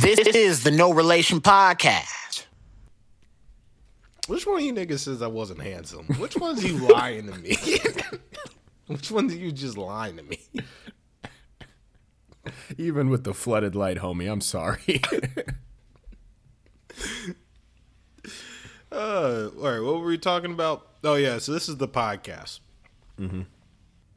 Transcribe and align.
This 0.00 0.18
is 0.34 0.62
the 0.62 0.70
No 0.70 0.92
Relation 0.92 1.40
Podcast. 1.40 2.44
Which 4.26 4.46
one 4.46 4.58
of 4.58 4.64
you 4.64 4.72
niggas 4.72 5.00
says 5.00 5.22
I 5.22 5.26
wasn't 5.26 5.60
handsome? 5.62 6.06
Which 6.18 6.36
one's 6.36 6.64
you 6.64 6.76
lying 6.88 7.26
to 7.30 7.38
me? 7.38 7.56
Which 8.86 9.10
one's 9.10 9.34
you 9.34 9.52
just 9.52 9.76
lying 9.76 10.16
to 10.16 10.22
me? 10.22 10.38
Even 12.78 13.10
with 13.10 13.24
the 13.24 13.34
flooded 13.34 13.74
light, 13.74 13.98
homie, 13.98 14.30
I'm 14.30 14.40
sorry. 14.40 15.00
Uh, 18.92 19.50
all 19.58 19.62
right, 19.64 19.80
what 19.80 20.00
were 20.00 20.06
we 20.06 20.16
talking 20.16 20.52
about? 20.52 20.86
Oh 21.04 21.16
yeah, 21.16 21.36
so 21.38 21.52
this 21.52 21.68
is 21.68 21.76
the 21.76 21.88
podcast. 21.88 22.60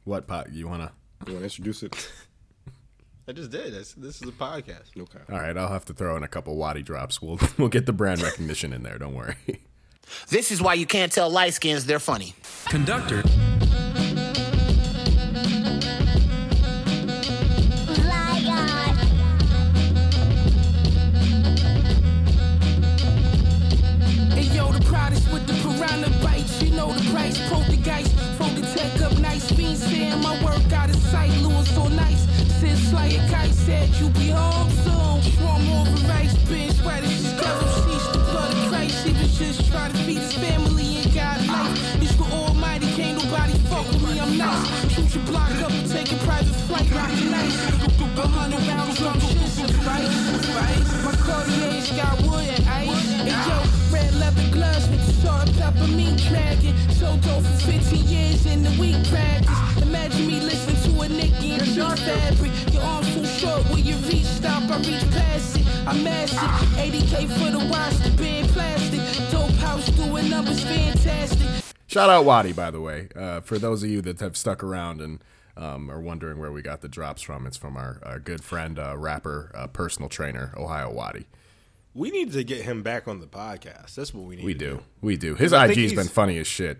what 0.04 0.26
pot 0.26 0.52
you 0.52 0.68
wanna? 0.68 0.92
You 1.26 1.34
want 1.34 1.40
to 1.40 1.44
introduce 1.44 1.82
it? 1.82 2.10
I 3.30 3.32
just 3.32 3.52
did. 3.52 3.72
This, 3.72 3.92
this 3.92 4.20
is 4.20 4.28
a 4.28 4.32
podcast. 4.32 4.88
Okay. 4.98 5.20
All 5.30 5.38
right, 5.38 5.56
I'll 5.56 5.68
have 5.68 5.84
to 5.84 5.94
throw 5.94 6.16
in 6.16 6.24
a 6.24 6.28
couple 6.28 6.56
Waddy 6.56 6.82
drops. 6.82 7.22
We'll 7.22 7.38
we'll 7.58 7.68
get 7.68 7.86
the 7.86 7.92
brand 7.92 8.20
recognition 8.22 8.72
in 8.72 8.82
there. 8.82 8.98
Don't 8.98 9.14
worry. 9.14 9.36
This 10.28 10.50
is 10.50 10.60
why 10.60 10.74
you 10.74 10.86
can't 10.86 11.12
tell 11.12 11.30
light 11.30 11.54
skins 11.54 11.86
they're 11.86 12.00
funny. 12.00 12.34
Conductor. 12.68 13.22
Pepper 55.72 55.86
meat. 55.88 56.18
So 56.90 57.16
dope 57.18 57.44
for 57.44 57.72
15 57.72 58.06
years 58.06 58.46
in 58.46 58.62
the 58.62 58.70
week 58.80 58.96
practice. 59.08 59.82
Imagine 59.82 60.26
me 60.26 60.40
listening 60.40 60.94
to 60.94 61.00
a 61.02 61.08
Nicki 61.08 61.52
and 61.52 61.64
G 61.64 61.80
fabric. 61.80 62.52
Your 62.72 62.82
arms 62.82 63.14
too 63.14 63.24
short, 63.24 63.62
when 63.70 63.84
you 63.84 63.96
reach 63.96 64.24
stop, 64.24 64.70
I 64.70 64.78
reach 64.78 65.10
past 65.10 65.58
it. 65.58 65.66
I'm 65.86 66.04
massive, 66.04 66.38
80k 66.38 67.28
for 67.28 67.50
the 67.50 67.66
watch, 67.70 67.96
the 67.98 68.10
band 68.16 68.48
plastic. 68.48 69.30
Dope 69.30 69.50
house 69.52 69.88
doing 69.90 70.28
numbers 70.28 70.62
fantastic. 70.62 71.64
Shout 71.86 72.10
out 72.10 72.24
Waddy, 72.24 72.52
by 72.52 72.70
the 72.70 72.80
way. 72.80 73.08
Uh, 73.16 73.40
for 73.40 73.58
those 73.58 73.82
of 73.82 73.90
you 73.90 74.00
that 74.02 74.20
have 74.20 74.36
stuck 74.36 74.62
around 74.62 75.00
and 75.00 75.20
um, 75.56 75.90
are 75.90 76.00
wondering 76.00 76.38
where 76.38 76.52
we 76.52 76.62
got 76.62 76.82
the 76.82 76.88
drops 76.88 77.22
from, 77.22 77.46
it's 77.46 77.56
from 77.56 77.76
our, 77.76 77.98
our 78.02 78.18
good 78.20 78.44
friend, 78.44 78.78
uh, 78.78 78.96
rapper, 78.96 79.50
uh, 79.54 79.66
personal 79.66 80.08
trainer, 80.08 80.52
Ohio 80.56 80.92
Waddy. 80.92 81.26
We 81.94 82.10
need 82.10 82.32
to 82.32 82.44
get 82.44 82.62
him 82.62 82.82
back 82.82 83.08
on 83.08 83.20
the 83.20 83.26
podcast. 83.26 83.94
That's 83.96 84.14
what 84.14 84.24
we 84.24 84.36
need. 84.36 84.44
We 84.44 84.52
to 84.54 84.58
do, 84.58 84.82
we 85.00 85.16
do. 85.16 85.34
His 85.34 85.52
IG's 85.52 85.92
been 85.92 86.06
funny 86.08 86.38
as 86.38 86.46
shit. 86.46 86.78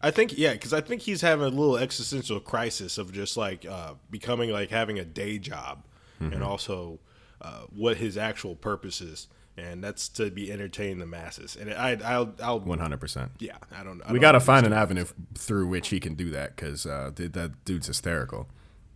I 0.00 0.10
think 0.10 0.36
yeah, 0.36 0.52
because 0.52 0.72
I 0.72 0.80
think 0.80 1.02
he's 1.02 1.22
having 1.22 1.44
a 1.46 1.48
little 1.48 1.76
existential 1.78 2.38
crisis 2.38 2.98
of 2.98 3.10
just 3.12 3.36
like 3.36 3.64
uh, 3.66 3.94
becoming 4.10 4.50
like 4.50 4.70
having 4.70 4.98
a 4.98 5.04
day 5.04 5.38
job, 5.38 5.84
Mm-hmm. 6.20 6.32
and 6.34 6.44
also 6.44 7.00
uh, 7.42 7.62
what 7.74 7.96
his 7.96 8.16
actual 8.16 8.54
purpose 8.54 9.00
is, 9.00 9.26
and 9.56 9.82
that's 9.82 10.08
to 10.10 10.30
be 10.30 10.52
entertaining 10.52 11.00
the 11.00 11.06
masses. 11.06 11.56
And 11.56 11.74
I, 11.74 11.98
I'll, 12.04 12.32
I'll, 12.40 12.60
One 12.60 12.78
hundred 12.78 13.00
percent. 13.00 13.32
yeah, 13.40 13.56
I 13.76 13.82
don't. 13.82 14.00
I 14.06 14.12
We 14.12 14.20
got 14.20 14.32
to 14.32 14.40
find 14.40 14.64
an 14.64 14.72
avenue 14.72 15.06
through 15.36 15.66
which 15.66 15.88
he 15.88 15.98
can 15.98 16.14
do 16.14 16.30
that 16.30 16.54
because 16.54 16.86
uh, 16.86 17.10
that 17.16 17.64
dude's 17.64 17.88
hysterical. 17.88 18.48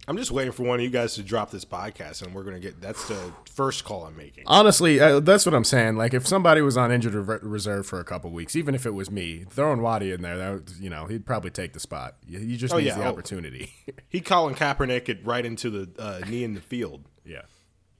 I'm 0.08 0.16
just 0.16 0.30
waiting 0.30 0.52
for 0.52 0.62
one 0.62 0.78
of 0.78 0.82
you 0.82 0.88
guys 0.88 1.14
to 1.16 1.22
drop 1.22 1.50
this 1.50 1.66
podcast, 1.66 2.22
and 2.22 2.34
we're 2.34 2.42
gonna 2.42 2.58
get. 2.58 2.80
That's 2.80 3.06
the 3.08 3.30
first 3.52 3.84
call 3.84 4.04
I'm 4.06 4.16
making. 4.16 4.44
Honestly, 4.46 4.98
uh, 4.98 5.20
that's 5.20 5.44
what 5.44 5.54
I'm 5.54 5.64
saying. 5.64 5.96
Like, 5.96 6.14
if 6.14 6.26
somebody 6.26 6.62
was 6.62 6.78
on 6.78 6.91
injured 6.91 7.12
re- 7.14 7.38
reserve 7.42 7.86
for 7.86 8.00
a 8.00 8.04
couple 8.04 8.30
weeks, 8.30 8.56
even 8.56 8.74
if 8.74 8.86
it 8.86 8.92
was 8.94 9.10
me, 9.10 9.44
throwing 9.50 9.82
Waddy 9.82 10.10
in 10.12 10.22
there, 10.22 10.38
that 10.38 10.50
would, 10.50 10.70
you 10.80 10.88
know, 10.88 11.04
he'd 11.04 11.26
probably 11.26 11.50
take 11.50 11.74
the 11.74 11.80
spot. 11.80 12.16
You, 12.26 12.38
you 12.38 12.56
just 12.56 12.72
Oh, 12.72 12.78
needs 12.78 12.88
yeah. 12.88 12.96
the 12.96 13.04
Oh. 13.04 13.08
opportunity. 13.08 13.70
He 14.08 14.22
calling 14.22 14.54
Kaepernick 14.54 15.10
it 15.10 15.19
right 15.26 15.44
into 15.44 15.69
the 15.69 15.91
uh, 16.02 16.20
knee 16.26 16.42
in 16.42 16.54
the 16.54 16.62
field. 16.62 17.04
yeah. 17.26 17.42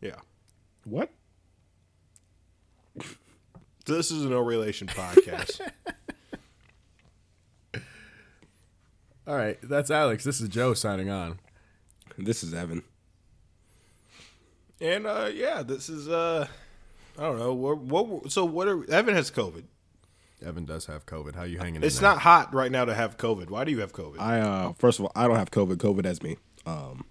Yeah. 0.01 0.15
What? 0.85 1.11
This 3.85 4.11
is 4.11 4.25
a 4.25 4.29
no 4.31 4.41
relation 4.41 4.87
podcast. 4.87 5.61
All 9.27 9.37
right, 9.37 9.59
that's 9.63 9.91
Alex. 9.91 10.25
This 10.25 10.41
is 10.41 10.49
Joe 10.49 10.73
signing 10.73 11.11
on. 11.11 11.39
This 12.19 12.43
is 12.43 12.53
Evan. 12.53 12.83
and 14.81 15.07
uh, 15.07 15.31
yeah, 15.33 15.63
this 15.63 15.89
is 15.89 16.09
uh, 16.09 16.47
I 17.17 17.23
don't 17.23 17.39
know 17.39 17.55
what. 17.55 17.79
what 17.79 18.31
so 18.33 18.45
what? 18.45 18.67
Are, 18.69 18.91
Evan 18.91 19.15
has 19.15 19.31
COVID. 19.31 19.65
Evan 20.45 20.65
does 20.65 20.87
have 20.87 21.07
COVID. 21.07 21.35
How 21.35 21.45
you 21.45 21.59
hanging? 21.59 21.83
It's 21.83 21.97
in 21.99 22.03
there? 22.03 22.13
not 22.13 22.23
hot 22.23 22.55
right 22.55 22.71
now 22.71 22.85
to 22.85 22.95
have 22.95 23.17
COVID. 23.19 23.51
Why 23.51 23.65
do 23.65 23.71
you 23.71 23.81
have 23.81 23.93
COVID? 23.93 24.21
I 24.21 24.41
uh 24.41 24.73
first 24.75 24.99
of 24.99 25.05
all, 25.05 25.13
I 25.15 25.27
don't 25.29 25.37
have 25.37 25.51
COVID. 25.51 25.77
COVID 25.77 26.05
has 26.05 26.23
me. 26.23 26.37
Um, 26.67 27.05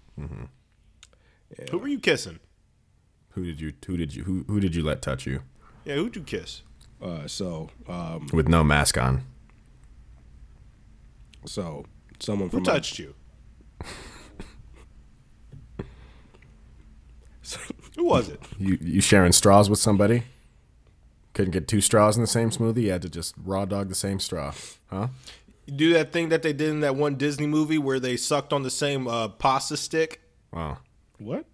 Who 1.70 1.78
were 1.78 1.88
you 1.88 1.98
kissing? 2.00 2.38
Who 3.30 3.44
did 3.44 3.60
you? 3.60 3.72
Who 3.86 3.96
did 3.96 4.14
you? 4.14 4.24
Who, 4.24 4.44
who 4.46 4.60
did 4.60 4.74
you 4.74 4.82
let 4.82 5.00
touch 5.02 5.26
you 5.26 5.42
Yeah, 5.84 5.94
who'd 5.96 6.16
you 6.16 6.22
kiss? 6.22 6.62
uh, 7.02 7.26
so 7.28 7.70
um, 7.88 8.28
with 8.32 8.48
no 8.48 8.62
mask 8.64 8.98
on? 8.98 9.22
so 11.46 11.84
someone 12.18 12.48
Who 12.50 12.58
from 12.58 12.64
my- 12.64 12.72
touched 12.72 12.98
you? 12.98 13.14
Who 17.96 18.04
was 18.04 18.28
it? 18.28 18.40
You 18.58 18.78
you 18.80 19.00
sharing 19.00 19.32
straws 19.32 19.68
with 19.70 19.78
somebody? 19.78 20.22
Couldn't 21.34 21.52
get 21.52 21.68
two 21.68 21.80
straws 21.80 22.16
in 22.16 22.22
the 22.22 22.26
same 22.28 22.50
smoothie. 22.50 22.82
You 22.82 22.90
had 22.92 23.02
to 23.02 23.08
just 23.08 23.34
raw 23.44 23.64
dog 23.64 23.88
the 23.88 23.94
same 23.94 24.18
straw, 24.20 24.52
huh? 24.90 25.08
You 25.66 25.74
do 25.74 25.92
that 25.92 26.12
thing 26.12 26.30
that 26.30 26.42
they 26.42 26.52
did 26.52 26.70
in 26.70 26.80
that 26.80 26.96
one 26.96 27.16
Disney 27.16 27.46
movie 27.46 27.78
where 27.78 28.00
they 28.00 28.16
sucked 28.16 28.52
on 28.52 28.62
the 28.62 28.70
same 28.70 29.06
uh, 29.06 29.28
pasta 29.28 29.76
stick. 29.76 30.20
Wow. 30.52 30.78
what? 31.18 31.44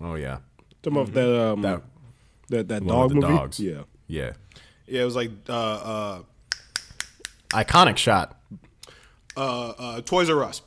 Oh 0.00 0.14
yeah. 0.14 0.38
Some 0.84 0.96
of 0.96 1.12
that 1.12 1.28
um 1.48 1.62
That 1.62 1.82
that 2.48 2.68
that 2.68 2.82
one 2.82 2.88
dog 2.94 3.04
of 3.04 3.08
the 3.10 3.14
movie. 3.28 3.38
dogs. 3.38 3.60
Yeah. 3.60 3.82
yeah. 4.06 4.32
Yeah, 4.86 5.02
it 5.02 5.04
was 5.04 5.16
like 5.16 5.30
uh, 5.48 5.52
uh, 5.52 6.22
Iconic 7.50 7.98
shot. 7.98 8.40
uh, 9.36 9.68
uh, 9.70 10.00
Toys 10.00 10.30
R 10.30 10.42
Us. 10.44 10.62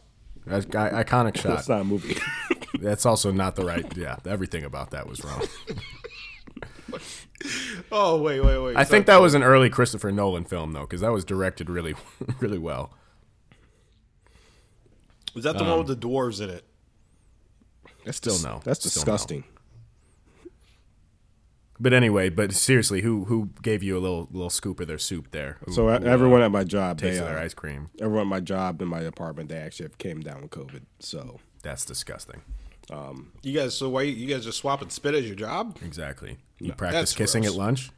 That's- 0.45 0.65
i- 0.75 1.03
Iconic 1.03 1.37
shot. 1.37 1.55
That's 1.55 1.69
not 1.69 1.81
a 1.81 1.83
movie. 1.83 2.15
That's 2.81 3.05
also 3.05 3.31
not 3.31 3.55
the 3.55 3.63
right. 3.65 3.85
Yeah, 3.95 4.17
everything 4.25 4.63
about 4.63 4.91
that 4.91 5.07
was 5.07 5.23
wrong. 5.23 5.41
Oh 7.91 8.21
wait, 8.21 8.39
wait, 8.41 8.59
wait. 8.59 8.77
I 8.77 8.83
think 8.83 9.07
that 9.07 9.19
was 9.19 9.33
an 9.33 9.41
early 9.43 9.69
Christopher 9.69 10.11
Nolan 10.11 10.43
film 10.43 10.73
though, 10.73 10.81
because 10.81 11.01
that 11.01 11.11
was 11.11 11.25
directed 11.25 11.69
really, 11.69 11.95
really 12.39 12.59
well. 12.59 12.91
was 15.33 15.43
that 15.45 15.57
the 15.57 15.63
one 15.63 15.79
with 15.79 15.87
the 15.87 15.95
dwarves 15.95 16.39
in 16.41 16.49
it. 16.51 16.63
That's 18.05 18.17
Still 18.17 18.33
dis- 18.33 18.43
no. 18.43 18.61
That's 18.63 18.79
Still 18.79 18.89
no. 18.91 18.93
disgusting. 19.05 19.43
But 21.79 21.93
anyway, 21.93 22.29
but 22.29 22.53
seriously, 22.53 23.01
who 23.01 23.25
who 23.25 23.49
gave 23.63 23.81
you 23.81 23.97
a 23.97 23.99
little 24.01 24.27
little 24.31 24.51
scoop 24.51 24.79
of 24.79 24.87
their 24.87 24.99
soup 24.99 25.31
there? 25.31 25.57
Who, 25.65 25.71
So 25.73 25.83
who, 25.87 25.89
uh, 25.89 25.99
everyone 26.03 26.41
at 26.43 26.51
my 26.51 26.63
job, 26.63 26.99
they, 26.99 27.09
tasted 27.09 27.25
their 27.25 27.39
uh, 27.39 27.43
ice 27.43 27.55
cream. 27.55 27.89
everyone 27.99 28.27
at 28.27 28.29
my 28.29 28.39
job 28.39 28.81
in 28.83 28.87
my 28.87 28.99
apartment, 29.01 29.49
they 29.49 29.57
actually 29.57 29.89
came 29.97 30.21
down 30.21 30.43
with 30.43 30.51
COVID. 30.51 30.81
So 30.99 31.39
That's 31.63 31.85
disgusting. 31.85 32.41
You 33.41 33.53
guys, 33.57 33.73
so 33.75 33.89
why 33.89 34.01
you 34.03 34.27
guys 34.27 34.43
just 34.43 34.57
swapping 34.57 34.89
spit 34.89 35.15
as 35.15 35.25
your 35.25 35.35
job? 35.35 35.77
Exactly. 35.83 36.37
You 36.59 36.69
No, 36.69 36.73
practice 36.75 37.13
kissing 37.15 37.43
gross. 37.43 37.53
at 37.53 37.59
lunch. 37.59 37.89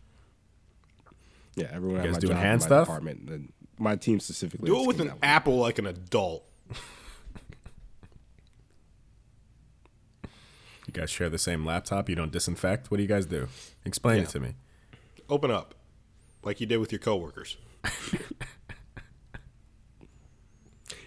yeah, 1.56 1.68
everyone 1.72 2.04
You 2.04 2.12
guys 2.12 2.20
doing 2.20 2.38
hand 2.38 2.54
in 2.54 2.60
my 2.60 2.66
stuff? 2.66 2.88
department, 2.88 3.30
and 3.30 3.54
my 3.80 3.96
team 3.96 4.20
specifically. 4.20 4.68
Do 4.70 4.82
it 4.84 4.88
with 4.88 5.02
an 5.02 5.14
apple 5.24 5.58
like 5.58 5.80
an 5.80 5.88
adult. 5.88 6.46
You 10.88 10.92
guys 10.94 11.10
share 11.10 11.30
the 11.30 11.38
same 11.40 11.66
laptop. 11.66 12.08
You 12.10 12.16
don't 12.16 12.32
disinfect. 12.32 12.92
What 12.92 12.98
do 12.98 13.04
you 13.04 13.10
guys 13.10 13.26
do? 13.26 13.48
Explain 13.86 14.18
Yeah. 14.18 14.24
it 14.24 14.30
to 14.30 14.40
me. 14.40 14.54
Open 15.30 15.50
up, 15.50 15.74
like 16.44 16.60
you 16.62 16.68
did 16.68 16.78
with 16.78 16.92
your 16.92 17.00
coworkers. 17.00 17.58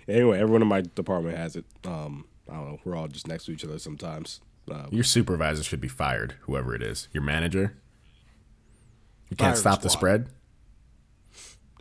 Anyway, 0.08 0.38
everyone 0.38 0.62
in 0.62 0.68
my 0.68 0.82
department 0.82 1.36
has 1.36 1.56
it. 1.56 1.64
Um, 1.84 2.26
I 2.50 2.54
don't 2.54 2.68
know. 2.68 2.78
We're 2.84 2.96
all 2.96 3.08
just 3.08 3.26
next 3.26 3.46
to 3.46 3.52
each 3.52 3.64
other 3.64 3.78
sometimes. 3.78 4.40
Uh, 4.70 4.86
Your 4.90 5.04
supervisor 5.04 5.62
should 5.62 5.80
be 5.80 5.88
fired, 5.88 6.34
whoever 6.42 6.74
it 6.74 6.82
is. 6.82 7.08
Your 7.12 7.22
manager. 7.22 7.76
You 9.30 9.36
can't 9.36 9.56
stop 9.56 9.82
the 9.82 9.90
spread. 9.90 10.28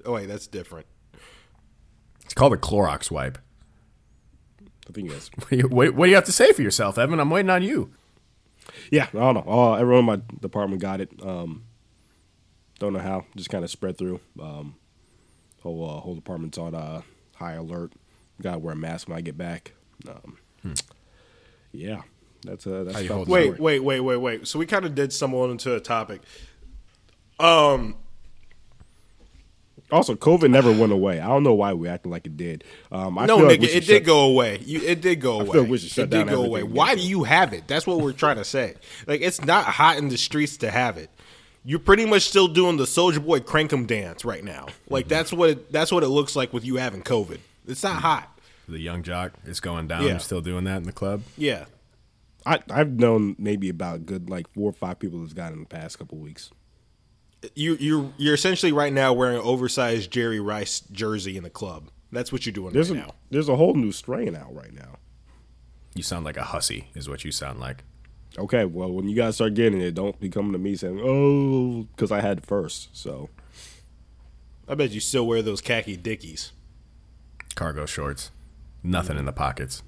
Oh 0.04 0.14
wait, 0.14 0.28
that's 0.28 0.48
different. 0.48 0.86
It's 2.24 2.34
called 2.34 2.54
a 2.54 2.58
Clorox 2.58 3.10
wipe. 3.12 3.38
I 4.88 4.92
think 4.92 5.10
that's 5.10 5.30
What 5.36 5.50
do, 5.50 5.58
you, 5.58 5.68
what, 5.68 5.96
do 5.96 6.10
you 6.10 6.16
have 6.16 6.26
to 6.26 6.32
say 6.32 6.52
for 6.54 6.62
yourself, 6.62 6.98
Evan? 6.98 7.20
I'm 7.20 7.30
waiting 7.30 7.50
on 7.50 7.64
you. 7.64 7.92
Yeah, 8.92 9.08
I 9.14 9.18
don't 9.18 9.36
know. 9.36 9.42
All 9.42 9.76
everyone 9.76 10.00
in 10.00 10.06
my 10.06 10.22
department 10.42 10.82
got 10.82 11.02
it. 11.02 11.12
Um, 11.24 11.66
don't 12.80 12.94
know 12.94 13.00
how. 13.00 13.26
Just 13.36 13.50
kind 13.50 13.64
of 13.64 13.70
spread 13.70 13.98
through. 13.98 14.20
Um, 14.40 14.76
whole 15.62 15.90
uh, 15.90 16.00
whole 16.02 16.16
department's 16.16 16.58
on 16.58 16.76
uh, 16.76 17.02
high 17.36 17.54
alert. 17.54 17.94
Got 18.42 18.54
to 18.54 18.60
wear 18.60 18.74
a 18.74 18.78
mask 18.78 19.08
when 19.08 19.18
I 19.18 19.22
get 19.22 19.38
back. 19.38 19.74
Um, 20.08 20.38
Yeah, 21.72 22.02
that's 22.44 22.66
a 22.66 22.84
that's 22.86 22.96
How 22.96 23.00
you 23.02 23.06
about 23.08 23.16
hold 23.16 23.28
Wait, 23.30 23.44
story. 23.56 23.60
wait, 23.60 23.80
wait, 23.80 24.00
wait, 24.00 24.18
wait. 24.18 24.48
So 24.48 24.60
we 24.60 24.66
kind 24.66 24.86
of 24.86 24.96
did 24.96 25.12
stumble 25.14 25.50
into 25.52 25.76
a 25.76 25.80
topic. 25.80 26.22
Um, 27.40 27.96
Also, 29.92 30.16
COVID 30.16 30.50
never 30.50 30.72
went 30.72 30.92
away. 30.92 31.20
I 31.20 31.28
don't 31.28 31.44
know 31.44 31.54
why 31.54 31.74
we 31.74 31.88
acted 31.88 32.10
like 32.10 32.26
it 32.26 32.36
did. 32.38 32.64
Um, 32.92 33.18
I 33.20 33.26
no, 33.28 33.38
feel 33.38 33.46
nigga, 33.46 33.50
like 33.50 33.64
it 33.64 33.72
did 33.72 33.84
shut- 33.84 34.04
go 34.04 34.26
away. 34.26 34.60
You, 34.66 34.82
it 34.82 35.02
did 35.02 35.22
go 35.22 35.34
away. 35.42 35.50
I 35.50 35.52
feel 35.52 35.62
like 35.62 35.72
we 35.72 35.78
should 35.78 35.90
shut 35.92 36.04
it 36.06 36.10
did 36.10 36.18
down 36.26 36.28
go 36.28 36.44
away. 36.44 36.62
everything 36.62 36.76
Why 36.78 36.96
do 36.96 37.02
you 37.02 37.24
have 37.24 37.54
it? 37.54 37.68
That's 37.68 37.86
what 37.86 38.00
we're 38.00 38.12
trying 38.14 38.38
to 38.38 38.46
say. 38.46 38.76
Like, 39.06 39.22
it's 39.22 39.44
not 39.46 39.66
hot 39.66 39.98
in 39.98 40.08
the 40.10 40.18
streets 40.18 40.58
to 40.58 40.72
have 40.72 40.98
it. 40.98 41.10
You're 41.68 41.80
pretty 41.80 42.06
much 42.06 42.24
still 42.24 42.48
doing 42.48 42.78
the 42.78 42.84
Soulja 42.86 43.24
Boy 43.24 43.40
crankum 43.40 43.86
dance 43.88 44.24
right 44.24 44.44
now. 44.44 44.68
Like 44.88 45.08
that's 45.08 45.34
what 45.34 45.50
it, 45.50 45.72
that's 45.72 45.92
what 45.92 46.04
it 46.04 46.10
looks 46.10 46.36
like 46.36 46.54
with 46.54 46.64
you 46.64 46.76
having 46.76 47.02
COVID. 47.02 47.40
It's 47.68 47.82
not 47.82 47.96
hot. 47.96 48.35
The 48.68 48.80
Yung 48.80 49.04
Joc 49.04 49.32
is 49.46 49.60
going 49.60 49.88
down. 49.88 50.04
Yeah. 50.04 50.10
You're 50.12 50.20
still 50.20 50.42
doing 50.42 50.64
that 50.66 50.78
in 50.78 50.84
the 50.84 50.92
club. 50.92 51.22
Yeah. 51.38 51.66
I, 52.46 52.60
I've 52.70 52.92
known 52.92 53.36
maybe 53.40 53.70
about 53.70 54.06
good 54.06 54.30
like 54.30 54.52
four 54.54 54.70
or 54.70 54.74
five 54.74 55.00
people 55.00 55.20
that's 55.22 55.34
got 55.34 55.52
in 55.54 55.60
the 55.60 55.66
past 55.66 55.98
couple 56.00 56.18
weeks. 56.20 56.52
You 57.56 57.76
you 57.76 58.14
you're 58.18 58.34
essentially 58.34 58.72
right 58.72 58.94
now 58.94 59.14
wearing 59.14 59.38
an 59.38 59.44
oversized 59.44 60.10
Jerry 60.12 60.40
Rice 60.40 60.80
jersey 60.92 61.38
in 61.38 61.44
the 61.44 61.50
club. 61.50 61.90
That's 62.12 62.32
what 62.32 62.46
you're 62.46 62.54
doing 62.54 62.74
There's 62.74 62.90
right 62.92 63.00
a 63.04 63.08
now. 63.08 63.14
there's 63.30 63.50
a 63.50 63.56
whole 63.56 63.74
new 63.76 63.92
strain 63.92 64.36
out 64.36 64.54
right 64.56 64.74
now. 64.74 64.98
You 65.96 66.04
sound 66.04 66.26
like 66.26 66.38
a 66.38 66.44
hussy, 66.44 66.90
is 66.96 67.08
what 67.10 67.24
you 67.24 67.32
sound 67.32 67.60
like. 67.60 67.84
Okay, 68.38 68.66
well 68.66 68.92
when 68.92 69.08
you 69.08 69.16
guys 69.16 69.36
start 69.36 69.54
getting 69.54 69.80
it, 69.82 69.94
don't 69.96 70.20
be 70.20 70.30
coming 70.30 70.54
to 70.54 70.58
me 70.58 70.76
saying, 70.76 71.00
"Oh," 71.04 71.88
because 71.96 72.12
I 72.12 72.22
had 72.22 72.40
it 72.40 72.46
first. 72.46 72.90
So 72.96 73.30
I 74.68 74.76
bet 74.76 74.92
you 74.92 75.00
still 75.00 75.26
wear 75.28 75.42
those 75.42 75.62
khaki 75.62 75.98
dickies. 75.98 76.52
Cargo 77.56 77.86
shorts, 77.86 78.32
nothing 78.86 79.18
in 79.18 79.26
the 79.26 79.34
pockets. 79.34 79.84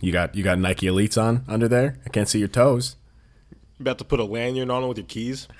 You 0.00 0.12
got 0.12 0.34
you 0.34 0.44
got 0.44 0.58
Nike 0.58 0.86
Elites 0.86 1.20
on 1.20 1.44
under 1.48 1.68
there. 1.68 1.98
I 2.04 2.10
can't 2.10 2.28
see 2.28 2.38
your 2.38 2.48
toes. 2.48 2.96
About 3.80 3.98
to 3.98 4.04
put 4.04 4.20
a 4.20 4.24
lanyard 4.24 4.70
on 4.70 4.84
it 4.84 4.88
with 4.88 4.98
your 4.98 5.06
keys. 5.06 5.48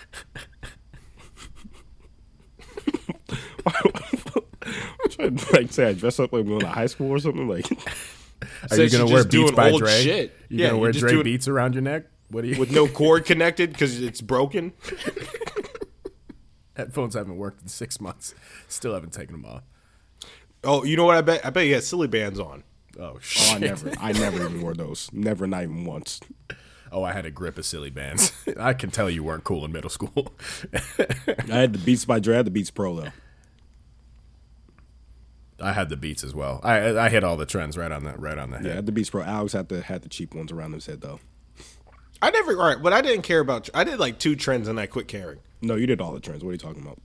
I'm 3.66 5.10
trying 5.10 5.36
to 5.36 5.52
like 5.52 5.72
say 5.72 5.88
I 5.88 5.92
dress 5.92 6.18
up 6.20 6.32
like 6.32 6.42
I'm 6.42 6.48
going 6.48 6.60
to 6.60 6.68
high 6.68 6.86
school 6.86 7.10
or 7.10 7.18
something. 7.18 7.48
Like 7.48 7.66
Are 8.70 8.76
you 8.76 8.82
you're 8.84 8.90
gonna 8.90 9.06
wear 9.10 9.24
Beats 9.24 9.50
by 9.52 9.70
old 9.70 9.82
Dre? 9.82 10.02
shit. 10.02 10.36
You 10.48 10.58
Yeah, 10.60 10.68
gonna 10.68 10.78
wear 10.78 10.92
Dre 10.92 11.22
beats 11.22 11.48
around 11.48 11.74
your 11.74 11.82
neck? 11.82 12.04
What 12.30 12.42
do 12.42 12.48
you? 12.48 12.58
with 12.58 12.72
no 12.72 12.86
cord 12.88 13.24
connected 13.24 13.72
because 13.72 14.00
it's 14.02 14.20
broken. 14.20 14.72
headphones 16.76 17.14
haven't 17.14 17.36
worked 17.36 17.62
in 17.62 17.68
six 17.68 18.00
months. 18.00 18.34
Still 18.68 18.94
haven't 18.94 19.12
taken 19.12 19.32
them 19.40 19.44
off. 19.46 19.62
Oh, 20.66 20.84
you 20.84 20.96
know 20.96 21.04
what? 21.04 21.16
I 21.16 21.20
bet 21.22 21.44
I 21.46 21.50
bet 21.50 21.66
you 21.66 21.74
had 21.74 21.84
Silly 21.84 22.08
Bandz 22.08 22.38
on. 22.38 22.62
Oh 22.98 23.18
oh, 23.18 23.52
I 23.54 23.58
never 23.58 23.92
I 24.00 24.12
never 24.24 24.44
even 24.44 24.60
wore 24.62 24.74
those. 24.74 25.08
Never, 25.12 25.46
not 25.46 25.62
even 25.62 25.84
once. 25.84 26.20
Oh, 26.92 27.02
I 27.02 27.12
had 27.12 27.26
a 27.26 27.30
grip 27.30 27.58
of 27.58 27.66
Silly 27.66 27.90
Bandz. 27.90 28.32
I 28.60 28.72
can 28.74 28.90
tell 28.90 29.10
you 29.10 29.22
weren't 29.24 29.44
cool 29.44 29.64
in 29.64 29.72
middle 29.72 29.90
school. 29.90 30.32
I 30.98 31.42
had 31.46 31.72
the 31.72 31.78
Beats 31.84 32.04
by 32.04 32.20
Dre. 32.20 32.34
I 32.34 32.36
had 32.38 32.46
the 32.46 32.50
Beats 32.50 32.70
Pro 32.70 32.94
though. 32.96 33.08
I 35.60 35.72
had 35.72 35.88
the 35.88 35.96
beats 35.96 36.22
as 36.22 36.34
well. 36.34 36.60
I 36.62 36.96
I 36.98 37.08
hit 37.08 37.24
all 37.24 37.36
the 37.38 37.46
trends 37.46 37.78
right 37.78 37.90
on 37.90 38.04
the 38.04 38.12
right 38.12 38.36
on 38.36 38.50
the 38.50 38.56
Yeah, 38.58 38.62
I 38.62 38.66
head. 38.68 38.76
had 38.76 38.86
the 38.86 38.92
Beats 38.92 39.08
Pro. 39.10 39.22
Alex 39.22 39.54
had 39.54 39.68
the 39.70 39.80
had 39.80 40.02
the 40.02 40.08
cheap 40.08 40.34
ones 40.34 40.52
around 40.52 40.72
his 40.74 40.84
head 40.86 41.00
though. 41.00 41.18
I 42.20 42.30
never. 42.30 42.52
All 42.58 42.66
right, 42.68 42.82
but 42.82 42.92
I 42.92 43.00
didn't 43.00 43.22
care 43.22 43.40
about. 43.40 43.68
I 43.74 43.84
did 43.84 43.98
like 43.98 44.18
two 44.18 44.36
trends 44.36 44.68
and 44.68 44.78
I 44.78 44.86
quit 44.86 45.08
caring. 45.08 45.38
No, 45.62 45.74
you 45.76 45.86
did 45.86 46.00
all 46.00 46.12
the 46.12 46.20
trends. 46.20 46.44
What 46.44 46.50
are 46.50 46.52
you 46.52 46.58
talking 46.58 46.82
about? 46.82 46.98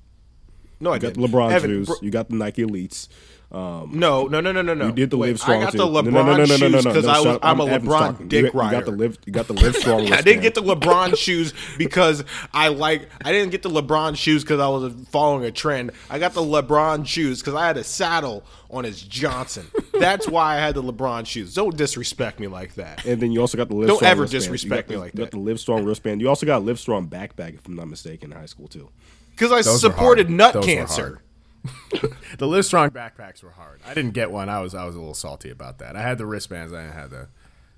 No, 0.81 0.92
I 0.92 1.00
got 1.00 1.13
didn't. 1.13 1.31
LeBron 1.31 1.52
Evan, 1.52 1.69
shoes. 1.69 1.88
bro- 1.88 1.96
you 2.02 2.12
got 2.12 2.28
the 2.30 2.36
Nike 2.36 2.63
Elites. 2.66 3.08
Um, 3.51 3.92
no, 3.94 4.27
no, 4.27 4.39
no, 4.39 4.53
no, 4.53 4.62
no, 4.62 4.74
no. 4.74 4.86
You 4.88 4.92
did 4.94 5.09
the 5.09 5.18
Wait, 5.18 5.27
Live 5.30 5.39
Strong 5.42 5.62
I 5.62 5.63
got 5.65 5.71
too. 5.74 5.77
the 5.80 5.86
LeBron 5.86 6.12
no, 6.12 6.24
no, 6.24 6.36
no, 6.38 6.45
no, 6.45 6.45
no, 6.45 6.45
no, 6.45 6.56
shoes 6.56 6.86
no, 6.86 6.92
because 6.94 7.06
no, 7.06 7.12
I 7.12 7.19
was. 7.19 7.39
I'm 7.44 7.59
a 7.59 7.65
LeBron 7.65 8.00
talking. 8.00 8.27
dick 8.30 8.45
you, 8.45 8.51
you 8.53 8.59
rider. 8.59 8.75
got 8.77 8.86
the 8.86 8.92
live. 8.92 9.18
You 9.25 9.33
got 9.33 9.48
the 9.48 9.53
Live 9.53 9.75
Strong. 9.81 10.13
I 10.13 10.21
didn't 10.21 10.42
get 10.42 10.56
the 10.56 10.62
LeBron 10.63 11.18
shoes 11.18 11.53
because 11.77 12.24
I 12.53 12.69
like. 12.69 13.09
I 13.25 13.33
didn't 13.33 13.50
get 13.51 13.62
the 13.62 13.69
LeBron 13.69 14.15
shoes 14.15 14.44
because 14.44 14.62
I 14.62 14.69
was 14.69 14.94
following 15.09 15.44
a 15.44 15.51
trend. 15.51 15.92
I 16.09 16.18
got 16.18 16.33
the 16.33 16.42
LeBron 16.42 17.06
shoes 17.06 17.42
because 17.42 17.53
I 17.56 17.68
had 17.68 17.75
a 17.75 17.83
saddle 17.83 18.45
on 18.69 18.86
his 18.86 19.01
Johnson. 19.01 19.68
That's 20.00 20.30
why 20.30 20.56
I 20.56 20.59
had 20.59 20.75
the 20.75 20.83
LeBron 20.83 21.25
shoes. 21.25 21.53
Don't 21.53 21.75
disrespect 21.75 22.39
me 22.39 22.48
like 22.48 22.75
that. 22.75 23.06
And 23.06 23.21
then 23.21 23.33
you 23.33 23.42
also 23.42 23.57
got 23.57 23.68
the 23.68 23.75
Live 23.75 23.88
Don't 23.89 23.98
Strong 23.98 24.12
ever 24.12 24.21
wristband. 24.21 24.42
disrespect 24.44 24.89
you 24.89 24.94
me 24.94 24.95
got 24.95 25.01
like 25.03 25.12
the, 25.12 25.18
you 25.18 25.25
that. 25.25 25.31
got 25.31 25.38
the 25.38 25.44
Live 25.44 25.59
Strong 25.59 25.83
wristband. 25.83 26.21
You 26.21 26.30
also 26.30 26.45
got 26.45 26.59
a 26.59 26.63
Live 26.63 26.80
Strong 26.80 27.09
backpack, 27.09 27.56
if 27.56 27.68
I'm 27.68 27.75
not 27.75 27.89
mistaken, 27.89 28.31
in 28.31 28.38
high 28.38 28.45
school 28.45 28.69
too. 28.69 28.89
Because 29.31 29.51
I 29.51 29.62
Those 29.62 29.81
supported 29.81 30.30
nut 30.30 30.53
Those 30.53 30.65
were 30.65 30.74
cancer. 30.74 31.21
The 32.38 32.48
Live 32.48 32.66
Strong 32.66 32.92
backpacks 32.92 33.44
were 33.44 33.52
hard. 33.52 33.81
I 33.86 33.94
didn't 33.94 34.12
get 34.12 34.31
one. 34.31 34.50
I 34.50 34.62
was 34.62 34.74
I 34.74 34.86
was 34.86 34.96
a 34.96 35.00
little 35.00 35.13
salty 35.13 35.50
about 35.50 35.80
that. 35.80 35.96
I 35.96 36.02
had 36.02 36.18
the 36.18 36.25
wristbands. 36.25 36.74
I 36.74 36.84
didn't 36.84 36.96
have 36.96 37.10
the. 37.10 37.28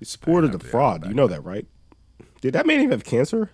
You 0.00 0.06
supported 0.06 0.52
the 0.52 0.58
the 0.58 0.64
fraud. 0.64 1.06
You 1.06 1.12
know 1.12 1.26
that, 1.26 1.44
right? 1.44 1.66
Did 2.40 2.54
that 2.54 2.66
man 2.66 2.80
even 2.80 2.92
have 2.92 3.04
cancer? 3.04 3.50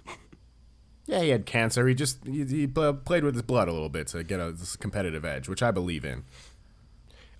Yeah, 1.06 1.22
he 1.22 1.30
had 1.30 1.46
cancer. 1.46 1.88
He 1.88 1.94
just 1.94 2.24
he, 2.24 2.44
he 2.44 2.66
played 2.66 3.24
with 3.24 3.34
his 3.34 3.42
blood 3.42 3.66
a 3.68 3.72
little 3.72 3.88
bit 3.88 4.08
to 4.08 4.22
get 4.22 4.40
a 4.40 4.52
this 4.52 4.76
competitive 4.76 5.24
edge, 5.24 5.48
which 5.48 5.62
I 5.62 5.70
believe 5.70 6.04
in. 6.04 6.24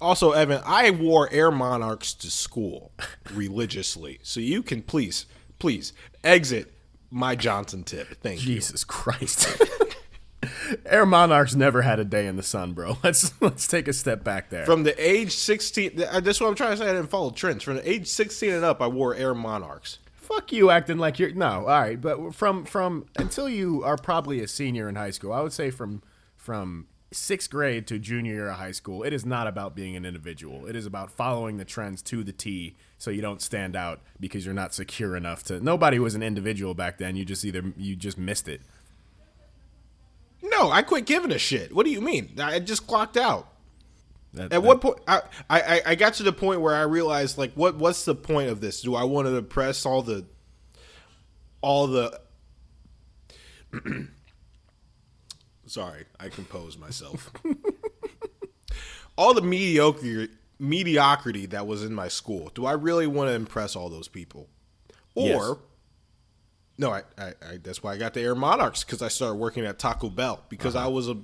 Also, 0.01 0.33
Evan, 0.33 0.63
I 0.65 0.91
wore 0.91 1.29
Air 1.31 1.51
Monarchs 1.51 2.15
to 2.15 2.31
school 2.31 2.93
religiously. 3.33 4.19
So 4.23 4.41
you 4.41 4.63
can 4.63 4.83
please, 4.83 5.27
please 5.59 5.93
exit 6.25 6.73
my 7.11 7.37
Johnson 7.37 7.85
tip. 7.85 8.21
Thank 8.23 8.41
you. 8.41 8.47
Jesus 8.47 8.83
Christ. 8.85 9.47
Air 10.87 11.07
Monarchs 11.07 11.55
never 11.55 11.83
had 11.83 11.99
a 11.99 12.05
day 12.05 12.27
in 12.27 12.37
the 12.37 12.43
sun, 12.43 12.73
bro. 12.73 12.99
Let's 13.05 13.33
let's 13.41 13.67
take 13.67 13.89
a 13.89 13.93
step 13.93 14.25
back 14.25 14.51
there. 14.51 14.65
From 14.65 14.85
the 14.85 14.95
age 15.03 15.33
16, 15.33 15.91
th- 15.91 16.09
uh, 16.09 16.21
that's 16.21 16.41
what 16.41 16.49
I'm 16.49 16.55
trying 16.55 16.73
to 16.73 16.77
say. 16.79 16.89
I 16.89 16.93
didn't 16.93 17.09
follow 17.11 17.31
trends. 17.31 17.63
From 17.63 17.77
the 17.77 17.91
age 17.91 18.07
16 18.07 18.51
and 18.51 18.65
up, 18.65 18.81
I 18.81 18.87
wore 18.87 19.15
Air 19.15 19.35
Monarchs. 19.35 19.99
Fuck 20.15 20.53
you 20.53 20.71
acting 20.71 20.99
like 20.99 21.19
you're 21.19 21.35
no, 21.35 21.47
all 21.47 21.67
right, 21.67 22.01
but 22.01 22.35
from 22.35 22.65
from 22.65 23.07
until 23.17 23.49
you 23.49 23.83
are 23.83 23.97
probably 23.97 24.41
a 24.41 24.49
senior 24.49 24.89
in 24.89 24.95
high 24.95 25.11
school, 25.11 25.33
I 25.33 25.41
would 25.41 25.53
say 25.53 25.71
from 25.71 26.03
from 26.37 26.87
sixth 27.13 27.51
grade 27.51 27.87
to 27.89 27.99
junior 27.99 28.35
year 28.35 28.49
of 28.49 28.57
high 28.57 28.71
school, 28.71 29.03
it 29.03 29.13
is 29.13 29.27
not 29.27 29.47
about 29.47 29.75
being 29.75 29.97
an 29.97 30.05
individual. 30.05 30.67
It 30.67 30.77
is 30.77 30.87
about 30.87 31.11
following 31.11 31.57
the 31.57 31.65
trends 31.65 32.03
to 32.03 32.23
the 32.23 32.33
T 32.33 32.77
so 32.97 33.11
you 33.11 33.21
don't 33.21 33.43
stand 33.43 33.75
out 33.75 34.01
because 34.21 34.45
you're 34.45 34.55
not 34.55 34.73
secure 34.73 35.17
enough 35.17 35.43
to 35.45 35.61
nobody 35.61 35.99
was 35.99 36.15
an 36.15 36.23
individual 36.23 36.75
back 36.75 36.99
then. 36.99 37.17
You 37.17 37.25
just 37.25 37.45
either 37.45 37.73
you 37.77 37.97
just 37.97 38.17
missed 38.17 38.49
it. 38.49 38.61
No, 40.61 40.71
I 40.71 40.83
quit 40.83 41.07
giving 41.07 41.33
a 41.33 41.39
shit. 41.39 41.75
What 41.75 41.87
do 41.87 41.91
you 41.93 42.03
mean? 42.03 42.35
I 42.39 42.59
just 42.59 42.87
clocked 42.87 43.17
out. 43.17 43.49
That- 44.35 44.53
At 44.53 44.63
what 44.63 44.81
point? 44.83 44.99
I, 45.09 45.23
I 45.49 45.81
I 45.87 45.95
got 45.95 46.15
to 46.15 46.23
the 46.23 46.33
point 46.33 46.61
where 46.61 46.75
I 46.75 46.83
realized 46.83 47.39
like 47.39 47.53
what 47.55 47.77
what's 47.77 48.05
the 48.05 48.15
point 48.15 48.51
of 48.51 48.61
this? 48.61 48.83
Do 48.83 48.95
I 48.95 49.05
want 49.05 49.27
to 49.27 49.37
impress 49.37 49.87
all 49.87 50.03
the 50.03 50.27
all 51.63 51.87
the? 51.87 52.21
Sorry, 55.67 56.05
I 56.19 56.29
composed 56.29 56.79
myself. 56.79 57.31
all 59.17 59.35
the 59.35 59.43
mediocre 59.43 60.27
mediocrity 60.59 61.47
that 61.47 61.67
was 61.67 61.83
in 61.85 61.95
my 61.95 62.09
school. 62.09 62.51
Do 62.55 62.67
I 62.67 62.73
really 62.73 63.07
want 63.07 63.29
to 63.29 63.35
impress 63.35 63.75
all 63.77 63.89
those 63.89 64.09
people? 64.09 64.49
Or 65.15 65.27
Yes. 65.27 65.57
No, 66.81 66.91
I, 66.93 67.03
I, 67.19 67.27
I 67.29 67.57
that's 67.63 67.83
why 67.83 67.93
I 67.93 67.97
got 67.99 68.15
the 68.15 68.23
Air 68.23 68.35
Monarchs 68.35 68.83
because 68.83 69.03
I 69.03 69.09
started 69.09 69.35
working 69.37 69.65
at 69.67 69.79
Taco 69.79 70.09
Bell 70.11 70.43
because 70.49 70.75
I 70.75 70.87
was 70.89 71.09
a 71.09 71.17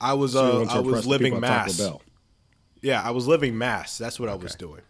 I 0.00 0.12
was 0.14 0.36
Uh-huh. 0.36 0.46
So 0.46 0.52
you 0.52 0.58
want 0.58 0.70
to 0.70 0.76
I 0.76 0.78
impress 0.80 0.96
was 0.96 1.06
living 1.06 1.32
people 1.34 1.48
Taco 1.48 1.64
mass. 1.66 1.78
Bell. 1.78 2.02
Yeah, 2.82 3.02
I 3.02 3.10
was 3.12 3.26
living 3.26 3.56
mass. 3.56 3.96
That's 3.98 4.20
what 4.20 4.28
I 4.28 4.34
was 4.34 4.54
doing. 4.54 4.82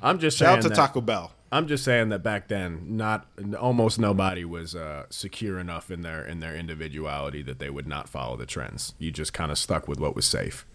I'm 0.00 0.18
just 0.20 0.36
Shout 0.38 0.46
saying 0.46 0.56
out 0.58 0.62
to 0.62 0.68
that- 0.68 0.74
Taco 0.76 1.00
Bell. 1.00 1.32
I'm 1.50 1.66
just 1.66 1.82
saying 1.82 2.10
that 2.10 2.22
back 2.22 2.48
then, 2.48 2.98
not 2.98 3.26
almost 3.58 3.98
nobody 3.98 4.44
was 4.44 4.74
uh, 4.74 5.06
secure 5.08 5.58
enough 5.58 5.90
in 5.90 6.02
their 6.02 6.22
in 6.24 6.40
their 6.40 6.54
individuality 6.54 7.40
that 7.42 7.58
they 7.58 7.70
would 7.70 7.86
not 7.86 8.06
follow 8.06 8.36
the 8.36 8.44
trends. 8.44 8.92
You 8.98 9.10
just 9.10 9.32
kind 9.32 9.50
of 9.50 9.56
stuck 9.56 9.88
with 9.88 9.98
what 9.98 10.14
was 10.14 10.26
safe. 10.26 10.66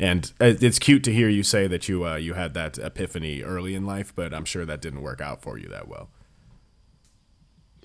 And 0.00 0.32
uh, 0.40 0.54
it's 0.60 0.78
cute 0.80 1.04
to 1.04 1.12
hear 1.12 1.28
you 1.28 1.44
say 1.44 1.68
that 1.68 1.88
you 1.88 2.04
uh, 2.04 2.16
you 2.16 2.34
had 2.34 2.54
that 2.54 2.76
epiphany 2.78 3.42
early 3.42 3.76
in 3.76 3.86
life, 3.86 4.12
but 4.14 4.34
I'm 4.34 4.44
sure 4.44 4.64
that 4.66 4.80
didn't 4.80 5.02
work 5.02 5.20
out 5.20 5.42
for 5.42 5.56
you 5.58 5.68
that 5.68 5.86
well. 5.86 6.08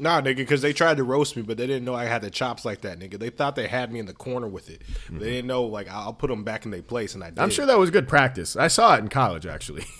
Nah, 0.03 0.21
nigga, 0.21 0.35
because 0.37 0.61
they 0.61 0.73
tried 0.73 0.97
to 0.97 1.03
roast 1.03 1.35
me, 1.35 1.41
but 1.41 1.57
they 1.57 1.65
didn't 1.65 1.85
know 1.85 1.95
I 1.95 2.05
had 2.05 2.21
the 2.21 2.29
chops 2.29 2.65
like 2.65 2.81
that, 2.81 2.99
nigga. 2.99 3.17
They 3.17 3.29
thought 3.29 3.55
they 3.55 3.67
had 3.67 3.91
me 3.91 3.99
in 3.99 4.05
the 4.05 4.13
corner 4.13 4.47
with 4.47 4.69
it. 4.69 4.81
They 5.09 5.29
didn't 5.31 5.47
know, 5.47 5.63
like, 5.63 5.89
I'll 5.89 6.13
put 6.13 6.29
them 6.29 6.43
back 6.43 6.65
in 6.65 6.71
their 6.71 6.81
place, 6.83 7.15
and 7.15 7.23
I 7.23 7.29
did. 7.29 7.39
I'm 7.39 7.49
sure 7.49 7.65
that 7.65 7.79
was 7.79 7.89
good 7.89 8.07
practice. 8.07 8.55
I 8.55 8.67
saw 8.67 8.95
it 8.95 8.99
in 8.99 9.07
college 9.07 9.45
actually. 9.45 9.85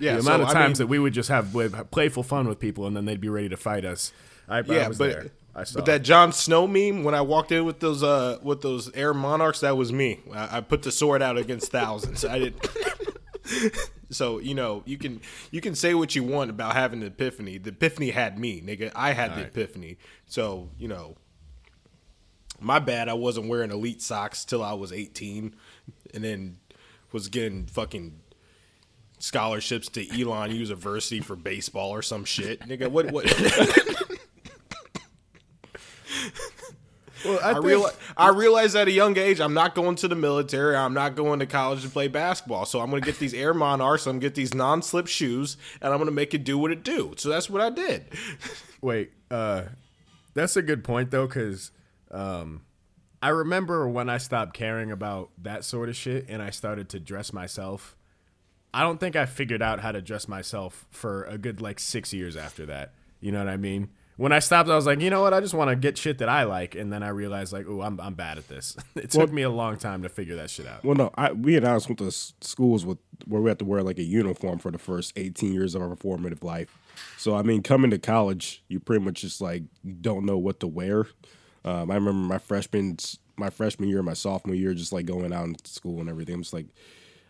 Yeah, 0.00 0.16
the 0.16 0.22
so, 0.22 0.28
amount 0.28 0.42
of 0.42 0.48
I 0.48 0.52
times 0.54 0.80
mean- 0.80 0.86
that 0.88 0.90
we 0.90 0.98
would 0.98 1.12
just 1.14 1.28
have 1.28 1.54
playful 1.92 2.24
fun 2.24 2.48
with 2.48 2.58
people, 2.58 2.88
and 2.88 2.96
then 2.96 3.04
they'd 3.04 3.20
be 3.20 3.28
ready 3.28 3.48
to 3.50 3.56
fight 3.56 3.84
us. 3.84 4.12
I, 4.48 4.58
I 4.58 4.62
Yeah, 4.66 4.88
was 4.88 4.98
but 4.98 5.10
there. 5.12 5.26
I 5.54 5.62
saw. 5.62 5.76
but 5.78 5.86
that 5.86 6.02
Jon 6.02 6.32
Snow 6.32 6.66
meme 6.66 7.04
when 7.04 7.14
I 7.14 7.20
walked 7.20 7.52
in 7.52 7.64
with 7.64 7.78
those 7.78 8.02
uh 8.02 8.38
with 8.42 8.60
those 8.60 8.90
Air 8.94 9.14
Monarchs, 9.14 9.60
that 9.60 9.76
was 9.76 9.92
me. 9.92 10.18
I, 10.34 10.56
I 10.56 10.60
put 10.62 10.82
the 10.82 10.90
sword 10.90 11.22
out 11.22 11.38
against 11.38 11.70
thousands. 11.70 12.24
I 12.24 12.40
did. 12.40 12.54
So 14.14 14.38
you 14.38 14.54
know 14.54 14.82
you 14.86 14.96
can 14.96 15.20
you 15.50 15.60
can 15.60 15.74
say 15.74 15.94
what 15.94 16.14
you 16.14 16.24
want 16.24 16.50
about 16.50 16.74
having 16.74 17.00
the 17.00 17.06
epiphany. 17.06 17.58
The 17.58 17.70
epiphany 17.70 18.10
had 18.10 18.38
me, 18.38 18.60
nigga. 18.60 18.92
I 18.94 19.12
had 19.12 19.32
the 19.32 19.36
Alright. 19.36 19.48
epiphany. 19.48 19.98
So 20.26 20.70
you 20.78 20.88
know, 20.88 21.16
my 22.60 22.78
bad. 22.78 23.08
I 23.08 23.14
wasn't 23.14 23.48
wearing 23.48 23.70
elite 23.70 24.02
socks 24.02 24.44
till 24.44 24.62
I 24.62 24.72
was 24.72 24.92
eighteen, 24.92 25.54
and 26.12 26.24
then 26.24 26.58
was 27.12 27.28
getting 27.28 27.66
fucking 27.66 28.20
scholarships 29.18 29.88
to 29.88 30.20
Elon 30.20 30.50
University 30.50 31.20
for 31.20 31.36
baseball 31.36 31.90
or 31.90 32.02
some 32.02 32.24
shit, 32.24 32.60
nigga. 32.60 32.90
What 32.90 33.10
what? 33.10 33.26
Well, 37.24 37.40
I, 37.42 37.58
realize 37.58 37.96
I 38.16 38.28
realized 38.28 38.76
at 38.76 38.88
a 38.88 38.92
young 38.92 39.16
age 39.16 39.40
I'm 39.40 39.54
not 39.54 39.74
going 39.74 39.96
to 39.96 40.08
the 40.08 40.14
military. 40.14 40.76
I'm 40.76 40.94
not 40.94 41.14
going 41.14 41.40
to 41.40 41.46
college 41.46 41.82
to 41.82 41.88
play 41.88 42.08
basketball. 42.08 42.66
So 42.66 42.80
I'm 42.80 42.90
going 42.90 43.02
to 43.02 43.06
get 43.06 43.18
these 43.18 43.34
Air 43.34 43.54
Monarchs. 43.54 44.06
I'm 44.06 44.12
going 44.12 44.20
to 44.20 44.26
get 44.26 44.34
these 44.34 44.54
non-slip 44.54 45.06
shoes, 45.06 45.56
and 45.80 45.92
I'm 45.92 45.98
going 45.98 46.06
to 46.08 46.14
make 46.14 46.34
it 46.34 46.44
do 46.44 46.58
what 46.58 46.70
it 46.70 46.82
do. 46.84 47.14
So 47.16 47.28
that's 47.28 47.48
what 47.48 47.60
I 47.60 47.70
did. 47.70 48.06
Wait, 48.80 49.12
uh, 49.30 49.64
that's 50.34 50.56
a 50.56 50.62
good 50.62 50.84
point 50.84 51.10
though, 51.10 51.26
because 51.26 51.70
um, 52.10 52.62
I 53.22 53.28
remember 53.28 53.88
when 53.88 54.10
I 54.10 54.18
stopped 54.18 54.54
caring 54.54 54.90
about 54.90 55.30
that 55.42 55.64
sort 55.64 55.88
of 55.88 55.96
shit 55.96 56.26
and 56.28 56.42
I 56.42 56.50
started 56.50 56.90
to 56.90 57.00
dress 57.00 57.32
myself. 57.32 57.96
I 58.74 58.82
don't 58.82 58.98
think 58.98 59.16
I 59.16 59.24
figured 59.24 59.62
out 59.62 59.80
how 59.80 59.92
to 59.92 60.02
dress 60.02 60.28
myself 60.28 60.86
for 60.90 61.24
a 61.24 61.38
good 61.38 61.60
like 61.60 61.78
six 61.78 62.12
years 62.12 62.36
after 62.36 62.66
that. 62.66 62.92
You 63.20 63.32
know 63.32 63.38
what 63.38 63.48
I 63.48 63.56
mean? 63.56 63.90
When 64.16 64.32
I 64.32 64.38
stopped, 64.38 64.68
I 64.68 64.76
was 64.76 64.86
like, 64.86 65.00
you 65.00 65.10
know 65.10 65.22
what? 65.22 65.34
I 65.34 65.40
just 65.40 65.54
want 65.54 65.70
to 65.70 65.76
get 65.76 65.98
shit 65.98 66.18
that 66.18 66.28
I 66.28 66.44
like, 66.44 66.76
and 66.76 66.92
then 66.92 67.02
I 67.02 67.08
realized 67.08 67.52
like, 67.52 67.66
oh, 67.68 67.82
I'm 67.82 68.00
I'm 68.00 68.14
bad 68.14 68.38
at 68.38 68.48
this. 68.48 68.76
it 68.94 69.10
took 69.10 69.32
me 69.32 69.42
a 69.42 69.50
long 69.50 69.76
time 69.76 70.02
to 70.02 70.08
figure 70.08 70.36
that 70.36 70.50
shit 70.50 70.66
out. 70.66 70.84
Well, 70.84 70.94
no, 70.94 71.10
I, 71.16 71.32
we 71.32 71.56
and 71.56 71.66
I 71.66 71.72
went 71.72 71.98
to 71.98 72.10
schools 72.10 72.86
with 72.86 72.98
where 73.26 73.40
we 73.40 73.50
had 73.50 73.58
to 73.58 73.64
wear 73.64 73.82
like 73.82 73.98
a 73.98 74.04
uniform 74.04 74.58
for 74.58 74.70
the 74.70 74.78
first 74.78 75.12
18 75.16 75.52
years 75.52 75.74
of 75.74 75.82
our 75.82 75.96
formative 75.96 76.44
life. 76.44 76.78
So 77.18 77.34
I 77.34 77.42
mean, 77.42 77.62
coming 77.62 77.90
to 77.90 77.98
college, 77.98 78.62
you 78.68 78.78
pretty 78.78 79.04
much 79.04 79.22
just 79.22 79.40
like 79.40 79.64
you 79.82 79.94
don't 79.94 80.24
know 80.24 80.38
what 80.38 80.60
to 80.60 80.68
wear. 80.68 81.06
Um, 81.64 81.90
I 81.90 81.94
remember 81.94 82.12
my 82.12 82.38
freshman 82.38 82.96
my 83.36 83.50
freshman 83.50 83.88
year, 83.88 84.02
my 84.02 84.14
sophomore 84.14 84.54
year, 84.54 84.74
just 84.74 84.92
like 84.92 85.06
going 85.06 85.32
out 85.32 85.46
into 85.46 85.68
school 85.68 86.00
and 86.00 86.08
everything. 86.08 86.36
I'm 86.36 86.42
just 86.42 86.54
like, 86.54 86.66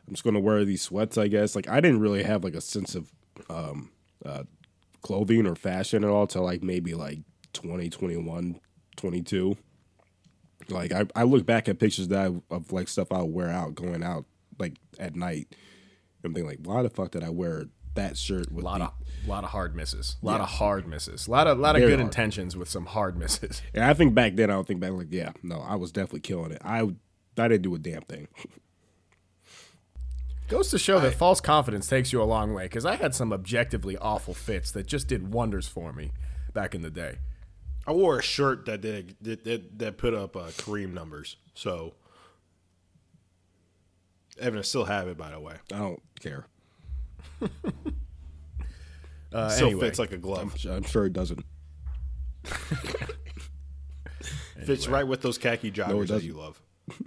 I'm 0.07 0.15
just 0.15 0.25
gonna 0.25 0.41
wear 0.41 0.65
these 0.65 0.83
sweats, 0.83 1.17
I 1.17 1.29
guess. 1.29 1.57
Like 1.57 1.69
I 1.69 1.81
didn't 1.81 2.01
really 2.01 2.23
have 2.23 2.45
like 2.45 2.55
a 2.55 2.61
sense 2.61 2.95
of 2.95 3.11
um, 3.49 3.91
uh, 4.25 4.43
clothing 5.05 5.47
or 5.47 5.55
fashion 5.55 6.03
at 6.03 6.11
all 6.11 6.27
till 6.27 6.43
like 6.43 6.63
maybe 6.65 6.95
like 6.95 7.21
20, 7.53 7.89
21, 7.91 8.59
22. 8.97 9.57
Like 10.69 10.93
I, 10.93 11.05
I 11.15 11.23
look 11.25 11.45
back 11.47 11.69
at 11.69 11.79
pictures 11.79 12.09
that 12.09 12.19
I, 12.51 12.55
of 12.55 12.73
like 12.73 12.89
stuff 12.89 13.13
I 13.13 13.23
wear 13.23 13.51
out 13.51 13.75
going 13.77 14.03
out 14.03 14.25
like 14.59 14.75
at 14.99 15.15
night. 15.15 15.55
I'm 16.25 16.33
thinking 16.33 16.49
like, 16.49 16.61
why 16.65 16.83
the 16.83 16.89
fuck 16.91 17.11
did 17.13 17.23
I 17.23 17.29
wear 17.29 17.67
that 17.97 18.17
shirt 18.17 18.51
with 18.51 18.65
A 18.65 18.67
lot 18.67 18.79
the, 18.79 18.85
of 18.87 19.29
lot 19.29 19.45
of 19.45 19.51
hard 19.51 19.77
misses. 19.77 20.17
A 20.23 20.27
lot 20.27 20.39
Yeah. 20.39 20.45
of 20.45 20.49
hard 20.49 20.89
misses. 20.89 21.27
A 21.27 21.31
lot 21.31 21.47
of 21.47 21.59
lot 21.59 21.77
of 21.77 21.83
good 21.83 21.91
hard. 21.91 22.01
intentions 22.01 22.57
with 22.57 22.69
some 22.71 22.87
hard 22.87 23.17
misses. 23.19 23.61
And 23.75 23.85
I 23.85 23.93
think 23.95 24.15
back 24.15 24.35
then 24.37 24.51
I 24.51 24.55
don't 24.55 24.67
think 24.67 24.81
back 24.81 24.93
like, 24.93 25.09
yeah, 25.11 25.33
no, 25.43 25.61
I 25.61 25.75
was 25.77 25.93
definitely 25.93 26.21
killing 26.21 26.51
it. 26.53 26.63
I 26.65 26.81
I 27.37 27.49
didn't 27.49 27.63
do 27.63 27.75
a 27.75 27.79
damn 27.79 28.03
thing. 28.03 28.29
Goes 30.49 30.71
to 30.71 30.79
show 30.79 31.01
that 31.01 31.15
false 31.15 31.41
confidence 31.41 31.89
takes 31.89 32.13
you 32.13 32.23
a 32.23 32.25
long 32.25 32.53
way. 32.53 32.65
Because 32.65 32.85
I 32.85 32.97
had 32.97 33.15
some 33.15 33.33
objectively 33.33 33.97
awful 33.97 34.35
fits 34.35 34.71
that 34.73 34.87
just 34.87 35.09
did 35.09 35.33
wonders 35.33 35.67
for 35.67 35.93
me 35.93 36.11
back 36.53 36.75
in 36.75 36.83
the 36.83 36.91
day. 36.91 37.19
I 37.87 37.93
wore 37.93 38.19
a 38.19 38.23
shirt 38.23 38.67
that 38.67 38.81
did 38.81 39.17
that 39.23 39.45
that, 39.45 39.79
that 39.79 39.99
put 39.99 40.15
up 40.15 40.37
uh, 40.37 40.49
Kareem 40.49 40.93
numbers. 40.93 41.37
So 41.55 41.95
Evan 44.41 44.59
I 44.59 44.63
still 44.63 44.85
have 44.85 45.09
it 45.09 45.17
by 45.17 45.31
the 45.31 45.41
way. 45.41 45.55
I 45.73 45.79
don't 45.79 46.03
care. 46.21 46.47
Uh, 49.33 49.49
Still 49.49 49.67
anyway, 49.67 49.87
fits 49.87 49.99
like 49.99 50.13
a 50.13 50.17
glove. 50.17 50.55
I'm 50.71 50.85
sure 50.85 51.07
it 51.07 51.13
doesn't. 51.13 51.45
Fits 54.65 54.87
right 54.87 55.07
with 55.07 55.23
those 55.23 55.39
khaki 55.39 55.73
joggers 55.73 56.07
that 56.07 56.23
you 56.23 56.35
love. 56.35 56.63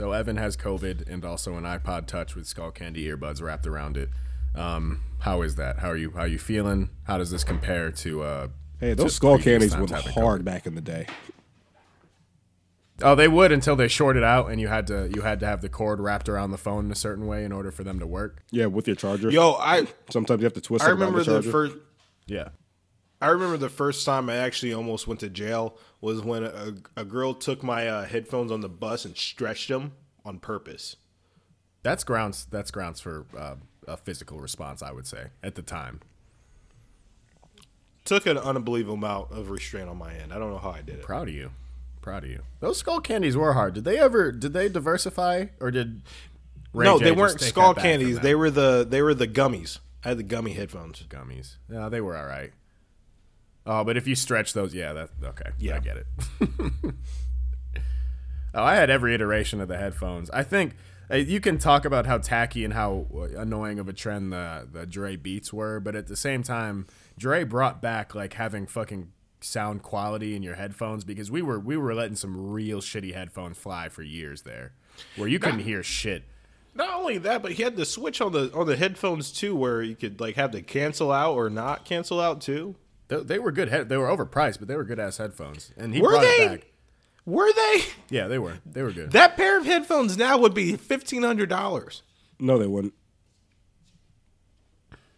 so 0.00 0.12
Evan 0.12 0.38
has 0.38 0.56
COVID 0.56 1.06
and 1.12 1.26
also 1.26 1.56
an 1.56 1.64
iPod 1.64 2.06
Touch 2.06 2.34
with 2.34 2.46
Skull 2.46 2.70
Candy 2.70 3.06
earbuds 3.06 3.42
wrapped 3.42 3.66
around 3.66 3.98
it. 3.98 4.08
Um, 4.54 5.02
how 5.18 5.42
is 5.42 5.56
that? 5.56 5.80
How 5.80 5.90
are 5.90 5.96
you? 5.96 6.12
How 6.12 6.20
are 6.20 6.26
you 6.26 6.38
feeling? 6.38 6.88
How 7.04 7.18
does 7.18 7.30
this 7.30 7.44
compare 7.44 7.90
to? 7.92 8.22
Uh, 8.22 8.48
Hey, 8.80 8.90
to 8.90 8.94
those 8.94 9.14
skull 9.14 9.36
previous 9.36 9.74
candies 9.74 9.90
times 9.90 10.04
went 10.06 10.14
hard 10.14 10.40
COVID? 10.40 10.44
back 10.46 10.66
in 10.66 10.74
the 10.74 10.80
day. 10.80 11.06
Oh, 13.02 13.14
they 13.14 13.28
would 13.28 13.52
until 13.52 13.76
they 13.76 13.88
shorted 13.88 14.22
out, 14.22 14.50
and 14.50 14.58
you 14.58 14.68
had 14.68 14.86
to 14.86 15.10
you 15.14 15.20
had 15.20 15.38
to 15.40 15.46
have 15.46 15.60
the 15.60 15.68
cord 15.68 16.00
wrapped 16.00 16.30
around 16.30 16.50
the 16.50 16.56
phone 16.56 16.86
in 16.86 16.90
a 16.90 16.94
certain 16.94 17.26
way 17.26 17.44
in 17.44 17.52
order 17.52 17.70
for 17.70 17.84
them 17.84 17.98
to 17.98 18.06
work. 18.06 18.42
Yeah, 18.50 18.66
with 18.66 18.86
your 18.86 18.96
charger. 18.96 19.30
Yo, 19.30 19.52
I 19.52 19.86
Sometimes 20.08 20.40
you 20.40 20.44
have 20.46 20.54
to 20.54 20.62
twist 20.62 20.82
I 20.82 20.88
it 20.88 20.92
remember 20.92 21.22
the 21.22 21.42
the 21.42 21.50
first 21.52 21.76
Yeah. 22.26 22.48
I 23.20 23.28
remember 23.28 23.56
the 23.56 23.68
first 23.68 24.06
time 24.06 24.30
I 24.30 24.36
actually 24.36 24.72
almost 24.72 25.06
went 25.06 25.20
to 25.20 25.28
jail 25.28 25.76
was 26.00 26.22
when 26.22 26.42
a, 26.44 26.74
a 26.96 27.04
girl 27.04 27.34
took 27.34 27.62
my 27.62 27.86
uh, 27.86 28.04
headphones 28.06 28.50
on 28.50 28.62
the 28.62 28.68
bus 28.68 29.04
and 29.04 29.16
stretched 29.16 29.68
them 29.68 29.92
on 30.24 30.38
purpose. 30.38 30.96
That's 31.82 32.04
grounds. 32.04 32.46
That's 32.50 32.70
grounds 32.70 33.00
for 33.00 33.26
uh, 33.36 33.56
a 33.86 33.96
physical 33.96 34.40
response. 34.40 34.82
I 34.82 34.92
would 34.92 35.06
say 35.06 35.28
at 35.42 35.54
the 35.54 35.62
time. 35.62 36.00
Took 38.06 38.26
an 38.26 38.38
unbelievable 38.38 38.94
amount 38.94 39.30
of 39.30 39.50
restraint 39.50 39.88
on 39.88 39.98
my 39.98 40.14
end. 40.14 40.32
I 40.32 40.38
don't 40.38 40.50
know 40.50 40.58
how 40.58 40.70
I 40.70 40.80
did 40.80 40.96
it. 40.96 41.02
Proud 41.02 41.28
of 41.28 41.34
you. 41.34 41.50
Proud 42.00 42.24
of 42.24 42.30
you. 42.30 42.42
Those 42.60 42.78
skull 42.78 43.00
candies 43.00 43.36
were 43.36 43.52
hard. 43.52 43.74
Did 43.74 43.84
they 43.84 43.98
ever? 43.98 44.32
Did 44.32 44.54
they 44.54 44.68
diversify 44.68 45.46
or 45.60 45.70
did? 45.70 46.02
Ray 46.72 46.86
no, 46.86 46.98
J 46.98 47.04
they 47.04 47.12
weren't 47.12 47.40
skull 47.40 47.74
that 47.74 47.76
back 47.76 47.82
from 47.82 47.90
candies. 47.90 48.20
They 48.20 48.34
were 48.34 48.50
the 48.50 48.86
they 48.88 49.02
were 49.02 49.14
the 49.14 49.28
gummies. 49.28 49.78
I 50.02 50.08
had 50.08 50.18
the 50.18 50.22
gummy 50.22 50.52
headphones. 50.52 51.04
gummies. 51.08 51.56
No, 51.68 51.90
they 51.90 52.00
were 52.00 52.16
all 52.16 52.26
right. 52.26 52.52
Oh, 53.66 53.84
but 53.84 53.96
if 53.96 54.06
you 54.06 54.14
stretch 54.14 54.52
those, 54.52 54.74
yeah, 54.74 54.92
that 54.92 55.10
okay. 55.22 55.50
Yeah. 55.58 55.76
I 55.76 55.78
get 55.80 55.96
it. 55.98 56.06
oh, 58.54 58.64
I 58.64 58.74
had 58.74 58.90
every 58.90 59.14
iteration 59.14 59.60
of 59.60 59.68
the 59.68 59.76
headphones. 59.76 60.30
I 60.30 60.42
think 60.42 60.74
uh, 61.10 61.16
you 61.16 61.40
can 61.40 61.58
talk 61.58 61.84
about 61.84 62.06
how 62.06 62.18
tacky 62.18 62.64
and 62.64 62.72
how 62.72 63.06
uh, 63.14 63.22
annoying 63.38 63.78
of 63.78 63.88
a 63.88 63.92
trend 63.92 64.32
the 64.32 64.66
the 64.70 64.86
Dre 64.86 65.16
Beats 65.16 65.52
were, 65.52 65.80
but 65.80 65.94
at 65.94 66.06
the 66.06 66.16
same 66.16 66.42
time, 66.42 66.86
Dre 67.18 67.44
brought 67.44 67.82
back 67.82 68.14
like 68.14 68.34
having 68.34 68.66
fucking 68.66 69.12
sound 69.42 69.82
quality 69.82 70.36
in 70.36 70.42
your 70.42 70.54
headphones 70.54 71.04
because 71.04 71.30
we 71.30 71.42
were 71.42 71.58
we 71.58 71.76
were 71.76 71.94
letting 71.94 72.16
some 72.16 72.50
real 72.50 72.80
shitty 72.80 73.14
headphones 73.14 73.58
fly 73.58 73.88
for 73.88 74.02
years 74.02 74.42
there, 74.42 74.72
where 75.16 75.28
you 75.28 75.38
couldn't 75.38 75.60
hear 75.60 75.82
shit. 75.82 76.24
Not 76.74 76.94
only 76.94 77.18
that, 77.18 77.42
but 77.42 77.52
he 77.52 77.62
had 77.64 77.76
the 77.76 77.84
switch 77.84 78.20
on 78.20 78.32
the 78.32 78.52
on 78.54 78.66
the 78.66 78.76
headphones 78.76 79.32
too, 79.32 79.56
where 79.56 79.82
you 79.82 79.96
could 79.96 80.20
like 80.20 80.36
have 80.36 80.52
the 80.52 80.62
cancel 80.62 81.10
out 81.10 81.34
or 81.34 81.50
not 81.50 81.84
cancel 81.84 82.20
out 82.20 82.40
too. 82.40 82.76
They, 83.10 83.22
they 83.22 83.38
were 83.38 83.52
good. 83.52 83.68
Head, 83.68 83.88
they 83.90 83.96
were 83.98 84.06
overpriced, 84.06 84.58
but 84.58 84.68
they 84.68 84.76
were 84.76 84.84
good 84.84 84.98
ass 84.98 85.18
headphones. 85.18 85.72
And 85.76 85.94
he 85.94 86.00
Were 86.00 86.10
brought 86.10 86.22
they? 86.22 86.44
it 86.44 86.48
back. 86.60 86.66
Were 87.26 87.52
they? 87.52 87.82
Yeah, 88.08 88.28
they 88.28 88.38
were. 88.38 88.54
They 88.64 88.82
were 88.82 88.92
good. 88.92 89.12
That 89.12 89.36
pair 89.36 89.58
of 89.58 89.66
headphones 89.66 90.16
now 90.16 90.38
would 90.38 90.54
be 90.54 90.76
fifteen 90.76 91.22
hundred 91.22 91.48
dollars. 91.50 92.02
No, 92.38 92.58
they 92.58 92.66
wouldn't. 92.66 92.94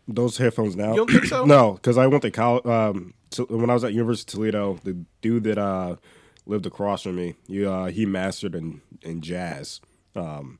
Those 0.09 0.37
headphones 0.39 0.75
now. 0.75 0.91
You 0.91 0.97
don't 0.97 1.11
think 1.11 1.25
so? 1.27 1.45
no, 1.47 1.75
because 1.75 1.97
I 1.97 2.07
went 2.09 2.23
to 2.23 2.31
college. 2.31 2.67
Um, 2.67 3.15
so 3.31 3.45
when 3.45 3.71
I 3.71 3.75
was 3.75 3.85
at 3.85 3.93
University 3.93 4.31
of 4.33 4.35
Toledo, 4.35 4.81
the 4.83 5.05
dude 5.21 5.45
that 5.45 5.59
uh 5.59 5.97
lived 6.45 6.67
across 6.67 7.03
from 7.05 7.17
me, 7.17 7.35
he 7.47 7.65
uh, 7.65 7.87
he 7.87 8.05
mastered 8.05 8.55
in 8.55 8.83
in 9.03 9.21
jazz. 9.21 9.81
Um, 10.17 10.59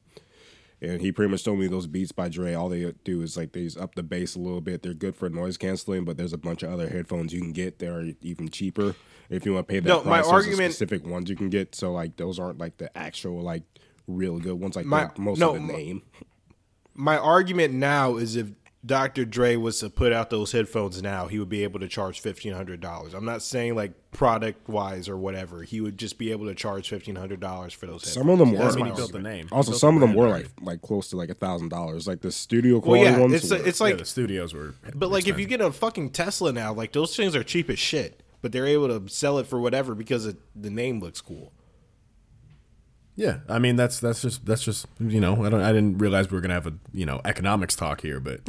and 0.83 1.01
he 1.01 1.13
pretty 1.13 1.31
much 1.31 1.45
told 1.45 1.59
me 1.61 1.69
those 1.69 1.87
beats 1.87 2.13
by 2.13 2.29
Dre. 2.29 2.53
All 2.53 2.69
they 2.69 2.93
do 3.05 3.23
is 3.23 3.37
like 3.37 3.53
they 3.53 3.63
just 3.65 3.79
up 3.79 3.95
the 3.95 4.03
bass 4.03 4.35
a 4.35 4.39
little 4.41 4.61
bit. 4.61 4.83
They're 4.83 4.93
good 4.93 5.17
for 5.17 5.31
noise 5.31 5.57
canceling, 5.57 6.05
but 6.05 6.17
there's 6.19 6.33
a 6.35 6.39
bunch 6.39 6.63
of 6.63 6.73
other 6.73 6.89
headphones 6.89 7.33
you 7.33 7.41
can 7.41 7.53
get 7.53 7.79
that 7.79 7.89
are 7.89 8.13
even 8.21 8.49
cheaper 8.51 8.95
if 9.31 9.47
you 9.47 9.55
want 9.55 9.69
to 9.69 9.73
pay 9.73 9.81
that 9.81 9.89
No, 9.89 10.01
price. 10.01 10.27
my 10.27 10.31
argument- 10.33 10.75
specific 10.75 11.07
ones 11.07 11.31
you 11.31 11.37
can 11.37 11.49
get. 11.49 11.75
So 11.75 11.93
like 11.93 12.17
those 12.17 12.39
aren't 12.39 12.59
like 12.59 12.77
the 12.79 12.95
actual 12.99 13.41
like 13.41 13.63
real 14.09 14.39
good 14.39 14.55
ones 14.61 14.77
like 14.77 14.85
My- 14.85 15.09
most 15.17 15.39
no, 15.39 15.51
of 15.51 15.55
the 15.55 15.61
my- 15.61 15.73
name. 15.73 16.03
My 16.95 17.17
argument 17.17 17.73
now 17.73 18.17
is 18.17 18.37
if 18.37 18.49
Dr. 18.85 19.25
Dre 19.25 19.55
was 19.55 19.79
to 19.79 19.89
put 19.89 20.13
out 20.13 20.31
those 20.31 20.51
headphones 20.51 21.01
now, 21.01 21.29
he 21.29 21.39
would 21.39 21.49
be 21.49 21.63
able 21.63 21.79
to 21.79 21.87
charge 21.87 22.19
fifteen 22.19 22.53
hundred 22.53 22.81
dollars. 22.81 23.15
I'm 23.15 23.25
not 23.25 23.41
saying 23.41 23.77
like 23.77 23.93
product 24.11 24.69
wise 24.69 25.09
or 25.09 25.17
whatever. 25.17 25.63
He 25.63 25.81
would 25.81 25.97
just 25.97 26.19
be 26.19 26.33
able 26.33 26.47
to 26.47 26.55
charge 26.57 26.89
fifteen 26.89 27.15
hundred 27.15 27.39
dollars 27.39 27.73
for 27.73 27.87
those. 27.87 28.05
Some 28.11 28.29
of 28.29 28.41
them 28.41 28.53
Yeah, 28.55 28.65
were. 28.65 28.71
I 28.73 28.75
mean, 28.75 28.87
he 28.87 28.93
built 28.93 29.13
the 29.13 29.21
name. 29.21 29.47
Also, 29.53 29.71
built 29.71 29.81
some 29.81 29.95
the 30.01 30.05
of 30.05 30.09
them 30.11 30.17
were 30.17 30.29
like 30.29 30.47
right? 30.59 30.65
like 30.65 30.83
close 30.83 31.09
to 31.11 31.17
like 31.17 31.31
a 31.31 31.35
thousand 31.35 31.69
dollars. 31.69 32.09
Like 32.09 32.23
the 32.23 32.33
studio 32.33 32.75
Well, 32.75 32.83
quality 32.83 33.11
yeah, 33.13 33.19
ones. 33.21 33.35
it's 33.35 33.51
were- 33.51 33.65
it's 33.65 33.79
yeah, 33.79 33.87
like, 33.87 33.99
the 33.99 34.05
studios 34.05 34.53
were. 34.53 34.75
but 34.97 35.13
like 35.13 35.29
if 35.29 35.39
you 35.39 35.47
get 35.47 35.61
a 35.61 35.71
fucking 35.71 36.11
Tesla 36.11 36.53
now, 36.53 36.73
like 36.73 36.91
those 36.93 37.15
things 37.17 37.37
are 37.37 37.45
cheap 37.45 37.71
as 37.71 37.79
shit, 37.79 38.21
but 38.41 38.51
they're 38.51 38.67
able 38.67 38.89
to 38.89 39.09
sell 39.09 39.39
it 39.39 39.47
for 39.47 39.61
whatever 39.61 39.95
because 39.95 40.27
it, 40.27 40.39
the 40.61 40.71
name 40.71 40.99
looks 40.99 41.21
cool. 41.21 41.53
yeah, 43.15 43.39
I 43.49 43.59
mean 43.61 43.77
that's 43.77 44.01
that's 44.01 44.23
just 44.23 44.45
that's 44.45 44.65
just 44.65 44.87
you 44.99 45.21
know 45.21 45.45
I 45.45 45.51
don't 45.51 45.61
I 45.63 45.71
didn't 45.73 45.99
realize 45.99 46.31
we 46.31 46.35
were 46.37 46.41
gonna 46.41 46.55
have 46.55 46.67
a 46.67 46.75
you 46.93 47.07
know 47.07 47.21
economics 47.25 47.77
talk 47.77 48.01
here, 48.01 48.19
but 48.19 48.41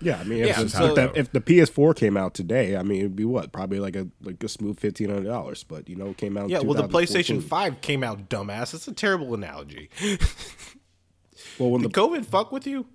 yeah, 0.00 0.18
I 0.18 0.24
mean, 0.24 0.44
if, 0.44 0.48
Yeah, 0.48 0.62
if, 0.62 0.72
the, 0.72 1.12
if 1.14 1.32
the 1.32 1.40
PS4 1.40 1.94
came 1.96 2.16
out 2.16 2.34
today, 2.34 2.76
I 2.76 2.82
mean, 2.82 3.00
it'd 3.00 3.16
be 3.16 3.24
what 3.24 3.52
probably 3.52 3.80
like 3.80 3.96
a 3.96 4.08
like 4.22 4.42
a 4.42 4.48
smooth 4.48 4.78
fifteen 4.78 5.08
hundred 5.08 5.28
dollars. 5.28 5.64
But 5.64 5.88
you 5.88 5.96
know, 5.96 6.08
it 6.08 6.16
came 6.16 6.36
out. 6.36 6.44
in 6.44 6.50
Yeah, 6.50 6.60
well, 6.60 6.74
the 6.74 6.88
PlayStation 6.88 7.42
Five 7.42 7.80
came 7.80 8.02
out, 8.02 8.28
dumbass. 8.28 8.74
It's 8.74 8.88
a 8.88 8.92
terrible 8.92 9.34
analogy. 9.34 9.90
Well, 11.58 11.70
when 11.70 11.82
Did 11.82 11.92
the 11.92 12.00
COVID 12.00 12.24
fuck 12.24 12.52
with 12.52 12.66
you? 12.66 12.86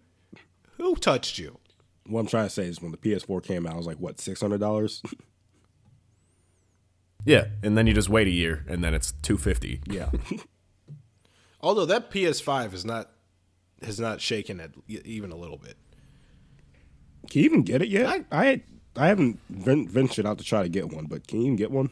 Who 0.78 0.96
touched 0.96 1.38
you? 1.38 1.60
what 2.08 2.20
I'm 2.20 2.28
trying 2.28 2.46
to 2.46 2.52
say 2.52 2.66
is 2.66 2.82
when 2.82 2.92
the 2.92 2.98
PS4 2.98 3.44
came 3.44 3.66
out, 3.66 3.74
I 3.74 3.78
was 3.78 3.88
like, 3.88 3.98
what, 3.98 4.20
six 4.20 4.42
hundred 4.42 4.60
dollars? 4.60 5.02
Yeah, 7.28 7.46
and 7.64 7.76
then 7.76 7.88
you 7.88 7.94
just 7.96 8.08
wait 8.08 8.28
a 8.28 8.32
year, 8.32 8.64
and 8.70 8.84
then 8.84 8.94
it's 8.94 9.12
two 9.24 9.36
fifty. 9.36 9.82
yeah. 9.88 10.12
Although 11.60 11.88
that 11.88 12.12
PS5 12.12 12.72
is 12.76 12.86
not 12.86 13.10
has 13.82 14.00
not 14.00 14.22
shaken 14.22 14.60
it 14.60 14.76
even 14.88 15.32
a 15.32 15.36
little 15.36 15.58
bit. 15.58 15.76
Can 17.30 17.42
you 17.42 17.46
even 17.46 17.62
get 17.64 17.82
it 17.82 17.90
yet? 17.90 18.08
I 18.08 18.26
I, 18.32 18.62
I 18.96 19.08
haven't 19.08 19.40
ven- 19.50 19.88
ventured 19.88 20.26
out 20.26 20.38
to 20.38 20.44
try 20.44 20.64
to 20.64 20.70
get 20.70 20.94
one, 20.94 21.06
but 21.06 21.28
can 21.28 21.40
you 21.42 21.46
even 21.46 21.56
get 21.56 21.72
one? 21.72 21.90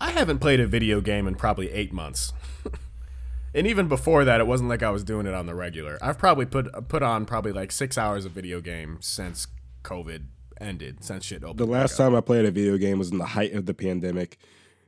I 0.00 0.10
haven't 0.10 0.38
played 0.38 0.60
a 0.60 0.66
video 0.66 1.00
game 1.00 1.26
in 1.26 1.34
probably 1.34 1.70
eight 1.72 1.92
months. 1.92 2.32
and 3.54 3.66
even 3.66 3.88
before 3.88 4.24
that, 4.24 4.40
it 4.40 4.46
wasn't 4.46 4.68
like 4.68 4.82
I 4.82 4.90
was 4.90 5.04
doing 5.04 5.26
it 5.26 5.34
on 5.34 5.46
the 5.46 5.54
regular. 5.54 5.98
I've 6.02 6.18
probably 6.18 6.46
put 6.46 6.88
put 6.88 7.02
on 7.02 7.26
probably 7.26 7.52
like 7.52 7.72
six 7.72 7.96
hours 7.96 8.24
of 8.24 8.32
video 8.32 8.60
game 8.60 8.98
since 9.00 9.46
COVID 9.84 10.24
ended, 10.60 11.04
since 11.04 11.24
shit 11.24 11.42
opened. 11.42 11.58
The 11.58 11.66
last 11.66 11.96
time 11.96 12.14
I 12.14 12.20
played 12.20 12.44
a 12.44 12.50
video 12.50 12.76
game 12.76 12.98
was 12.98 13.10
in 13.10 13.18
the 13.18 13.26
height 13.26 13.54
of 13.54 13.66
the 13.66 13.74
pandemic 13.74 14.38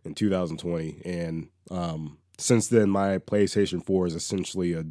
in 0.05 0.15
2020, 0.15 1.03
and 1.05 1.49
um, 1.71 2.19
since 2.39 2.69
then 2.69 2.91
my 2.91 3.19
PlayStation 3.19 3.85
4 3.85 4.07
is 4.07 4.15
essentially 4.15 4.73
a 4.75 4.85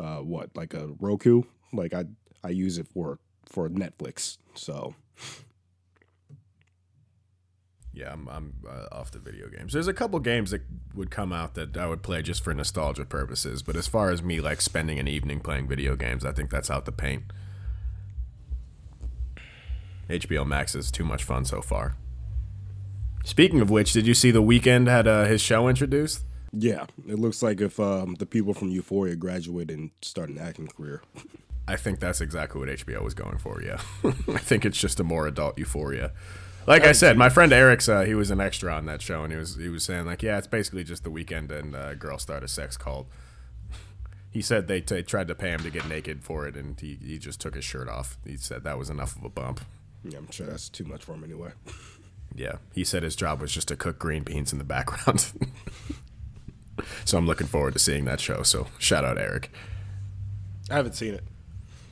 uh, 0.00 0.18
what 0.18 0.50
like 0.56 0.74
a 0.74 0.92
Roku. 0.98 1.42
Like 1.72 1.94
I 1.94 2.04
I 2.42 2.48
use 2.48 2.78
it 2.78 2.88
for 2.88 3.18
for 3.52 3.68
Netflix. 3.68 4.38
So 4.54 4.94
Yeah, 7.94 8.12
I'm, 8.12 8.26
I'm 8.28 8.54
uh, 8.66 8.86
off 8.90 9.10
the 9.10 9.18
video 9.18 9.48
games. 9.48 9.74
There's 9.74 9.88
a 9.88 9.92
couple 9.92 10.18
games 10.18 10.50
that 10.50 10.62
would 10.94 11.10
come 11.10 11.32
out 11.32 11.54
that 11.54 11.76
I 11.76 11.86
would 11.86 12.02
play 12.02 12.22
just 12.22 12.42
for 12.42 12.54
nostalgia 12.54 13.04
purposes, 13.04 13.62
but 13.62 13.76
as 13.76 13.86
far 13.86 14.10
as 14.10 14.22
me 14.22 14.40
like 14.40 14.62
spending 14.62 14.98
an 14.98 15.06
evening 15.06 15.40
playing 15.40 15.68
video 15.68 15.94
games, 15.94 16.24
I 16.24 16.32
think 16.32 16.50
that's 16.50 16.70
out 16.70 16.86
the 16.86 16.92
paint. 16.92 17.24
HBO 20.08 20.46
Max 20.46 20.74
is 20.74 20.90
too 20.90 21.04
much 21.04 21.22
fun 21.22 21.44
so 21.44 21.60
far. 21.60 21.96
Speaking 23.24 23.60
of 23.60 23.70
which, 23.70 23.92
did 23.92 24.06
you 24.06 24.14
see 24.14 24.30
the 24.30 24.42
Weeknd 24.42 24.88
had 24.88 25.06
uh, 25.06 25.26
his 25.26 25.40
show 25.40 25.68
introduced? 25.68 26.24
yeah, 26.52 26.84
it 27.08 27.18
looks 27.18 27.42
like 27.42 27.60
if 27.60 27.80
um, 27.80 28.14
the 28.18 28.26
people 28.26 28.52
from 28.52 28.68
Euphoria 28.68 29.16
graduate 29.16 29.70
and 29.70 29.90
start 30.02 30.28
an 30.28 30.38
acting 30.38 30.66
career. 30.66 31.02
I 31.66 31.76
think 31.76 32.00
that's 32.00 32.20
exactly 32.20 32.58
what 32.58 32.68
HBO 32.68 33.02
was 33.02 33.14
going 33.14 33.38
for. 33.38 33.62
Yeah, 33.62 33.80
I 34.04 34.38
think 34.38 34.64
it's 34.64 34.78
just 34.78 35.00
a 35.00 35.04
more 35.04 35.26
adult 35.26 35.58
Euphoria. 35.58 36.12
Like 36.66 36.84
I 36.84 36.92
said, 36.92 37.16
my 37.18 37.28
friend 37.28 37.52
Eric's 37.52 37.88
uh, 37.88 38.02
he 38.02 38.14
was 38.14 38.30
an 38.30 38.40
extra 38.40 38.72
on 38.72 38.86
that 38.86 39.02
show, 39.02 39.24
and 39.24 39.32
he 39.32 39.38
was 39.38 39.56
he 39.56 39.68
was 39.68 39.82
saying 39.84 40.06
like, 40.06 40.22
yeah, 40.22 40.38
it's 40.38 40.46
basically 40.46 40.84
just 40.84 41.02
the 41.04 41.10
Weeknd 41.10 41.50
and 41.50 41.74
uh, 41.74 41.94
girl 41.94 42.18
start 42.18 42.42
a 42.44 42.48
sex 42.48 42.76
cult. 42.76 43.08
He 44.30 44.40
said 44.40 44.66
they 44.66 44.80
t- 44.80 45.02
tried 45.02 45.28
to 45.28 45.34
pay 45.34 45.50
him 45.50 45.60
to 45.60 45.68
get 45.68 45.86
naked 45.86 46.24
for 46.24 46.46
it, 46.46 46.56
and 46.56 46.80
he, 46.80 46.96
he 47.04 47.18
just 47.18 47.38
took 47.38 47.54
his 47.54 47.66
shirt 47.66 47.86
off. 47.86 48.16
He 48.24 48.38
said 48.38 48.64
that 48.64 48.78
was 48.78 48.88
enough 48.88 49.14
of 49.14 49.24
a 49.24 49.28
bump. 49.28 49.60
Yeah, 50.02 50.16
I'm 50.16 50.30
sure 50.30 50.46
that's 50.46 50.70
too 50.70 50.84
much 50.84 51.04
for 51.04 51.12
him 51.12 51.24
anyway. 51.24 51.50
Yeah, 52.34 52.56
he 52.74 52.82
said 52.82 53.02
his 53.02 53.14
job 53.14 53.42
was 53.42 53.52
just 53.52 53.68
to 53.68 53.76
cook 53.76 53.98
green 53.98 54.22
beans 54.22 54.52
in 54.52 54.58
the 54.58 54.64
background. 54.64 55.32
so 57.04 57.18
I'm 57.18 57.26
looking 57.26 57.46
forward 57.46 57.74
to 57.74 57.78
seeing 57.78 58.06
that 58.06 58.20
show. 58.20 58.42
So 58.42 58.68
shout 58.78 59.04
out 59.04 59.18
Eric. 59.18 59.50
I 60.70 60.76
haven't 60.76 60.94
seen 60.94 61.12
it. 61.12 61.24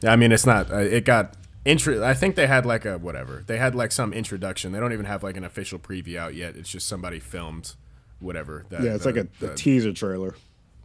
I 0.05 0.17
mean, 0.17 0.33
it's 0.33 0.47
not. 0.47 0.71
Uh, 0.73 0.79
it 0.79 1.05
got 1.05 1.35
intro. 1.65 2.03
I 2.03 2.15
think 2.15 2.35
they 2.37 2.47
had 2.47 2.65
like 2.67 2.85
a 2.85 2.99
whatever. 2.99 3.43
They 3.47 3.59
had 3.59 3.75
like 3.75 3.93
some 3.93 4.13
introduction. 4.13 4.73
They 4.73 4.81
don't 4.81 4.93
even 4.93 5.05
have 5.07 5.23
like 5.23 5.37
an 5.37 5.45
official 5.45 5.79
preview 5.79 6.17
out 6.17 6.35
yet. 6.35 6.57
It's 6.57 6.71
just 6.71 6.89
somebody 6.89 7.21
filmed 7.21 7.75
whatever. 8.19 8.65
the- 8.69 8.83
Yeah, 8.83 8.95
it's 8.95 9.05
the- 9.05 9.13
like 9.13 9.25
a, 9.25 9.29
the- 9.45 9.53
a 9.53 9.55
teaser 9.57 9.93
trailer. 9.93 10.35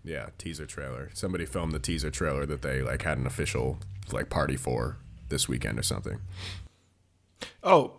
yeah 0.03 0.27
teaser 0.38 0.65
trailer. 0.65 1.10
Somebody 1.13 1.45
filmed 1.45 1.72
the 1.72 1.79
teaser 1.79 2.12
trailer 2.12 2.45
that 2.45 2.62
they 2.62 2.81
like 2.81 3.03
had 3.03 3.17
an 3.17 3.25
official 3.25 3.77
like 4.12 4.29
party 4.29 4.55
for 4.57 4.98
this 5.29 5.48
weekend 5.48 5.79
or 5.79 5.84
something. 5.84 6.19
Oh, 7.63 7.93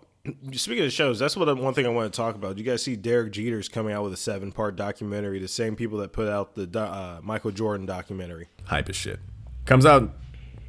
speaking 0.52 0.85
of 0.85 0.92
shows, 0.92 1.18
that's 1.18 1.37
what 1.37 1.54
one 1.58 1.75
thing 1.75 1.87
I 1.87 1.88
want 1.88 2.12
to 2.12 2.16
talk 2.16 2.35
about. 2.35 2.56
Do 2.56 2.62
you 2.62 2.68
guys 2.70 2.82
see 2.82 2.96
Derek 2.96 3.32
Jeter's 3.32 3.68
coming 3.68 3.92
out 3.92 4.04
with 4.04 4.12
a 4.12 4.16
seven 4.16 4.52
part 4.52 4.76
documentary. 4.76 5.38
The 5.38 5.49
same 5.49 5.76
people 5.76 5.99
that 5.99 6.12
put 6.12 6.28
out 6.28 6.54
the 6.54 6.78
uh, 6.80 7.21
Michael 7.23 7.50
Jordan 7.50 7.86
documentary. 7.86 8.49
Hype 8.64 8.88
as 8.88 8.97
shit. 8.97 9.19
Comes 9.64 9.84
out 9.84 10.14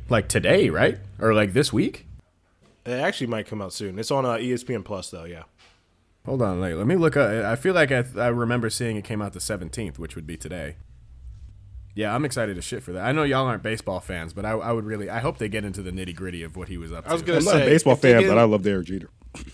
like 0.10 0.28
today, 0.28 0.70
right? 0.70 0.98
Or 1.20 1.34
like 1.34 1.54
this 1.54 1.72
week? 1.74 2.06
It 2.86 2.92
actually 2.94 3.28
might 3.28 3.48
come 3.48 3.62
out 3.62 3.74
soon. 3.74 4.00
It's 4.00 4.12
on 4.12 4.26
uh, 4.26 4.34
ESPN 4.34 4.84
Plus 4.86 5.10
though. 5.10 5.26
Yeah. 5.26 5.44
Hold 6.26 6.42
on, 6.42 6.60
like, 6.60 6.76
let 6.76 6.86
me 6.88 6.96
look. 6.98 7.16
Up. 7.16 7.30
I 7.46 7.56
feel 7.56 7.74
like 7.74 7.92
I, 7.92 8.04
I 8.18 8.28
remember 8.28 8.70
seeing 8.70 8.98
it 8.98 9.06
came 9.06 9.22
out 9.22 9.32
the 9.32 9.40
17th, 9.40 9.98
which 9.98 10.16
would 10.16 10.28
be 10.28 10.36
today. 10.36 10.76
Yeah, 11.96 12.14
I'm 12.14 12.26
excited 12.26 12.58
as 12.58 12.66
shit 12.66 12.84
for 12.84 12.92
that. 12.92 13.06
I 13.06 13.12
know 13.14 13.24
y'all 13.24 13.48
aren't 13.48 13.64
baseball 13.64 14.00
fans, 14.02 14.34
but 14.34 14.46
I, 14.46 14.52
I 14.52 14.72
would 14.72 14.86
really. 14.86 15.10
I 15.10 15.20
hope 15.20 15.38
they 15.38 15.48
get 15.50 15.64
into 15.66 15.82
the 15.82 15.92
nitty 15.92 16.16
gritty 16.16 16.44
of 16.44 16.56
what 16.58 16.68
he 16.68 16.78
was 16.78 16.92
up 16.92 17.06
to. 17.06 17.10
I 17.10 17.14
was 17.14 17.22
gonna 17.22 17.40
I'm 17.40 17.46
not 17.46 17.52
say 17.54 17.64
a 17.64 17.66
baseball 17.66 17.94
if 17.94 18.02
fan, 18.02 18.20
get- 18.20 18.28
but 18.30 18.38
I 18.38 18.44
love 18.44 18.64
Derek 18.64 18.88
Jeter. 18.88 19.10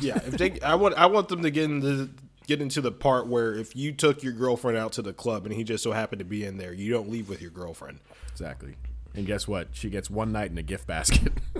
Yeah, 0.00 0.18
if 0.18 0.38
they, 0.38 0.60
I 0.60 0.76
want, 0.76 0.94
I 0.94 1.06
want 1.06 1.28
them 1.28 1.42
to 1.42 1.50
get 1.50 1.64
into 1.64 2.10
get 2.46 2.62
into 2.62 2.80
the 2.80 2.92
part 2.92 3.26
where 3.26 3.54
if 3.54 3.74
you 3.74 3.90
took 3.90 4.22
your 4.22 4.32
girlfriend 4.32 4.78
out 4.78 4.92
to 4.92 5.02
the 5.02 5.12
club 5.12 5.46
and 5.46 5.52
he 5.54 5.64
just 5.64 5.82
so 5.82 5.90
happened 5.90 6.20
to 6.20 6.24
be 6.24 6.44
in 6.44 6.58
there, 6.58 6.72
you 6.72 6.92
don't 6.92 7.10
leave 7.10 7.28
with 7.28 7.42
your 7.42 7.50
girlfriend. 7.50 7.98
exactly. 8.30 8.76
And 9.14 9.26
guess 9.26 9.48
what? 9.48 9.68
She 9.72 9.90
gets 9.90 10.08
one 10.08 10.32
night 10.32 10.50
in 10.50 10.58
a 10.58 10.62
gift 10.62 10.86
basket. 10.86 11.32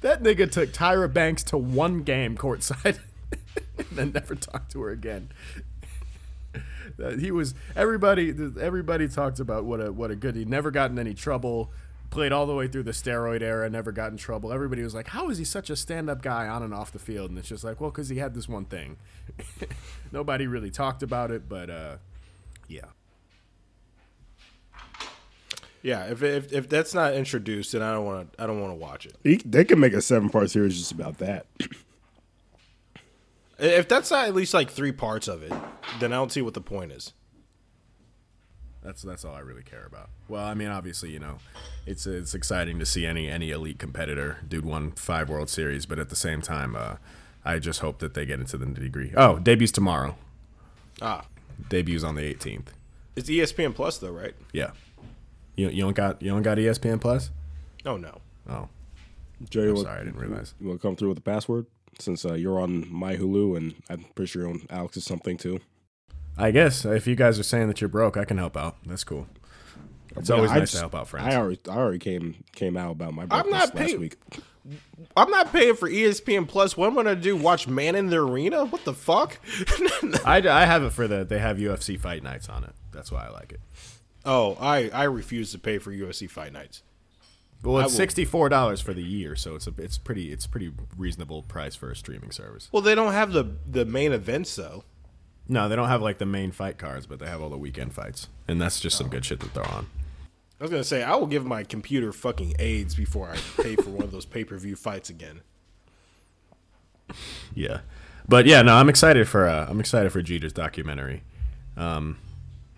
that 0.00 0.22
nigga 0.22 0.50
took 0.50 0.70
Tyra 0.70 1.12
Banks 1.12 1.42
to 1.44 1.58
one 1.58 2.02
game 2.02 2.36
courtside, 2.36 2.98
and 3.78 3.86
then 3.92 4.12
never 4.12 4.34
talked 4.34 4.72
to 4.72 4.80
her 4.82 4.90
again. 4.90 5.30
He 7.18 7.30
was 7.30 7.54
everybody. 7.76 8.34
Everybody 8.60 9.08
talked 9.08 9.38
about 9.38 9.64
what 9.64 9.80
a 9.80 9.92
what 9.92 10.10
a 10.10 10.16
good. 10.16 10.34
He 10.34 10.44
never 10.44 10.70
got 10.70 10.90
in 10.90 10.98
any 10.98 11.14
trouble. 11.14 11.70
Played 12.10 12.32
all 12.32 12.46
the 12.46 12.54
way 12.54 12.66
through 12.66 12.84
the 12.84 12.92
steroid 12.92 13.42
era. 13.42 13.68
Never 13.68 13.92
got 13.92 14.10
in 14.10 14.16
trouble. 14.16 14.52
Everybody 14.52 14.82
was 14.82 14.94
like, 14.94 15.08
"How 15.08 15.28
is 15.30 15.38
he 15.38 15.44
such 15.44 15.70
a 15.70 15.76
stand-up 15.76 16.22
guy 16.22 16.48
on 16.48 16.62
and 16.62 16.74
off 16.74 16.90
the 16.90 16.98
field?" 16.98 17.30
And 17.30 17.38
it's 17.38 17.48
just 17.48 17.62
like, 17.62 17.80
well, 17.80 17.90
because 17.90 18.08
he 18.08 18.16
had 18.16 18.34
this 18.34 18.48
one 18.48 18.64
thing. 18.64 18.96
Nobody 20.12 20.46
really 20.46 20.70
talked 20.70 21.02
about 21.02 21.30
it, 21.30 21.48
but 21.48 21.70
uh, 21.70 21.96
yeah. 22.66 22.86
Yeah, 25.82 26.04
if, 26.06 26.22
if 26.22 26.52
if 26.52 26.68
that's 26.68 26.92
not 26.92 27.14
introduced, 27.14 27.72
then 27.72 27.82
I 27.82 27.92
don't 27.92 28.04
want 28.04 28.32
to. 28.32 28.42
I 28.42 28.46
don't 28.46 28.60
want 28.60 28.72
to 28.72 28.76
watch 28.78 29.06
it. 29.06 29.14
He, 29.22 29.36
they 29.44 29.64
could 29.64 29.78
make 29.78 29.92
a 29.92 30.02
seven 30.02 30.28
part 30.28 30.50
series 30.50 30.76
just 30.76 30.92
about 30.92 31.18
that. 31.18 31.46
If 33.58 33.88
that's 33.88 34.10
not 34.10 34.26
at 34.28 34.34
least 34.34 34.54
like 34.54 34.70
three 34.70 34.92
parts 34.92 35.26
of 35.26 35.42
it, 35.42 35.52
then 35.98 36.12
I 36.12 36.16
don't 36.16 36.30
see 36.30 36.42
what 36.42 36.54
the 36.54 36.60
point 36.60 36.92
is. 36.92 37.12
That's 38.82 39.02
that's 39.02 39.24
all 39.24 39.34
I 39.34 39.40
really 39.40 39.64
care 39.64 39.84
about. 39.84 40.10
Well, 40.28 40.44
I 40.44 40.54
mean, 40.54 40.68
obviously, 40.68 41.10
you 41.10 41.18
know, 41.18 41.38
it's 41.84 42.06
it's 42.06 42.34
exciting 42.34 42.78
to 42.78 42.86
see 42.86 43.04
any 43.04 43.28
any 43.28 43.50
elite 43.50 43.78
competitor. 43.78 44.38
Dude 44.46 44.64
won 44.64 44.92
five 44.92 45.28
World 45.28 45.50
Series, 45.50 45.86
but 45.86 45.98
at 45.98 46.08
the 46.08 46.16
same 46.16 46.40
time, 46.40 46.76
uh, 46.76 46.96
I 47.44 47.58
just 47.58 47.80
hope 47.80 47.98
that 47.98 48.14
they 48.14 48.24
get 48.24 48.38
into 48.38 48.56
the 48.56 48.66
degree. 48.66 49.12
Oh, 49.16 49.38
debuts 49.40 49.72
tomorrow. 49.72 50.16
Ah, 51.02 51.24
Debuts 51.68 52.04
on 52.04 52.14
the 52.14 52.22
18th. 52.22 52.68
it's 53.16 53.28
ESPN 53.28 53.74
Plus 53.74 53.98
though, 53.98 54.10
right? 54.12 54.34
Yeah. 54.52 54.70
You 55.58 55.68
you 55.70 55.82
don't 55.82 55.96
got 55.96 56.22
you 56.22 56.30
don't 56.30 56.42
got 56.42 56.58
ESPN 56.58 57.00
Plus? 57.00 57.30
Oh 57.84 57.96
no. 57.96 58.20
Oh, 58.48 58.68
Jerry, 59.50 59.68
I'm 59.68 59.74
want- 59.74 59.86
sorry, 59.86 60.00
I 60.00 60.04
didn't 60.04 60.18
realize. 60.20 60.54
You 60.60 60.68
want 60.68 60.80
to 60.80 60.86
come 60.86 60.96
through 60.96 61.08
with 61.10 61.18
a 61.18 61.22
password? 61.22 61.66
Since 61.98 62.24
uh, 62.24 62.34
you're 62.34 62.60
on 62.60 62.86
my 62.92 63.16
Hulu, 63.16 63.56
and 63.56 63.74
I'm 63.90 64.04
pretty 64.14 64.28
sure 64.30 64.42
you're 64.42 64.50
on 64.52 64.62
Alex's 64.70 65.04
something 65.04 65.36
too. 65.36 65.58
I 66.36 66.52
guess 66.52 66.84
if 66.84 67.08
you 67.08 67.16
guys 67.16 67.40
are 67.40 67.42
saying 67.42 67.66
that 67.66 67.80
you're 67.80 67.88
broke, 67.88 68.16
I 68.16 68.24
can 68.24 68.38
help 68.38 68.56
out. 68.56 68.76
That's 68.86 69.02
cool. 69.02 69.26
It's 70.16 70.30
always 70.30 70.52
I 70.52 70.60
nice 70.60 70.70
to 70.72 70.78
help 70.78 70.94
out 70.94 71.08
friends. 71.08 71.34
I 71.34 71.36
already, 71.38 71.58
I 71.68 71.76
already 71.76 71.98
came 71.98 72.44
came 72.52 72.76
out 72.76 72.92
about 72.92 73.14
my 73.14 73.22
I'm 73.22 73.28
birthday 73.28 73.50
not 73.50 73.52
last 73.52 73.74
paying- 73.74 74.00
week. 74.00 74.16
I'm 75.16 75.30
not 75.30 75.50
paying 75.50 75.74
for 75.74 75.88
ESPN 75.88 76.46
Plus. 76.46 76.76
What 76.76 76.88
am 76.88 76.98
I 76.98 77.02
gonna 77.02 77.16
do? 77.16 77.36
Watch 77.36 77.66
Man 77.66 77.94
in 77.96 78.08
the 78.10 78.18
Arena? 78.18 78.64
What 78.66 78.84
the 78.84 78.92
fuck? 78.94 79.38
I, 80.24 80.42
I 80.48 80.66
have 80.66 80.82
it 80.84 80.90
for 80.92 81.08
the 81.08 81.24
they 81.24 81.38
have 81.38 81.56
UFC 81.56 81.98
fight 81.98 82.22
nights 82.22 82.48
on 82.48 82.62
it. 82.64 82.74
That's 82.92 83.10
why 83.10 83.26
I 83.26 83.30
like 83.30 83.52
it. 83.52 83.60
Oh, 84.24 84.56
I 84.60 84.90
I 84.90 85.04
refuse 85.04 85.52
to 85.52 85.58
pay 85.58 85.78
for 85.78 85.92
UFC 85.92 86.28
Fight 86.28 86.52
Nights. 86.52 86.82
Well, 87.62 87.80
it's 87.80 87.94
sixty 87.94 88.24
four 88.24 88.48
dollars 88.48 88.80
for 88.80 88.94
the 88.94 89.02
year, 89.02 89.34
so 89.34 89.56
it's 89.56 89.66
a 89.66 89.72
it's 89.78 89.98
pretty 89.98 90.32
it's 90.32 90.46
pretty 90.46 90.72
reasonable 90.96 91.42
price 91.42 91.74
for 91.74 91.90
a 91.90 91.96
streaming 91.96 92.30
service. 92.30 92.68
Well, 92.70 92.82
they 92.82 92.94
don't 92.94 93.12
have 93.12 93.32
the 93.32 93.56
the 93.68 93.84
main 93.84 94.12
events 94.12 94.54
though. 94.54 94.84
No, 95.48 95.68
they 95.68 95.74
don't 95.76 95.88
have 95.88 96.02
like 96.02 96.18
the 96.18 96.26
main 96.26 96.52
fight 96.52 96.78
cards, 96.78 97.06
but 97.06 97.18
they 97.18 97.26
have 97.26 97.42
all 97.42 97.48
the 97.48 97.58
weekend 97.58 97.94
fights, 97.94 98.28
and 98.46 98.60
that's 98.60 98.78
just 98.80 98.96
some 98.96 99.08
good 99.08 99.24
shit 99.24 99.40
that 99.40 99.54
they're 99.54 99.66
on. 99.66 99.88
I 100.60 100.64
was 100.64 100.70
gonna 100.70 100.84
say 100.84 101.02
I 101.02 101.16
will 101.16 101.26
give 101.26 101.44
my 101.44 101.64
computer 101.64 102.12
fucking 102.12 102.54
AIDS 102.58 102.94
before 102.94 103.30
I 103.30 103.38
pay 103.62 103.74
for 103.76 103.90
one 103.90 104.04
of 104.04 104.12
those 104.12 104.24
pay 104.24 104.44
per 104.44 104.56
view 104.56 104.76
fights 104.76 105.10
again. 105.10 105.40
Yeah, 107.54 107.80
but 108.28 108.46
yeah, 108.46 108.62
no, 108.62 108.74
I'm 108.74 108.88
excited 108.88 109.26
for 109.26 109.48
uh, 109.48 109.66
I'm 109.68 109.80
excited 109.80 110.12
for 110.12 110.22
Jeter's 110.22 110.52
documentary. 110.52 111.22
Um, 111.76 112.18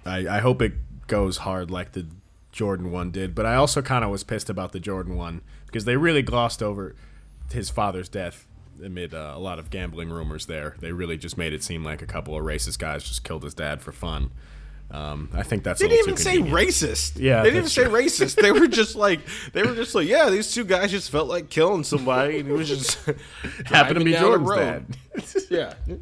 I 0.07 0.27
I 0.29 0.39
hope 0.39 0.63
it 0.63 0.73
goes 1.11 1.39
hard 1.39 1.71
like 1.73 1.93
the 1.93 2.07
Jordan 2.53 2.93
one 2.93 3.11
did, 3.11 3.35
but 3.35 3.45
I 3.45 3.57
also 3.57 3.83
kind 3.83 4.05
of 4.05 4.11
was 4.11 4.23
pissed 4.23 4.49
about 4.49 4.71
the 4.71 4.81
Jordan 4.81 5.17
one 5.17 5.43
because 5.67 5.85
they 5.85 5.97
really 5.97 6.23
glossed 6.23 6.63
over 6.63 6.95
his 7.53 7.69
father's 7.69 8.09
death 8.09 8.47
amid 8.83 9.13
uh, 9.13 9.33
a 9.35 9.39
lot 9.39 9.59
of 9.59 9.71
gambling 9.71 10.11
rumors. 10.11 10.47
There, 10.47 10.77
they 10.79 10.93
really 10.93 11.17
just 11.17 11.37
made 11.37 11.53
it 11.53 11.65
seem 11.65 11.85
like 11.85 12.01
a 12.01 12.07
couple 12.07 12.37
of 12.37 12.45
racist 12.45 12.79
guys 12.79 13.03
just 13.03 13.25
killed 13.25 13.43
his 13.43 13.55
dad 13.55 13.83
for 13.83 13.91
fun. 13.91 14.31
Um, 14.93 15.31
I 15.33 15.43
think 15.43 15.63
that's 15.63 15.81
They 15.81 15.89
didn't 15.89 16.09
even 16.09 16.17
too 16.17 16.23
say 16.23 16.39
racist. 16.39 17.13
Yeah, 17.17 17.43
they 17.43 17.51
didn't 17.51 17.59
even 17.59 17.71
say 17.71 17.85
racist. 17.85 18.41
They 18.41 18.53
were 18.53 18.67
just 18.69 18.97
like 19.07 19.21
they 19.53 19.63
were 19.63 19.75
just 19.75 19.95
like, 19.95 20.07
yeah, 20.07 20.31
these 20.31 20.53
two 20.53 20.65
guys 20.65 20.91
just 20.91 21.11
felt 21.11 21.29
like 21.29 21.51
killing 21.51 21.85
somebody, 21.85 22.39
and 22.39 22.49
it 22.49 22.53
was 22.53 22.69
just 22.69 22.99
Happened 23.67 23.99
to 23.99 24.05
be 24.05 24.13
Jordan's 24.13 24.51
dad. 24.51 24.87
Yeah, 25.51 25.75
they 25.87 25.97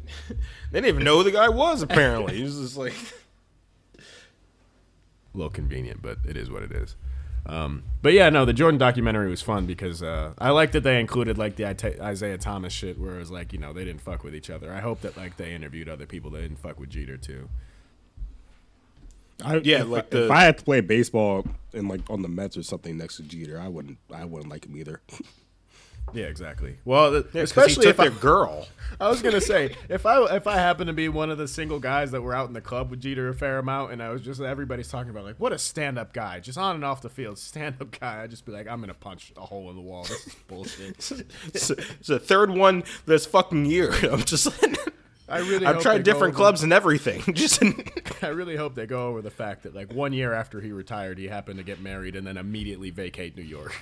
didn't 0.71 0.85
even 0.85 1.03
know 1.03 1.17
who 1.17 1.23
the 1.23 1.31
guy 1.31 1.49
was. 1.49 1.81
Apparently, 1.81 2.37
he 2.37 2.43
was 2.43 2.59
just 2.59 2.77
like, 2.77 2.93
little 5.33 5.49
convenient, 5.49 6.01
but 6.01 6.17
it 6.27 6.37
is 6.37 6.49
what 6.49 6.63
it 6.63 6.71
is. 6.71 6.95
Um, 7.45 7.83
but 8.01 8.13
yeah, 8.13 8.29
no, 8.29 8.45
the 8.45 8.53
Jordan 8.53 8.77
documentary 8.77 9.29
was 9.29 9.41
fun 9.41 9.65
because 9.65 10.03
uh, 10.03 10.33
I 10.37 10.51
like 10.51 10.71
that 10.73 10.83
they 10.83 10.99
included 10.99 11.37
like 11.37 11.55
the 11.55 11.69
Isiah 12.11 12.37
Thomas 12.37 12.73
shit, 12.73 12.99
where 12.99 13.15
it 13.15 13.19
was 13.19 13.31
like 13.31 13.53
you 13.53 13.59
know 13.59 13.73
they 13.73 13.85
didn't 13.85 14.01
fuck 14.01 14.23
with 14.23 14.35
each 14.35 14.49
other. 14.49 14.71
I 14.71 14.81
hope 14.81 15.01
that 15.01 15.17
like 15.17 15.37
they 15.37 15.53
interviewed 15.53 15.89
other 15.89 16.05
people 16.05 16.31
that 16.31 16.41
didn't 16.41 16.59
fuck 16.59 16.79
with 16.79 16.89
Jeter 16.89 17.17
too. 17.17 17.49
I, 19.43 19.57
Yeah, 19.63 19.81
if, 19.81 19.87
like 19.87 20.13
if 20.13 20.29
I 20.29 20.41
had 20.41 20.57
to 20.57 20.63
play 20.63 20.81
baseball 20.81 21.45
and 21.73 21.87
like 21.87 22.01
on 22.09 22.21
the 22.21 22.27
Mets 22.27 22.57
or 22.57 22.63
something 22.63 22.97
next 22.97 23.17
to 23.17 23.23
Jeter, 23.23 23.59
I 23.59 23.67
wouldn't. 23.67 23.97
I 24.13 24.25
wouldn't 24.25 24.49
like 24.49 24.65
him 24.65 24.77
either. 24.77 25.01
Yeah, 26.13 26.25
exactly. 26.25 26.77
Well, 26.85 27.23
th- 27.23 27.35
especially 27.35 27.87
if 27.87 27.97
their 27.97 28.09
girl. 28.09 28.67
I 29.01 29.07
was 29.07 29.21
gonna 29.21 29.39
say 29.39 29.75
if 29.87 30.05
I 30.05 30.35
if 30.35 30.45
I 30.47 30.55
happen 30.55 30.87
to 30.87 30.93
be 30.93 31.07
one 31.07 31.29
of 31.29 31.37
the 31.37 31.47
single 31.47 31.79
guys 31.79 32.11
that 32.11 32.21
were 32.21 32.33
out 32.33 32.47
in 32.47 32.53
the 32.53 32.61
club 32.61 32.89
with 32.89 33.01
Jeter 33.01 33.29
a 33.29 33.33
fair 33.33 33.59
amount, 33.59 33.93
and 33.93 34.03
I 34.03 34.09
was 34.09 34.21
just 34.21 34.41
everybody's 34.41 34.89
talking 34.89 35.09
about 35.09 35.23
like 35.23 35.35
what 35.37 35.53
a 35.53 35.57
stand 35.57 35.97
up 35.97 36.11
guy, 36.11 36.39
just 36.39 36.57
on 36.57 36.75
and 36.75 36.83
off 36.83 37.01
the 37.01 37.09
field, 37.09 37.37
stand 37.37 37.75
up 37.81 37.97
guy. 37.97 38.23
I'd 38.23 38.29
just 38.29 38.45
be 38.45 38.51
like, 38.51 38.67
I'm 38.67 38.81
gonna 38.81 38.93
punch 38.93 39.31
a 39.37 39.41
hole 39.41 39.69
in 39.69 39.75
the 39.75 39.81
wall. 39.81 40.03
This 40.03 40.27
is 40.27 40.35
bullshit. 40.47 40.95
It's, 41.53 41.69
it's 41.69 42.07
the 42.07 42.19
third 42.19 42.51
one 42.51 42.83
this 43.05 43.25
fucking 43.25 43.65
year. 43.65 43.93
I'm 44.11 44.23
just. 44.23 44.47
I 45.27 45.39
really 45.39 45.65
I've 45.65 45.81
tried 45.81 46.03
different 46.03 46.33
clubs 46.33 46.63
and 46.63 46.73
everything. 46.73 47.21
Just 47.35 47.61
I 48.23 48.29
really 48.29 48.55
hope 48.55 48.73
they 48.73 48.87
go 48.87 49.07
over 49.07 49.21
the 49.21 49.29
fact 49.29 49.63
that 49.63 49.75
like 49.75 49.93
one 49.93 50.11
year 50.11 50.33
after 50.33 50.59
he 50.59 50.71
retired, 50.71 51.19
he 51.19 51.27
happened 51.27 51.59
to 51.59 51.63
get 51.63 51.79
married 51.79 52.15
and 52.15 52.25
then 52.25 52.35
immediately 52.35 52.89
vacate 52.89 53.37
New 53.37 53.43
York. 53.43 53.75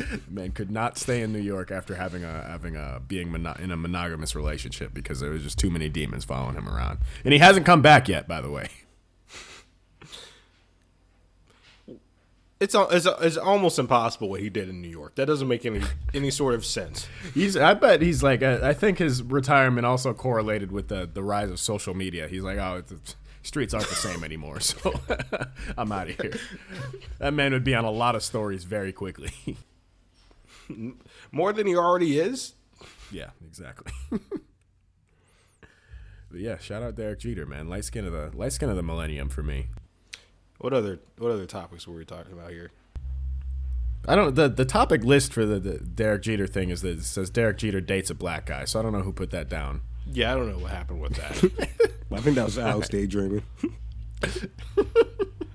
Man 0.30 0.52
could 0.52 0.70
not 0.70 0.98
stay 0.98 1.22
in 1.22 1.32
New 1.32 1.40
York 1.40 1.70
after 1.70 1.94
having 1.94 2.24
a 2.24 2.44
having 2.48 2.76
a 2.76 3.00
being 3.06 3.30
mono- 3.30 3.56
in 3.58 3.70
a 3.70 3.76
monogamous 3.76 4.34
relationship 4.34 4.94
because 4.94 5.20
there 5.20 5.30
was 5.30 5.42
just 5.42 5.58
too 5.58 5.70
many 5.70 5.88
demons 5.88 6.24
following 6.24 6.54
him 6.54 6.68
around, 6.68 6.98
and 7.24 7.32
he 7.32 7.38
hasn't 7.38 7.66
come 7.66 7.82
back 7.82 8.08
yet. 8.08 8.26
By 8.26 8.40
the 8.40 8.50
way, 8.50 8.68
it's, 12.62 12.76
it's 12.76 13.06
it's 13.20 13.36
almost 13.36 13.78
impossible 13.78 14.28
what 14.28 14.40
he 14.40 14.48
did 14.48 14.68
in 14.68 14.80
New 14.80 14.88
York. 14.88 15.16
That 15.16 15.26
doesn't 15.26 15.48
make 15.48 15.66
any 15.66 15.82
any 16.14 16.30
sort 16.30 16.54
of 16.54 16.64
sense. 16.64 17.08
he's 17.34 17.56
I 17.56 17.74
bet 17.74 18.00
he's 18.02 18.22
like 18.22 18.42
I 18.42 18.70
I 18.70 18.72
think 18.74 18.98
his 18.98 19.22
retirement 19.22 19.84
also 19.84 20.14
correlated 20.14 20.70
with 20.70 20.88
the 20.88 21.08
the 21.12 21.22
rise 21.22 21.50
of 21.50 21.58
social 21.58 21.94
media. 21.94 22.28
He's 22.28 22.42
like, 22.42 22.58
oh, 22.58 22.82
the 22.86 22.98
streets 23.42 23.74
aren't 23.74 23.88
the 23.88 23.96
same 23.96 24.22
anymore, 24.22 24.60
so 24.60 24.94
I'm 25.76 25.90
out 25.90 26.08
of 26.10 26.20
here. 26.20 26.34
That 27.18 27.34
man 27.34 27.52
would 27.52 27.64
be 27.64 27.74
on 27.74 27.84
a 27.84 27.90
lot 27.90 28.14
of 28.14 28.22
stories 28.22 28.64
very 28.64 28.92
quickly. 28.92 29.32
More 31.32 31.52
than 31.52 31.66
he 31.66 31.76
already 31.76 32.18
is. 32.18 32.54
Yeah, 33.10 33.30
exactly. 33.46 33.92
but 34.10 34.20
yeah, 36.40 36.58
shout 36.58 36.82
out 36.82 36.94
Derek 36.96 37.20
Jeter, 37.20 37.46
man. 37.46 37.68
Light 37.68 37.84
skin 37.84 38.06
of 38.06 38.12
the 38.12 38.30
light 38.34 38.52
skin 38.52 38.70
of 38.70 38.76
the 38.76 38.82
millennium 38.82 39.28
for 39.28 39.42
me. 39.42 39.68
What 40.58 40.72
other 40.72 41.00
what 41.18 41.30
other 41.30 41.46
topics 41.46 41.86
were 41.86 41.94
we 41.94 42.04
talking 42.04 42.32
about 42.32 42.50
here? 42.50 42.70
I 44.06 44.16
don't 44.16 44.34
the 44.34 44.48
the 44.48 44.64
topic 44.64 45.04
list 45.04 45.32
for 45.32 45.44
the, 45.44 45.60
the 45.60 45.78
Derek 45.78 46.22
Jeter 46.22 46.46
thing 46.46 46.70
is 46.70 46.82
that 46.82 46.98
it 46.98 47.04
says 47.04 47.30
Derek 47.30 47.58
Jeter 47.58 47.80
dates 47.80 48.10
a 48.10 48.14
black 48.14 48.46
guy, 48.46 48.64
so 48.64 48.80
I 48.80 48.82
don't 48.82 48.92
know 48.92 49.02
who 49.02 49.12
put 49.12 49.30
that 49.30 49.48
down. 49.48 49.82
Yeah, 50.10 50.32
I 50.32 50.36
don't 50.36 50.50
know 50.50 50.58
what 50.58 50.72
happened 50.72 51.00
with 51.00 51.14
that. 51.14 51.90
I 52.12 52.20
think 52.20 52.36
that 52.36 52.44
was 52.44 52.58
Alex 52.58 52.88
daydreaming. 52.88 53.42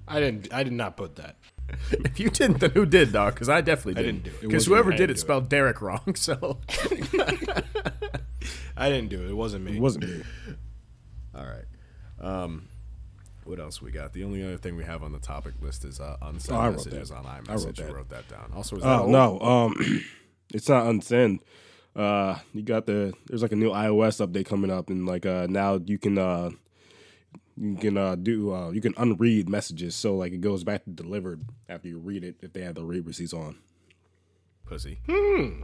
I 0.07 0.19
didn't. 0.19 0.53
I 0.53 0.63
did 0.63 0.73
not 0.73 0.95
put 0.97 1.17
that. 1.17 1.35
If 1.91 2.19
you 2.19 2.29
didn't, 2.29 2.59
then 2.59 2.71
who 2.71 2.85
did, 2.85 3.11
dog? 3.13 3.33
Because 3.33 3.49
I 3.49 3.61
definitely 3.61 4.01
didn't. 4.01 4.23
didn't 4.23 4.23
do 4.23 4.29
it. 4.31 4.43
It 4.43 4.47
Because 4.47 4.65
whoever 4.65 4.89
me. 4.91 4.97
Did 4.97 5.03
it 5.05 5.07
do 5.07 5.17
it. 5.17 5.19
spelled 5.19 5.49
Derek 5.49 5.81
wrong. 5.81 6.15
So 6.15 6.59
I 8.77 8.89
didn't 8.89 9.09
do 9.09 9.23
it. 9.23 9.29
It 9.31 9.33
wasn't 9.35 9.65
me. 9.65 9.77
It 9.77 9.81
wasn't 9.81 10.05
me. 10.07 10.23
all 11.35 11.45
right. 11.45 11.65
Um, 12.19 12.67
what 13.43 13.59
else 13.59 13.81
we 13.81 13.91
got? 13.91 14.13
The 14.13 14.23
only 14.23 14.43
other 14.43 14.57
thing 14.57 14.75
we 14.75 14.83
have 14.83 15.03
on 15.03 15.11
the 15.11 15.19
topic 15.19 15.53
list 15.61 15.83
is 15.85 15.99
uh, 15.99 16.17
unsent 16.21 16.57
Oh, 16.57 16.71
messages 16.71 17.09
that. 17.09 17.15
on 17.15 17.25
I 17.25 17.39
iMessage. 17.39 17.65
wrote 17.65 17.77
You 17.79 17.83
that. 17.85 17.93
wrote 17.95 18.09
that 18.09 18.27
down. 18.29 18.51
Also, 18.55 18.75
is 18.77 18.83
that 18.83 18.89
Oh 18.89 19.01
old? 19.03 19.11
no, 19.11 19.39
um, 19.39 20.01
it's 20.53 20.69
not 20.69 20.85
unsend. 20.85 21.39
Uh, 21.95 22.37
you 22.53 22.61
got 22.61 22.85
the 22.85 23.13
there's 23.27 23.41
like 23.41 23.51
a 23.51 23.55
new 23.55 23.71
iOS 23.71 24.25
update 24.25 24.45
coming 24.45 24.69
up, 24.69 24.89
and 24.89 25.05
like 25.07 25.25
uh 25.25 25.47
now 25.49 25.79
you 25.83 25.97
can 25.97 26.17
uh 26.17 26.51
you 27.59 27.75
can 27.75 27.97
uh 27.97 28.15
do 28.15 28.53
uh 28.53 28.69
you 28.71 28.81
can 28.81 28.93
unread 28.97 29.49
messages, 29.49 29.95
so 29.95 30.15
like 30.15 30.31
it 30.31 30.41
goes 30.41 30.63
back 30.63 30.83
to 30.85 30.89
delivered 30.91 31.43
after 31.67 31.87
you 31.87 31.97
read 31.97 32.23
it 32.23 32.35
if 32.41 32.53
they 32.53 32.61
have 32.61 32.75
the 32.75 32.83
read 32.83 33.05
receipts 33.05 33.33
on. 33.33 33.57
pussy. 34.65 34.99
Hmm. 35.07 35.61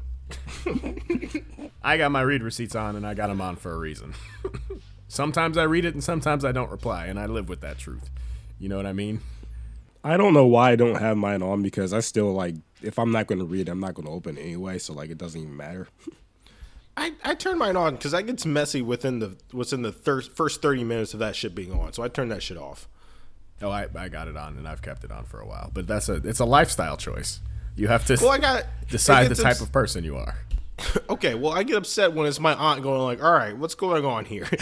I 1.84 1.98
got 1.98 2.12
my 2.12 2.22
read 2.22 2.42
receipts 2.42 2.76
on, 2.76 2.96
and 2.96 3.06
I 3.06 3.14
got 3.14 3.28
them 3.28 3.42
on 3.42 3.56
for 3.58 3.74
a 3.74 3.78
reason. 3.78 4.14
sometimes 5.08 5.58
I 5.58 5.64
read 5.64 5.86
it, 5.86 5.94
and 5.94 6.04
sometimes 6.04 6.46
I 6.46 6.52
don't 6.52 6.72
reply, 6.72 7.06
and 7.08 7.20
I 7.20 7.26
live 7.26 7.50
with 7.50 7.62
that 7.62 7.78
truth. 7.78 8.10
You 8.58 8.70
know 8.70 8.78
what 8.78 8.86
I 8.86 8.94
mean? 8.94 9.22
I 10.04 10.18
don't 10.18 10.34
know 10.34 10.46
why 10.46 10.72
I 10.72 10.76
don't 10.76 10.96
have 11.00 11.18
mine 11.18 11.42
on 11.42 11.62
because 11.62 11.94
I 11.94 12.00
still 12.00 12.34
like 12.34 12.56
if 12.82 12.98
I'm 13.00 13.12
not 13.12 13.28
going 13.28 13.40
to 13.40 13.46
read, 13.46 13.70
I'm 13.70 13.80
not 13.80 13.94
going 13.94 14.06
to 14.06 14.12
open 14.12 14.38
it 14.38 14.42
anyway, 14.42 14.80
so 14.80 14.94
like 14.94 15.10
it 15.10 15.18
doesn't 15.18 15.40
even 15.40 15.56
matter. 15.56 15.88
I, 16.96 17.14
I 17.24 17.34
turned 17.36 17.58
mine 17.60 17.76
on 17.76 17.96
because 17.96 18.12
that 18.12 18.28
gets 18.28 18.46
messy 18.46 18.82
within 18.82 19.20
the 19.20 19.36
within 19.52 19.82
the 19.82 19.92
thir- 19.92 20.22
first 20.22 20.62
thirty 20.62 20.84
minutes 20.84 21.14
of 21.14 21.20
that 21.20 21.36
shit 21.36 21.56
being 21.56 21.72
on. 21.72 21.94
So 21.94 22.04
I 22.04 22.08
turned 22.08 22.32
that 22.32 22.44
shit 22.44 22.58
off. 22.58 22.88
Oh, 23.62 23.70
I, 23.70 23.88
I 23.96 24.10
got 24.10 24.28
it 24.28 24.36
on, 24.38 24.58
and 24.58 24.68
I've 24.68 24.82
kept 24.82 25.04
it 25.04 25.12
on 25.12 25.24
for 25.26 25.40
a 25.40 25.48
while. 25.48 25.72
But 25.74 25.88
that's 25.88 26.10
a 26.10 26.16
it's 26.16 26.40
a 26.40 26.46
lifestyle 26.46 26.98
choice. 26.98 27.40
You 27.76 27.88
have 27.88 28.06
to 28.06 28.18
Well, 28.22 28.30
I 28.32 28.38
got 28.38 28.66
decide 28.90 29.30
the 29.30 29.36
type 29.36 29.54
ups- 29.54 29.62
of 29.62 29.72
person 29.72 30.04
you 30.04 30.16
are. 30.18 30.36
Okay, 31.10 31.36
well, 31.36 31.54
I 31.54 31.62
get 31.64 31.78
upset 31.78 32.14
when 32.14 32.26
it's 32.28 32.40
my 32.40 32.54
aunt 32.56 32.82
going 32.82 33.02
like, 33.02 33.24
"All 33.24 33.32
right, 33.32 33.56
what's 33.56 33.76
going 33.76 34.06
on 34.06 34.26
here?" 34.26 34.48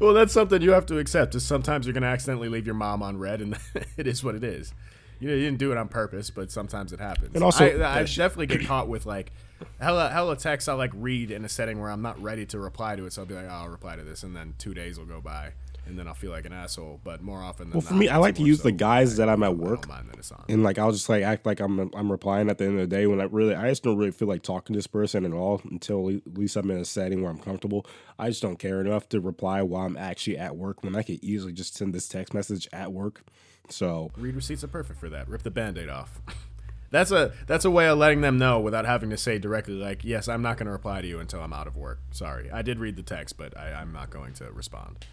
Well, 0.00 0.14
that's 0.14 0.32
something 0.32 0.62
you 0.62 0.70
have 0.72 0.86
to 0.86 0.98
accept. 0.98 1.34
Is 1.34 1.44
sometimes 1.44 1.84
you're 1.86 1.92
going 1.92 2.02
to 2.02 2.08
accidentally 2.08 2.48
leave 2.48 2.66
your 2.66 2.74
mom 2.76 3.02
on 3.02 3.18
red, 3.18 3.40
and 3.40 3.58
it 3.96 4.06
is 4.06 4.22
what 4.22 4.34
it 4.36 4.44
is. 4.44 4.72
You, 5.20 5.28
know, 5.28 5.34
you 5.34 5.44
didn't 5.44 5.58
do 5.58 5.72
it 5.72 5.78
on 5.78 5.88
purpose, 5.88 6.30
but 6.30 6.50
sometimes 6.52 6.92
it 6.92 7.00
happens. 7.00 7.34
And 7.34 7.42
also- 7.42 7.64
I, 7.64 8.00
I 8.00 8.02
definitely 8.04 8.46
get 8.46 8.64
caught 8.66 8.88
with 8.88 9.04
like 9.06 9.32
hella 9.80 10.08
hella 10.10 10.36
text. 10.36 10.68
I'll 10.68 10.76
like 10.76 10.92
read 10.94 11.30
in 11.30 11.44
a 11.44 11.48
setting 11.48 11.80
where 11.80 11.90
I'm 11.90 12.02
not 12.02 12.20
ready 12.22 12.46
to 12.46 12.58
reply 12.60 12.96
to 12.96 13.04
it, 13.06 13.12
so 13.12 13.22
I'll 13.22 13.26
be 13.26 13.34
like, 13.34 13.46
oh, 13.46 13.54
I'll 13.54 13.68
reply 13.68 13.96
to 13.96 14.04
this, 14.04 14.22
and 14.22 14.36
then 14.36 14.54
two 14.58 14.74
days 14.74 14.96
will 14.98 15.06
go 15.06 15.20
by, 15.20 15.52
and 15.86 15.98
then 15.98 16.06
I'll 16.06 16.14
feel 16.14 16.30
like 16.30 16.46
an 16.46 16.52
asshole. 16.52 17.00
But 17.02 17.20
more 17.22 17.42
often 17.42 17.70
than 17.70 17.72
Well, 17.78 17.80
for 17.80 17.94
not, 17.94 17.98
me, 18.00 18.08
I 18.08 18.18
like 18.18 18.36
to 18.36 18.42
use 18.42 18.58
so 18.58 18.64
the 18.64 18.72
guys 18.72 19.16
that 19.16 19.28
I'm 19.28 19.42
at 19.42 19.56
work. 19.56 19.88
mind 19.88 20.08
that 20.10 20.18
it's 20.18 20.30
on. 20.30 20.44
and 20.48 20.62
like 20.62 20.78
I'll 20.78 20.92
just 20.92 21.08
like 21.08 21.24
act 21.24 21.44
like 21.46 21.58
I'm 21.58 21.90
I'm 21.94 22.12
replying 22.12 22.48
at 22.48 22.58
the 22.58 22.66
end 22.66 22.74
of 22.78 22.88
the 22.88 22.96
day 22.96 23.08
when 23.08 23.20
I 23.20 23.24
really 23.24 23.56
I 23.56 23.68
just 23.68 23.82
don't 23.82 23.96
really 23.96 24.12
feel 24.12 24.28
like 24.28 24.42
talking 24.42 24.74
to 24.74 24.78
this 24.78 24.86
person 24.86 25.24
at 25.24 25.32
all 25.32 25.60
until 25.68 26.08
at 26.10 26.22
least 26.38 26.54
I'm 26.56 26.70
in 26.70 26.78
a 26.78 26.84
setting 26.84 27.22
where 27.22 27.30
I'm 27.32 27.40
comfortable. 27.40 27.84
I 28.20 28.28
just 28.28 28.42
don't 28.42 28.58
care 28.60 28.80
enough 28.80 29.08
to 29.08 29.20
reply 29.20 29.62
while 29.62 29.84
I'm 29.86 29.96
actually 29.96 30.38
at 30.38 30.56
work 30.56 30.84
when 30.84 30.94
I 30.94 31.02
could 31.02 31.18
easily 31.24 31.52
just 31.52 31.74
send 31.74 31.92
this 31.92 32.06
text 32.06 32.32
message 32.34 32.68
at 32.72 32.92
work. 32.92 33.24
So 33.68 34.10
Read 34.16 34.34
receipts 34.34 34.64
are 34.64 34.68
perfect 34.68 34.98
for 34.98 35.08
that. 35.10 35.28
Rip 35.28 35.42
the 35.42 35.50
band-aid 35.50 35.88
off. 35.88 36.20
That's 36.90 37.10
a 37.10 37.32
that's 37.46 37.66
a 37.66 37.70
way 37.70 37.86
of 37.86 37.98
letting 37.98 38.22
them 38.22 38.38
know 38.38 38.60
without 38.60 38.86
having 38.86 39.10
to 39.10 39.18
say 39.18 39.38
directly 39.38 39.74
like, 39.74 40.06
"Yes, 40.06 40.26
I'm 40.26 40.40
not 40.40 40.56
going 40.56 40.68
to 40.68 40.72
reply 40.72 41.02
to 41.02 41.06
you 41.06 41.20
until 41.20 41.42
I'm 41.42 41.52
out 41.52 41.66
of 41.66 41.76
work." 41.76 42.00
Sorry, 42.12 42.50
I 42.50 42.62
did 42.62 42.78
read 42.78 42.96
the 42.96 43.02
text, 43.02 43.36
but 43.36 43.54
I, 43.58 43.74
I'm 43.74 43.92
not 43.92 44.08
going 44.08 44.32
to 44.36 44.50
respond. 44.52 45.04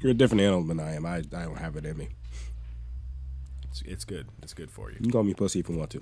you're 0.00 0.12
a 0.12 0.14
different 0.14 0.40
animal 0.40 0.62
than 0.64 0.80
I 0.80 0.94
am. 0.94 1.04
I, 1.04 1.16
I 1.16 1.20
don't 1.20 1.58
have 1.58 1.76
it 1.76 1.84
in 1.84 1.98
me. 1.98 2.08
It's, 3.68 3.82
it's 3.82 4.04
good. 4.06 4.28
It's 4.42 4.54
good 4.54 4.70
for 4.70 4.88
you. 4.88 4.94
You 4.96 5.02
can 5.02 5.10
call 5.10 5.24
me 5.24 5.34
pussy 5.34 5.60
if 5.60 5.68
you 5.68 5.76
want 5.76 5.90
to. 5.90 6.00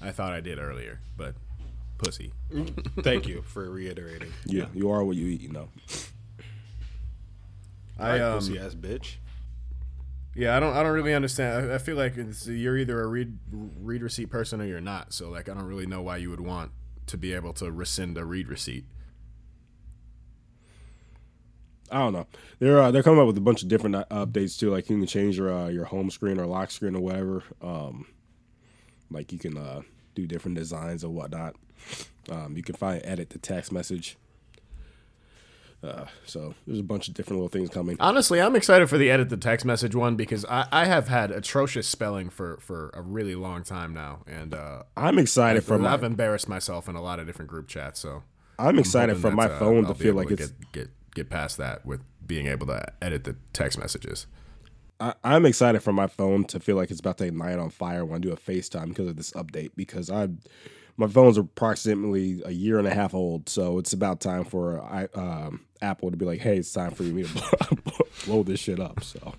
I 0.00 0.12
thought 0.12 0.32
I 0.32 0.40
did 0.40 0.60
earlier, 0.60 1.00
but 1.16 1.34
pussy. 1.98 2.32
Thank 3.02 3.26
you 3.26 3.42
for 3.42 3.68
reiterating. 3.68 4.32
Yeah, 4.44 4.66
you 4.72 4.92
are 4.92 5.02
what 5.02 5.16
you 5.16 5.26
eat. 5.26 5.40
You 5.40 5.50
know. 5.50 5.68
I 7.98 8.20
um, 8.20 8.34
pussy 8.38 8.60
ass 8.60 8.76
bitch. 8.76 9.16
Yeah, 10.36 10.54
I 10.54 10.60
don't 10.60 10.76
I 10.76 10.82
don't 10.82 10.92
really 10.92 11.14
understand. 11.14 11.70
I, 11.70 11.76
I 11.76 11.78
feel 11.78 11.96
like 11.96 12.14
you're 12.44 12.76
either 12.76 13.00
a 13.00 13.06
read 13.06 13.38
read 13.50 14.02
receipt 14.02 14.30
person 14.30 14.60
or 14.60 14.66
you're 14.66 14.80
not. 14.80 15.12
So 15.14 15.30
like, 15.30 15.48
I 15.48 15.54
don't 15.54 15.64
really 15.64 15.86
know 15.86 16.02
why 16.02 16.18
you 16.18 16.28
would 16.30 16.40
want 16.40 16.72
to 17.06 17.16
be 17.16 17.32
able 17.32 17.54
to 17.54 17.72
rescind 17.72 18.18
a 18.18 18.24
read 18.24 18.48
receipt. 18.48 18.84
I 21.90 21.98
don't 21.98 22.12
know. 22.12 22.26
They're 22.58 22.82
uh, 22.82 22.90
they're 22.90 23.02
coming 23.02 23.20
up 23.20 23.26
with 23.26 23.38
a 23.38 23.42
bunch 23.42 23.62
of 23.62 23.68
different 23.68 23.96
uh, 23.96 24.04
updates 24.10 24.58
too. 24.58 24.70
Like 24.70 24.90
you 24.90 24.98
can 24.98 25.06
change 25.06 25.38
your 25.38 25.52
uh, 25.52 25.68
your 25.68 25.86
home 25.86 26.10
screen 26.10 26.38
or 26.38 26.46
lock 26.46 26.70
screen 26.70 26.94
or 26.96 27.00
whatever. 27.00 27.42
Um, 27.62 28.06
like 29.10 29.32
you 29.32 29.38
can 29.38 29.56
uh, 29.56 29.82
do 30.14 30.26
different 30.26 30.58
designs 30.58 31.02
or 31.02 31.10
whatnot. 31.10 31.56
Um, 32.28 32.56
you 32.56 32.62
can 32.62 32.74
find 32.74 33.00
edit 33.04 33.30
the 33.30 33.38
text 33.38 33.72
message. 33.72 34.18
Uh, 35.82 36.06
so 36.24 36.54
there's 36.66 36.80
a 36.80 36.82
bunch 36.82 37.06
of 37.08 37.14
different 37.14 37.38
little 37.38 37.48
things 37.48 37.68
coming. 37.70 37.96
Honestly, 38.00 38.40
I'm 38.40 38.56
excited 38.56 38.88
for 38.88 38.98
the 38.98 39.10
edit 39.10 39.28
the 39.28 39.36
text 39.36 39.64
message 39.64 39.94
one 39.94 40.16
because 40.16 40.44
I, 40.46 40.66
I 40.72 40.84
have 40.86 41.08
had 41.08 41.30
atrocious 41.30 41.86
spelling 41.86 42.30
for, 42.30 42.58
for 42.60 42.90
a 42.94 43.02
really 43.02 43.34
long 43.34 43.62
time 43.62 43.92
now, 43.92 44.20
and 44.26 44.54
uh, 44.54 44.82
I'm 44.96 45.18
excited 45.18 45.62
for 45.64 45.78
my 45.78 45.92
I've 45.92 46.02
embarrassed 46.02 46.48
myself 46.48 46.88
in 46.88 46.96
a 46.96 47.02
lot 47.02 47.20
of 47.20 47.26
different 47.26 47.50
group 47.50 47.68
chats. 47.68 48.00
So 48.00 48.22
I'm 48.58 48.78
excited 48.78 49.16
hoping 49.16 49.30
for 49.30 49.36
my 49.36 49.46
uh, 49.46 49.58
phone 49.58 49.86
to 49.86 49.94
feel 49.94 50.14
like 50.14 50.28
to 50.28 50.34
it's 50.34 50.48
get, 50.48 50.72
get 50.72 50.90
get 51.14 51.30
past 51.30 51.56
that 51.58 51.84
with 51.86 52.00
being 52.26 52.46
able 52.46 52.66
to 52.66 52.84
edit 53.02 53.24
the 53.24 53.36
text 53.52 53.78
messages. 53.78 54.26
I, 55.00 55.14
I'm 55.24 55.44
excited 55.46 55.82
for 55.82 55.92
my 55.92 56.06
phone 56.06 56.44
to 56.46 56.60
feel 56.60 56.76
like 56.76 56.90
it's 56.90 57.00
about 57.00 57.18
to 57.18 57.26
ignite 57.26 57.58
on 57.58 57.70
fire 57.70 58.04
when 58.04 58.16
I 58.16 58.18
do 58.18 58.32
a 58.32 58.36
FaceTime 58.36 58.88
because 58.88 59.08
of 59.08 59.16
this 59.16 59.32
update. 59.32 59.70
Because 59.76 60.10
I, 60.10 60.28
my 60.96 61.06
phone's 61.06 61.36
approximately 61.36 62.42
a 62.44 62.50
year 62.50 62.78
and 62.78 62.86
a 62.86 62.94
half 62.94 63.14
old, 63.14 63.48
so 63.48 63.78
it's 63.78 63.92
about 63.92 64.20
time 64.20 64.44
for 64.44 64.80
I, 64.82 65.08
um, 65.14 65.60
Apple 65.82 66.10
to 66.10 66.16
be 66.16 66.24
like, 66.24 66.40
"Hey, 66.40 66.56
it's 66.58 66.72
time 66.72 66.92
for 66.92 67.02
me 67.02 67.24
to 67.24 67.76
blow 68.24 68.42
this 68.42 68.60
shit 68.60 68.80
up." 68.80 69.02
So 69.02 69.34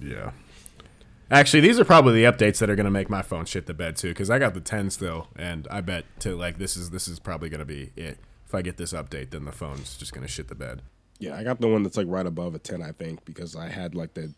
Yeah. 0.00 0.32
Actually, 1.30 1.60
these 1.60 1.80
are 1.80 1.84
probably 1.84 2.12
the 2.12 2.30
updates 2.30 2.58
that 2.58 2.68
are 2.68 2.76
going 2.76 2.84
to 2.84 2.90
make 2.90 3.08
my 3.08 3.22
phone 3.22 3.46
shit 3.46 3.66
the 3.66 3.72
bed 3.72 3.96
too, 3.96 4.08
because 4.08 4.28
I 4.28 4.38
got 4.38 4.52
the 4.52 4.60
10 4.60 4.90
still, 4.90 5.28
and 5.34 5.66
I 5.70 5.80
bet 5.80 6.04
to 6.20 6.36
like 6.36 6.58
this 6.58 6.76
is 6.76 6.90
this 6.90 7.08
is 7.08 7.18
probably 7.18 7.48
going 7.48 7.60
to 7.60 7.64
be 7.64 7.90
it. 7.96 8.18
If 8.46 8.54
I 8.54 8.60
get 8.60 8.76
this 8.76 8.92
update, 8.92 9.30
then 9.30 9.46
the 9.46 9.52
phone's 9.52 9.96
just 9.96 10.12
going 10.12 10.26
to 10.26 10.30
shit 10.30 10.48
the 10.48 10.54
bed. 10.54 10.82
yeah, 11.20 11.36
I 11.36 11.42
got 11.42 11.58
the 11.60 11.68
one 11.68 11.82
that's 11.82 11.96
like 11.96 12.06
right 12.08 12.26
above 12.26 12.54
a 12.54 12.58
ten, 12.58 12.82
I 12.82 12.92
think, 12.92 13.24
because 13.24 13.56
I 13.56 13.68
had 13.68 13.94
like 13.94 14.12
the 14.12 14.34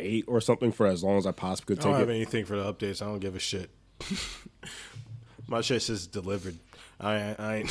eight 0.00 0.24
or 0.28 0.40
something 0.40 0.72
for 0.72 0.86
as 0.86 1.02
long 1.02 1.18
as 1.18 1.26
I 1.26 1.32
possibly 1.32 1.76
could 1.76 1.82
I 1.84 1.88
don't 1.88 1.92
take 1.94 2.00
have 2.00 2.08
it. 2.10 2.14
anything 2.14 2.44
for 2.44 2.56
the 2.56 2.72
updates. 2.72 3.00
I 3.02 3.06
don't 3.06 3.18
give 3.20 3.34
a 3.36 3.38
shit. 3.40 3.70
My 5.48 5.60
shit 5.60 5.82
says 5.82 6.06
delivered. 6.06 6.56
I 7.00 7.14
I 7.38 7.64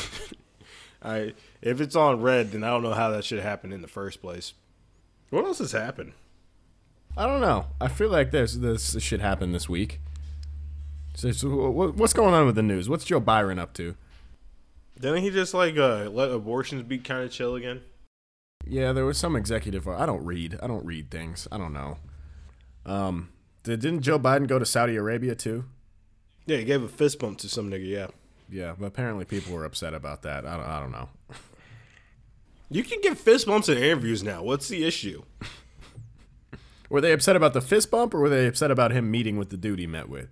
I 1.03 1.33
if 1.61 1.81
it's 1.81 1.95
on 1.95 2.21
red, 2.21 2.51
then 2.51 2.63
I 2.63 2.67
don't 2.69 2.83
know 2.83 2.93
how 2.93 3.09
that 3.11 3.25
should 3.25 3.39
happen 3.41 3.71
in 3.71 3.81
the 3.81 3.87
first 3.87 4.21
place. 4.21 4.53
What 5.29 5.45
else 5.45 5.59
has 5.59 5.71
happened? 5.71 6.13
I 7.17 7.25
don't 7.27 7.41
know. 7.41 7.67
I 7.79 7.87
feel 7.87 8.09
like 8.09 8.31
there's 8.31 8.59
this 8.59 8.95
shit 9.01 9.21
happened 9.21 9.53
this 9.55 9.69
week. 9.69 9.99
So, 11.15 11.31
so 11.31 11.47
wh- 11.49 11.97
what's 11.97 12.13
going 12.13 12.33
on 12.33 12.45
with 12.45 12.55
the 12.55 12.63
news? 12.63 12.89
What's 12.89 13.05
Joe 13.05 13.21
Biden 13.21 13.57
up 13.59 13.73
to? 13.75 13.95
Didn't 14.99 15.23
he 15.23 15.29
just 15.29 15.53
like 15.53 15.77
uh, 15.77 16.09
let 16.09 16.29
abortions 16.31 16.83
be 16.83 16.97
kind 16.97 17.23
of 17.23 17.31
chill 17.31 17.55
again? 17.55 17.81
Yeah, 18.65 18.91
there 18.93 19.05
was 19.05 19.17
some 19.17 19.35
executive. 19.35 19.87
I 19.87 20.05
don't 20.05 20.25
read. 20.25 20.57
I 20.61 20.67
don't 20.67 20.85
read 20.85 21.09
things. 21.11 21.47
I 21.51 21.57
don't 21.57 21.73
know. 21.73 21.97
Um, 22.85 23.29
did, 23.63 23.81
didn't 23.81 24.01
Joe 24.01 24.19
Biden 24.19 24.47
go 24.47 24.59
to 24.59 24.65
Saudi 24.65 24.95
Arabia 24.95 25.35
too? 25.35 25.65
Yeah, 26.45 26.57
he 26.57 26.63
gave 26.63 26.83
a 26.83 26.87
fist 26.87 27.19
bump 27.19 27.39
to 27.39 27.49
some 27.49 27.71
nigga. 27.71 27.87
Yeah, 27.87 28.07
Yeah, 28.49 28.75
but 28.79 28.85
apparently 28.85 29.25
people 29.25 29.53
were 29.53 29.65
upset 29.65 29.93
about 29.93 30.21
that. 30.23 30.45
I 30.45 30.57
don't, 30.57 30.65
I 30.65 30.79
don't 30.79 30.91
know. 30.91 31.09
you 32.69 32.83
can 32.83 33.01
get 33.01 33.17
fist 33.17 33.47
bumps 33.47 33.67
in 33.69 33.77
interviews 33.77 34.21
now. 34.23 34.43
What's 34.43 34.67
the 34.67 34.83
issue? 34.85 35.23
Were 36.89 37.01
they 37.01 37.13
upset 37.13 37.35
about 37.35 37.53
the 37.53 37.61
fist 37.61 37.89
bump, 37.89 38.13
or 38.13 38.19
were 38.19 38.29
they 38.29 38.45
upset 38.45 38.69
about 38.69 38.91
him 38.91 39.09
meeting 39.09 39.37
with 39.37 39.49
the 39.49 39.57
dude 39.57 39.79
he 39.79 39.87
met 39.87 40.07
with? 40.07 40.29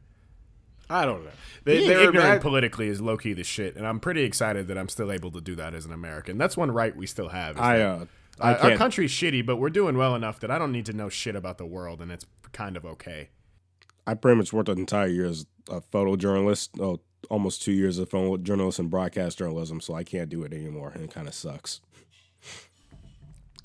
I 0.88 1.04
don't 1.04 1.24
know. 1.26 1.32
They, 1.63 1.78
Being 1.78 1.89
they 1.89 1.96
were 1.96 2.04
ignorant 2.04 2.30
mad. 2.30 2.42
politically 2.42 2.89
is 2.89 3.02
low 3.02 3.18
key 3.18 3.34
the 3.34 3.44
shit, 3.44 3.76
and 3.76 3.88
I'm 3.88 4.00
pretty 4.00 4.22
excited 4.24 4.68
that 4.68 4.78
I'm 4.78 4.88
still 4.88 5.12
able 5.12 5.32
to 5.32 5.42
do 5.42 5.56
that 5.56 5.74
as 5.74 5.86
an 5.86 5.92
American. 5.94 6.38
That's 6.38 6.56
one 6.56 6.70
right 6.70 6.96
we 6.96 7.08
still 7.08 7.30
have. 7.30 7.60
I 7.60 7.82
uh, 7.82 8.06
I 8.39 8.54
our- 8.54 8.72
our 8.72 8.78
country's 8.78 9.12
shitty, 9.12 9.46
but 9.46 9.58
we're 9.58 9.69
doing 9.69 9.96
well 9.98 10.15
enough 10.15 10.39
that 10.41 10.50
I 10.52 10.58
don't 10.58 10.72
need 10.72 10.86
to 10.88 10.93
know 10.93 11.10
shit 11.10 11.36
about 11.36 11.58
the 11.58 11.65
world, 11.65 12.02
and 12.02 12.12
it's 12.12 12.26
kind 12.52 12.76
of 12.78 12.86
okay. 12.86 13.30
I 14.06 14.15
pretty 14.15 14.38
much 14.38 14.52
worked 14.52 14.69
an 14.69 14.80
entire 14.80 15.08
year 15.08 15.26
as 15.26 15.46
a 15.69 15.82
photojournalist. 15.82 16.80
Oh, 16.82 17.00
almost 17.30 17.62
two 17.62 17.72
years 17.72 18.00
as 18.00 18.04
a 18.04 18.08
photojournalist 18.08 18.80
and 18.80 18.89
broadcast 18.89 19.38
journalism, 19.38 19.80
so 19.80 19.93
I 19.93 20.04
can't 20.04 20.30
do 20.30 20.43
it 20.43 20.52
anymore, 20.54 20.91
and 20.93 21.04
it 21.04 21.12
kind 21.13 21.28
of 21.28 21.34
sucks. 21.34 21.80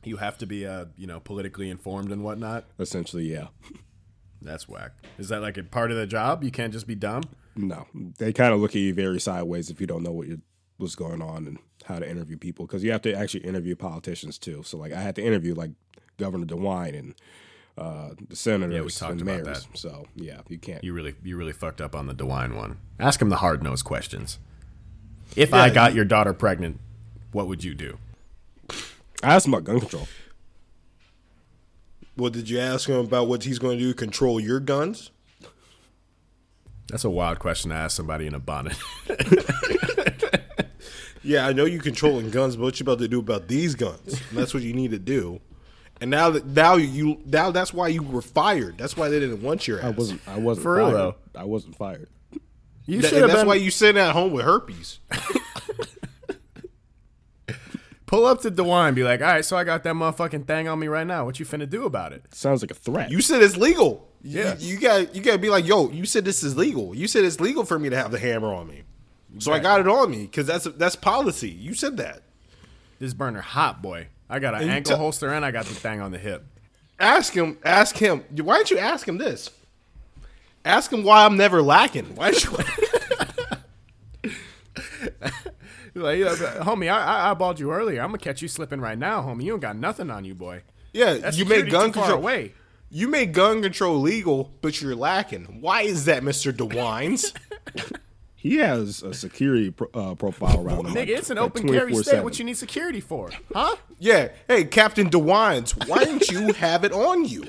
You 0.05 0.19
have 0.19 0.39
to 0.39 0.47
be, 0.47 0.65
uh, 0.65 0.87
you 0.97 1.07
know, 1.07 1.19
politically 1.21 1.69
informed 1.71 2.13
and 2.13 2.23
whatnot. 2.23 2.65
Essentially, 2.79 3.31
yeah. 3.33 3.49
That's 4.41 4.69
whack. 4.69 4.93
Is 5.19 5.29
that 5.31 5.43
like 5.43 5.57
a 5.59 5.65
part 5.65 5.91
of 5.91 5.97
the 5.97 6.07
job? 6.07 6.45
You 6.45 6.53
can't 6.53 6.73
just 6.73 6.87
be 6.87 6.95
dumb. 6.95 7.25
No, 7.57 7.87
they 8.19 8.33
kind 8.33 8.55
of 8.55 8.61
look 8.61 8.71
at 8.71 8.77
you 8.81 8.95
very 8.95 9.19
sideways 9.19 9.69
if 9.71 9.81
you 9.81 9.89
don't 9.89 10.05
know 10.05 10.13
what 10.13 10.29
you 10.29 10.41
what's 10.79 10.95
going 10.95 11.21
on 11.21 11.47
and 11.47 11.59
how 11.85 11.99
to 11.99 12.09
interview 12.09 12.37
people 12.37 12.67
because 12.67 12.83
you 12.83 12.91
have 12.93 13.03
to 13.03 13.13
actually 13.13 13.45
interview 13.45 13.77
politicians 13.77 14.39
too. 14.39 14.63
So 14.65 14.79
like 14.79 14.93
I 14.93 15.01
had 15.01 15.17
to 15.17 15.23
interview 15.23 15.55
like 15.55 15.71
Governor 16.17 16.47
DeWine 16.47 16.99
and 16.99 17.15
uh, 17.77 18.11
the 18.29 18.35
senators 18.37 18.99
talked 18.99 19.13
and 19.13 19.23
about 19.23 19.45
mayors. 19.45 19.67
that. 19.67 19.79
So 19.79 20.07
yeah, 20.17 20.41
you 20.49 20.59
can't. 20.59 20.83
You 20.83 20.93
really, 20.93 21.15
you 21.23 21.37
really 21.37 21.53
fucked 21.53 21.81
up 21.81 21.95
on 21.95 22.07
the 22.07 22.15
DeWine 22.15 22.57
one. 22.57 22.79
Ask 22.99 23.21
him 23.23 23.29
the 23.29 23.37
hard 23.37 23.63
nosed 23.63 23.85
questions. 23.85 24.39
If 25.37 25.53
I 25.53 25.71
got 25.71 25.95
your 25.95 26.05
daughter 26.05 26.33
pregnant, 26.33 26.81
what 27.33 27.47
would 27.49 27.63
you 27.63 27.75
do? 27.75 27.99
I 29.23 29.35
asked 29.35 29.47
him 29.47 29.55
about 29.55 29.65
gun 29.65 29.81
control. 29.81 30.09
Well, 32.17 32.31
did 32.31 32.49
you 32.49 32.59
ask 32.59 32.89
him 32.89 32.97
about 32.97 33.29
what 33.29 33.45
he's 33.45 33.59
going 33.59 33.79
to 33.79 33.85
do 33.85 33.95
control 33.95 34.41
your 34.41 34.59
guns? 34.59 35.11
That's 36.89 37.05
a 37.05 37.11
wild 37.11 37.39
question 37.39 37.71
to 37.71 37.77
ask 37.77 37.97
somebody 37.97 38.27
in 38.27 38.35
a 38.35 38.41
bonnet. 38.41 38.77
Yeah, 41.23 41.47
I 41.47 41.53
know 41.53 41.65
you 41.65 41.81
controlling 41.81 42.31
guns, 42.31 42.57
but 42.57 42.63
what 42.63 42.79
you 42.81 42.85
about 42.85 42.99
to 43.01 43.09
do 43.09 43.19
about 43.19 43.49
these 43.49 43.75
guns? 43.75 44.21
And 44.31 44.39
that's 44.39 44.55
what 44.55 44.63
you 44.63 44.73
need 44.73 44.91
to 44.93 44.99
do. 44.99 45.41
And 46.01 46.11
now 46.11 46.31
that 46.31 46.47
now 46.47 46.77
you 46.77 47.21
now 47.27 47.51
that's 47.51 47.73
why 47.75 47.89
you 47.89 48.03
were 48.03 48.23
fired. 48.23 48.79
That's 48.79 48.97
why 48.97 49.09
they 49.09 49.19
didn't 49.19 49.43
want 49.43 49.67
your 49.67 49.79
ass. 49.81 49.85
I 49.87 49.91
wasn't. 49.91 50.21
I 50.29 50.39
wasn't 50.39 50.63
For 50.63 50.77
real, 50.77 50.87
fired. 50.87 50.97
though. 50.97 51.15
I 51.35 51.45
wasn't 51.45 51.77
fired. 51.77 52.09
You 52.87 53.01
That- 53.03 53.09
should 53.09 53.19
have 53.19 53.29
that's 53.31 53.41
been. 53.41 53.49
why 53.49 53.55
you 53.57 53.71
sitting 53.71 54.01
at 54.01 54.13
home 54.13 54.33
with 54.33 54.45
herpes. 54.45 55.01
pull 58.07 58.25
up 58.27 58.41
to 58.43 58.51
DeWine, 58.51 58.95
be 58.95 59.03
like, 59.05 59.21
"All 59.21 59.27
right, 59.27 59.45
so 59.45 59.57
I 59.57 59.65
got 59.65 59.83
that 59.85 59.95
motherfucking 59.95 60.47
thing 60.47 60.69
on 60.69 60.79
me 60.79 60.87
right 60.89 61.07
now. 61.07 61.25
What 61.25 61.39
you 61.41 61.47
finna 61.47 61.69
do 61.69 61.85
about 61.85 62.13
it?" 62.13 62.25
Sounds 62.35 62.63
like 62.63 62.71
a 62.71 62.75
threat. 62.75 63.11
You 63.11 63.21
said 63.21 63.43
it's 63.43 63.57
legal. 63.57 64.09
Yeah. 64.23 64.57
You, 64.59 64.75
you 64.75 64.81
got 64.81 65.15
you 65.15 65.23
got 65.23 65.33
to 65.33 65.39
be 65.39 65.51
like, 65.51 65.67
yo. 65.67 65.91
You 65.91 66.05
said 66.05 66.25
this 66.25 66.43
is 66.43 66.57
legal. 66.57 66.95
You 66.95 67.07
said 67.07 67.25
it's 67.25 67.41
legal 67.41 67.65
for 67.65 67.79
me 67.79 67.89
to 67.91 67.97
have 67.97 68.11
the 68.11 68.19
hammer 68.19 68.53
on 68.53 68.67
me. 68.69 68.83
So 69.39 69.53
I 69.53 69.59
got 69.59 69.81
it 69.81 69.87
on 69.89 70.11
me 70.11 70.23
because 70.23 70.47
that's 70.47 70.65
that's 70.65 70.97
policy. 70.97 71.51
You 71.51 71.75
said 71.75 71.97
that. 71.99 72.23
This 72.99 73.15
burner 73.15 73.41
hot, 73.43 73.83
boy. 73.83 74.09
I 74.29 74.39
got 74.39 74.55
an 74.55 74.63
And 74.63 74.71
ankle 74.71 74.93
te- 74.95 74.99
holster 74.99 75.29
and 75.33 75.45
I 75.45 75.51
got 75.51 75.67
the 75.67 75.75
thing 75.75 76.01
on 76.01 76.11
the 76.13 76.19
hip. 76.19 76.45
Ask 76.99 77.33
him. 77.35 77.59
Ask 77.65 77.97
him. 77.97 78.25
Why 78.43 78.57
don't 78.57 78.71
you 78.71 78.79
ask 78.79 79.07
him 79.07 79.19
this? 79.19 79.51
Ask 80.65 80.93
him 80.93 81.05
why 81.05 81.25
I'm 81.25 81.37
never 81.37 81.63
lacking. 81.63 82.17
Why 82.17 82.33
don't 82.33 82.45
you? 82.45 82.59
Like, 85.95 86.19
homie, 86.21 86.89
I, 86.93 87.31
I 87.31 87.35
eyeballed 87.35 87.59
you 87.59 87.73
earlier. 87.73 88.01
I'm 88.03 88.09
gonna 88.09 88.19
catch 88.19 88.41
you 88.41 88.47
slipping 88.47 88.81
right 88.81 88.97
now, 88.99 89.21
homie. 89.23 89.43
You 89.43 89.51
don't 89.53 89.61
got 89.61 89.77
nothing 89.77 90.11
on 90.11 90.25
you, 90.25 90.33
boy. 90.35 90.63
Yeah, 90.93 91.15
That's 91.15 91.37
you 91.37 91.45
made 91.45 91.71
gun 91.71 91.91
control. 91.93 92.19
away. 92.19 92.55
You 92.91 93.09
made 93.09 93.33
gun 93.33 93.63
control 93.63 93.99
legal, 94.01 94.53
but 94.61 94.81
you're 94.81 94.95
lacking. 94.95 95.61
Why 95.61 95.83
is 95.83 96.05
that, 96.05 96.23
Mister 96.23 96.53
DeWines? 96.53 97.33
he 98.41 98.59
has 98.59 99.03
a 99.03 99.13
security 99.13 99.73
pro, 99.73 99.89
uh, 99.93 100.15
profile 100.15 100.65
around 100.65 100.87
him. 100.87 100.95
Nigga, 100.95 101.09
it's 101.19 101.29
an 101.29 101.39
like 101.39 101.47
open 101.47 101.69
carry 101.69 101.93
state. 101.97 102.23
What 102.23 102.39
you 102.39 102.45
need 102.45 102.57
security 102.57 103.01
for? 103.01 103.31
Huh? 103.53 103.75
yeah. 103.99 104.29
Hey, 104.47 104.63
Captain 104.65 105.11
DeWines, 105.11 105.89
why 105.89 106.05
didn't 106.05 106.29
you 106.31 106.53
have 106.53 106.85
it 106.85 106.93
on 106.93 107.25
you? 107.25 107.45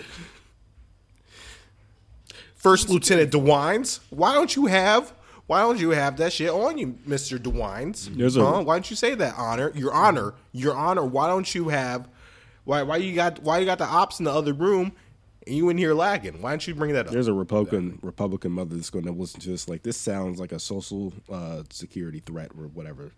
First 2.55 2.89
Lieutenant 2.89 3.31
DeWines, 3.31 3.99
why 4.09 4.33
don't 4.33 4.55
you 4.55 4.65
have? 4.65 5.13
Why 5.45 5.61
don't 5.61 5.79
you 5.79 5.91
have 5.91 6.17
that 6.17 6.33
shit 6.33 6.49
on 6.49 6.77
you, 6.77 6.97
Mister 7.05 7.37
DeWines? 7.37 8.15
There's 8.15 8.35
a- 8.35 8.43
Why 8.43 8.75
don't 8.75 8.89
you 8.89 8.95
say 8.95 9.15
that? 9.15 9.35
Honor, 9.37 9.71
your 9.75 9.93
honor, 9.93 10.33
your 10.51 10.75
honor. 10.75 11.05
Why 11.05 11.27
don't 11.27 11.53
you 11.55 11.69
have? 11.69 12.07
Why? 12.65 12.81
Why 12.83 12.97
you 12.97 13.15
got? 13.15 13.39
Why 13.43 13.59
you 13.59 13.65
got 13.65 13.77
the 13.77 13.85
ops 13.85 14.19
in 14.19 14.25
the 14.25 14.31
other 14.31 14.53
room, 14.53 14.91
and 15.49 15.57
you 15.57 15.69
in 15.69 15.77
here 15.77 15.93
lagging? 15.93 16.41
Why 16.41 16.51
don't 16.51 16.65
you 16.67 16.73
bring 16.75 16.93
that 16.93 17.07
up? 17.07 17.11
There's 17.11 17.27
a 17.27 17.33
Republican 17.33 17.99
Republican 18.01 18.51
mother 18.53 18.75
that's 18.75 18.89
going 18.89 19.05
to 19.05 19.11
listen 19.11 19.41
to 19.41 19.49
this. 19.49 19.67
Like 19.67 19.83
this 19.83 19.97
sounds 19.97 20.39
like 20.39 20.51
a 20.53 20.59
social 20.59 21.11
uh, 21.29 21.63
security 21.69 22.19
threat 22.19 22.51
or 22.57 22.67
whatever. 22.67 23.11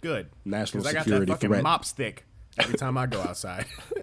Good. 0.00 0.28
National 0.44 0.82
'Cause 0.84 0.90
I 0.90 0.94
got 0.94 1.02
security 1.04 1.26
that 1.26 1.32
fucking 1.32 1.50
threat. 1.50 1.62
mop 1.62 1.84
stick 1.84 2.24
every 2.56 2.78
time 2.78 2.96
I 2.96 3.06
go 3.06 3.20
outside. 3.20 3.66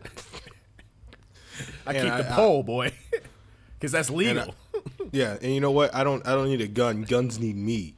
I 1.88 1.94
And 1.94 2.04
keep 2.04 2.12
I- 2.14 2.22
the 2.22 2.32
I- 2.32 2.36
pole, 2.36 2.64
boy, 2.64 2.92
because 3.80 3.92
that's 3.92 4.10
legal. 4.10 4.50
I- 4.52 4.80
Yeah, 5.12 5.38
and 5.42 5.54
you 5.54 5.62
know 5.62 5.72
what? 5.72 5.96
I 5.96 6.04
don't. 6.04 6.26
I 6.28 6.34
don't 6.36 6.50
need 6.50 6.60
a 6.62 6.68
gun. 6.68 7.04
Guns 7.04 7.40
need 7.40 7.56
me. 7.56 7.96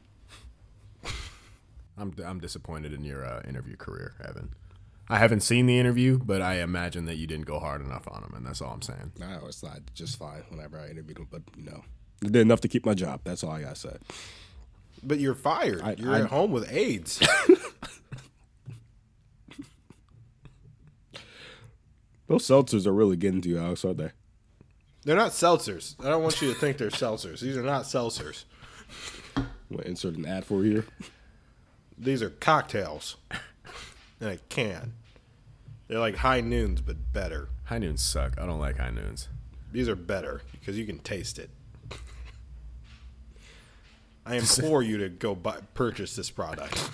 I'm 1.98 2.14
I'm 2.24 2.40
disappointed 2.40 2.94
in 2.94 3.04
your 3.04 3.26
uh, 3.26 3.42
interview 3.48 3.76
career, 3.76 4.14
Evan. 4.24 4.54
I 5.10 5.18
haven't 5.20 5.40
seen 5.42 5.66
the 5.68 5.80
interview, 5.80 6.18
but 6.20 6.42
I 6.42 6.56
imagine 6.56 7.06
that 7.06 7.16
you 7.16 7.28
didn't 7.28 7.46
go 7.46 7.60
hard 7.60 7.82
enough 7.82 8.08
on 8.12 8.24
him, 8.24 8.34
and 8.36 8.46
that's 8.46 8.62
all 8.62 8.74
I'm 8.74 8.82
saying. 8.82 9.14
No, 9.20 9.40
it's 9.48 9.64
not 9.64 9.80
just 9.94 10.18
fine 10.20 10.44
whenever 10.50 10.78
I 10.80 10.90
interviewed 10.90 11.18
him, 11.20 11.28
but 11.32 11.44
you 11.56 11.64
know, 11.64 11.84
it 12.22 12.32
did 12.34 12.42
enough 12.42 12.62
to 12.62 12.68
keep 12.68 12.86
my 12.86 12.94
job. 12.94 13.22
That's 13.24 13.44
all 13.44 13.52
I 13.52 13.62
gotta 13.62 13.76
say. 13.76 13.96
But 15.04 15.20
you're 15.20 15.36
fired. 15.36 15.82
I- 15.82 15.96
you're 15.98 16.14
I- 16.14 16.20
at 16.22 16.28
home 16.28 16.52
with 16.52 16.70
AIDS. 16.72 17.26
Those 22.28 22.46
seltzers 22.46 22.86
are 22.86 22.94
really 22.94 23.16
getting 23.16 23.42
to 23.42 23.50
you, 23.50 23.58
Alex, 23.58 23.86
aren't 23.86 23.98
they? 24.00 24.12
they're 25.04 25.16
not 25.16 25.32
seltzers. 25.32 25.96
I 26.04 26.10
don't 26.10 26.22
want 26.22 26.42
you 26.42 26.54
to 26.54 26.60
think 26.60 26.78
they're 26.78 26.90
seltzers. 26.90 27.40
These 27.40 27.56
are 27.56 27.64
not 27.64 27.84
seltzers. 27.84 28.44
I'm 29.38 29.48
gonna 29.72 29.84
insert 29.84 30.16
an 30.18 30.26
ad 30.26 30.44
for 30.44 30.66
you 30.66 30.72
here. 30.74 30.86
These 31.98 32.22
are 32.22 32.30
cocktails 32.30 33.16
in 34.22 34.28
a 34.28 34.38
can. 34.38 34.94
They're 35.88 36.00
like 36.00 36.18
high 36.18 36.42
noons, 36.42 36.82
but 36.82 37.14
better. 37.14 37.50
High 37.66 37.78
noons 37.80 38.02
suck. 38.02 38.34
I 38.40 38.46
don't 38.46 38.60
like 38.60 38.78
high 38.78 38.90
noons. 38.92 39.30
These 39.72 39.88
are 39.90 39.96
better 39.96 40.42
because 40.52 40.78
you 40.78 40.86
can 40.86 41.00
taste 41.00 41.40
it. 41.40 41.50
I 44.26 44.36
implore 44.36 44.84
you 44.84 44.98
to 44.98 45.10
go 45.10 45.36
buy, 45.36 45.60
purchase 45.74 46.16
this 46.16 46.30
product. 46.30 46.90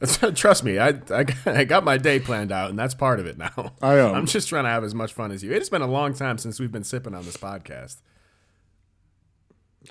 Trust 0.34 0.64
me, 0.64 0.78
I, 0.80 0.88
I 1.10 1.24
I 1.46 1.64
got 1.64 1.84
my 1.84 1.96
day 1.96 2.18
planned 2.18 2.50
out, 2.50 2.70
and 2.70 2.78
that's 2.78 2.94
part 2.94 3.20
of 3.20 3.26
it 3.26 3.38
now. 3.38 3.72
I, 3.80 4.00
um, 4.00 4.14
I'm 4.16 4.26
just 4.26 4.48
trying 4.48 4.64
to 4.64 4.70
have 4.70 4.82
as 4.82 4.94
much 4.94 5.12
fun 5.12 5.30
as 5.30 5.44
you. 5.44 5.52
It's 5.52 5.68
been 5.68 5.82
a 5.82 5.86
long 5.86 6.12
time 6.14 6.38
since 6.38 6.58
we've 6.58 6.72
been 6.72 6.82
sipping 6.82 7.14
on 7.14 7.24
this 7.24 7.36
podcast. 7.36 7.98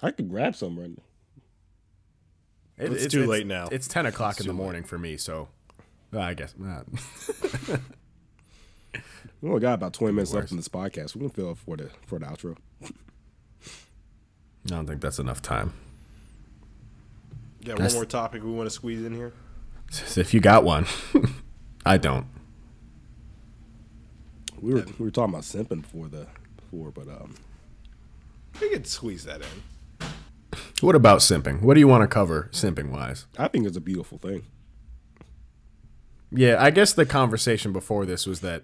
I 0.03 0.11
could 0.11 0.29
grab 0.29 0.55
some 0.55 0.77
right 0.77 0.89
now. 0.89 1.03
It- 2.85 2.91
It's 2.93 3.07
too 3.13 3.25
late 3.25 3.47
now. 3.47 3.69
It's 3.71 3.87
ten 3.87 4.05
o'clock 4.05 4.41
in 4.41 4.47
the 4.47 4.53
morning 4.53 4.83
for 4.83 4.97
me, 4.97 5.15
so 5.15 5.47
I 6.13 6.33
guess 6.33 6.53
not. 6.57 6.85
We 9.41 9.49
only 9.49 9.61
got 9.61 9.73
about 9.73 9.93
twenty 9.93 10.13
minutes 10.13 10.33
left 10.33 10.51
in 10.51 10.57
this 10.57 10.67
podcast. 10.67 11.15
We 11.15 11.21
can 11.21 11.29
fill 11.31 11.51
it 11.51 11.57
for 11.57 11.75
the 11.75 11.89
for 12.05 12.19
the 12.19 12.25
outro. 12.27 12.57
I 12.83 12.89
don't 14.65 14.85
think 14.85 15.01
that's 15.01 15.17
enough 15.17 15.41
time. 15.41 15.73
Yeah, 17.61 17.73
That's- 17.73 17.93
one 17.93 18.01
more 18.01 18.05
topic 18.05 18.43
we 18.43 18.51
want 18.51 18.67
to 18.67 18.71
squeeze 18.71 19.03
in 19.03 19.13
here. 19.13 19.33
If 20.15 20.33
you 20.33 20.39
got 20.39 20.63
one, 20.63 20.85
I 21.85 21.97
don't. 21.97 22.27
We 24.61 24.73
were 24.75 24.85
we 24.99 25.05
were 25.05 25.11
talking 25.11 25.33
about 25.33 25.43
simping 25.43 25.81
before 25.81 26.07
the 26.07 26.27
before, 26.55 26.91
but 26.91 27.07
um, 27.07 27.35
We 28.61 28.69
could 28.69 28.87
squeeze 28.87 29.25
that 29.25 29.41
in. 29.41 30.07
What 30.81 30.95
about 30.95 31.19
simping? 31.19 31.61
What 31.61 31.73
do 31.73 31.79
you 31.79 31.87
want 31.87 32.03
to 32.03 32.07
cover 32.07 32.49
simping 32.53 32.89
wise? 32.91 33.25
I 33.37 33.47
think 33.47 33.65
it's 33.65 33.75
a 33.77 33.81
beautiful 33.81 34.17
thing. 34.17 34.43
Yeah, 36.31 36.57
I 36.59 36.71
guess 36.71 36.93
the 36.93 37.05
conversation 37.05 37.73
before 37.73 38.05
this 38.05 38.25
was 38.25 38.39
that 38.41 38.63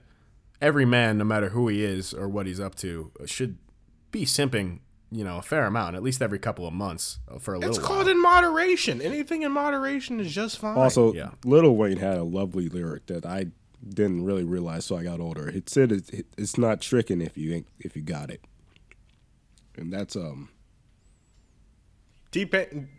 every 0.61 0.85
man, 0.85 1.17
no 1.17 1.25
matter 1.25 1.49
who 1.49 1.67
he 1.67 1.83
is 1.83 2.13
or 2.13 2.27
what 2.27 2.47
he's 2.47 2.59
up 2.59 2.75
to, 2.75 3.11
should 3.25 3.57
be 4.11 4.25
simping, 4.25 4.79
you 5.11 5.23
know, 5.23 5.37
a 5.37 5.41
fair 5.41 5.65
amount, 5.65 5.95
at 5.95 6.03
least 6.03 6.21
every 6.21 6.39
couple 6.39 6.65
of 6.65 6.73
months 6.73 7.19
uh, 7.29 7.39
for 7.39 7.53
a 7.53 7.59
little. 7.59 7.75
It's 7.75 7.83
called 7.83 8.05
while. 8.05 8.09
in 8.09 8.21
moderation. 8.21 9.01
Anything 9.01 9.41
in 9.41 9.51
moderation 9.51 10.19
is 10.19 10.33
just 10.33 10.59
fine. 10.59 10.77
Also, 10.77 11.13
yeah. 11.13 11.31
Lil 11.43 11.75
Wayne 11.75 11.97
had 11.97 12.17
a 12.17 12.23
lovely 12.23 12.69
lyric 12.69 13.07
that 13.07 13.25
I 13.25 13.47
didn't 13.87 14.23
really 14.23 14.43
realize 14.43 14.85
so 14.85 14.97
I 14.97 15.03
got 15.03 15.19
older. 15.19 15.49
It 15.49 15.69
said 15.69 15.91
it's, 15.91 16.11
it's 16.37 16.57
not 16.57 16.81
tricking 16.81 17.21
if 17.21 17.37
you 17.37 17.53
ain't, 17.53 17.67
if 17.79 17.95
you 17.95 18.01
got 18.01 18.29
it, 18.29 18.41
and 19.75 19.91
that's 19.91 20.15
um 20.15 20.49
T 22.31 22.45
Pain, 22.45 22.89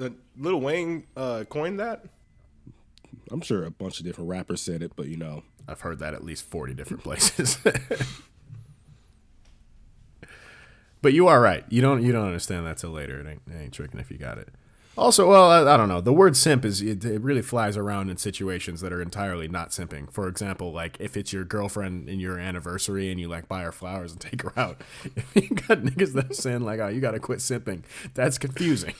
uh, 0.00 0.10
Lil 0.36 0.60
Wayne 0.60 1.06
uh, 1.16 1.44
coined 1.48 1.80
that. 1.80 2.04
I'm 3.30 3.40
sure 3.40 3.64
a 3.64 3.70
bunch 3.70 3.98
of 3.98 4.06
different 4.06 4.30
rappers 4.30 4.60
said 4.60 4.82
it, 4.82 4.92
but 4.96 5.06
you 5.06 5.16
know 5.16 5.42
I've 5.68 5.80
heard 5.80 5.98
that 5.98 6.14
at 6.14 6.24
least 6.24 6.44
40 6.44 6.74
different 6.74 7.02
places. 7.04 7.58
but 11.02 11.12
you 11.12 11.28
are 11.28 11.40
right. 11.40 11.64
You 11.68 11.82
don't 11.82 12.02
you 12.02 12.12
don't 12.12 12.26
understand 12.26 12.66
that 12.66 12.78
till 12.78 12.90
later. 12.90 13.20
It 13.20 13.26
ain't, 13.28 13.42
it 13.50 13.62
ain't 13.62 13.72
tricking 13.72 14.00
if 14.00 14.10
you 14.10 14.18
got 14.18 14.38
it. 14.38 14.48
Also, 14.98 15.28
well, 15.28 15.50
I, 15.50 15.74
I 15.74 15.76
don't 15.76 15.88
know. 15.88 16.00
The 16.00 16.12
word 16.12 16.36
simp 16.36 16.64
is 16.64 16.80
it, 16.80 17.04
it 17.04 17.20
really 17.20 17.42
flies 17.42 17.76
around 17.76 18.08
in 18.08 18.16
situations 18.16 18.80
that 18.80 18.94
are 18.94 19.02
entirely 19.02 19.46
not 19.46 19.68
simping. 19.68 20.10
For 20.10 20.26
example, 20.26 20.72
like 20.72 20.96
if 20.98 21.18
it's 21.18 21.34
your 21.34 21.44
girlfriend 21.44 22.08
in 22.08 22.18
your 22.18 22.38
anniversary 22.38 23.10
and 23.10 23.20
you 23.20 23.28
like 23.28 23.46
buy 23.46 23.62
her 23.62 23.72
flowers 23.72 24.12
and 24.12 24.20
take 24.22 24.40
her 24.42 24.58
out. 24.58 24.80
If 25.04 25.34
you 25.34 25.48
got 25.48 25.80
niggas 25.80 26.14
that 26.14 26.30
are 26.30 26.34
saying 26.34 26.62
like, 26.62 26.80
"Oh, 26.80 26.88
you 26.88 27.00
got 27.00 27.10
to 27.10 27.20
quit 27.20 27.40
simping," 27.40 27.82
that's 28.14 28.38
confusing. 28.38 28.94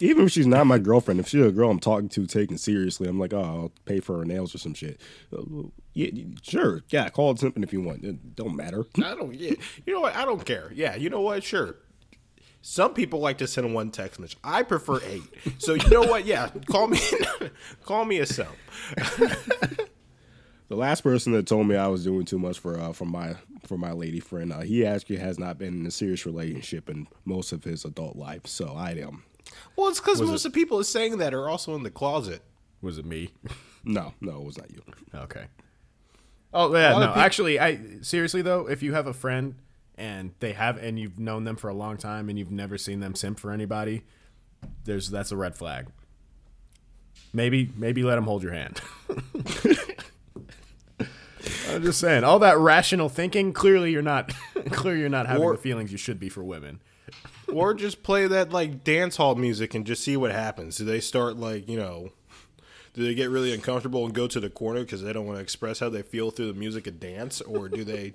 Even 0.00 0.26
if 0.26 0.32
she's 0.32 0.46
not 0.46 0.66
my 0.66 0.78
girlfriend, 0.78 1.20
if 1.20 1.28
she's 1.28 1.44
a 1.44 1.50
girl 1.50 1.70
I'm 1.70 1.80
talking 1.80 2.08
to, 2.10 2.26
taking 2.26 2.56
seriously, 2.56 3.08
I'm 3.08 3.18
like, 3.18 3.32
oh, 3.32 3.42
I'll 3.42 3.72
pay 3.84 4.00
for 4.00 4.18
her 4.18 4.24
nails 4.24 4.54
or 4.54 4.58
some 4.58 4.74
shit. 4.74 5.00
Uh, 5.36 5.42
yeah, 5.92 6.10
sure, 6.42 6.82
yeah, 6.90 7.08
call 7.08 7.32
it 7.32 7.38
something 7.38 7.62
if 7.62 7.72
you 7.72 7.80
want. 7.80 8.04
It 8.04 8.34
don't 8.34 8.56
matter. 8.56 8.84
I 8.96 9.14
don't. 9.14 9.34
Yeah, 9.34 9.54
you 9.86 9.94
know 9.94 10.00
what? 10.00 10.16
I 10.16 10.24
don't 10.24 10.44
care. 10.44 10.70
Yeah, 10.74 10.94
you 10.96 11.10
know 11.10 11.20
what? 11.20 11.42
Sure. 11.42 11.76
Some 12.62 12.92
people 12.92 13.20
like 13.20 13.38
to 13.38 13.46
send 13.46 13.72
one 13.74 13.90
text 13.90 14.20
message. 14.20 14.36
I 14.44 14.62
prefer 14.62 15.00
eight. 15.06 15.22
So 15.58 15.74
you 15.74 15.88
know 15.88 16.02
what? 16.02 16.26
Yeah, 16.26 16.50
call 16.66 16.88
me. 16.88 17.00
call 17.84 18.04
me 18.04 18.18
a 18.18 18.26
simp. 18.26 18.50
The 20.70 20.76
last 20.76 21.00
person 21.00 21.32
that 21.32 21.48
told 21.48 21.66
me 21.66 21.74
I 21.74 21.88
was 21.88 22.04
doing 22.04 22.24
too 22.24 22.38
much 22.38 22.60
for 22.60 22.78
uh, 22.78 22.92
for 22.92 23.04
my 23.04 23.34
for 23.66 23.76
my 23.76 23.90
lady 23.90 24.20
friend, 24.20 24.52
uh, 24.52 24.60
he 24.60 24.86
actually 24.86 25.16
has 25.16 25.36
not 25.36 25.58
been 25.58 25.80
in 25.80 25.84
a 25.84 25.90
serious 25.90 26.24
relationship 26.24 26.88
in 26.88 27.08
most 27.24 27.50
of 27.50 27.64
his 27.64 27.84
adult 27.84 28.14
life. 28.14 28.46
So 28.46 28.74
I 28.76 28.92
am. 28.92 29.24
Well, 29.76 29.88
it's 29.88 30.00
because 30.00 30.20
most 30.20 30.44
of 30.44 30.52
the 30.52 30.58
people 30.60 30.82
saying 30.84 31.18
that 31.18 31.32
are 31.34 31.48
also 31.48 31.74
in 31.74 31.82
the 31.82 31.90
closet. 31.90 32.42
Was 32.82 32.98
it 32.98 33.04
me? 33.04 33.30
No, 33.82 34.12
no, 34.20 34.40
it 34.42 34.44
was 34.44 34.58
not 34.58 34.70
you. 34.70 34.82
Okay. 35.14 35.46
Oh 36.52 36.70
yeah, 36.76 36.90
no. 36.90 37.02
of 37.04 37.14
peop- 37.14 37.24
actually, 37.24 37.58
I 37.58 37.80
seriously 38.02 38.42
though, 38.42 38.68
if 38.68 38.82
you 38.82 38.92
have 38.92 39.06
a 39.06 39.14
friend 39.14 39.54
and 39.96 40.32
they 40.40 40.52
have 40.52 40.76
and 40.76 40.98
you've 40.98 41.18
known 41.18 41.44
them 41.44 41.56
for 41.56 41.70
a 41.70 41.74
long 41.74 41.96
time 41.96 42.28
and 42.28 42.38
you've 42.38 42.50
never 42.50 42.76
seen 42.76 43.00
them 43.00 43.14
simp 43.14 43.40
for 43.40 43.50
anybody, 43.52 44.02
there's 44.84 45.08
that's 45.10 45.32
a 45.32 45.36
red 45.38 45.56
flag. 45.56 45.86
Maybe 47.32 47.70
maybe 47.74 48.02
let 48.02 48.16
them 48.16 48.24
hold 48.24 48.42
your 48.42 48.52
hand. 48.52 48.82
I'm 51.70 51.82
just 51.82 52.00
saying, 52.00 52.24
all 52.24 52.38
that 52.40 52.58
rational 52.58 53.08
thinking. 53.08 53.52
Clearly, 53.52 53.92
you're 53.92 54.02
not. 54.02 54.32
clearly, 54.70 55.00
you're 55.00 55.08
not 55.08 55.26
having 55.26 55.42
Or- 55.42 55.52
the 55.52 55.58
feelings 55.62 55.90
you 55.92 55.98
should 55.98 56.20
be 56.20 56.28
for 56.28 56.44
women. 56.44 56.80
Or 57.52 57.74
just 57.74 58.02
play 58.02 58.26
that 58.26 58.52
like 58.52 58.84
dance 58.84 59.16
hall 59.16 59.34
music 59.34 59.74
and 59.74 59.86
just 59.86 60.04
see 60.04 60.16
what 60.16 60.30
happens. 60.32 60.76
Do 60.76 60.84
they 60.84 61.00
start 61.00 61.36
like 61.36 61.68
you 61.68 61.78
know? 61.78 62.10
Do 62.92 63.04
they 63.04 63.14
get 63.14 63.30
really 63.30 63.54
uncomfortable 63.54 64.04
and 64.04 64.12
go 64.12 64.26
to 64.26 64.40
the 64.40 64.50
corner 64.50 64.80
because 64.80 65.02
they 65.02 65.12
don't 65.12 65.26
want 65.26 65.38
to 65.38 65.42
express 65.42 65.78
how 65.78 65.88
they 65.88 66.02
feel 66.02 66.30
through 66.30 66.48
the 66.48 66.58
music 66.58 66.88
and 66.88 66.98
dance, 66.98 67.40
or 67.40 67.68
do 67.68 67.84
they, 67.84 68.12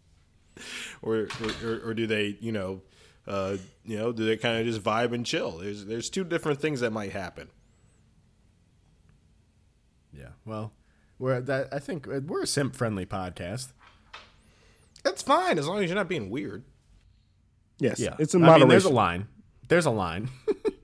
or, 1.02 1.28
or 1.62 1.80
or 1.84 1.94
do 1.94 2.06
they 2.06 2.38
you 2.40 2.52
know, 2.52 2.80
uh, 3.26 3.56
you 3.84 3.98
know, 3.98 4.12
do 4.12 4.24
they 4.24 4.36
kind 4.38 4.58
of 4.58 4.66
just 4.66 4.82
vibe 4.82 5.12
and 5.12 5.26
chill? 5.26 5.58
There's 5.58 5.84
there's 5.84 6.08
two 6.08 6.24
different 6.24 6.60
things 6.60 6.80
that 6.80 6.90
might 6.90 7.12
happen. 7.12 7.48
Yeah. 10.12 10.30
Well, 10.46 10.72
we're 11.18 11.40
that. 11.42 11.68
I 11.72 11.78
think 11.78 12.08
uh, 12.08 12.20
we're 12.26 12.42
a 12.42 12.46
simp 12.46 12.74
friendly 12.74 13.04
podcast. 13.06 13.72
That's 15.04 15.22
fine 15.22 15.58
as 15.58 15.68
long 15.68 15.82
as 15.82 15.90
you're 15.90 15.96
not 15.96 16.08
being 16.08 16.30
weird. 16.30 16.64
Yes, 17.78 18.00
Yeah, 18.00 18.14
it's 18.18 18.34
in 18.34 18.42
I 18.44 18.58
mean, 18.58 18.68
there's 18.68 18.84
a 18.84 18.90
line. 18.90 19.28
There's 19.68 19.86
a 19.86 19.90
line, 19.90 20.30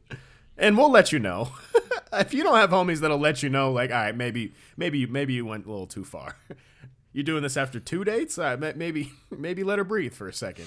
and 0.59 0.76
we'll 0.76 0.90
let 0.90 1.12
you 1.12 1.18
know 1.18 1.50
if 2.12 2.35
you 2.35 2.42
don't 2.42 2.57
have 2.57 2.70
homies 2.70 2.98
that'll 3.00 3.18
let 3.18 3.42
you 3.42 3.48
know. 3.48 3.72
Like, 3.72 3.90
all 3.90 3.96
right, 3.96 4.16
maybe, 4.16 4.52
maybe, 4.76 4.98
you 4.98 5.07
maybe 5.07 5.33
you 5.35 5.46
went 5.46 5.66
a 5.66 5.70
little 5.70 5.87
too 5.87 6.05
far. 6.05 6.37
you're 7.12 7.24
doing 7.24 7.42
this 7.42 7.57
after 7.57 7.78
two 7.81 8.05
dates? 8.05 8.38
All 8.38 8.44
right, 8.44 8.59
ma- 8.61 8.72
maybe, 8.74 9.12
maybe 9.31 9.62
let 9.64 9.78
her 9.78 9.85
breathe 9.85 10.12
for 10.14 10.28
a 10.28 10.33
second. 10.33 10.66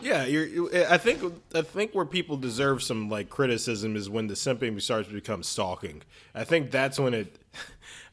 Yeah, 0.00 0.24
you're. 0.24 0.46
you- 0.46 0.70
eh, 0.72 0.86
I 0.88 0.96
think. 0.98 1.22
I 1.54 1.62
think 1.62 1.94
where 1.94 2.06
people 2.06 2.36
deserve 2.38 2.82
some 2.82 3.10
like 3.10 3.28
criticism 3.28 3.94
is 3.94 4.08
when 4.08 4.26
the 4.26 4.34
simping 4.34 4.80
starts 4.80 5.08
to 5.08 5.14
become 5.14 5.42
stalking. 5.42 6.02
I 6.34 6.44
think 6.44 6.70
that's 6.70 6.98
when 6.98 7.12
it. 7.14 7.36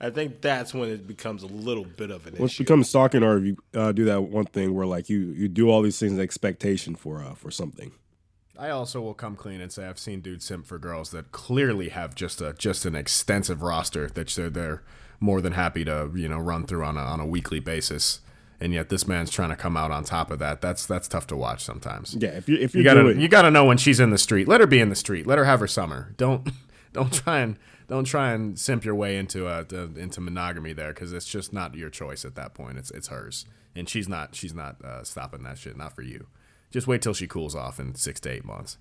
I 0.01 0.09
think 0.09 0.41
that's 0.41 0.73
when 0.73 0.89
it 0.89 1.07
becomes 1.07 1.43
a 1.43 1.47
little 1.47 1.83
bit 1.83 2.09
of 2.09 2.25
an 2.25 2.35
Once 2.39 2.53
issue. 2.53 2.63
it 2.63 2.65
becomes 2.65 2.87
stalking, 2.89 3.21
or 3.23 3.37
if 3.37 3.43
you 3.43 3.57
uh, 3.73 3.91
do 3.91 4.05
that 4.05 4.23
one 4.23 4.45
thing 4.45 4.73
where 4.73 4.85
like 4.85 5.09
you 5.09 5.19
you 5.19 5.47
do 5.49 5.69
all 5.69 5.81
these 5.81 5.99
things 5.99 6.13
in 6.13 6.19
expectation 6.19 6.95
for 6.95 7.23
uh, 7.23 7.33
for 7.35 7.51
something. 7.51 7.91
I 8.57 8.69
also 8.69 9.01
will 9.01 9.13
come 9.13 9.35
clean 9.37 9.61
and 9.61 9.71
say 9.71 9.87
I've 9.87 9.99
seen 9.99 10.19
dudes 10.19 10.43
simp 10.45 10.65
for 10.65 10.77
girls 10.77 11.11
that 11.11 11.31
clearly 11.31 11.89
have 11.89 12.13
just 12.15 12.41
a 12.41 12.53
just 12.53 12.85
an 12.85 12.95
extensive 12.95 13.61
roster 13.61 14.07
that 14.09 14.27
they're 14.29 14.49
they're 14.49 14.83
more 15.19 15.41
than 15.41 15.53
happy 15.53 15.83
to 15.85 16.11
you 16.15 16.27
know 16.29 16.37
run 16.37 16.65
through 16.65 16.83
on 16.85 16.97
a 16.97 17.01
on 17.01 17.19
a 17.19 17.25
weekly 17.25 17.59
basis, 17.59 18.21
and 18.59 18.73
yet 18.73 18.89
this 18.89 19.07
man's 19.07 19.31
trying 19.31 19.49
to 19.49 19.55
come 19.55 19.75
out 19.75 19.91
on 19.91 20.03
top 20.03 20.31
of 20.31 20.39
that. 20.39 20.61
That's 20.61 20.85
that's 20.85 21.07
tough 21.09 21.27
to 21.27 21.35
watch 21.35 21.63
sometimes. 21.63 22.15
Yeah, 22.19 22.29
if 22.29 22.47
you 22.47 22.57
if 22.57 22.73
you, 22.73 22.79
you 22.79 22.83
gotta 22.85 23.13
do 23.13 23.19
you 23.19 23.27
gotta 23.27 23.51
know 23.51 23.65
when 23.65 23.77
she's 23.77 23.99
in 23.99 24.11
the 24.11 24.17
street. 24.17 24.47
Let 24.47 24.61
her 24.61 24.67
be 24.67 24.79
in 24.79 24.89
the 24.89 24.95
street. 24.95 25.27
Let 25.27 25.37
her 25.37 25.45
have 25.45 25.59
her 25.59 25.67
summer. 25.67 26.13
Don't 26.17 26.49
don't 26.93 27.13
try 27.13 27.39
and 27.39 27.57
don't 27.89 28.05
try 28.05 28.31
and 28.31 28.57
simp 28.57 28.85
your 28.85 28.95
way 28.95 29.17
into 29.17 29.47
uh 29.47 29.63
to, 29.65 29.91
into 29.97 30.21
monogamy 30.21 30.73
there 30.73 30.93
because 30.93 31.11
it's 31.13 31.27
just 31.27 31.51
not 31.51 31.75
your 31.75 31.89
choice 31.89 32.23
at 32.25 32.35
that 32.35 32.53
point. 32.53 32.77
It's 32.77 32.91
it's 32.91 33.07
hers, 33.09 33.45
and 33.75 33.89
she's 33.89 34.07
not 34.07 34.35
she's 34.35 34.53
not 34.53 34.83
uh, 34.83 35.03
stopping 35.03 35.43
that 35.43 35.57
shit. 35.57 35.75
Not 35.77 35.93
for 35.95 36.01
you. 36.03 36.27
Just 36.71 36.87
wait 36.87 37.01
till 37.01 37.13
she 37.13 37.27
cools 37.27 37.55
off 37.55 37.79
in 37.79 37.95
six 37.95 38.19
to 38.21 38.29
eight 38.31 38.45
months. 38.45 38.77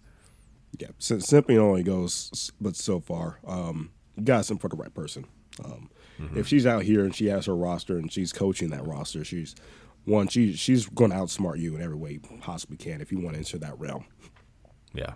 yeah, 0.78 0.88
sim- 0.98 1.20
simping 1.20 1.58
only 1.58 1.82
goes 1.82 2.52
but 2.60 2.76
so 2.76 3.00
far. 3.00 3.38
Um, 3.46 3.90
you 4.16 4.24
got 4.24 4.38
to 4.38 4.44
simp 4.44 4.60
for 4.60 4.68
the 4.68 4.76
right 4.76 4.92
person. 4.94 5.24
Um, 5.64 5.90
If 6.34 6.46
she's 6.48 6.66
out 6.66 6.82
here 6.82 7.04
and 7.04 7.14
she 7.14 7.26
has 7.26 7.46
her 7.46 7.54
roster 7.56 7.96
and 7.96 8.12
she's 8.12 8.32
coaching 8.32 8.70
that 8.70 8.84
roster, 8.86 9.24
she's 9.24 9.54
one. 10.04 10.26
She 10.28 10.52
she's 10.54 10.86
going 10.86 11.12
to 11.12 11.16
outsmart 11.16 11.58
you 11.60 11.76
in 11.76 11.82
every 11.82 11.96
way 11.96 12.12
you 12.12 12.20
possibly 12.40 12.76
can 12.76 13.00
if 13.00 13.10
you 13.12 13.20
want 13.20 13.34
to 13.34 13.38
enter 13.38 13.56
that 13.58 13.78
realm. 13.78 14.04
Yeah. 14.92 15.14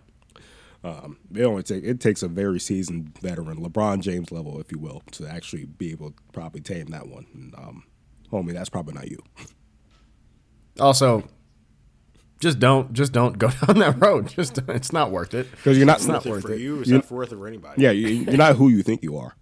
It 0.85 1.43
only 1.45 1.63
take 1.63 1.85
it 1.85 2.01
takes 2.01 2.23
a 2.23 2.29
very 2.29 2.59
seasoned 2.59 3.17
veteran, 3.21 3.59
LeBron 3.59 4.01
James 4.01 4.33
level, 4.33 4.61
if 4.61 4.73
you 4.73 4.79
will, 4.79 5.03
to 5.13 5.27
actually 5.29 5.65
be 5.67 5.93
able 5.93 6.11
to 6.11 6.17
probably 6.33 6.61
tame 6.61 6.87
that 6.87 7.07
one. 7.09 7.27
And, 7.35 7.55
um, 7.57 7.85
homie, 8.33 8.53
that's 8.53 8.69
probably 8.69 8.95
not 8.95 9.11
you. 9.11 9.19
Also, 10.81 11.23
just 12.41 12.59
don't 12.59 12.93
just 12.93 13.13
don't 13.13 13.39
go 13.39 13.51
down 13.67 13.79
that 13.79 14.01
road. 14.01 14.29
Just 14.29 14.59
it's 14.69 14.93
not 14.93 15.11
worth 15.11 15.35
it. 15.35 15.51
Because 15.51 15.77
you're 15.77 15.87
not, 15.87 15.99
It's 15.99 16.07
not 16.07 16.25
Worth 16.25 16.45
it 16.45 16.49
for 16.49 16.53
it. 16.55 16.61
you. 16.61 16.81
It's 16.81 16.89
You- 16.89 16.97
not 16.97 17.11
worth 17.11 17.33
it 17.33 17.37
for 17.37 17.47
anybody. 17.47 17.83
Yeah, 17.83 17.91
you, 17.91 18.07
you're 18.09 18.37
not 18.37 18.57
who 18.57 18.69
you 18.69 18.83
think 18.83 19.03
you 19.03 19.17
are. 19.19 19.37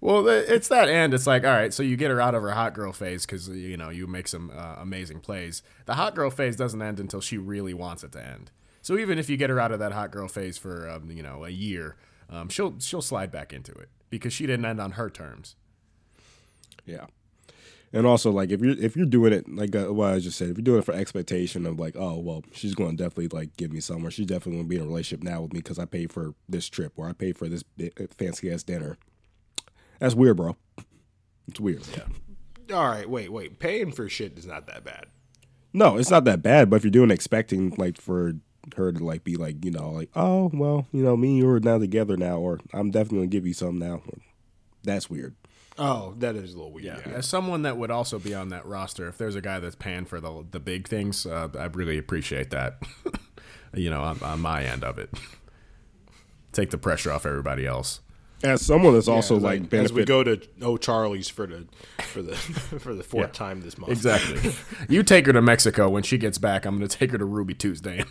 Well, 0.00 0.26
it's 0.26 0.66
that 0.66 0.88
end. 0.88 1.14
It's 1.14 1.28
like, 1.28 1.44
all 1.44 1.50
right, 1.52 1.72
so 1.72 1.84
you 1.84 1.96
get 1.96 2.10
her 2.10 2.20
out 2.20 2.34
of 2.34 2.42
her 2.42 2.50
hot 2.50 2.74
girl 2.74 2.92
phase 2.92 3.24
because 3.24 3.48
you 3.48 3.76
know 3.76 3.88
you 3.88 4.08
make 4.08 4.26
some 4.26 4.50
uh, 4.52 4.74
amazing 4.80 5.20
plays. 5.20 5.62
The 5.86 5.94
hot 5.94 6.16
girl 6.16 6.28
phase 6.28 6.56
doesn't 6.56 6.82
end 6.82 6.98
until 6.98 7.20
she 7.20 7.38
really 7.38 7.72
wants 7.72 8.02
it 8.02 8.10
to 8.12 8.26
end. 8.26 8.50
So 8.82 8.98
even 8.98 9.18
if 9.18 9.30
you 9.30 9.36
get 9.36 9.48
her 9.48 9.60
out 9.60 9.72
of 9.72 9.78
that 9.78 9.92
hot 9.92 10.10
girl 10.10 10.28
phase 10.28 10.58
for 10.58 10.90
um, 10.90 11.10
you 11.10 11.22
know 11.22 11.44
a 11.44 11.50
year, 11.50 11.96
um, 12.28 12.48
she'll 12.48 12.78
she'll 12.80 13.02
slide 13.02 13.30
back 13.30 13.52
into 13.52 13.72
it 13.72 13.88
because 14.10 14.32
she 14.32 14.46
didn't 14.46 14.66
end 14.66 14.80
on 14.80 14.92
her 14.92 15.08
terms. 15.08 15.56
Yeah. 16.84 17.06
And 17.94 18.06
also, 18.06 18.30
like 18.30 18.50
if 18.50 18.60
you're 18.60 18.76
if 18.78 18.96
you're 18.96 19.06
doing 19.06 19.32
it 19.32 19.48
like 19.48 19.76
uh, 19.76 19.92
what 19.92 20.14
I 20.14 20.18
just 20.18 20.38
said, 20.38 20.48
if 20.48 20.56
you're 20.56 20.64
doing 20.64 20.78
it 20.78 20.84
for 20.84 20.94
expectation 20.94 21.66
of 21.66 21.78
like, 21.78 21.94
oh 21.96 22.18
well, 22.18 22.42
she's 22.52 22.74
going 22.74 22.96
to 22.96 23.02
definitely 23.02 23.28
like 23.28 23.56
give 23.56 23.70
me 23.70 23.80
somewhere. 23.80 24.10
She's 24.10 24.26
definitely 24.26 24.54
going 24.54 24.64
to 24.64 24.68
be 24.68 24.76
in 24.76 24.82
a 24.82 24.86
relationship 24.86 25.22
now 25.22 25.42
with 25.42 25.52
me 25.52 25.60
because 25.60 25.78
I 25.78 25.84
paid 25.84 26.12
for 26.12 26.34
this 26.48 26.68
trip 26.68 26.92
or 26.96 27.08
I 27.08 27.12
paid 27.12 27.36
for 27.36 27.48
this 27.48 27.62
fancy 28.16 28.50
ass 28.50 28.62
dinner. 28.62 28.96
That's 29.98 30.14
weird, 30.14 30.38
bro. 30.38 30.56
It's 31.46 31.60
weird. 31.60 31.82
Yeah. 31.94 32.76
All 32.76 32.88
right, 32.88 33.08
wait, 33.08 33.30
wait. 33.30 33.58
Paying 33.58 33.92
for 33.92 34.08
shit 34.08 34.38
is 34.38 34.46
not 34.46 34.66
that 34.68 34.84
bad. 34.84 35.06
No, 35.74 35.96
it's 35.98 36.10
not 36.10 36.24
that 36.24 36.42
bad. 36.42 36.70
But 36.70 36.76
if 36.76 36.84
you're 36.84 36.90
doing 36.90 37.10
expecting 37.10 37.74
like 37.76 38.00
for 38.00 38.34
her 38.76 38.92
to 38.92 39.04
like 39.04 39.24
be 39.24 39.36
like 39.36 39.64
you 39.64 39.70
know 39.70 39.90
like 39.90 40.08
oh 40.14 40.50
well 40.54 40.86
you 40.92 41.02
know 41.02 41.16
me 41.16 41.30
and 41.30 41.38
you 41.38 41.48
are 41.48 41.60
now 41.60 41.78
together 41.78 42.16
now 42.16 42.38
or 42.38 42.60
I'm 42.72 42.90
definitely 42.90 43.18
gonna 43.18 43.28
give 43.28 43.46
you 43.46 43.54
some 43.54 43.78
now. 43.78 44.02
That's 44.84 45.08
weird. 45.08 45.34
Oh, 45.78 46.14
that 46.18 46.36
is 46.36 46.52
a 46.52 46.56
little 46.56 46.72
weird. 46.72 46.84
Yeah. 46.84 47.12
As 47.12 47.28
someone 47.28 47.62
that 47.62 47.76
would 47.76 47.90
also 47.90 48.18
be 48.18 48.34
on 48.34 48.50
that 48.50 48.66
roster, 48.66 49.08
if 49.08 49.16
there's 49.16 49.36
a 49.36 49.40
guy 49.40 49.58
that's 49.58 49.74
paying 49.74 50.04
for 50.04 50.20
the 50.20 50.44
the 50.50 50.60
big 50.60 50.88
things, 50.88 51.24
uh, 51.26 51.48
I 51.58 51.64
really 51.66 51.98
appreciate 51.98 52.50
that. 52.50 52.82
you 53.74 53.90
know, 53.90 54.02
on, 54.02 54.22
on 54.22 54.40
my 54.40 54.64
end 54.64 54.84
of 54.84 54.98
it, 54.98 55.10
take 56.52 56.70
the 56.70 56.78
pressure 56.78 57.10
off 57.10 57.24
everybody 57.24 57.66
else. 57.66 58.00
As 58.42 58.60
someone 58.64 58.94
that's 58.94 59.08
also 59.08 59.36
as, 59.36 59.42
like 59.42 59.60
I- 59.60 59.64
benefit, 59.64 59.84
as 59.84 59.92
we 59.92 60.04
go 60.04 60.24
to 60.24 60.40
Oh 60.60 60.76
Charlie's 60.76 61.28
for 61.28 61.46
the 61.46 61.66
for 62.02 62.22
the 62.22 62.34
for 62.80 62.94
the 62.94 63.02
fourth 63.02 63.32
time 63.32 63.60
this 63.60 63.78
month. 63.78 63.92
Exactly. 63.92 64.52
you 64.88 65.02
take 65.02 65.26
her 65.26 65.32
to 65.32 65.42
Mexico 65.42 65.88
when 65.88 66.02
she 66.02 66.18
gets 66.18 66.38
back. 66.38 66.64
I'm 66.64 66.76
going 66.78 66.88
to 66.88 66.96
take 66.98 67.10
her 67.12 67.18
to 67.18 67.24
Ruby 67.24 67.54
Tuesday. 67.54 68.04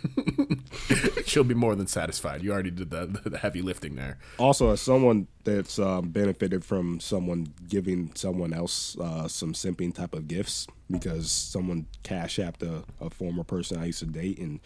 She'll 1.26 1.44
be 1.44 1.54
more 1.54 1.74
than 1.74 1.86
satisfied. 1.86 2.42
You 2.42 2.52
already 2.52 2.70
did 2.70 2.90
the, 2.90 3.06
the 3.24 3.38
heavy 3.38 3.62
lifting 3.62 3.96
there. 3.96 4.18
also 4.38 4.70
as 4.70 4.80
someone 4.80 5.28
that's 5.44 5.78
um, 5.78 6.10
benefited 6.10 6.64
from 6.64 7.00
someone 7.00 7.52
giving 7.68 8.12
someone 8.14 8.52
else 8.52 8.96
uh, 8.98 9.28
some 9.28 9.52
simping 9.52 9.94
type 9.94 10.14
of 10.14 10.28
gifts 10.28 10.66
because 10.90 11.30
someone 11.30 11.86
cash 12.02 12.38
apped 12.38 12.62
a, 12.62 12.84
a 13.04 13.10
former 13.10 13.44
person 13.44 13.78
I 13.78 13.86
used 13.86 14.00
to 14.00 14.06
date 14.06 14.38
and 14.38 14.60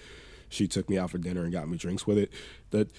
she 0.48 0.68
took 0.68 0.88
me 0.88 0.98
out 0.98 1.10
for 1.10 1.18
dinner 1.18 1.42
and 1.44 1.52
got 1.52 1.68
me 1.68 1.76
drinks 1.76 2.06
with 2.06 2.18
it. 2.18 2.30
That 2.70 2.90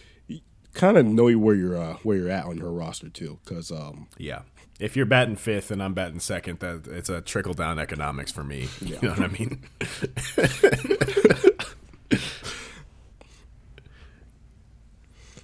kind 0.78 0.98
of 0.98 1.06
know 1.06 1.26
where 1.38 1.56
you're 1.56 1.76
uh, 1.78 1.98
where 2.04 2.16
you're 2.16 2.30
at 2.30 2.46
on 2.46 2.58
your 2.58 2.72
roster 2.72 3.10
too, 3.10 3.40
because 3.44 3.72
um, 3.72 4.08
Yeah. 4.18 4.44
If 4.80 4.96
you're 4.96 5.08
batting 5.08 5.36
fifth 5.38 5.72
and 5.72 5.82
I'm 5.82 5.96
batting 5.96 6.20
second, 6.20 6.60
that 6.60 6.88
it's 6.88 7.10
a 7.10 7.20
trickle 7.20 7.56
down 7.56 7.80
economics 7.80 8.32
for 8.32 8.44
me. 8.44 8.70
You 8.82 9.00
know 9.02 9.10
what 9.10 9.20
I 9.22 9.28
mean? 9.28 9.64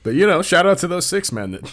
but 0.04 0.14
you 0.14 0.28
know, 0.28 0.42
shout 0.44 0.66
out 0.68 0.78
to 0.80 0.88
those 0.88 1.06
six 1.08 1.32
men 1.32 1.52
that, 1.52 1.72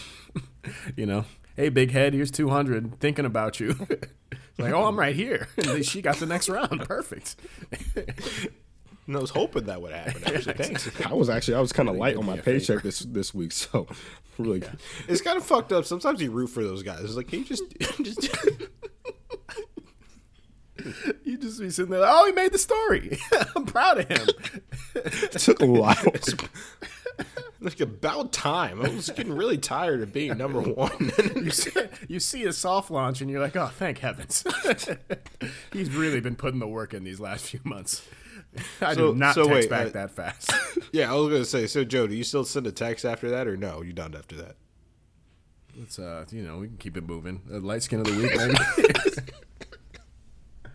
you 0.97 1.05
know, 1.05 1.27
hey, 1.57 1.69
big 1.69 1.91
head, 1.91 2.15
here's 2.15 2.31
200, 2.31 2.99
thinking 2.99 3.27
about 3.27 3.61
you. 3.61 3.75
like, 4.59 4.73
oh, 4.73 4.85
I'm 4.85 4.99
right 4.99 5.15
here. 5.15 5.49
And 5.59 5.85
she 5.85 6.01
got 6.01 6.17
the 6.17 6.27
next 6.27 6.49
round. 6.49 6.81
Perfect. 6.87 7.37
And 9.11 9.17
I 9.17 9.21
was 9.21 9.31
hoping 9.31 9.65
that 9.65 9.83
would 9.83 9.91
happen. 9.91 10.23
Actually, 10.25 10.55
thanks. 10.55 10.89
I 11.05 11.15
was 11.15 11.29
actually 11.29 11.57
I 11.57 11.61
was 11.61 11.73
kind 11.73 11.89
of 11.89 11.97
light 11.97 12.15
on 12.17 12.25
my 12.25 12.39
paycheck 12.39 12.85
this 12.85 13.01
this 13.01 13.35
week, 13.35 13.51
so 13.51 13.89
really 14.39 14.63
It's 15.09 15.21
kind 15.21 15.37
of 15.37 15.45
fucked 15.45 15.73
up. 15.73 15.85
Sometimes 15.85 16.23
you 16.23 16.31
root 16.31 16.47
for 16.47 16.63
those 16.63 16.85
guys. 16.85 17.01
It's 17.01 17.17
like, 17.17 17.27
can 17.27 17.41
you 17.41 17.45
just 17.45 17.65
just 18.03 18.31
You 21.25 21.39
just 21.39 21.59
be 21.59 21.71
sitting 21.71 21.91
there, 21.91 21.99
like, 21.99 22.11
oh, 22.13 22.27
he 22.27 22.31
made 22.31 22.53
the 22.53 22.59
story. 22.59 23.19
I'm 23.57 23.65
proud 23.67 23.99
of 23.99 24.09
him. 24.09 24.29
it 24.95 25.33
took 25.33 25.61
a 25.61 25.67
while. 25.67 25.97
like 27.61 27.81
about 27.81 28.33
time. 28.33 28.81
I 28.81 28.91
was 28.91 29.11
getting 29.11 29.33
really 29.33 29.59
tired 29.59 30.03
of 30.03 30.13
being 30.13 30.39
number 30.39 30.61
one. 30.61 31.11
you 31.35 31.51
see, 31.51 31.73
you 32.07 32.21
see 32.21 32.45
a 32.45 32.53
soft 32.53 32.93
launch 32.93 33.21
and 33.21 33.29
you're 33.29 33.41
like, 33.41 33.57
oh, 33.57 33.73
thank 33.75 33.99
heavens. 33.99 34.45
He's 35.73 35.91
really 35.91 36.21
been 36.21 36.37
putting 36.37 36.61
the 36.61 36.69
work 36.69 36.95
in 36.95 37.03
these 37.03 37.19
last 37.19 37.47
few 37.47 37.61
months. 37.65 38.03
I 38.81 38.95
So- 38.95 39.13
do 39.13 39.19
not 39.19 39.35
so 39.35 39.45
text 39.45 39.55
wait, 39.55 39.71
back 39.71 39.87
uh, 39.89 39.91
that 39.91 40.11
fast. 40.11 40.53
yeah, 40.93 41.11
I 41.13 41.15
was 41.17 41.29
gonna 41.33 41.45
say. 41.45 41.67
So, 41.67 41.85
Joe, 41.85 42.07
do 42.07 42.15
you 42.15 42.25
still 42.25 42.45
send 42.45 42.67
a 42.67 42.73
text 42.73 43.05
after 43.05 43.31
that, 43.31 43.47
or 43.47 43.57
no? 43.57 43.83
You 43.83 43.93
done 43.93 44.15
after 44.15 44.37
that? 44.37 44.57
It's 45.81 45.99
uh, 45.99 46.25
you 46.31 46.43
know, 46.43 46.59
we 46.59 46.67
can 46.67 46.77
keep 46.79 46.97
it 46.97 47.07
moving. 47.07 47.43
Uh, 47.53 47.61
light 47.61 47.83
skin 47.83 48.01
of 48.01 48.07
the 48.07 48.13
week, 48.17 48.37
maybe. 48.37 48.55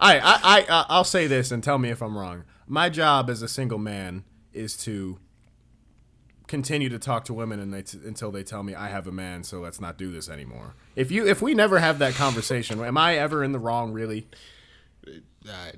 I, 0.00 0.18
I, 0.18 0.20
I, 0.20 0.66
I- 0.68 0.86
I'll 0.88 1.04
say 1.04 1.26
this 1.26 1.50
and 1.50 1.62
tell 1.62 1.78
me 1.78 1.90
if 1.90 2.02
I'm 2.02 2.16
wrong. 2.16 2.44
My 2.66 2.88
job 2.88 3.28
as 3.30 3.42
a 3.42 3.48
single 3.48 3.78
man 3.78 4.24
is 4.52 4.76
to 4.84 5.18
continue 6.46 6.88
to 6.88 6.98
talk 6.98 7.24
to 7.24 7.34
women 7.34 7.58
and 7.60 7.74
they 7.74 7.82
t- 7.82 7.98
until 8.04 8.30
they 8.30 8.42
tell 8.42 8.62
me 8.62 8.74
I 8.74 8.88
have 8.88 9.06
a 9.06 9.12
man, 9.12 9.42
so 9.42 9.60
let's 9.60 9.80
not 9.80 9.98
do 9.98 10.12
this 10.12 10.28
anymore. 10.28 10.74
If 10.94 11.10
you, 11.10 11.26
if 11.26 11.42
we 11.42 11.52
never 11.54 11.78
have 11.78 11.98
that 11.98 12.14
conversation, 12.14 12.82
am 12.82 12.96
I 12.96 13.16
ever 13.16 13.42
in 13.42 13.52
the 13.52 13.58
wrong? 13.58 13.92
Really? 13.92 14.28
Uh, 15.06 15.72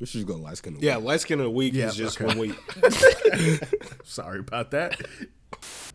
We 0.00 0.06
should 0.06 0.18
just 0.18 0.26
go 0.26 0.36
light 0.36 0.56
skin. 0.56 0.76
yeah, 0.80 0.96
light 0.96 1.20
skin 1.20 1.38
of 1.40 1.44
the 1.44 1.50
week 1.50 1.72
Yeah, 1.74 1.86
is 1.88 1.96
just 1.96 2.20
okay. 2.20 2.26
when 2.26 2.38
we. 2.38 2.54
Sorry 4.04 4.40
about 4.40 4.70
that. 4.72 4.98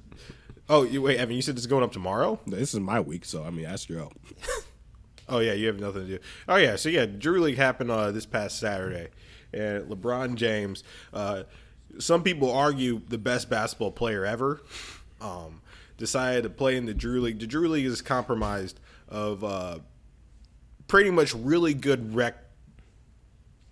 Oh, 0.72 0.84
you, 0.84 1.02
wait, 1.02 1.18
Evan, 1.18 1.36
you 1.36 1.42
said 1.42 1.56
this 1.56 1.64
is 1.64 1.68
going 1.68 1.84
up 1.84 1.92
tomorrow? 1.92 2.40
this 2.46 2.76
is 2.76 2.80
my 2.80 3.00
week. 3.00 3.26
So 3.26 3.44
I 3.44 3.50
mean, 3.50 3.66
ask 3.66 3.90
you 3.90 4.00
out. 4.00 4.14
Oh 5.32 5.38
yeah, 5.38 5.54
you 5.54 5.68
have 5.68 5.80
nothing 5.80 6.08
to 6.08 6.18
do. 6.18 6.24
Oh 6.48 6.56
yeah, 6.56 6.76
so 6.76 6.90
yeah, 6.90 7.06
Drew 7.06 7.40
League 7.40 7.58
happened 7.58 7.92
uh, 7.92 8.10
this 8.10 8.26
past 8.26 8.60
Saturday, 8.60 9.10
and 9.54 9.84
LeBron 9.84 10.34
James. 10.34 10.84
Uh, 11.14 11.44
some 12.00 12.24
people 12.24 12.52
argue 12.52 13.00
the 13.10 13.20
best 13.20 13.48
basketball 13.48 13.92
player 13.92 14.26
ever. 14.26 14.64
Um, 15.22 15.62
decided 15.98 16.46
to 16.46 16.50
play 16.50 16.78
in 16.78 16.88
the 16.88 16.96
Drew 16.96 17.22
League. 17.22 17.38
The 17.38 17.46
Drew 17.46 17.68
League 17.68 17.86
is 17.86 18.02
comprised 18.02 18.80
of 19.10 19.44
uh, 19.44 19.80
pretty 20.88 21.12
much 21.12 21.34
really 21.36 21.74
good 21.74 22.16
rec 22.16 22.36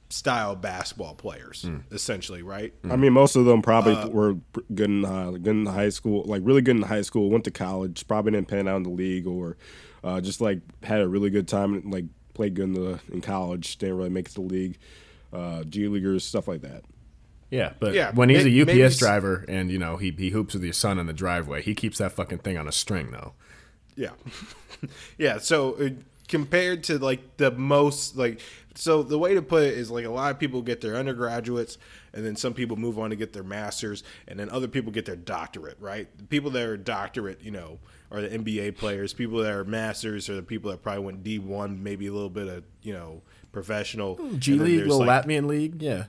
style 0.09 0.55
basketball 0.55 1.13
players, 1.15 1.65
essentially, 1.91 2.41
right? 2.41 2.73
I 2.89 2.95
mean, 2.95 3.13
most 3.13 3.35
of 3.35 3.45
them 3.45 3.61
probably 3.61 4.09
were 4.09 4.35
good 4.73 4.89
in 4.89 5.05
uh, 5.05 5.31
good 5.31 5.47
in 5.47 5.65
high 5.65 5.89
school, 5.89 6.23
like 6.25 6.41
really 6.45 6.61
good 6.61 6.77
in 6.77 6.83
high 6.83 7.01
school. 7.01 7.29
Went 7.29 7.43
to 7.45 7.51
college, 7.51 8.07
probably 8.07 8.31
didn't 8.31 8.47
pan 8.47 8.67
out 8.67 8.77
in 8.77 8.83
the 8.83 8.89
league, 8.89 9.27
or 9.27 9.57
uh, 10.03 10.21
just 10.21 10.39
like 10.41 10.59
had 10.83 11.01
a 11.01 11.07
really 11.07 11.29
good 11.29 11.47
time, 11.47 11.73
and, 11.73 11.91
like 11.93 12.05
played 12.33 12.53
good 12.53 12.65
in 12.65 12.73
the 12.73 12.99
in 13.11 13.21
college. 13.21 13.77
Didn't 13.77 13.97
really 13.97 14.09
make 14.09 14.27
it 14.27 14.29
to 14.35 14.41
the 14.41 14.47
league. 14.47 14.77
Uh, 15.33 15.63
G 15.63 15.87
leaguers, 15.89 16.23
stuff 16.23 16.47
like 16.47 16.61
that. 16.61 16.83
Yeah, 17.49 17.73
but 17.79 17.93
Yeah, 17.93 18.11
when 18.13 18.29
he's 18.29 18.43
may- 18.45 18.81
a 18.81 18.85
UPS 18.87 18.97
driver 18.97 19.43
and 19.47 19.69
you 19.71 19.77
know 19.77 19.97
he 19.97 20.11
he 20.11 20.29
hoops 20.29 20.53
with 20.53 20.63
your 20.63 20.73
son 20.73 20.99
in 20.99 21.05
the 21.05 21.13
driveway, 21.13 21.61
he 21.61 21.75
keeps 21.75 21.97
that 21.97 22.13
fucking 22.13 22.39
thing 22.39 22.57
on 22.57 22.67
a 22.67 22.71
string 22.71 23.11
though. 23.11 23.33
Yeah, 23.97 24.11
yeah. 25.17 25.39
So 25.39 25.73
uh, 25.73 25.89
compared 26.27 26.83
to 26.85 26.99
like 26.99 27.37
the 27.37 27.51
most 27.51 28.15
like, 28.15 28.39
so 28.75 29.03
the 29.03 29.17
way 29.17 29.33
to 29.33 29.41
put 29.41 29.63
it 29.63 29.73
is 29.77 29.89
like 29.91 30.05
a 30.05 30.09
lot 30.09 30.31
of 30.31 30.39
people 30.39 30.61
get 30.61 30.79
their 30.81 30.95
undergraduates, 30.95 31.77
and 32.13 32.25
then 32.25 32.35
some 32.35 32.53
people 32.53 32.77
move 32.77 32.97
on 32.99 33.09
to 33.09 33.15
get 33.15 33.33
their 33.33 33.43
masters, 33.43 34.03
and 34.27 34.39
then 34.39 34.49
other 34.49 34.67
people 34.67 34.91
get 34.91 35.05
their 35.05 35.15
doctorate. 35.15 35.77
Right? 35.79 36.07
The 36.17 36.23
people 36.25 36.51
that 36.51 36.63
are 36.63 36.77
doctorate, 36.77 37.41
you 37.41 37.51
know, 37.51 37.79
are 38.11 38.21
the 38.21 38.29
NBA 38.29 38.77
players. 38.77 39.13
People 39.13 39.39
that 39.39 39.51
are 39.51 39.65
masters 39.65 40.29
are 40.29 40.35
the 40.35 40.43
people 40.43 40.71
that 40.71 40.83
probably 40.83 41.03
went 41.03 41.23
D 41.23 41.39
one, 41.39 41.81
maybe 41.83 42.07
a 42.07 42.13
little 42.13 42.29
bit 42.29 42.47
of 42.47 42.63
you 42.83 42.93
know 42.93 43.21
professional 43.51 44.15
G 44.37 44.53
League, 44.53 44.81
little 44.85 44.99
like- 45.05 45.25
Latvian 45.25 45.47
league, 45.47 45.81
yeah. 45.81 46.05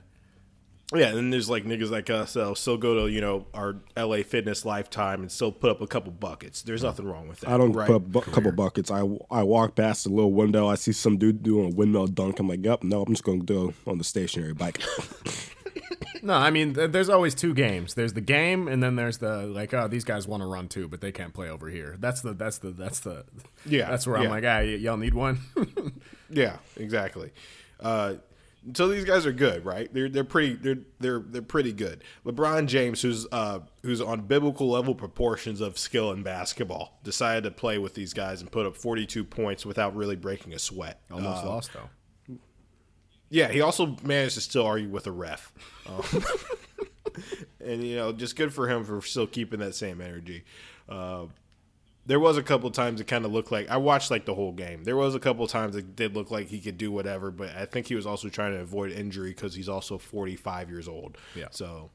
Yeah, 0.95 1.09
and 1.09 1.17
then 1.17 1.29
there's 1.29 1.49
like 1.49 1.65
niggas 1.65 1.91
like 1.91 2.09
us 2.09 2.33
that'll 2.33 2.55
still 2.55 2.77
go 2.77 3.05
to 3.05 3.11
you 3.11 3.21
know 3.21 3.45
our 3.53 3.75
LA 3.95 4.23
Fitness 4.23 4.65
Lifetime 4.65 5.21
and 5.21 5.31
still 5.31 5.51
put 5.51 5.69
up 5.69 5.81
a 5.81 5.87
couple 5.87 6.11
buckets. 6.11 6.63
There's 6.63 6.81
nothing 6.83 7.05
wrong 7.05 7.27
with 7.27 7.41
that. 7.41 7.49
I 7.51 7.57
don't 7.57 7.73
right? 7.73 7.85
put 7.87 7.95
a 7.95 7.99
bu- 7.99 8.21
couple 8.21 8.51
buckets. 8.53 8.89
I, 8.89 9.01
I 9.29 9.43
walk 9.43 9.75
past 9.75 10.05
the 10.05 10.09
little 10.09 10.33
window. 10.33 10.67
I 10.67 10.75
see 10.75 10.91
some 10.91 11.17
dude 11.17 11.43
doing 11.43 11.71
a 11.71 11.75
windmill 11.75 12.07
dunk. 12.07 12.39
I'm 12.39 12.47
like, 12.47 12.65
yep, 12.65 12.81
no, 12.83 13.03
I'm 13.03 13.13
just 13.13 13.23
going 13.23 13.41
to 13.41 13.45
do 13.45 13.69
it 13.69 13.75
on 13.85 13.99
the 13.99 14.03
stationary 14.03 14.53
bike. 14.53 14.81
No, 16.21 16.33
I 16.33 16.49
mean, 16.51 16.73
th- 16.73 16.91
there's 16.91 17.07
always 17.07 17.33
two 17.33 17.53
games. 17.53 17.93
There's 17.93 18.11
the 18.11 18.19
game, 18.19 18.67
and 18.67 18.83
then 18.83 18.97
there's 18.97 19.19
the 19.19 19.43
like, 19.47 19.73
oh, 19.73 19.87
these 19.87 20.03
guys 20.03 20.27
want 20.27 20.43
to 20.43 20.47
run 20.47 20.67
too, 20.67 20.89
but 20.89 20.99
they 20.99 21.13
can't 21.13 21.33
play 21.33 21.49
over 21.49 21.69
here. 21.69 21.95
That's 21.97 22.19
the 22.19 22.33
that's 22.33 22.57
the 22.57 22.71
that's 22.71 22.99
the 22.99 23.23
Yeah, 23.65 23.89
That's 23.89 24.05
where 24.05 24.17
I'm 24.17 24.29
like, 24.29 24.43
ah, 24.43 24.57
y- 24.57 24.63
y'all 24.63 24.97
need 24.97 25.13
one. 25.13 25.39
Yeah, 26.29 26.57
exactly. 26.75 27.31
Uh, 27.79 28.15
so 28.73 28.87
these 28.87 29.05
guys 29.05 29.25
are 29.25 29.31
good, 29.31 29.65
right? 29.65 29.93
They're 29.93 30.09
they're 30.09 30.23
pretty 30.23 30.55
they're 30.55 30.79
they're 30.99 31.19
they're 31.19 31.41
pretty 31.41 31.73
good. 31.73 32.03
LeBron 32.25 32.67
James, 32.67 33.01
who's 33.01 33.25
uh 33.31 33.59
who's 33.83 34.01
on 34.01 34.21
biblical 34.21 34.69
level 34.69 34.93
proportions 34.95 35.61
of 35.61 35.77
skill 35.77 36.11
in 36.11 36.23
basketball, 36.23 36.99
decided 37.03 37.43
to 37.45 37.51
play 37.51 37.77
with 37.77 37.93
these 37.93 38.13
guys 38.13 38.41
and 38.41 38.51
put 38.51 38.65
up 38.65 38.75
42 38.75 39.23
points 39.23 39.65
without 39.65 39.95
really 39.95 40.15
breaking 40.15 40.53
a 40.53 40.59
sweat. 40.59 41.01
Almost 41.11 41.43
Uh, 41.43 41.47
lost 41.49 41.71
though. 41.73 42.35
Yeah, 43.31 43.49
he 43.49 43.61
also 43.61 43.95
managed 44.03 44.35
to 44.35 44.41
still 44.41 44.65
argue 44.65 44.89
with 44.89 45.05
a 45.05 45.11
ref. 45.11 45.53
Um, 45.85 46.03
and, 47.63 47.83
you 47.83 47.95
know, 47.95 48.11
just 48.11 48.35
good 48.35 48.51
for 48.51 48.67
him 48.67 48.83
for 48.83 49.01
still 49.01 49.27
keeping 49.27 49.59
that 49.59 49.75
same 49.75 50.01
energy. 50.01 50.45
Uh, 50.87 51.25
there 52.09 52.19
was 52.19 52.37
a 52.37 52.43
couple 52.43 52.71
times 52.71 52.99
it 52.99 53.05
kind 53.05 53.23
of 53.23 53.31
looked 53.31 53.51
like 53.51 53.69
I 53.69 53.77
watched 53.77 54.09
like 54.09 54.25
the 54.25 54.33
whole 54.33 54.51
game. 54.51 54.83
There 54.83 54.95
was 54.95 55.13
a 55.13 55.19
couple 55.19 55.45
times 55.45 55.75
it 55.75 55.95
did 55.95 56.15
look 56.15 56.31
like 56.31 56.47
he 56.47 56.59
could 56.59 56.75
do 56.75 56.91
whatever, 56.91 57.29
but 57.29 57.55
I 57.55 57.65
think 57.65 57.85
he 57.85 57.93
was 57.93 58.07
also 58.07 58.29
trying 58.29 58.53
to 58.53 58.61
avoid 58.61 58.91
injury 58.91 59.29
because 59.29 59.53
he's 59.53 59.69
also 59.69 59.99
45 59.99 60.71
years 60.71 60.87
old. 60.87 61.19
Yeah. 61.35 61.49
So. 61.51 61.91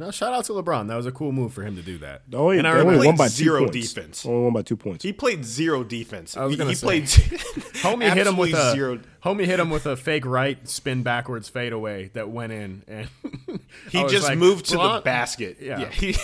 No, 0.00 0.12
shout 0.12 0.32
out 0.32 0.44
to 0.44 0.52
LeBron. 0.52 0.86
That 0.86 0.94
was 0.94 1.06
a 1.06 1.12
cool 1.12 1.32
move 1.32 1.52
for 1.52 1.64
him 1.64 1.74
to 1.74 1.82
do 1.82 1.98
that. 1.98 2.22
Only, 2.32 2.58
and 2.58 2.68
I 2.68 2.74
they 2.74 2.80
only 2.80 2.90
remember, 2.92 3.06
won 3.08 3.16
by 3.16 3.26
zero 3.26 3.58
two 3.66 3.72
zero 3.72 3.72
points. 3.72 3.92
defense. 3.94 4.26
Only 4.26 4.44
won 4.44 4.52
by 4.52 4.62
two 4.62 4.76
points. 4.76 5.02
he 5.02 5.12
played 5.12 5.44
zero 5.44 5.82
defense. 5.82 6.36
I 6.36 6.44
was 6.44 6.52
he, 6.52 6.56
gonna 6.56 6.70
he 6.70 6.76
say. 6.76 6.86
played. 6.86 7.02
homie 7.82 8.12
hit 8.12 8.26
him 8.26 8.36
with 8.36 8.54
a 8.54 8.72
zero. 8.72 9.00
homie 9.24 9.44
hit 9.44 9.58
him 9.58 9.70
with 9.70 9.86
a 9.86 9.96
fake 9.96 10.24
right 10.24 10.68
spin 10.68 11.02
backwards 11.02 11.48
fadeaway 11.48 12.08
that 12.14 12.28
went 12.30 12.52
in, 12.52 12.84
and 12.86 13.08
He 13.90 14.06
just 14.06 14.28
like, 14.28 14.38
moved 14.38 14.66
to 14.66 14.76
the 14.76 15.02
basket. 15.04 15.58
Yeah. 15.60 15.80
yeah 15.80 15.88
he, 15.90 16.16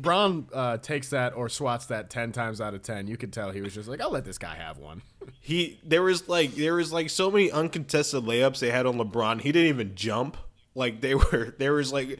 Braun 0.00 0.46
uh, 0.52 0.76
takes 0.78 1.10
that 1.10 1.34
or 1.34 1.48
swats 1.48 1.86
that 1.86 2.10
ten 2.10 2.32
times 2.32 2.60
out 2.60 2.74
of 2.74 2.82
ten. 2.82 3.06
You 3.06 3.16
could 3.16 3.32
tell 3.32 3.50
he 3.50 3.60
was 3.60 3.74
just 3.74 3.88
like, 3.88 4.00
"I'll 4.00 4.12
let 4.12 4.24
this 4.24 4.38
guy 4.38 4.54
have 4.54 4.78
one." 4.78 5.02
He 5.40 5.80
there 5.84 6.02
was 6.02 6.28
like 6.28 6.54
there 6.54 6.74
was 6.74 6.92
like 6.92 7.10
so 7.10 7.30
many 7.30 7.50
uncontested 7.50 8.24
layups 8.24 8.60
they 8.60 8.70
had 8.70 8.86
on 8.86 8.96
LeBron. 8.98 9.40
He 9.40 9.52
didn't 9.52 9.68
even 9.68 9.94
jump. 9.94 10.36
Like 10.74 11.00
they 11.00 11.14
were 11.14 11.54
there 11.58 11.72
was 11.72 11.92
like 11.92 12.18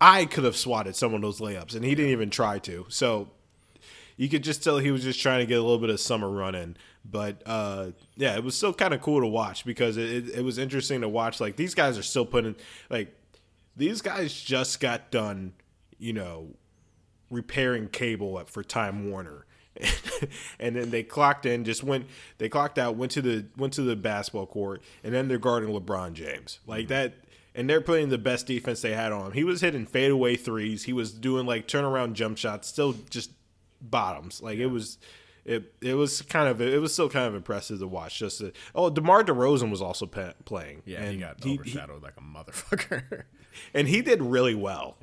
I 0.00 0.26
could 0.26 0.44
have 0.44 0.56
swatted 0.56 0.94
some 0.96 1.14
of 1.14 1.22
those 1.22 1.40
layups 1.40 1.74
and 1.74 1.84
he 1.84 1.94
didn't 1.94 2.12
even 2.12 2.30
try 2.30 2.58
to. 2.60 2.86
So 2.88 3.30
you 4.16 4.28
could 4.28 4.42
just 4.42 4.62
tell 4.62 4.78
he 4.78 4.90
was 4.90 5.02
just 5.02 5.20
trying 5.20 5.40
to 5.40 5.46
get 5.46 5.58
a 5.58 5.62
little 5.62 5.78
bit 5.78 5.90
of 5.90 6.00
summer 6.00 6.30
running. 6.30 6.76
But 7.04 7.42
uh, 7.46 7.90
yeah, 8.16 8.36
it 8.36 8.44
was 8.44 8.56
still 8.56 8.74
kind 8.74 8.94
of 8.94 9.00
cool 9.00 9.20
to 9.20 9.26
watch 9.26 9.64
because 9.64 9.96
it, 9.96 10.30
it, 10.30 10.44
was 10.44 10.58
interesting 10.58 11.02
to 11.02 11.08
watch. 11.08 11.40
Like 11.40 11.56
these 11.56 11.74
guys 11.74 11.98
are 11.98 12.02
still 12.02 12.26
putting 12.26 12.56
like 12.90 13.14
these 13.76 14.02
guys 14.02 14.32
just 14.34 14.80
got 14.80 15.10
done, 15.10 15.52
you 15.98 16.12
know, 16.12 16.48
repairing 17.30 17.88
cable 17.88 18.38
at, 18.38 18.48
for 18.48 18.64
Time 18.64 19.10
Warner. 19.10 19.46
and 20.58 20.74
then 20.74 20.90
they 20.90 21.02
clocked 21.02 21.44
in, 21.44 21.64
just 21.64 21.84
went 21.84 22.06
they 22.38 22.48
clocked 22.48 22.78
out, 22.78 22.96
went 22.96 23.12
to 23.12 23.22
the 23.22 23.44
went 23.56 23.74
to 23.74 23.82
the 23.82 23.94
basketball 23.94 24.46
court, 24.46 24.82
and 25.04 25.14
then 25.14 25.28
they're 25.28 25.38
guarding 25.38 25.68
LeBron 25.68 26.14
James. 26.14 26.60
Like 26.66 26.88
that 26.88 27.14
and 27.56 27.68
they're 27.68 27.80
putting 27.80 28.10
the 28.10 28.18
best 28.18 28.46
defense 28.46 28.82
they 28.82 28.92
had 28.92 29.10
on 29.10 29.26
him. 29.26 29.32
He 29.32 29.42
was 29.42 29.62
hitting 29.62 29.86
fadeaway 29.86 30.36
threes. 30.36 30.84
He 30.84 30.92
was 30.92 31.10
doing 31.10 31.46
like 31.46 31.66
turnaround 31.66 32.12
jump 32.12 32.38
shots, 32.38 32.68
still 32.68 32.94
just 33.10 33.30
bottoms. 33.80 34.42
Like 34.42 34.58
it 34.58 34.66
was 34.66 34.98
it 35.46 35.72
it 35.80 35.94
was 35.94 36.22
kind 36.22 36.48
of 36.48 36.60
it 36.60 36.80
was 36.80 36.92
still 36.92 37.08
kind 37.08 37.26
of 37.26 37.34
impressive 37.34 37.78
to 37.78 37.86
watch. 37.86 38.18
Just 38.18 38.38
to, 38.38 38.52
oh, 38.74 38.90
DeMar 38.90 39.24
DeRozan 39.24 39.70
was 39.70 39.80
also 39.80 40.06
pa- 40.06 40.34
playing. 40.44 40.82
Yeah, 40.84 41.00
and 41.00 41.12
he 41.12 41.18
got 41.18 41.44
overshadowed 41.44 42.02
like 42.02 42.14
a 42.18 42.20
motherfucker. 42.20 43.22
and 43.74 43.88
he 43.88 44.02
did 44.02 44.20
really 44.22 44.54
well. 44.54 44.98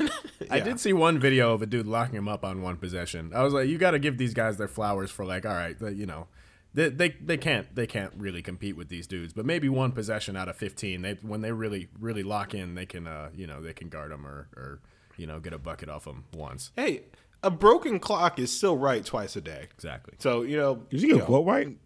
I 0.50 0.60
did 0.60 0.80
see 0.80 0.94
one 0.94 1.18
video 1.18 1.52
of 1.52 1.60
a 1.60 1.66
dude 1.66 1.86
locking 1.86 2.16
him 2.16 2.28
up 2.28 2.44
on 2.44 2.62
one 2.62 2.76
possession. 2.76 3.32
I 3.34 3.42
was 3.42 3.52
like, 3.52 3.68
you 3.68 3.76
got 3.76 3.90
to 3.90 3.98
give 3.98 4.16
these 4.16 4.32
guys 4.32 4.56
their 4.56 4.68
flowers 4.68 5.10
for 5.10 5.26
like, 5.26 5.44
all 5.44 5.52
right, 5.52 5.76
you 5.92 6.06
know, 6.06 6.28
they, 6.74 6.88
they 6.90 7.08
they 7.20 7.36
can't 7.36 7.74
they 7.74 7.86
can't 7.86 8.12
really 8.16 8.42
compete 8.42 8.76
with 8.76 8.88
these 8.88 9.06
dudes, 9.06 9.32
but 9.32 9.44
maybe 9.46 9.68
one 9.68 9.92
possession 9.92 10.36
out 10.36 10.48
of 10.48 10.56
fifteen, 10.56 11.02
they 11.02 11.14
when 11.22 11.40
they 11.40 11.52
really 11.52 11.88
really 11.98 12.22
lock 12.22 12.54
in, 12.54 12.74
they 12.74 12.86
can 12.86 13.06
uh 13.06 13.30
you 13.34 13.46
know 13.46 13.60
they 13.62 13.72
can 13.72 13.88
guard 13.88 14.10
them 14.12 14.26
or 14.26 14.48
or 14.56 14.80
you 15.16 15.26
know 15.26 15.40
get 15.40 15.52
a 15.52 15.58
bucket 15.58 15.88
off 15.88 16.04
them 16.04 16.24
once. 16.34 16.70
hey, 16.76 17.02
a 17.42 17.50
broken 17.50 17.98
clock 17.98 18.38
is 18.38 18.54
still 18.56 18.76
right 18.76 19.04
twice 19.04 19.34
a 19.36 19.40
day. 19.40 19.66
Exactly. 19.74 20.14
So 20.18 20.42
you 20.42 20.56
know, 20.56 20.82
Did 20.90 21.00
you 21.02 21.08
you 21.08 21.14
get 21.14 21.22
a 21.22 21.26
quote 21.26 21.46
right? 21.46 21.76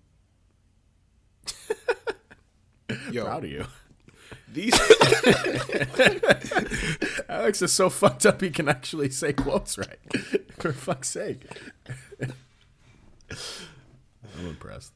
yo, 3.13 3.25
Proud 3.25 3.45
of 3.45 3.51
you. 3.51 3.65
these 4.53 4.75
Alex 7.29 7.63
is 7.63 7.73
so 7.73 7.89
fucked 7.89 8.27
up 8.27 8.41
he 8.41 8.51
can 8.51 8.69
actually 8.69 9.11
say 9.11 9.33
quotes 9.33 9.79
right. 9.79 9.99
For 10.59 10.73
fuck's 10.73 11.09
sake. 11.09 11.47
I'm 14.39 14.47
impressed. 14.47 14.93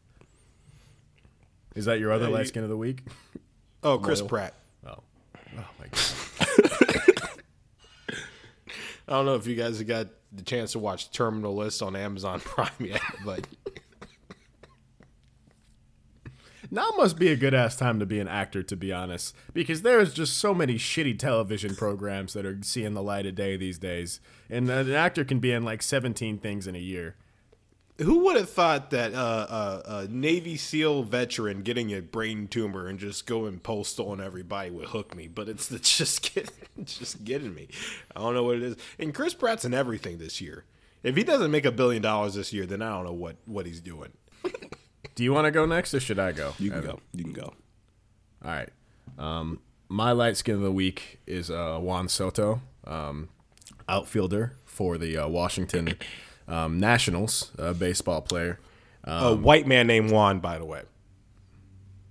Is 1.74 1.84
that 1.86 1.98
your 2.00 2.12
other 2.12 2.26
Yeah, 2.26 2.32
light 2.32 2.40
you- 2.40 2.46
skin 2.46 2.62
of 2.64 2.68
the 2.70 2.76
week? 2.76 3.02
oh 3.82 3.98
Chris 4.02 4.20
Loyal. 4.20 4.28
Pratt. 4.28 4.54
Oh. 4.86 4.98
Oh 5.58 5.64
my 5.78 5.86
god. 5.90 6.02
I 9.08 9.12
don't 9.12 9.26
know 9.26 9.34
if 9.36 9.46
you 9.46 9.54
guys 9.54 9.78
have 9.78 9.86
got 9.86 10.08
the 10.32 10.42
chance 10.42 10.72
to 10.72 10.78
watch 10.80 11.10
Terminal 11.12 11.54
List 11.54 11.80
on 11.82 11.94
Amazon 11.94 12.40
Prime 12.44 12.70
yet, 12.80 13.00
but 13.24 13.46
Now 16.68 16.90
must 16.96 17.16
be 17.16 17.28
a 17.28 17.36
good 17.36 17.54
ass 17.54 17.76
time 17.76 18.00
to 18.00 18.06
be 18.06 18.18
an 18.18 18.26
actor, 18.26 18.60
to 18.64 18.74
be 18.76 18.92
honest, 18.92 19.36
because 19.54 19.82
there's 19.82 20.12
just 20.12 20.36
so 20.38 20.52
many 20.52 20.74
shitty 20.74 21.16
television 21.16 21.76
programs 21.76 22.32
that 22.32 22.44
are 22.44 22.58
seeing 22.62 22.94
the 22.94 23.02
light 23.02 23.24
of 23.26 23.36
day 23.36 23.56
these 23.56 23.78
days, 23.78 24.18
and 24.50 24.68
an 24.68 24.90
actor 24.92 25.24
can 25.24 25.38
be 25.38 25.52
in 25.52 25.64
like 25.64 25.80
17 25.80 26.38
things 26.38 26.66
in 26.66 26.74
a 26.74 26.80
year. 26.80 27.14
Who 27.98 28.24
would 28.24 28.36
have 28.36 28.50
thought 28.50 28.90
that 28.90 29.14
uh, 29.14 29.16
uh, 29.16 29.82
a 29.86 30.08
Navy 30.08 30.56
SEAL 30.56 31.04
veteran 31.04 31.62
getting 31.62 31.92
a 31.94 32.00
brain 32.00 32.46
tumor 32.46 32.86
and 32.88 32.98
just 32.98 33.26
going 33.26 33.58
postal 33.58 34.10
on 34.10 34.20
everybody 34.20 34.70
would 34.70 34.88
hook 34.88 35.14
me? 35.16 35.28
But 35.28 35.48
it's, 35.48 35.70
it's 35.70 35.96
just 35.98 36.34
getting, 36.34 36.84
just 36.84 37.24
getting 37.24 37.54
me. 37.54 37.68
I 38.14 38.20
don't 38.20 38.34
know 38.34 38.44
what 38.44 38.56
it 38.56 38.62
is. 38.62 38.76
And 38.98 39.14
Chris 39.14 39.34
Pratt's 39.34 39.64
in 39.64 39.72
everything 39.74 40.18
this 40.18 40.40
year. 40.40 40.64
If 41.02 41.16
he 41.16 41.22
doesn't 41.22 41.50
make 41.50 41.64
a 41.64 41.72
billion 41.72 42.02
dollars 42.02 42.34
this 42.34 42.52
year, 42.52 42.66
then 42.66 42.82
I 42.82 42.90
don't 42.90 43.04
know 43.04 43.12
what, 43.12 43.36
what 43.46 43.64
he's 43.66 43.80
doing. 43.80 44.12
Do 45.14 45.24
you 45.24 45.32
want 45.32 45.46
to 45.46 45.50
go 45.50 45.64
next, 45.64 45.94
or 45.94 46.00
should 46.00 46.18
I 46.18 46.32
go? 46.32 46.52
You 46.58 46.70
can 46.70 46.78
Evan? 46.78 46.90
go. 46.90 47.00
You 47.12 47.24
can 47.24 47.32
go. 47.32 47.54
All 48.44 48.50
right. 48.50 48.68
Um, 49.18 49.60
my 49.88 50.12
light 50.12 50.36
skin 50.36 50.56
of 50.56 50.60
the 50.60 50.72
week 50.72 51.20
is 51.26 51.50
uh, 51.50 51.78
Juan 51.78 52.08
Soto, 52.08 52.60
um, 52.84 53.30
outfielder 53.88 54.56
for 54.64 54.98
the 54.98 55.16
uh, 55.16 55.28
Washington 55.28 55.96
um, 56.48 56.78
Nationals, 56.78 57.52
uh, 57.58 57.72
baseball 57.72 58.22
player. 58.22 58.58
a 59.04 59.34
white 59.34 59.66
man 59.66 59.86
named 59.86 60.10
Juan, 60.10 60.40
by 60.40 60.58
the 60.58 60.64
way. 60.64 60.82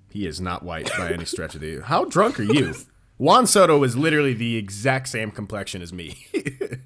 He 0.09 0.25
is 0.25 0.39
not 0.39 0.63
white 0.63 0.89
by 0.97 1.11
any 1.11 1.25
stretch 1.25 1.55
of 1.55 1.61
the. 1.61 1.81
How 1.81 2.05
drunk 2.05 2.39
are 2.39 2.43
you? 2.43 2.73
Juan 3.17 3.47
Soto 3.47 3.83
is 3.83 3.97
literally 3.97 4.33
the 4.33 4.55
exact 4.55 5.09
same 5.09 5.31
complexion 5.31 5.81
as 5.81 5.91
me. 5.91 6.27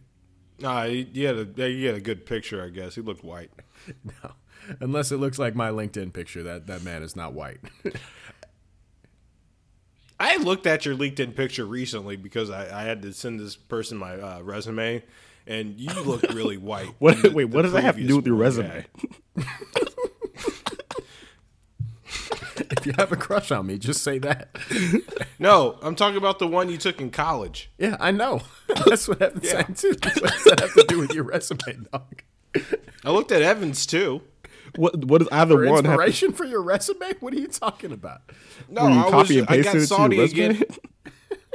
Uh, 0.63 0.87
he, 0.87 1.07
he 1.13 1.23
had 1.23 1.37
a 1.37 1.67
he 1.67 1.85
had 1.85 1.95
a 1.95 2.01
good 2.01 2.25
picture, 2.25 2.63
I 2.63 2.69
guess. 2.69 2.95
He 2.95 3.01
looked 3.01 3.23
white. 3.23 3.51
no. 4.03 4.31
Unless 4.81 5.11
it 5.11 5.17
looks 5.17 5.39
like 5.39 5.55
my 5.55 5.69
LinkedIn 5.69 6.13
picture, 6.13 6.43
that 6.43 6.67
that 6.67 6.83
man 6.83 7.01
is 7.01 7.15
not 7.15 7.33
white. 7.33 7.59
I 10.19 10.35
looked 10.35 10.67
at 10.67 10.85
your 10.85 10.95
LinkedIn 10.95 11.35
picture 11.35 11.65
recently 11.65 12.17
because 12.17 12.49
I, 12.49 12.81
I 12.81 12.83
had 12.83 13.01
to 13.03 13.13
send 13.13 13.39
this 13.39 13.55
person 13.55 13.97
my 13.97 14.15
uh, 14.19 14.41
resume, 14.41 15.01
and 15.49 15.77
you 15.79 15.89
look 16.03 16.21
really 16.23 16.57
white. 16.57 16.87
What, 16.99 17.21
the- 17.21 17.31
wait, 17.31 17.45
what 17.45 17.63
does 17.63 17.73
that 17.73 17.83
have 17.83 17.97
to 17.97 18.07
do 18.07 18.15
with 18.15 18.25
your 18.25 18.35
resume? 18.35 18.85
if 22.57 22.85
you 22.85 22.93
have 22.97 23.11
a 23.11 23.15
crush 23.15 23.51
on 23.51 23.65
me, 23.67 23.77
just 23.77 24.03
say 24.03 24.19
that. 24.19 24.49
No, 25.37 25.77
I'm 25.81 25.95
talking 25.95 26.17
about 26.17 26.39
the 26.39 26.47
one 26.47 26.69
you 26.69 26.77
took 26.77 26.99
in 27.01 27.11
college. 27.11 27.69
Yeah, 27.77 27.97
I 27.99 28.11
know. 28.11 28.41
That's 28.85 29.07
what 29.07 29.21
Evan's 29.21 29.49
saying 29.49 29.73
too. 29.75 29.95
What 30.01 30.31
does 30.31 30.43
that 30.45 30.59
have 30.59 30.73
to 30.73 30.85
do 30.87 30.99
with 30.99 31.13
your 31.13 31.23
resume, 31.25 31.59
dog? 31.91 32.23
I 33.05 33.11
looked 33.11 33.31
at 33.31 33.41
Evans 33.41 33.85
too. 33.85 34.21
What 34.75 35.05
what 35.05 35.19
does 35.19 35.27
either 35.31 35.55
For 35.55 35.65
one 35.71 35.85
have? 35.85 35.85
To, 35.85 35.89
inspiration 35.91 36.33
for 36.33 36.45
your 36.45 36.61
resume? 36.61 37.13
What 37.19 37.33
are 37.33 37.39
you 37.39 37.47
talking 37.47 37.91
about? 37.91 38.21
No, 38.67 38.83
Were 38.83 38.89
you 38.91 38.99
I 38.99 39.03
was. 39.03 39.11
copy 39.11 39.39
and 39.39 39.49
I 39.49 39.57
got 39.61 39.73
pasted 39.73 39.83
it 39.83 39.87
to 40.09 40.15
your 40.15 40.23
resume? 40.23 40.45
again. 40.49 40.63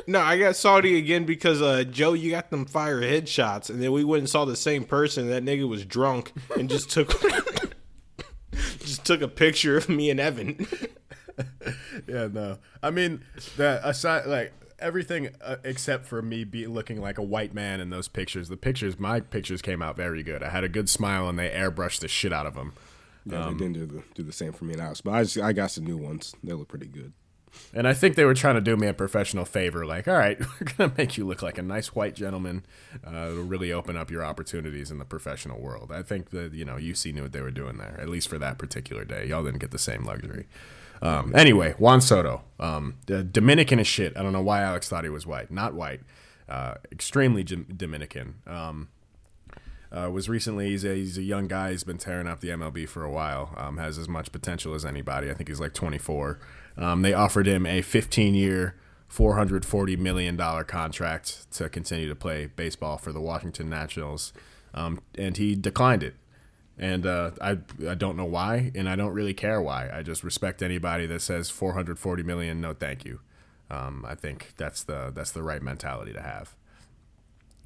No, 0.07 0.21
I 0.21 0.39
got 0.39 0.57
salty 0.57 0.99
again 0.99 1.25
because 1.25 1.63
uh, 1.63 1.85
Joe, 1.85 2.13
you 2.13 2.31
got 2.31 2.51
them 2.51 2.67
fire 2.67 3.01
headshots, 3.01 3.71
and 3.71 3.83
then 3.83 3.93
we 3.93 4.05
went 4.05 4.21
and 4.21 4.29
saw 4.29 4.45
the 4.45 4.57
same 4.57 4.85
person. 4.85 5.29
That 5.31 5.45
nigga 5.45 5.69
was 5.69 5.85
drunk 5.85 6.33
and 6.59 6.69
just 6.69 6.91
took 6.91 7.15
just 8.81 9.05
took 9.05 9.23
a 9.23 9.29
picture 9.29 9.77
of 9.77 9.89
me 9.89 10.11
and 10.11 10.21
Evan. 10.21 10.67
Yeah, 12.07 12.29
no. 12.31 12.59
I 12.81 12.91
mean, 12.91 13.25
that 13.57 13.81
aside, 13.85 14.27
like, 14.27 14.53
everything 14.79 15.31
uh, 15.43 15.57
except 15.65 16.07
for 16.07 16.23
me 16.23 16.45
be 16.45 16.67
looking 16.67 17.01
like 17.01 17.19
a 17.19 17.23
white 17.23 17.55
man 17.55 17.81
in 17.81 17.91
those 17.91 18.07
pictures. 18.07 18.49
The 18.49 18.57
pictures, 18.57 18.99
my 19.01 19.21
pictures 19.21 19.63
came 19.63 19.83
out 19.83 19.97
very 19.97 20.23
good. 20.23 20.43
I 20.43 20.51
had 20.51 20.63
a 20.63 20.69
good 20.69 20.89
smile, 20.89 21.29
and 21.29 21.39
they 21.39 21.51
airbrushed 21.51 22.01
the 22.01 22.09
shit 22.09 22.33
out 22.33 22.47
of 22.47 22.55
them. 22.55 22.75
Yeah, 23.27 23.47
they 23.47 23.55
didn't 23.55 23.73
do 23.73 23.87
the, 23.87 24.03
do 24.15 24.23
the 24.23 24.33
same 24.33 24.53
for 24.53 24.65
me 24.65 24.75
in 24.75 24.81
house, 24.81 25.01
but 25.01 25.13
I 25.13 25.23
just, 25.23 25.39
I 25.39 25.53
got 25.53 25.71
some 25.71 25.85
new 25.87 25.97
ones. 25.97 26.35
They 26.45 26.53
look 26.53 26.69
pretty 26.69 26.87
good. 26.87 27.15
And 27.73 27.89
I 27.89 27.95
think 27.95 28.15
they 28.15 28.25
were 28.25 28.35
trying 28.35 28.55
to 28.55 28.61
do 28.61 28.77
me 28.77 28.87
a 28.87 28.95
professional 28.95 29.45
favor. 29.45 29.85
Like, 29.85 30.07
all 30.07 30.17
right, 30.17 30.39
we're 30.61 30.73
gonna 30.77 30.93
make 30.97 31.17
you 31.17 31.27
look 31.27 31.43
like 31.43 31.59
a 31.59 31.63
nice 31.63 31.95
white 31.95 32.15
gentleman. 32.15 32.65
Uh, 33.07 33.31
it'll 33.31 33.45
really 33.45 33.73
open 33.73 33.97
up 33.97 34.11
your 34.11 34.25
opportunities 34.25 34.91
in 34.91 34.99
the 34.99 35.05
professional 35.05 35.61
world. 35.61 35.91
I 35.93 36.03
think 36.03 36.31
that 36.31 36.53
you 36.53 36.65
know 36.65 36.75
UC 36.75 37.15
knew 37.15 37.23
what 37.23 37.33
they 37.33 37.41
were 37.41 37.51
doing 37.51 37.79
there, 37.79 37.99
at 38.01 38.09
least 38.09 38.29
for 38.29 38.39
that 38.39 38.59
particular 38.59 39.05
day. 39.05 39.27
Y'all 39.27 39.45
didn't 39.45 39.61
get 39.61 39.71
the 39.71 39.79
same 39.79 40.05
luxury. 40.05 40.47
Um, 41.03 41.35
anyway, 41.35 41.73
Juan 41.73 42.01
Soto, 42.01 42.43
um, 42.59 42.95
Dominican 43.07 43.79
as 43.79 43.87
shit. 43.87 44.17
I 44.17 44.23
don't 44.23 44.33
know 44.33 44.43
why 44.43 44.63
Alex 44.63 44.89
thought 44.89 45.05
he 45.05 45.11
was 45.11 45.27
white. 45.27 45.51
Not 45.51 45.75
white. 45.75 46.01
Uh, 46.49 46.75
extremely 46.93 47.43
Dominican. 47.43 48.37
Um, 48.47 48.89
uh, 49.95 50.11
was 50.11 50.29
recently 50.29 50.71
he's 50.71 50.85
a, 50.85 50.95
he's 50.95 51.19
a 51.19 51.23
young 51.23 51.47
guy. 51.47 51.71
He's 51.71 51.85
been 51.85 51.99
tearing 51.99 52.27
up 52.27 52.41
the 52.41 52.49
MLB 52.49 52.89
for 52.89 53.05
a 53.05 53.11
while. 53.11 53.55
Um, 53.57 53.77
has 53.79 53.97
as 53.97 54.09
much 54.09 54.33
potential 54.33 54.75
as 54.75 54.85
anybody. 54.85 55.31
I 55.31 55.35
think 55.35 55.49
he's 55.49 55.61
like 55.61 55.73
24. 55.73 56.41
Um, 56.77 57.03
they 57.03 57.13
offered 57.13 57.47
him 57.47 57.67
a 57.67 57.83
15 57.83 58.35
year, 58.35 58.77
440 59.09 59.97
million 59.97 60.37
dollar 60.37 60.65
contract 60.65 61.51
to 61.53 61.69
continue 61.69 62.09
to 62.09 62.15
play 62.15 62.47
baseball 62.47 62.99
for 62.99 63.13
the 63.13 63.21
Washington 63.21 63.69
Nationals, 63.71 64.33
um, 64.73 65.01
and 65.17 65.37
he 65.37 65.55
declined 65.55 66.03
it. 66.03 66.15
And 66.77 67.07
uh, 67.07 67.31
I 67.41 67.59
I 67.89 67.95
don't 67.95 68.17
know 68.17 68.25
why, 68.25 68.73
and 68.75 68.89
I 68.89 68.97
don't 68.97 69.13
really 69.13 69.35
care 69.35 69.63
why. 69.63 69.89
I 69.93 70.03
just 70.03 70.25
respect 70.25 70.63
anybody 70.63 71.07
that 71.07 71.23
says 71.23 71.49
440 71.51 72.23
million. 72.25 72.61
No, 72.61 72.75
thank 72.75 73.05
you. 73.05 73.21
Um, 73.71 74.05
I 74.07 74.15
think 74.15 74.53
that's 74.57 74.83
the 74.83 75.13
that's 75.15 75.31
the 75.31 75.43
right 75.43 75.63
mentality 75.63 76.13
to 76.13 76.21
have. 76.21 76.57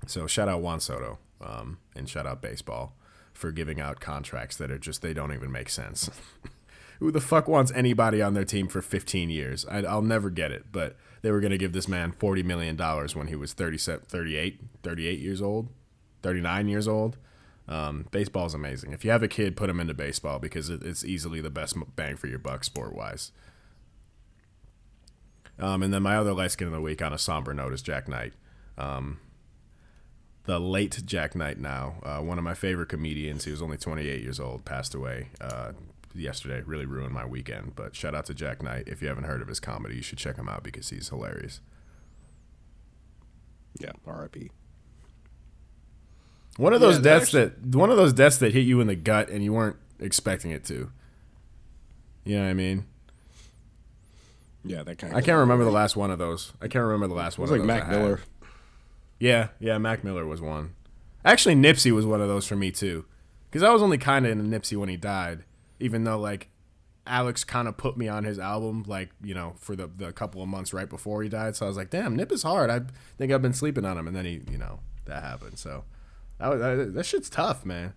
So 0.06 0.26
shout 0.26 0.48
out 0.48 0.60
Juan 0.60 0.80
Soto 0.80 1.18
um, 1.40 1.78
and 1.94 2.08
shout 2.08 2.26
out 2.26 2.40
baseball 2.40 2.94
for 3.32 3.50
giving 3.52 3.80
out 3.80 4.00
contracts 4.00 4.56
that 4.56 4.70
are 4.70 4.78
just 4.78 5.02
they 5.02 5.14
don't 5.14 5.32
even 5.32 5.50
make 5.50 5.68
sense. 5.68 6.10
Who 6.98 7.12
the 7.12 7.20
fuck 7.20 7.46
wants 7.46 7.72
anybody 7.74 8.20
on 8.20 8.34
their 8.34 8.44
team 8.44 8.66
for 8.68 8.82
15 8.82 9.30
years? 9.30 9.64
I, 9.66 9.82
I'll 9.82 10.02
never 10.02 10.30
get 10.30 10.50
it, 10.50 10.66
but 10.72 10.96
they 11.22 11.30
were 11.30 11.40
going 11.40 11.52
to 11.52 11.58
give 11.58 11.72
this 11.72 11.88
man 11.88 12.12
40 12.12 12.42
million 12.42 12.76
dollars 12.76 13.14
when 13.14 13.28
he 13.28 13.36
was 13.36 13.52
37, 13.52 14.06
38, 14.06 14.60
38 14.82 15.18
years 15.20 15.40
old, 15.40 15.68
39 16.22 16.68
years 16.68 16.88
old. 16.88 17.16
Um, 17.68 18.06
baseball 18.10 18.46
is 18.46 18.54
amazing. 18.54 18.92
If 18.92 19.04
you 19.04 19.10
have 19.10 19.22
a 19.22 19.28
kid, 19.28 19.56
put 19.56 19.68
him 19.68 19.78
into 19.78 19.94
baseball 19.94 20.38
because 20.38 20.70
it, 20.70 20.82
it's 20.82 21.04
easily 21.04 21.40
the 21.40 21.50
best 21.50 21.76
bang 21.96 22.16
for 22.16 22.26
your 22.26 22.38
buck 22.38 22.64
sport 22.64 22.94
wise. 22.94 23.30
Um, 25.58 25.82
and 25.82 25.92
then 25.92 26.02
my 26.02 26.16
other 26.16 26.32
light 26.32 26.52
skin 26.52 26.68
of 26.68 26.72
the 26.72 26.80
week 26.80 27.02
on 27.02 27.12
a 27.12 27.18
somber 27.18 27.52
note 27.52 27.72
is 27.72 27.82
Jak 27.82 28.08
Knight. 28.08 28.32
Um, 28.78 29.20
the 30.44 30.58
late 30.58 31.02
Jak 31.04 31.34
Knight 31.34 31.58
now, 31.58 31.96
uh, 32.02 32.20
one 32.20 32.38
of 32.38 32.44
my 32.44 32.54
favorite 32.54 32.88
comedians. 32.88 33.44
He 33.44 33.50
was 33.50 33.60
only 33.60 33.76
28 33.76 34.22
years 34.22 34.40
old, 34.40 34.64
passed 34.64 34.94
away 34.94 35.28
uh, 35.40 35.72
yesterday. 36.14 36.62
Really 36.64 36.86
ruined 36.86 37.12
my 37.14 37.24
weekend. 37.24 37.74
But 37.76 37.94
shout 37.96 38.14
out 38.14 38.26
to 38.26 38.34
Jak 38.34 38.62
Knight. 38.62 38.84
If 38.86 39.02
you 39.02 39.08
haven't 39.08 39.24
heard 39.24 39.42
of 39.42 39.48
his 39.48 39.60
comedy, 39.60 39.96
you 39.96 40.02
should 40.02 40.18
check 40.18 40.36
him 40.36 40.48
out 40.48 40.62
because 40.62 40.90
he's 40.90 41.08
hilarious. 41.08 41.60
Yeah, 43.80 43.92
R.I.P. 44.06 44.50
One 46.56 46.72
of 46.72 46.80
those 46.80 46.96
Yeah, 46.96 47.02
deaths 47.02 47.32
that 47.32 47.64
one 47.74 47.90
of 47.90 47.96
those 47.96 48.12
deaths 48.12 48.38
that 48.38 48.52
hit 48.52 48.66
you 48.66 48.80
in 48.80 48.88
the 48.88 48.96
gut 48.96 49.28
and 49.28 49.44
you 49.44 49.52
weren't 49.52 49.76
expecting 50.00 50.50
it 50.50 50.64
to. 50.64 50.90
You 52.24 52.36
know 52.36 52.44
what 52.44 52.50
I 52.50 52.54
mean? 52.54 52.86
Yeah, 54.64 54.82
that 54.82 54.98
kind. 54.98 55.14
I 55.14 55.20
can't 55.20 55.38
remember 55.38 55.64
the 55.64 55.70
last 55.70 55.96
one 55.96 56.10
of 56.10 56.18
those. 56.18 56.52
I 56.60 56.66
can't 56.68 56.84
remember 56.84 57.06
the 57.06 57.14
last 57.14 57.34
It 57.34 57.38
one. 57.38 57.50
was 57.50 57.50
like 57.52 57.60
of 57.60 57.66
those 57.68 57.76
Mac. 57.76 57.88
Miller. 57.88 58.20
Yeah, 59.20 59.48
yeah, 59.60 59.78
Mac 59.78 60.02
Miller 60.04 60.26
was 60.26 60.40
one. 60.40 60.74
Actually, 61.24 61.54
Nipsey 61.54 61.92
was 61.92 62.04
one 62.06 62.20
of 62.20 62.28
those 62.28 62.46
for 62.46 62.56
me 62.56 62.70
too, 62.70 63.04
because 63.50 63.62
I 63.62 63.70
was 63.70 63.80
only 63.82 63.98
kind 63.98 64.26
of 64.26 64.32
into 64.32 64.44
Nipsey 64.44 64.76
when 64.76 64.88
he 64.88 64.96
died, 64.96 65.44
even 65.80 66.04
though 66.04 66.18
like 66.18 66.48
Alex 67.06 67.42
kind 67.42 67.66
of 67.68 67.76
put 67.76 67.96
me 67.96 68.08
on 68.08 68.24
his 68.24 68.38
album, 68.38 68.84
like 68.86 69.10
you 69.22 69.34
know, 69.34 69.54
for 69.58 69.74
the 69.74 69.86
the 69.86 70.12
couple 70.12 70.42
of 70.42 70.48
months 70.48 70.72
right 70.72 70.88
before 70.88 71.22
he 71.22 71.28
died. 71.28 71.56
So 71.56 71.66
I 71.66 71.68
was 71.68 71.76
like, 71.76 71.90
damn, 71.90 72.14
Nip 72.14 72.30
is 72.30 72.42
hard. 72.42 72.70
I 72.70 72.82
think 73.16 73.32
I've 73.32 73.42
been 73.42 73.52
sleeping 73.54 73.84
on 73.84 73.96
him, 73.96 74.06
and 74.06 74.14
then 74.14 74.24
he, 74.24 74.42
you 74.50 74.58
know, 74.58 74.80
that 75.06 75.22
happened. 75.22 75.58
So 75.58 75.84
that 76.38 76.48
was, 76.48 76.60
that, 76.60 76.94
that 76.94 77.06
shit's 77.06 77.30
tough, 77.30 77.64
man. 77.64 77.94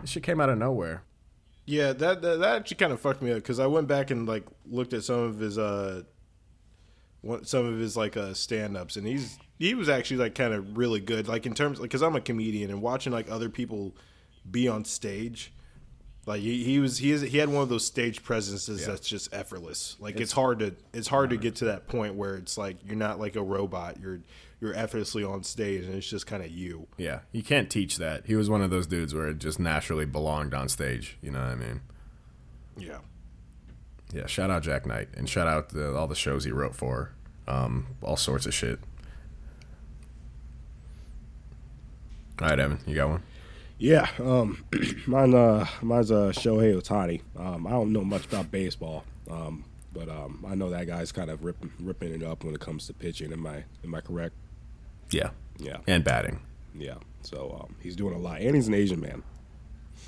This 0.00 0.10
shit 0.10 0.22
came 0.22 0.40
out 0.40 0.48
of 0.48 0.58
nowhere. 0.58 1.04
Yeah, 1.66 1.92
that 1.92 2.22
that, 2.22 2.40
that 2.40 2.56
actually 2.56 2.76
kind 2.76 2.92
of 2.92 3.00
fucked 3.00 3.22
me 3.22 3.32
up 3.32 3.38
because 3.38 3.60
I 3.60 3.66
went 3.66 3.88
back 3.88 4.10
and 4.10 4.26
like 4.26 4.44
looked 4.64 4.92
at 4.92 5.04
some 5.04 5.20
of 5.20 5.38
his 5.38 5.58
uh, 5.58 6.02
one, 7.22 7.44
some 7.44 7.66
of 7.66 7.78
his 7.78 7.96
like 7.96 8.16
uh 8.16 8.34
stand 8.34 8.76
ups, 8.76 8.96
and 8.96 9.06
he's 9.06 9.38
he 9.58 9.74
was 9.74 9.88
actually 9.88 10.18
like 10.18 10.34
kind 10.34 10.54
of 10.54 10.76
really 10.76 11.00
good. 11.00 11.28
Like 11.28 11.44
in 11.44 11.54
terms, 11.54 11.78
like 11.78 11.90
because 11.90 12.02
I'm 12.02 12.16
a 12.16 12.20
comedian 12.20 12.70
and 12.70 12.80
watching 12.80 13.12
like 13.12 13.30
other 13.30 13.48
people 13.48 13.96
be 14.48 14.68
on 14.68 14.84
stage, 14.84 15.52
like 16.26 16.40
he, 16.40 16.64
he 16.64 16.80
was 16.80 16.98
he 16.98 17.12
is 17.12 17.22
he 17.22 17.38
had 17.38 17.48
one 17.48 17.62
of 17.62 17.68
those 17.68 17.86
stage 17.86 18.22
presences 18.22 18.84
that's 18.84 19.08
just 19.08 19.32
effortless. 19.32 19.96
Like 20.00 20.20
it's, 20.20 20.32
hard 20.32 20.58
to 20.58 20.74
it's 20.92 21.08
hard 21.08 21.30
to 21.30 21.36
get 21.36 21.54
to 21.56 21.66
that 21.66 21.86
point 21.86 22.16
where 22.16 22.34
it's 22.34 22.58
like 22.58 22.78
you're 22.84 22.96
not 22.96 23.20
like 23.20 23.36
a 23.36 23.42
robot. 23.42 24.00
You're 24.00 24.20
you're 24.60 24.74
effortlessly 24.74 25.22
on 25.22 25.44
stage, 25.44 25.84
and 25.84 25.94
it's 25.94 26.08
just 26.08 26.26
kind 26.26 26.42
of 26.42 26.50
you. 26.50 26.88
Yeah, 26.96 27.20
you 27.30 27.42
can't 27.42 27.70
teach 27.70 27.98
that. 27.98 28.26
He 28.26 28.34
was 28.34 28.50
one 28.50 28.60
of 28.60 28.70
those 28.70 28.86
dudes 28.86 29.14
where 29.14 29.28
it 29.28 29.38
just 29.38 29.60
naturally 29.60 30.06
belonged 30.06 30.52
on 30.52 30.68
stage. 30.68 31.16
You 31.22 31.30
know 31.30 31.40
what 31.40 31.48
I 31.48 31.54
mean? 31.54 31.80
Yeah. 32.76 32.98
Yeah, 34.12 34.26
shout 34.26 34.50
out 34.50 34.62
Jak 34.62 34.86
Knight 34.86 35.08
and 35.16 35.28
shout 35.28 35.48
out 35.48 35.70
the, 35.70 35.94
all 35.94 36.06
the 36.06 36.14
shows 36.14 36.44
he 36.44 36.52
wrote 36.52 36.74
for, 36.76 37.12
um, 37.48 37.88
all 38.02 38.16
sorts 38.16 38.46
of 38.46 38.54
shit. 38.54 38.78
All 42.40 42.48
right, 42.48 42.58
Evan, 42.58 42.78
you 42.86 42.94
got 42.94 43.08
one? 43.08 43.22
Yeah, 43.78 44.08
um, 44.18 44.64
mine, 45.06 45.34
uh, 45.34 45.66
mine's 45.82 46.10
uh, 46.10 46.32
Shohei 46.34 46.74
Ohtani. 46.80 47.20
Um, 47.38 47.66
I 47.66 47.70
don't 47.70 47.92
know 47.92 48.04
much 48.04 48.24
about 48.24 48.50
baseball, 48.50 49.04
um, 49.30 49.64
but 49.92 50.08
um, 50.08 50.44
I 50.48 50.54
know 50.54 50.70
that 50.70 50.86
guy's 50.86 51.12
kind 51.12 51.30
of 51.30 51.44
ripping, 51.44 51.70
ripping 51.80 52.12
it 52.14 52.22
up 52.22 52.42
when 52.44 52.54
it 52.54 52.60
comes 52.60 52.86
to 52.86 52.94
pitching. 52.94 53.32
Am 53.32 53.46
I, 53.46 53.64
am 53.84 53.94
I 53.94 54.00
correct? 54.00 54.34
Yeah, 55.10 55.30
Yeah, 55.58 55.78
and 55.86 56.02
batting. 56.02 56.40
yeah. 56.74 56.94
So 57.22 57.60
um, 57.64 57.76
he's 57.80 57.96
doing 57.96 58.14
a 58.14 58.18
lot, 58.18 58.40
and 58.40 58.54
he's 58.54 58.68
an 58.68 58.74
Asian 58.74 59.00
man. 59.00 59.22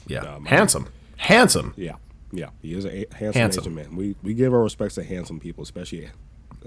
Yeah, 0.06 0.20
Um, 0.20 0.44
handsome, 0.46 0.88
handsome. 1.18 1.74
Yeah, 1.76 1.96
yeah. 2.32 2.48
He 2.62 2.72
is 2.72 2.86
a, 2.86 3.04
handsome, 3.12 3.32
Handsome. 3.40 3.62
Asian 3.64 3.74
man. 3.74 3.96
We 3.96 4.14
we 4.22 4.32
give 4.34 4.54
our 4.54 4.62
respects 4.62 4.94
to 4.94 5.02
handsome 5.04 5.40
people, 5.40 5.62
especially 5.62 6.08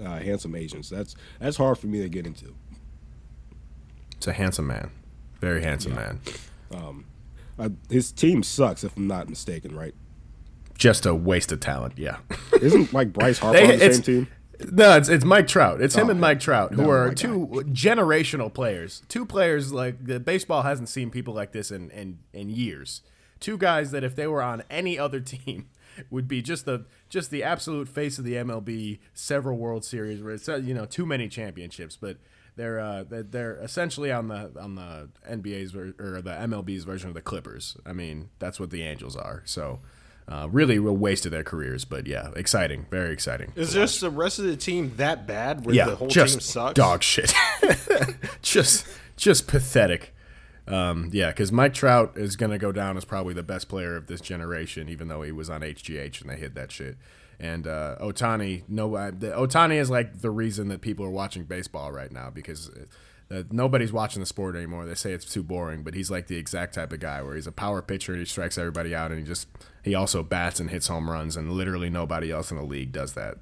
uh, 0.00 0.18
handsome 0.18 0.54
Asians. 0.54 0.88
That's 0.88 1.16
that's 1.40 1.56
hard 1.56 1.78
for 1.78 1.88
me 1.88 2.00
to 2.02 2.08
get 2.08 2.26
into. 2.26 2.54
It's 4.18 4.26
a 4.28 4.32
handsome 4.32 4.68
man, 4.68 4.90
very 5.40 5.62
handsome 5.62 5.94
man. 5.96 6.20
Uh, 6.72 7.68
his 7.90 8.10
team 8.12 8.42
sucks, 8.42 8.82
if 8.82 8.96
I'm 8.96 9.06
not 9.06 9.28
mistaken, 9.28 9.76
right? 9.76 9.94
Just 10.76 11.04
a 11.06 11.14
waste 11.14 11.52
of 11.52 11.60
talent. 11.60 11.94
Yeah. 11.96 12.16
Isn't 12.60 12.92
like 12.92 13.12
Bryce 13.12 13.38
Harper 13.40 13.58
They- 13.58 13.72
on 13.74 13.78
the 13.78 13.92
same 13.94 14.02
team? 14.02 14.28
No, 14.70 14.96
it's 14.96 15.08
it's 15.08 15.24
Mike 15.24 15.48
Trout. 15.48 15.80
It's 15.80 15.96
him 15.96 16.06
Oh, 16.06 16.10
and 16.10 16.20
Mike 16.20 16.38
Trout, 16.38 16.72
who 16.74 16.82
No, 16.82 16.90
are 16.90 17.12
two 17.12 17.48
generational 17.70 18.52
players. 18.52 19.02
Two 19.08 19.26
players 19.26 19.72
like 19.72 20.04
the 20.06 20.20
baseball 20.20 20.62
hasn't 20.62 20.88
seen 20.88 21.10
people 21.10 21.34
like 21.34 21.50
this 21.50 21.72
in, 21.72 21.90
in 21.90 22.20
in 22.32 22.48
years. 22.48 23.02
Two 23.40 23.58
guys 23.58 23.90
that 23.90 24.04
if 24.04 24.14
they 24.14 24.28
were 24.28 24.40
on 24.42 24.62
any 24.70 24.96
other 24.96 25.18
team 25.34 25.68
would 26.10 26.28
be 26.28 26.42
just 26.42 26.64
the 26.64 26.84
just 27.08 27.32
the 27.32 27.42
absolute 27.42 27.88
face 27.88 28.18
of 28.18 28.24
the 28.24 28.34
MLB. 28.34 29.00
Several 29.14 29.58
World 29.58 29.84
Series, 29.84 30.22
where 30.22 30.34
it's 30.34 30.48
uh, 30.48 30.56
you 30.56 30.74
know 30.74 30.84
too 30.84 31.06
many 31.06 31.26
championships, 31.28 31.96
but 31.96 32.18
they're 32.56 32.78
uh, 32.78 33.04
they're, 33.08 33.56
essentially 33.56 34.12
on 34.12 34.28
the 34.28 34.50
on 34.60 34.74
the 34.74 35.08
NBA's 35.28 35.72
ver- 35.72 35.94
or 35.98 36.20
the 36.22 36.32
MLB's 36.32 36.84
version 36.84 37.08
of 37.08 37.14
the 37.14 37.22
Clippers. 37.22 37.76
I 37.86 37.92
mean, 37.92 38.30
that's 38.38 38.60
what 38.60 38.70
the 38.70 38.82
Angels 38.82 39.16
are. 39.16 39.42
So. 39.44 39.80
Uh, 40.28 40.46
really, 40.52 40.76
a 40.76 40.80
waste 40.80 41.26
of 41.26 41.32
their 41.32 41.42
careers, 41.42 41.84
but 41.84 42.06
yeah, 42.06 42.30
exciting, 42.36 42.86
very 42.92 43.12
exciting. 43.12 43.52
Is 43.56 43.70
to 43.70 43.74
just 43.74 44.00
the 44.00 44.08
rest 44.08 44.38
of 44.38 44.44
the 44.44 44.56
team 44.56 44.92
that 44.96 45.26
bad? 45.26 45.66
Where 45.66 45.74
yeah, 45.74 45.86
the 45.86 45.96
whole 45.96 46.06
just 46.06 46.34
team 46.34 46.40
sucks. 46.40 46.74
dog 46.74 47.02
shit. 47.02 47.34
just, 48.42 48.86
just 49.16 49.48
pathetic. 49.48 50.14
Um, 50.68 51.10
yeah, 51.12 51.28
because 51.30 51.50
Mike 51.50 51.74
Trout 51.74 52.12
is 52.16 52.36
gonna 52.36 52.56
go 52.56 52.70
down 52.70 52.96
as 52.96 53.04
probably 53.04 53.34
the 53.34 53.42
best 53.42 53.68
player 53.68 53.96
of 53.96 54.06
this 54.06 54.20
generation, 54.20 54.88
even 54.88 55.08
though 55.08 55.22
he 55.22 55.32
was 55.32 55.50
on 55.50 55.60
HGH 55.60 56.20
and 56.20 56.30
they 56.30 56.36
hit 56.36 56.54
that 56.54 56.70
shit. 56.70 56.96
And 57.42 57.66
uh, 57.66 57.96
Ohtani, 58.00 58.62
no, 58.68 58.94
uh, 58.94 59.10
Ohtani 59.10 59.74
is 59.74 59.90
like 59.90 60.20
the 60.20 60.30
reason 60.30 60.68
that 60.68 60.80
people 60.80 61.04
are 61.04 61.10
watching 61.10 61.42
baseball 61.42 61.90
right 61.90 62.12
now 62.12 62.30
because 62.30 62.70
uh, 63.32 63.42
nobody's 63.50 63.92
watching 63.92 64.20
the 64.20 64.26
sport 64.26 64.54
anymore. 64.54 64.86
They 64.86 64.94
say 64.94 65.12
it's 65.12 65.24
too 65.24 65.42
boring, 65.42 65.82
but 65.82 65.94
he's 65.94 66.08
like 66.08 66.28
the 66.28 66.36
exact 66.36 66.74
type 66.74 66.92
of 66.92 67.00
guy 67.00 67.20
where 67.20 67.34
he's 67.34 67.48
a 67.48 67.52
power 67.52 67.82
pitcher 67.82 68.12
and 68.12 68.20
he 68.20 68.26
strikes 68.26 68.58
everybody 68.58 68.94
out, 68.94 69.10
and 69.10 69.18
he 69.18 69.26
just 69.26 69.48
he 69.82 69.92
also 69.92 70.22
bats 70.22 70.60
and 70.60 70.70
hits 70.70 70.86
home 70.86 71.10
runs, 71.10 71.36
and 71.36 71.50
literally 71.50 71.90
nobody 71.90 72.30
else 72.30 72.52
in 72.52 72.58
the 72.58 72.62
league 72.62 72.92
does 72.92 73.14
that. 73.14 73.38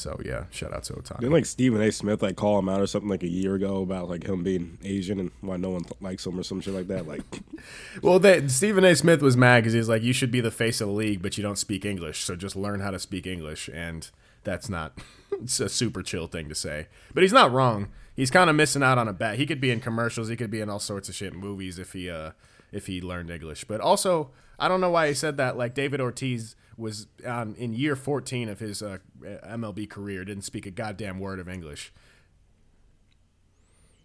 So 0.00 0.18
yeah, 0.24 0.44
shout 0.50 0.72
out 0.72 0.84
to 0.84 0.94
Ohtani. 0.94 1.20
Didn't 1.20 1.34
like 1.34 1.44
Stephen 1.44 1.82
A. 1.82 1.92
Smith 1.92 2.22
like 2.22 2.34
call 2.34 2.58
him 2.58 2.70
out 2.70 2.80
or 2.80 2.86
something 2.86 3.10
like 3.10 3.22
a 3.22 3.28
year 3.28 3.54
ago 3.54 3.82
about 3.82 4.08
like 4.08 4.24
him 4.24 4.42
being 4.42 4.78
Asian 4.82 5.20
and 5.20 5.30
why 5.42 5.58
no 5.58 5.68
one 5.68 5.82
likes 6.00 6.26
him 6.26 6.40
or 6.40 6.42
some 6.42 6.62
shit 6.62 6.72
like 6.72 6.88
that? 6.88 7.06
Like, 7.06 7.20
Well, 8.02 8.18
they, 8.18 8.48
Stephen 8.48 8.82
A. 8.82 8.96
Smith 8.96 9.20
was 9.20 9.36
mad 9.36 9.60
because 9.60 9.74
he's 9.74 9.90
like, 9.90 10.02
you 10.02 10.14
should 10.14 10.30
be 10.30 10.40
the 10.40 10.50
face 10.50 10.80
of 10.80 10.88
the 10.88 10.94
league, 10.94 11.20
but 11.20 11.36
you 11.36 11.42
don't 11.42 11.58
speak 11.58 11.84
English, 11.84 12.24
so 12.24 12.34
just 12.34 12.56
learn 12.56 12.80
how 12.80 12.90
to 12.90 12.98
speak 12.98 13.26
English, 13.26 13.68
and 13.74 14.08
that's 14.42 14.70
not 14.70 14.98
it's 15.32 15.60
a 15.60 15.68
super 15.68 16.02
chill 16.02 16.26
thing 16.26 16.48
to 16.48 16.54
say. 16.54 16.86
But 17.12 17.22
he's 17.22 17.34
not 17.34 17.52
wrong. 17.52 17.88
He's 18.16 18.30
kind 18.30 18.48
of 18.48 18.56
missing 18.56 18.82
out 18.82 18.96
on 18.96 19.06
a 19.06 19.12
bet. 19.12 19.36
He 19.36 19.44
could 19.44 19.60
be 19.60 19.70
in 19.70 19.80
commercials. 19.80 20.28
He 20.28 20.36
could 20.36 20.50
be 20.50 20.62
in 20.62 20.70
all 20.70 20.80
sorts 20.80 21.10
of 21.10 21.14
shit 21.14 21.34
movies 21.34 21.78
if 21.78 21.92
he 21.92 22.08
uh 22.08 22.30
if 22.72 22.86
he 22.86 23.02
learned 23.02 23.28
English. 23.28 23.64
But 23.64 23.82
also, 23.82 24.30
I 24.58 24.66
don't 24.66 24.80
know 24.80 24.90
why 24.90 25.08
he 25.08 25.14
said 25.14 25.36
that. 25.36 25.58
Like 25.58 25.74
David 25.74 26.00
Ortiz 26.00 26.56
was 26.80 27.06
on 27.26 27.54
in 27.56 27.72
year 27.74 27.94
14 27.94 28.48
of 28.48 28.58
his 28.58 28.82
uh, 28.82 28.98
MLB 29.22 29.88
career, 29.88 30.24
didn't 30.24 30.44
speak 30.44 30.66
a 30.66 30.70
goddamn 30.70 31.18
word 31.20 31.38
of 31.38 31.48
English. 31.48 31.92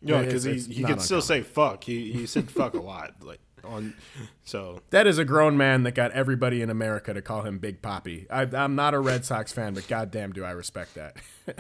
It's- 0.03 0.25
because 0.25 0.43
he, 0.43 0.59
he 0.73 0.83
could 0.83 1.01
still 1.01 1.21
say 1.21 1.41
fuck. 1.41 1.83
He 1.83 2.11
he 2.11 2.25
said 2.27 2.51
fuck 2.51 2.75
a 2.75 2.81
lot. 2.81 3.15
Like 3.21 3.39
on 3.63 3.95
so 4.43 4.81
That 4.91 5.07
is 5.07 5.17
a 5.17 5.25
grown 5.25 5.57
man 5.57 5.81
that 5.83 5.93
got 5.93 6.11
everybody 6.11 6.61
in 6.61 6.69
America 6.69 7.13
to 7.13 7.21
call 7.23 7.41
him 7.41 7.57
Big 7.57 7.81
Papi. 7.81 8.27
I, 8.29 8.41
I'm 8.55 8.75
not 8.75 8.93
a 8.93 8.99
Red 8.99 9.25
Sox 9.25 9.51
fan, 9.51 9.73
but 9.73 9.87
goddamn, 9.87 10.33
do 10.33 10.43
I 10.43 10.51
respect 10.51 10.93
that. 10.95 11.15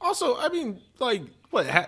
Also, 0.00 0.36
I 0.36 0.48
mean, 0.48 0.80
like, 1.00 1.22
what? 1.50 1.66
Ha- 1.66 1.86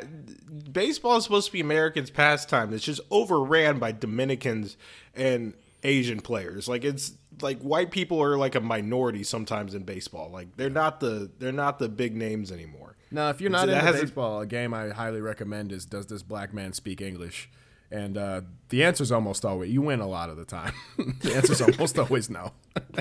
baseball 0.72 1.16
is 1.18 1.24
supposed 1.24 1.46
to 1.46 1.52
be 1.52 1.60
Americans' 1.60 2.10
pastime. 2.10 2.72
It's 2.74 2.84
just 2.84 3.00
overran 3.10 3.78
by 3.78 3.92
Dominicans 3.92 4.76
and 5.14 5.54
Asian 5.82 6.20
players. 6.20 6.68
Like, 6.68 6.84
it's 6.84 7.12
like 7.40 7.60
white 7.60 7.90
people 7.90 8.22
are 8.22 8.36
like 8.36 8.54
a 8.54 8.60
minority 8.60 9.22
sometimes 9.22 9.74
in 9.74 9.82
baseball. 9.84 10.30
Like, 10.30 10.56
they're 10.56 10.70
not 10.70 11.00
the 11.00 11.30
they're 11.38 11.52
not 11.52 11.78
the 11.78 11.88
big 11.88 12.16
names 12.16 12.52
anymore. 12.52 12.96
Now, 13.10 13.30
if 13.30 13.40
you're 13.40 13.50
not 13.50 13.66
That 13.66 13.86
into 13.86 14.00
baseball, 14.00 14.40
a 14.40 14.46
game 14.46 14.72
I 14.72 14.90
highly 14.90 15.20
recommend 15.20 15.72
is 15.72 15.84
Does 15.84 16.06
This 16.06 16.22
Black 16.22 16.54
Man 16.54 16.72
Speak 16.72 17.00
English? 17.00 17.50
And 17.92 18.16
uh, 18.16 18.42
the 18.68 18.84
answer's 18.84 19.10
almost 19.10 19.44
always 19.44 19.72
you 19.72 19.82
win 19.82 19.98
a 19.98 20.06
lot 20.06 20.30
of 20.30 20.36
the 20.36 20.44
time. 20.44 20.72
the 20.96 21.34
answer's 21.34 21.60
almost 21.60 21.98
always 21.98 22.30
no. 22.30 22.52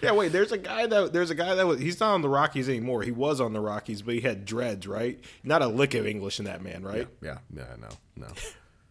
Yeah, 0.00 0.12
wait. 0.12 0.32
There's 0.32 0.50
a 0.50 0.58
guy 0.58 0.86
that 0.88 1.12
there's 1.12 1.30
a 1.30 1.34
guy 1.36 1.54
that 1.54 1.64
was 1.64 1.78
he's 1.78 2.00
not 2.00 2.14
on 2.14 2.22
the 2.22 2.28
Rockies 2.28 2.68
anymore. 2.68 3.02
He 3.02 3.12
was 3.12 3.40
on 3.40 3.52
the 3.52 3.60
Rockies, 3.60 4.02
but 4.02 4.14
he 4.14 4.20
had 4.20 4.44
dreads, 4.44 4.84
right? 4.84 5.20
Not 5.44 5.62
a 5.62 5.68
lick 5.68 5.94
of 5.94 6.08
English 6.08 6.40
in 6.40 6.46
that 6.46 6.60
man, 6.60 6.82
right? 6.82 7.06
Yeah, 7.20 7.38
yeah, 7.54 7.76
no, 7.78 7.88
no. 8.16 8.26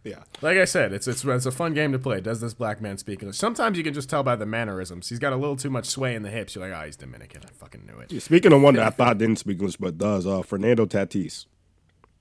Yeah. 0.04 0.24
Like 0.40 0.58
I 0.58 0.64
said, 0.64 0.92
it's 0.92 1.06
it's 1.06 1.24
it's 1.24 1.46
a 1.46 1.52
fun 1.52 1.74
game 1.74 1.92
to 1.92 1.98
play. 1.98 2.20
Does 2.20 2.40
this 2.40 2.54
black 2.54 2.80
man 2.80 2.98
speak 2.98 3.22
English? 3.22 3.38
Sometimes 3.38 3.78
you 3.78 3.84
can 3.84 3.94
just 3.94 4.10
tell 4.10 4.22
by 4.24 4.34
the 4.34 4.46
mannerisms. 4.46 5.08
He's 5.08 5.20
got 5.20 5.32
a 5.32 5.36
little 5.36 5.54
too 5.56 5.70
much 5.70 5.86
sway 5.86 6.14
in 6.16 6.22
the 6.22 6.30
hips. 6.30 6.54
You're 6.54 6.68
like, 6.68 6.76
oh, 6.76 6.84
he's 6.86 6.96
Dominican. 6.96 7.42
I 7.44 7.50
fucking 7.52 7.86
knew 7.86 7.98
it. 8.00 8.20
Speaking 8.20 8.52
of 8.52 8.62
one 8.62 8.74
that 8.74 8.86
I 8.86 8.90
thought 8.90 9.18
didn't 9.18 9.38
speak 9.38 9.58
English 9.58 9.76
but 9.76 9.98
does, 9.98 10.26
uh, 10.26 10.42
Fernando 10.42 10.86
Tatis, 10.86 11.46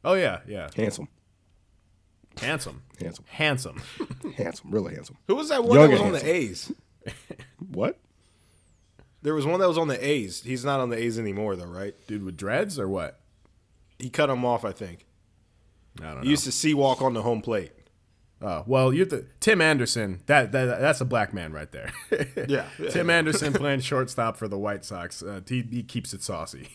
Oh 0.03 0.13
yeah, 0.13 0.41
yeah. 0.47 0.69
handsome, 0.75 1.07
Handsome, 2.39 2.83
handsome, 2.99 3.25
handsome. 3.27 3.81
handsome, 4.37 4.71
really 4.71 4.93
handsome. 4.93 5.17
Who 5.27 5.35
was 5.35 5.49
that 5.49 5.63
one 5.63 5.77
Young 5.79 5.89
that 5.89 5.93
was 5.93 6.01
and 6.01 6.15
on 6.15 6.21
the. 6.21 6.33
A's? 6.33 6.71
What? 7.71 7.99
There 9.23 9.33
was 9.35 9.45
one 9.45 9.59
that 9.59 9.67
was 9.67 9.77
on 9.77 9.87
the 9.87 10.03
A's. 10.03 10.41
He's 10.43 10.65
not 10.65 10.79
on 10.79 10.89
the 10.89 10.97
A's 10.97 11.19
anymore, 11.19 11.55
though, 11.55 11.65
right? 11.65 11.93
Dude 12.07 12.23
with 12.23 12.37
dreads 12.37 12.79
or 12.79 12.87
what? 12.87 13.19
He 13.99 14.09
cut 14.09 14.29
him 14.29 14.43
off, 14.45 14.65
I 14.65 14.71
think. 14.71 15.05
I 15.99 16.03
don't 16.05 16.15
know. 16.17 16.21
He 16.21 16.29
used 16.29 16.43
to 16.45 16.51
see 16.51 16.73
walk 16.73 17.01
on 17.01 17.13
the 17.13 17.21
home 17.21 17.41
plate. 17.41 17.71
Oh 18.41 18.63
well, 18.65 18.91
you're 18.93 19.05
the 19.05 19.25
Tim 19.39 19.61
Anderson. 19.61 20.21
That, 20.25 20.51
that 20.51 20.79
that's 20.81 20.99
a 21.01 21.05
black 21.05 21.33
man 21.33 21.51
right 21.53 21.71
there. 21.71 21.91
Yeah. 22.47 22.65
Tim 22.89 23.09
Anderson 23.09 23.53
playing 23.53 23.81
shortstop 23.81 24.35
for 24.37 24.47
the 24.47 24.57
White 24.57 24.83
Sox. 24.83 25.21
Uh, 25.21 25.41
he, 25.47 25.61
he 25.69 25.83
keeps 25.83 26.13
it 26.13 26.23
saucy. 26.23 26.67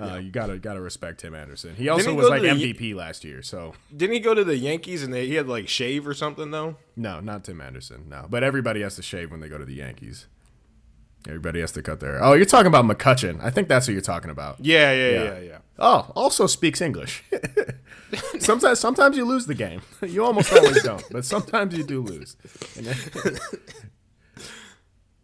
Uh, 0.00 0.16
You 0.16 0.30
gotta 0.30 0.58
gotta 0.58 0.80
respect 0.80 1.20
Tim 1.20 1.34
Anderson. 1.34 1.74
He 1.74 1.88
also 1.88 2.10
he 2.10 2.16
was 2.16 2.28
like 2.28 2.42
MVP 2.42 2.94
last 2.94 3.24
year. 3.24 3.42
So 3.42 3.74
Didn't 3.94 4.14
he 4.14 4.20
go 4.20 4.34
to 4.34 4.44
the 4.44 4.56
Yankees 4.56 5.02
and 5.02 5.12
they, 5.12 5.26
he 5.26 5.34
had 5.34 5.48
like 5.48 5.68
shave 5.68 6.06
or 6.06 6.14
something 6.14 6.50
though? 6.50 6.76
no, 6.96 7.20
not 7.20 7.44
Tim 7.44 7.60
Anderson. 7.60 8.06
No, 8.08 8.26
but 8.28 8.42
everybody 8.42 8.82
has 8.82 8.96
to 8.96 9.02
shave 9.02 9.30
when 9.30 9.40
they 9.40 9.48
go 9.48 9.58
to 9.58 9.64
the 9.64 9.74
Yankees. 9.74 10.26
Everybody 11.26 11.60
has 11.60 11.72
to 11.72 11.82
cut 11.82 12.00
their. 12.00 12.22
Oh, 12.22 12.32
you're 12.32 12.46
talking 12.46 12.66
about 12.68 12.84
McCutchen. 12.86 13.42
I 13.42 13.50
think 13.50 13.68
that's 13.68 13.86
who 13.86 13.92
you're 13.92 14.00
talking 14.00 14.30
about. 14.30 14.56
Yeah, 14.60 14.92
yeah, 14.92 15.10
Yeah. 15.10 15.22
yeah, 15.24 15.38
yeah. 15.40 15.58
Oh, 15.78 16.10
also 16.14 16.46
speaks 16.46 16.80
English. 16.80 17.24
sometimes, 18.40 18.78
sometimes 18.80 19.16
you 19.16 19.24
lose 19.24 19.46
the 19.46 19.54
game. 19.54 19.82
You 20.06 20.24
almost 20.24 20.52
always 20.52 20.82
don't, 20.82 21.04
but 21.10 21.24
sometimes 21.24 21.76
you 21.76 21.84
do 21.84 22.00
lose. 22.02 22.36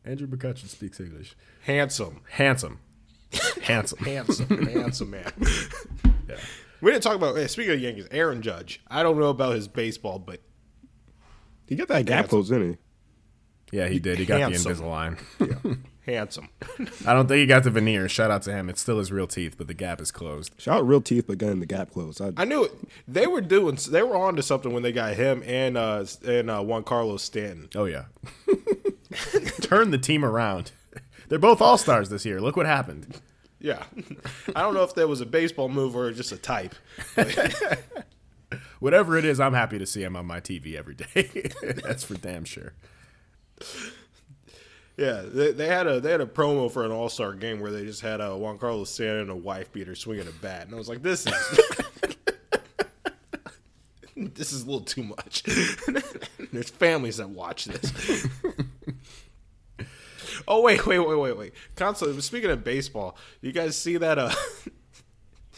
Andrew 0.04 0.26
McCutchen 0.28 0.68
speaks 0.68 1.00
English. 1.00 1.34
Handsome, 1.64 2.20
Handsome, 2.30 2.78
handsome. 3.62 3.98
handsome, 4.04 4.66
handsome 4.68 5.10
man. 5.10 5.32
We 6.80 6.92
didn't 6.92 7.02
talk 7.02 7.16
about. 7.16 7.38
Speaking 7.50 7.72
of 7.74 7.80
Yankees, 7.80 8.06
Aaron 8.10 8.42
Judge. 8.42 8.80
I 8.88 9.02
don't 9.02 9.18
know 9.18 9.30
about 9.30 9.54
his 9.56 9.66
baseball, 9.66 10.18
but 10.18 10.40
He 11.66 11.74
got 11.74 11.88
that 11.88 12.06
gap 12.06 12.28
close, 12.28 12.48
didn't 12.50 12.78
he? 13.72 13.76
Yeah, 13.78 13.88
he 13.88 13.98
did. 13.98 14.18
He 14.18 14.26
got 14.26 14.40
Handsome. 14.40 14.74
the 14.74 14.80
Invisalign. 14.82 15.78
Handsome. 16.06 16.48
I 17.04 17.12
don't 17.12 17.26
think 17.26 17.40
he 17.40 17.46
got 17.46 17.64
the 17.64 17.70
veneer. 17.70 18.08
Shout 18.08 18.30
out 18.30 18.42
to 18.42 18.52
him. 18.52 18.70
It's 18.70 18.80
still 18.80 18.98
his 18.98 19.10
real 19.10 19.26
teeth, 19.26 19.56
but 19.58 19.66
the 19.66 19.74
gap 19.74 20.00
is 20.00 20.12
closed. 20.12 20.52
Shout 20.56 20.78
out 20.78 20.86
real 20.86 21.00
teeth, 21.00 21.26
but 21.26 21.38
getting 21.38 21.58
the 21.60 21.66
gap 21.66 21.90
closed. 21.90 22.22
I, 22.22 22.32
I 22.36 22.44
knew 22.44 22.64
it. 22.64 22.72
They 23.08 23.26
were 23.26 23.40
doing. 23.40 23.76
They 23.90 24.02
were 24.02 24.16
on 24.16 24.36
to 24.36 24.42
something 24.42 24.72
when 24.72 24.84
they 24.84 24.92
got 24.92 25.14
him 25.14 25.42
and 25.44 25.76
uh 25.76 26.04
and 26.24 26.50
uh, 26.50 26.62
Giancarlo 26.62 27.18
Stanton. 27.18 27.68
Oh 27.74 27.86
yeah. 27.86 28.04
Turn 29.60 29.90
the 29.90 29.98
team 29.98 30.24
around. 30.24 30.72
They're 31.28 31.38
both 31.38 31.60
all 31.60 31.76
stars 31.76 32.08
this 32.08 32.24
year. 32.24 32.40
Look 32.40 32.56
what 32.56 32.66
happened. 32.66 33.20
Yeah, 33.58 33.84
I 34.54 34.62
don't 34.62 34.74
know 34.74 34.82
if 34.82 34.94
that 34.94 35.08
was 35.08 35.20
a 35.20 35.26
baseball 35.26 35.68
move 35.68 35.96
or 35.96 36.12
just 36.12 36.30
a 36.30 36.36
type. 36.36 36.74
Whatever 38.80 39.16
it 39.16 39.24
is, 39.24 39.40
I'm 39.40 39.54
happy 39.54 39.78
to 39.78 39.86
see 39.86 40.02
him 40.02 40.14
on 40.14 40.26
my 40.26 40.40
TV 40.40 40.76
every 40.76 40.94
day. 40.94 41.50
That's 41.82 42.04
for 42.04 42.14
damn 42.14 42.44
sure. 42.44 42.74
Yeah, 44.96 45.22
they, 45.26 45.52
they 45.52 45.66
had 45.66 45.86
a 45.86 46.00
they 46.00 46.10
had 46.10 46.22
a 46.22 46.26
promo 46.26 46.70
for 46.70 46.84
an 46.84 46.90
All 46.90 47.10
Star 47.10 47.34
game 47.34 47.60
where 47.60 47.70
they 47.70 47.84
just 47.84 48.00
had 48.00 48.20
a 48.20 48.28
Giancarlo 48.28 48.86
Stanton 48.86 49.22
and 49.22 49.30
a 49.30 49.36
wife 49.36 49.70
beater 49.72 49.94
swinging 49.94 50.26
a 50.26 50.32
bat, 50.32 50.66
and 50.66 50.74
I 50.74 50.78
was 50.78 50.88
like, 50.88 51.02
this 51.02 51.26
is 51.26 51.60
this 54.16 54.52
is 54.52 54.62
a 54.62 54.66
little 54.66 54.80
too 54.80 55.02
much. 55.02 55.42
There's 56.52 56.70
families 56.70 57.18
that 57.18 57.28
watch 57.28 57.66
this. 57.66 58.26
oh 60.48 60.62
wait, 60.62 60.86
wait, 60.86 60.98
wait, 60.98 61.18
wait, 61.18 61.36
wait. 61.36 61.52
Console. 61.74 62.18
Speaking 62.22 62.50
of 62.50 62.64
baseball, 62.64 63.18
you 63.42 63.52
guys 63.52 63.76
see 63.76 63.98
that? 63.98 64.18
Uh, 64.18 64.34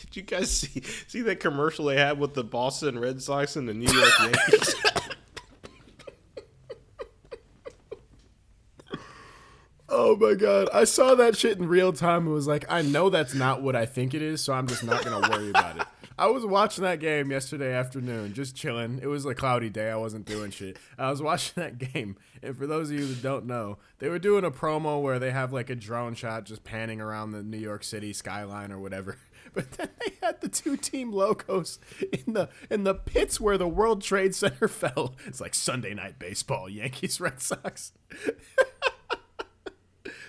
did 0.01 0.17
you 0.17 0.23
guys 0.23 0.51
see 0.51 0.83
see 1.07 1.23
that 1.23 1.39
commercial 1.39 1.85
they 1.85 1.97
had 1.97 2.19
with 2.19 2.35
the 2.35 2.43
Boston 2.43 2.99
Red 2.99 3.23
Sox 3.23 3.55
and 3.55 3.69
the 3.69 3.75
New 3.75 3.93
York 3.93 4.13
Yankees? 4.21 4.75
Oh 9.89 10.17
my 10.17 10.35
god. 10.35 10.69
I 10.73 10.85
saw 10.85 11.15
that 11.15 11.37
shit 11.37 11.59
in 11.59 11.67
real 11.69 11.93
time 11.93 12.27
and 12.27 12.35
was 12.35 12.47
like, 12.47 12.67
I 12.69 12.83
know 12.83 13.09
that's 13.09 13.35
not 13.35 13.63
what 13.63 13.75
I 13.75 13.87
think 13.87 14.13
it 14.13 14.21
is, 14.23 14.41
so 14.41 14.53
I'm 14.53 14.67
just 14.67 14.85
not 14.85 15.05
gonna 15.05 15.29
worry 15.31 15.51
about 15.51 15.81
it. 15.81 15.87
I 16.19 16.27
was 16.27 16.45
watching 16.45 16.83
that 16.83 16.99
game 16.99 17.31
yesterday 17.31 17.73
afternoon, 17.73 18.35
just 18.35 18.57
chilling. 18.57 18.99
It 19.01 19.07
was 19.07 19.25
a 19.25 19.37
cloudy 19.37 19.71
day. 19.71 19.89
I 19.89 19.97
wasn't 19.97 20.27
doing 20.27 20.51
shit. 20.51 20.77
I 20.99 21.11
was 21.11 21.23
watching 21.23 21.63
that 21.63 21.79
game, 21.79 22.17
and 22.43 22.57
for 22.57 22.67
those 22.67 22.91
of 22.91 22.99
you 22.99 23.07
that 23.07 23.23
don't 23.23 23.47
know, 23.47 23.79
they 24.01 24.09
were 24.09 24.19
doing 24.19 24.45
a 24.45 24.51
promo 24.51 25.01
where 25.01 25.21
they 25.21 25.31
have 25.31 25.53
like 25.53 25.71
a 25.71 25.77
drone 25.77 26.15
shot 26.15 26.45
just 26.45 26.65
panning 26.65 27.01
around 27.01 27.31
the 27.31 27.43
New 27.45 27.57
York 27.59 27.85
City 27.85 28.13
skyline 28.13 28.73
or 28.73 28.79
whatever. 28.79 29.17
But 29.55 29.73
then 29.73 29.89
they 29.99 30.13
had 30.23 30.43
the 30.43 30.51
two 30.51 30.77
team 30.77 31.11
logos 31.11 31.79
in 32.13 32.35
the 32.35 32.51
in 32.69 32.85
the 32.85 32.95
pits 32.95 33.41
where 33.41 33.57
the 33.57 33.67
World 33.67 34.03
Trade 34.03 34.35
Center 34.35 34.69
fell. 34.69 35.17
It's 35.25 35.41
like 35.41 35.55
Sunday 35.55 35.95
night 35.95 36.19
baseball, 36.19 36.69
Yankees 36.69 37.19
Red 37.19 37.41
Sox. 37.41 37.93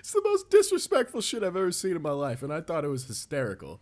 It's 0.10 0.16
the 0.16 0.28
most 0.28 0.50
disrespectful 0.50 1.22
shit 1.22 1.44
I've 1.44 1.56
ever 1.56 1.72
seen 1.72 1.96
in 1.96 2.02
my 2.02 2.10
life, 2.10 2.42
and 2.42 2.52
I 2.52 2.62
thought 2.62 2.84
it 2.84 2.88
was 2.88 3.06
hysterical. 3.06 3.80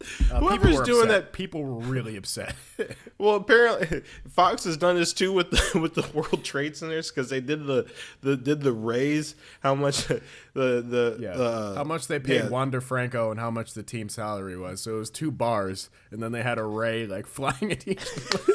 Uh, 0.00 0.40
Whoever's 0.40 0.80
doing 0.80 1.04
upset. 1.04 1.26
that- 1.26 1.32
people 1.32 1.62
were 1.62 1.78
really 1.78 2.16
upset. 2.16 2.56
Well, 3.18 3.36
apparently 3.36 4.02
Fox 4.30 4.64
has 4.64 4.78
done 4.78 4.96
this 4.96 5.12
too 5.12 5.30
with 5.32 5.50
the 5.50 5.78
with 5.78 5.94
the 5.94 6.08
World 6.14 6.42
Trade 6.42 6.74
Centers 6.74 7.10
because 7.10 7.28
they 7.28 7.40
did 7.40 7.66
the, 7.66 7.86
the 8.22 8.34
did 8.34 8.62
the 8.62 8.72
raise 8.72 9.34
how 9.60 9.74
much 9.74 10.06
the 10.06 10.20
the 10.54 11.18
yeah, 11.20 11.32
uh, 11.32 11.74
how 11.74 11.84
much 11.84 12.08
they 12.08 12.18
paid 12.18 12.44
yeah. 12.44 12.48
Wander 12.48 12.80
Franco 12.80 13.30
and 13.30 13.38
how 13.38 13.50
much 13.50 13.74
the 13.74 13.82
team 13.82 14.08
salary 14.08 14.56
was. 14.56 14.80
So 14.80 14.96
it 14.96 14.98
was 14.98 15.10
two 15.10 15.30
bars, 15.30 15.90
and 16.10 16.22
then 16.22 16.32
they 16.32 16.42
had 16.42 16.58
a 16.58 16.64
ray 16.64 17.06
like 17.06 17.26
flying 17.28 17.70
at 17.70 17.86
each, 17.86 18.02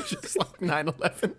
just 0.10 0.38
like 0.38 0.58
9-11. 0.60 1.36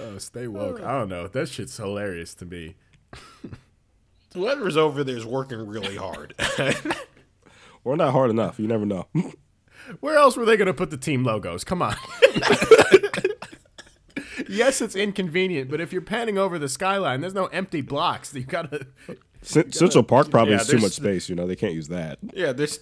Oh, 0.00 0.18
stay 0.18 0.46
woke. 0.46 0.80
Oh. 0.82 0.86
I 0.86 0.92
don't 0.98 1.08
know. 1.08 1.26
That 1.28 1.48
shit's 1.48 1.76
hilarious 1.76 2.34
to 2.34 2.46
me. 2.46 2.76
whoever's 4.34 4.76
over 4.76 5.02
there 5.04 5.16
is 5.16 5.24
working 5.26 5.66
really 5.66 5.96
hard. 5.96 6.34
or 7.84 7.96
not 7.96 8.12
hard 8.12 8.30
enough. 8.30 8.58
You 8.58 8.66
never 8.66 8.86
know. 8.86 9.06
Where 10.00 10.16
else 10.16 10.36
were 10.36 10.44
they 10.44 10.56
going 10.56 10.66
to 10.66 10.74
put 10.74 10.90
the 10.90 10.96
team 10.98 11.24
logos? 11.24 11.64
Come 11.64 11.80
on. 11.80 11.96
yes, 14.48 14.80
it's 14.80 14.94
inconvenient, 14.96 15.70
but 15.70 15.80
if 15.80 15.92
you're 15.92 16.02
panning 16.02 16.38
over 16.38 16.58
the 16.58 16.68
skyline, 16.68 17.20
there's 17.20 17.34
no 17.34 17.46
empty 17.46 17.80
blocks. 17.80 18.34
You 18.34 18.44
got 18.44 18.70
to. 18.70 18.86
Cen- 19.42 19.72
Central 19.72 20.04
Park 20.04 20.30
probably 20.30 20.52
Yeah, 20.52 20.58
has 20.58 20.68
too 20.68 20.78
much 20.78 20.92
space. 20.92 21.28
You 21.28 21.36
know, 21.36 21.46
they 21.46 21.56
can't 21.56 21.72
use 21.74 21.88
that. 21.88 22.18
yeah, 22.34 22.52
there's 22.52 22.78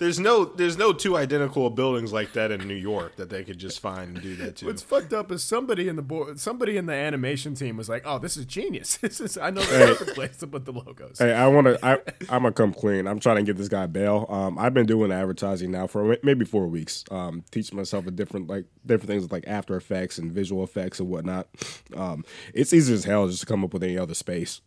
There's 0.00 0.18
no 0.18 0.46
there's 0.46 0.78
no 0.78 0.94
two 0.94 1.14
identical 1.14 1.68
buildings 1.68 2.10
like 2.10 2.32
that 2.32 2.50
in 2.50 2.66
New 2.66 2.74
York 2.74 3.16
that 3.16 3.28
they 3.28 3.44
could 3.44 3.58
just 3.58 3.80
find 3.80 4.16
and 4.16 4.22
do 4.22 4.34
that 4.36 4.56
to. 4.56 4.66
What's 4.66 4.80
fucked 4.80 5.12
up 5.12 5.30
is 5.30 5.42
somebody 5.42 5.88
in 5.88 5.96
the 5.96 6.02
board, 6.02 6.40
somebody 6.40 6.78
in 6.78 6.86
the 6.86 6.94
animation 6.94 7.54
team 7.54 7.76
was 7.76 7.90
like, 7.90 8.04
"Oh, 8.06 8.18
this 8.18 8.38
is 8.38 8.46
genius. 8.46 8.98
This 9.10 9.20
is 9.20 9.36
I 9.36 9.50
know 9.50 9.60
the 9.60 9.86
perfect 9.94 10.14
place 10.14 10.36
to 10.38 10.46
put 10.46 10.64
the 10.64 10.72
logos." 10.72 11.18
Hey, 11.18 11.34
I 11.34 11.48
want 11.48 11.66
to. 11.66 11.78
I 11.84 11.98
I'm 12.30 12.42
gonna 12.42 12.52
come 12.52 12.72
clean. 12.72 13.06
I'm 13.06 13.20
trying 13.20 13.36
to 13.36 13.42
get 13.42 13.58
this 13.58 13.68
guy 13.68 13.86
bail. 13.86 14.24
Um, 14.30 14.58
I've 14.58 14.72
been 14.72 14.86
doing 14.86 15.12
advertising 15.12 15.70
now 15.70 15.86
for 15.86 16.16
maybe 16.22 16.46
four 16.46 16.66
weeks. 16.66 17.04
Um, 17.10 17.44
teaching 17.50 17.76
myself 17.76 18.06
a 18.06 18.10
different 18.10 18.48
like 18.48 18.64
different 18.86 19.10
things 19.10 19.30
like 19.30 19.44
After 19.46 19.76
Effects 19.76 20.16
and 20.16 20.32
visual 20.32 20.64
effects 20.64 20.98
and 20.98 21.10
whatnot. 21.10 21.46
Um, 21.94 22.24
it's 22.54 22.72
easy 22.72 22.94
as 22.94 23.04
hell 23.04 23.28
just 23.28 23.40
to 23.40 23.46
come 23.46 23.64
up 23.64 23.74
with 23.74 23.82
any 23.84 23.98
other 23.98 24.14
space. 24.14 24.62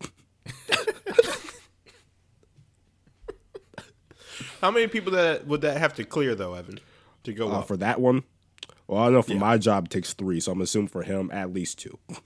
How 4.63 4.71
many 4.71 4.87
people 4.87 5.11
that 5.11 5.45
would 5.45 5.59
that 5.59 5.75
have 5.77 5.93
to 5.95 6.05
clear 6.05 6.35
though, 6.35 6.53
Evan, 6.53 6.79
to 7.25 7.33
go 7.33 7.51
Uh, 7.51 7.59
up? 7.59 7.67
for 7.67 7.75
that 7.75 7.99
one, 7.99 8.23
well, 8.87 9.03
I 9.03 9.09
know 9.09 9.21
for 9.21 9.33
my 9.35 9.57
job 9.57 9.87
it 9.87 9.89
takes 9.91 10.13
three, 10.13 10.39
so 10.39 10.53
I'm 10.53 10.61
assuming 10.61 10.87
for 10.87 11.03
him 11.03 11.29
at 11.33 11.51
least 11.51 11.79
two. 11.79 11.99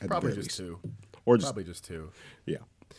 At 0.00 0.06
Probably 0.08 0.30
just 0.32 0.42
least. 0.50 0.56
two. 0.58 0.78
or 1.26 1.36
just 1.36 1.48
Probably 1.48 1.64
just 1.64 1.84
two. 1.84 2.12
yeah. 2.46 2.58
I 2.92 2.94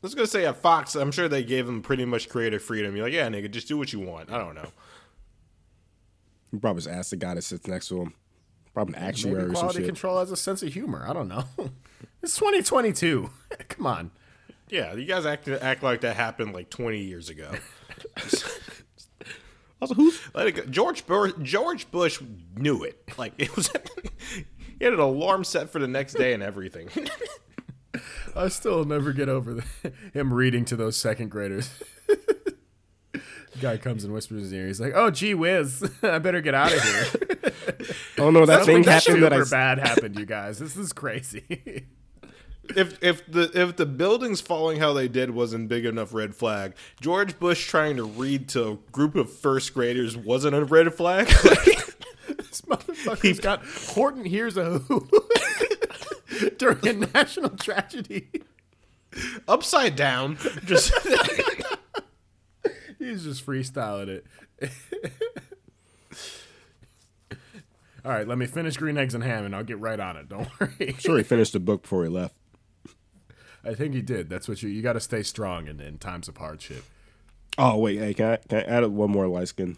was 0.00 0.14
gonna 0.14 0.28
say 0.28 0.46
at 0.46 0.58
Fox, 0.58 0.94
I'm 0.94 1.10
sure 1.10 1.28
they 1.28 1.42
gave 1.42 1.68
him 1.68 1.82
pretty 1.82 2.04
much 2.04 2.28
creative 2.28 2.62
freedom. 2.62 2.94
You're 2.94 3.06
like, 3.06 3.12
yeah, 3.14 3.28
nigga, 3.28 3.50
just 3.50 3.66
do 3.66 3.76
what 3.76 3.92
you 3.92 3.98
want. 3.98 4.30
I 4.30 4.38
don't 4.38 4.54
know. 4.54 4.68
You 6.52 6.60
probably 6.60 6.82
just 6.82 6.94
ask 6.94 7.10
the 7.10 7.16
guy 7.16 7.34
that 7.34 7.42
sits 7.42 7.66
next 7.66 7.88
to 7.88 8.00
him. 8.02 8.14
Probably 8.74 8.94
an 8.94 9.02
actuary 9.02 9.38
Maybe 9.38 9.44
or 9.46 9.54
some 9.54 9.60
quality 9.62 9.78
shit. 9.80 9.86
control 9.86 10.18
has 10.20 10.30
a 10.30 10.36
sense 10.36 10.62
of 10.62 10.72
humor. 10.72 11.04
I 11.08 11.12
don't 11.12 11.26
know. 11.26 11.42
it's 12.22 12.36
2022. 12.36 13.28
Come 13.70 13.86
on. 13.86 14.10
Yeah, 14.68 14.94
you 14.94 15.04
guys 15.04 15.26
act 15.26 15.48
act 15.48 15.82
like 15.82 16.00
that 16.00 16.16
happened 16.16 16.52
like 16.52 16.70
20 16.70 16.98
years 16.98 17.28
ago. 17.28 17.52
Also, 19.80 19.94
who's 19.94 20.20
Let 20.34 20.46
it 20.46 20.52
go. 20.52 20.62
George 20.64 21.06
Bush, 21.06 21.32
George 21.42 21.90
Bush 21.90 22.20
knew 22.56 22.82
it. 22.82 22.98
Like 23.18 23.34
it 23.36 23.54
was. 23.54 23.70
he 24.78 24.84
had 24.84 24.94
an 24.94 25.00
alarm 25.00 25.44
set 25.44 25.68
for 25.70 25.78
the 25.78 25.86
next 25.86 26.14
day 26.14 26.32
and 26.32 26.42
everything. 26.42 26.88
I 28.36 28.48
still 28.48 28.84
never 28.84 29.12
get 29.12 29.28
over 29.28 29.54
the, 29.54 29.92
him 30.14 30.32
reading 30.32 30.64
to 30.66 30.76
those 30.76 30.96
second 30.96 31.30
graders. 31.30 31.70
Guy 33.60 33.76
comes 33.78 34.04
and 34.04 34.12
whispers 34.12 34.38
in 34.38 34.44
his 34.44 34.52
ear. 34.52 34.66
He's 34.66 34.80
like, 34.80 34.92
"Oh, 34.94 35.10
gee 35.10 35.34
whiz, 35.34 35.90
I 36.02 36.18
better 36.18 36.40
get 36.40 36.54
out 36.54 36.72
of 36.72 36.82
here." 36.82 37.52
Oh 38.18 38.30
no, 38.30 38.44
that 38.46 38.64
thing 38.64 38.82
Something 38.82 38.92
happened 38.92 39.22
that 39.22 39.32
I. 39.32 39.36
super 39.36 39.50
bad 39.50 39.78
happened, 39.78 40.18
you 40.18 40.26
guys. 40.26 40.58
This 40.58 40.76
is 40.76 40.92
crazy. 40.92 41.86
If 42.76 43.02
if 43.02 43.26
the 43.30 43.50
if 43.54 43.76
the 43.76 43.86
buildings 43.86 44.40
falling 44.40 44.78
how 44.78 44.92
they 44.92 45.08
did 45.08 45.30
wasn't 45.30 45.68
big 45.68 45.84
enough 45.84 46.14
red 46.14 46.34
flag, 46.34 46.74
George 47.00 47.38
Bush 47.38 47.66
trying 47.66 47.96
to 47.96 48.04
read 48.04 48.48
to 48.50 48.68
a 48.68 48.74
group 48.92 49.14
of 49.14 49.32
first 49.32 49.74
graders 49.74 50.16
wasn't 50.16 50.54
a 50.54 50.64
red 50.64 50.94
flag. 50.94 51.26
this 51.26 52.60
motherfucker's 52.62 53.40
got 53.40 53.64
Horton 53.64 54.24
hears 54.24 54.56
a 54.56 54.78
who 54.78 55.08
during 56.58 56.86
a 56.86 56.92
national 56.92 57.50
tragedy. 57.50 58.28
Upside 59.48 59.96
down, 59.96 60.36
just 60.64 60.92
He's 62.98 63.24
just 63.24 63.46
freestyling 63.46 64.08
it. 64.08 64.26
All 68.04 68.12
right, 68.12 68.26
let 68.26 68.38
me 68.38 68.46
finish 68.46 68.76
green 68.76 68.96
eggs 68.98 69.14
and 69.14 69.24
ham, 69.24 69.44
and 69.44 69.54
I'll 69.54 69.64
get 69.64 69.80
right 69.80 69.98
on 69.98 70.16
it. 70.16 70.28
Don't 70.28 70.48
worry. 70.60 70.94
Sure, 70.98 71.16
he 71.16 71.24
finished 71.24 71.52
the 71.52 71.60
book 71.60 71.82
before 71.82 72.04
he 72.04 72.08
left. 72.08 72.34
I 73.66 73.74
think 73.74 73.94
he 73.94 74.02
did. 74.02 74.28
That's 74.28 74.48
what 74.48 74.62
you 74.62 74.68
you 74.68 74.82
got 74.82 74.94
to 74.94 75.00
stay 75.00 75.22
strong 75.22 75.68
in, 75.68 75.80
in 75.80 75.98
times 75.98 76.28
of 76.28 76.36
hardship. 76.36 76.84
Oh 77.58 77.78
wait, 77.78 77.98
hey, 77.98 78.14
can 78.14 78.26
I, 78.32 78.36
can 78.36 78.58
I 78.58 78.62
add 78.62 78.86
one 78.86 79.10
more 79.10 79.26
light 79.26 79.48
skin? 79.48 79.76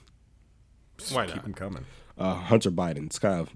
why 1.11 1.26
not? 1.26 1.28
Keep 1.28 1.36
not? 1.36 1.47
him 1.47 1.55
coming. 1.55 1.84
Uh, 2.16 2.34
Hunter 2.34 2.70
Biden. 2.70 3.07
It's 3.07 3.18
kind 3.18 3.41
of 3.41 3.51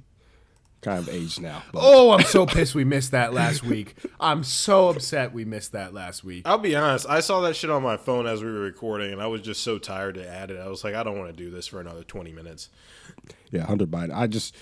kind 0.81 0.99
of 0.99 1.09
aged 1.09 1.41
now. 1.41 1.63
But 1.73 1.81
Oh, 1.85 2.13
I'm 2.13 2.25
so 2.25 2.45
pissed 2.47 2.75
we 2.75 2.85
missed 2.85 3.13
that 3.13 3.33
last 3.33 3.63
week. 3.63 3.95
I'm 4.21 4.43
so 4.45 4.89
upset 4.89 5.33
we 5.33 5.45
missed 5.45 5.73
that 5.73 5.95
last 5.95 6.25
week. 6.25 6.43
I'll 6.45 6.59
be 6.59 6.75
honest. 6.75 7.07
I 7.09 7.21
saw 7.21 7.41
that 7.43 7.55
shit 7.57 7.71
on 7.71 7.83
my 7.83 7.97
phone 7.97 8.27
as 8.27 8.43
we 8.43 8.51
were 8.53 8.61
recording, 8.61 9.13
and 9.13 9.23
I 9.23 9.27
was 9.29 9.41
just 9.43 9.63
so 9.63 9.79
tired 9.79 10.17
to 10.17 10.29
add 10.29 10.51
it. 10.51 10.59
I 10.59 10.69
was 10.69 10.83
like, 10.85 10.95
I 10.95 11.03
don't 11.03 11.19
want 11.19 11.31
to 11.31 11.37
do 11.37 11.51
this 11.51 11.67
for 11.69 11.81
another 11.81 12.03
20 12.03 12.33
minutes. 12.33 12.69
yeah, 13.51 13.65
Hunter 13.67 13.87
Biden. 13.87 14.13
I 14.15 14.27
just 14.27 14.57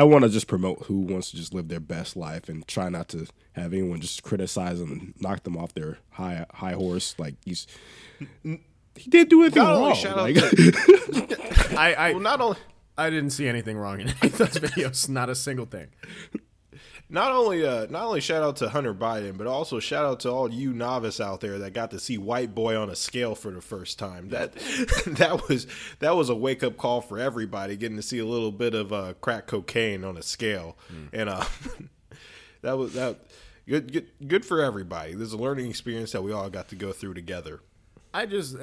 I 0.00 0.02
want 0.04 0.24
to 0.24 0.28
just 0.30 0.46
promote 0.48 0.84
who 0.86 1.00
wants 1.00 1.30
to 1.30 1.36
just 1.36 1.54
live 1.54 1.68
their 1.68 1.80
best 1.80 2.16
life 2.16 2.48
and 2.48 2.66
try 2.66 2.88
not 2.88 3.08
to 3.10 3.26
have 3.52 3.72
anyone 3.72 4.00
just 4.00 4.22
criticize 4.22 4.80
them 4.80 4.90
and 4.92 5.14
knock 5.20 5.42
them 5.44 5.56
off 5.56 5.72
their 5.74 5.98
high 6.10 6.44
high 6.52 6.72
horse. 6.72 7.14
Like 7.18 7.36
he's 7.44 7.66
he 8.42 9.10
didn't 9.10 9.30
do 9.30 9.42
anything 9.42 9.62
Not 9.62 9.78
wrong. 9.80 9.94
shout 9.94 10.18
out 10.18 10.24
Like, 10.24 10.34
to- 10.34 11.74
I 11.78 11.94
I, 11.94 12.10
well, 12.12 12.20
not 12.20 12.40
only 12.40 12.58
I 12.98 13.10
didn't 13.10 13.30
see 13.30 13.48
anything 13.48 13.76
wrong 13.76 14.00
in 14.00 14.08
any 14.08 14.16
of 14.22 14.38
those 14.38 14.50
videos. 14.50 15.08
Not 15.08 15.28
a 15.30 15.34
single 15.34 15.66
thing. 15.66 15.88
Not 17.14 17.30
only 17.30 17.64
uh, 17.64 17.86
not 17.88 18.06
only 18.06 18.20
shout 18.20 18.42
out 18.42 18.56
to 18.56 18.68
Hunter 18.68 18.92
Biden, 18.92 19.38
but 19.38 19.46
also 19.46 19.78
shout 19.78 20.04
out 20.04 20.20
to 20.20 20.30
all 20.30 20.52
you 20.52 20.72
novice 20.72 21.20
out 21.20 21.40
there 21.40 21.60
that 21.60 21.72
got 21.72 21.92
to 21.92 22.00
see 22.00 22.18
White 22.18 22.56
Boy 22.56 22.76
on 22.76 22.90
a 22.90 22.96
scale 22.96 23.36
for 23.36 23.52
the 23.52 23.60
first 23.60 24.00
time. 24.00 24.30
That 24.30 24.52
that 25.06 25.48
was 25.48 25.68
that 26.00 26.16
was 26.16 26.28
a 26.28 26.34
wake 26.34 26.64
up 26.64 26.76
call 26.76 27.00
for 27.00 27.18
everybody, 27.18 27.76
getting 27.76 27.96
to 27.96 28.02
see 28.02 28.18
a 28.18 28.26
little 28.26 28.50
bit 28.50 28.74
of 28.74 28.92
uh, 28.92 29.14
crack 29.20 29.46
cocaine 29.46 30.04
on 30.04 30.16
a 30.16 30.22
scale, 30.22 30.76
and 31.12 31.28
uh, 31.28 31.44
that 32.62 32.76
was 32.76 32.94
that 32.94 33.20
good, 33.68 33.92
good 33.92 34.08
good 34.26 34.44
for 34.44 34.60
everybody. 34.60 35.14
There's 35.14 35.32
a 35.32 35.38
learning 35.38 35.70
experience 35.70 36.10
that 36.12 36.22
we 36.22 36.32
all 36.32 36.50
got 36.50 36.68
to 36.70 36.74
go 36.74 36.92
through 36.92 37.14
together. 37.14 37.60
I 38.12 38.26
just 38.26 38.56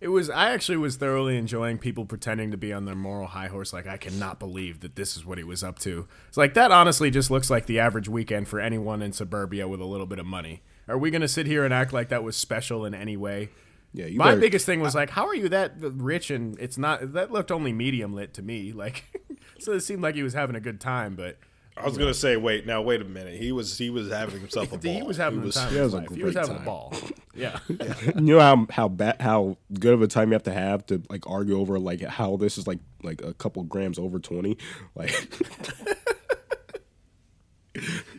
it 0.00 0.08
was 0.08 0.30
I 0.30 0.50
actually 0.52 0.78
was 0.78 0.96
thoroughly 0.96 1.36
enjoying 1.36 1.78
people 1.78 2.04
pretending 2.04 2.50
to 2.52 2.56
be 2.56 2.72
on 2.72 2.84
their 2.84 2.94
moral 2.94 3.26
high 3.28 3.48
horse 3.48 3.72
like 3.72 3.86
I 3.86 3.96
cannot 3.96 4.38
believe 4.38 4.80
that 4.80 4.94
this 4.96 5.16
is 5.16 5.24
what 5.26 5.38
he 5.38 5.44
was 5.44 5.64
up 5.64 5.78
to. 5.80 6.06
It's 6.28 6.36
like 6.36 6.54
that 6.54 6.70
honestly 6.70 7.10
just 7.10 7.30
looks 7.30 7.50
like 7.50 7.66
the 7.66 7.80
average 7.80 8.08
weekend 8.08 8.48
for 8.48 8.60
anyone 8.60 9.02
in 9.02 9.12
suburbia 9.12 9.66
with 9.66 9.80
a 9.80 9.84
little 9.84 10.06
bit 10.06 10.18
of 10.18 10.26
money. 10.26 10.62
Are 10.86 10.96
we 10.98 11.10
going 11.10 11.20
to 11.22 11.28
sit 11.28 11.46
here 11.46 11.64
and 11.64 11.74
act 11.74 11.92
like 11.92 12.08
that 12.10 12.22
was 12.22 12.36
special 12.36 12.84
in 12.84 12.94
any 12.94 13.16
way? 13.16 13.50
yeah, 13.92 14.06
you 14.06 14.18
My 14.18 14.26
better- 14.30 14.40
biggest 14.40 14.66
thing 14.66 14.80
was 14.80 14.94
like, 14.94 15.10
how 15.10 15.26
are 15.26 15.34
you 15.34 15.48
that 15.48 15.72
rich 15.80 16.30
and 16.30 16.58
it's 16.60 16.78
not 16.78 17.12
that 17.14 17.32
looked 17.32 17.50
only 17.50 17.72
medium 17.72 18.14
lit 18.14 18.34
to 18.34 18.42
me. 18.42 18.72
Like, 18.72 19.04
so 19.58 19.72
it 19.72 19.80
seemed 19.80 20.02
like 20.02 20.14
he 20.14 20.22
was 20.22 20.34
having 20.34 20.56
a 20.56 20.60
good 20.60 20.80
time, 20.80 21.14
but 21.16 21.38
I 21.80 21.84
was 21.86 21.96
gonna 21.98 22.14
say, 22.14 22.36
wait, 22.36 22.66
now 22.66 22.82
wait 22.82 23.00
a 23.00 23.04
minute. 23.04 23.40
He 23.40 23.52
was 23.52 23.76
he 23.78 23.90
was 23.90 24.10
having 24.10 24.40
himself 24.40 24.72
a 24.72 24.78
ball. 24.78 24.92
he 24.92 25.02
was 25.02 25.16
having 25.16 25.42
the 25.42 25.52
time. 25.52 25.70
he 25.72 25.78
Of 25.78 25.84
his 25.84 25.92
has 25.94 25.94
a. 25.94 26.14
He 26.14 26.22
was 26.24 26.34
great 26.34 26.46
having 26.46 26.62
a 26.62 26.64
ball. 26.64 26.92
Yeah. 27.34 27.60
you 27.68 28.20
know 28.20 28.40
how 28.40 28.66
how 28.70 28.88
bad 28.88 29.20
how 29.20 29.58
good 29.78 29.94
of 29.94 30.02
a 30.02 30.08
time 30.08 30.30
you 30.30 30.32
have 30.32 30.42
to 30.42 30.52
have 30.52 30.84
to 30.86 31.00
like 31.08 31.24
argue 31.30 31.56
over 31.56 31.78
like 31.78 32.00
how 32.02 32.36
this 32.36 32.58
is 32.58 32.66
like 32.66 32.80
like 33.04 33.22
a 33.22 33.32
couple 33.32 33.62
grams 33.62 33.96
over 33.96 34.18
twenty. 34.18 34.58
Like 34.96 35.12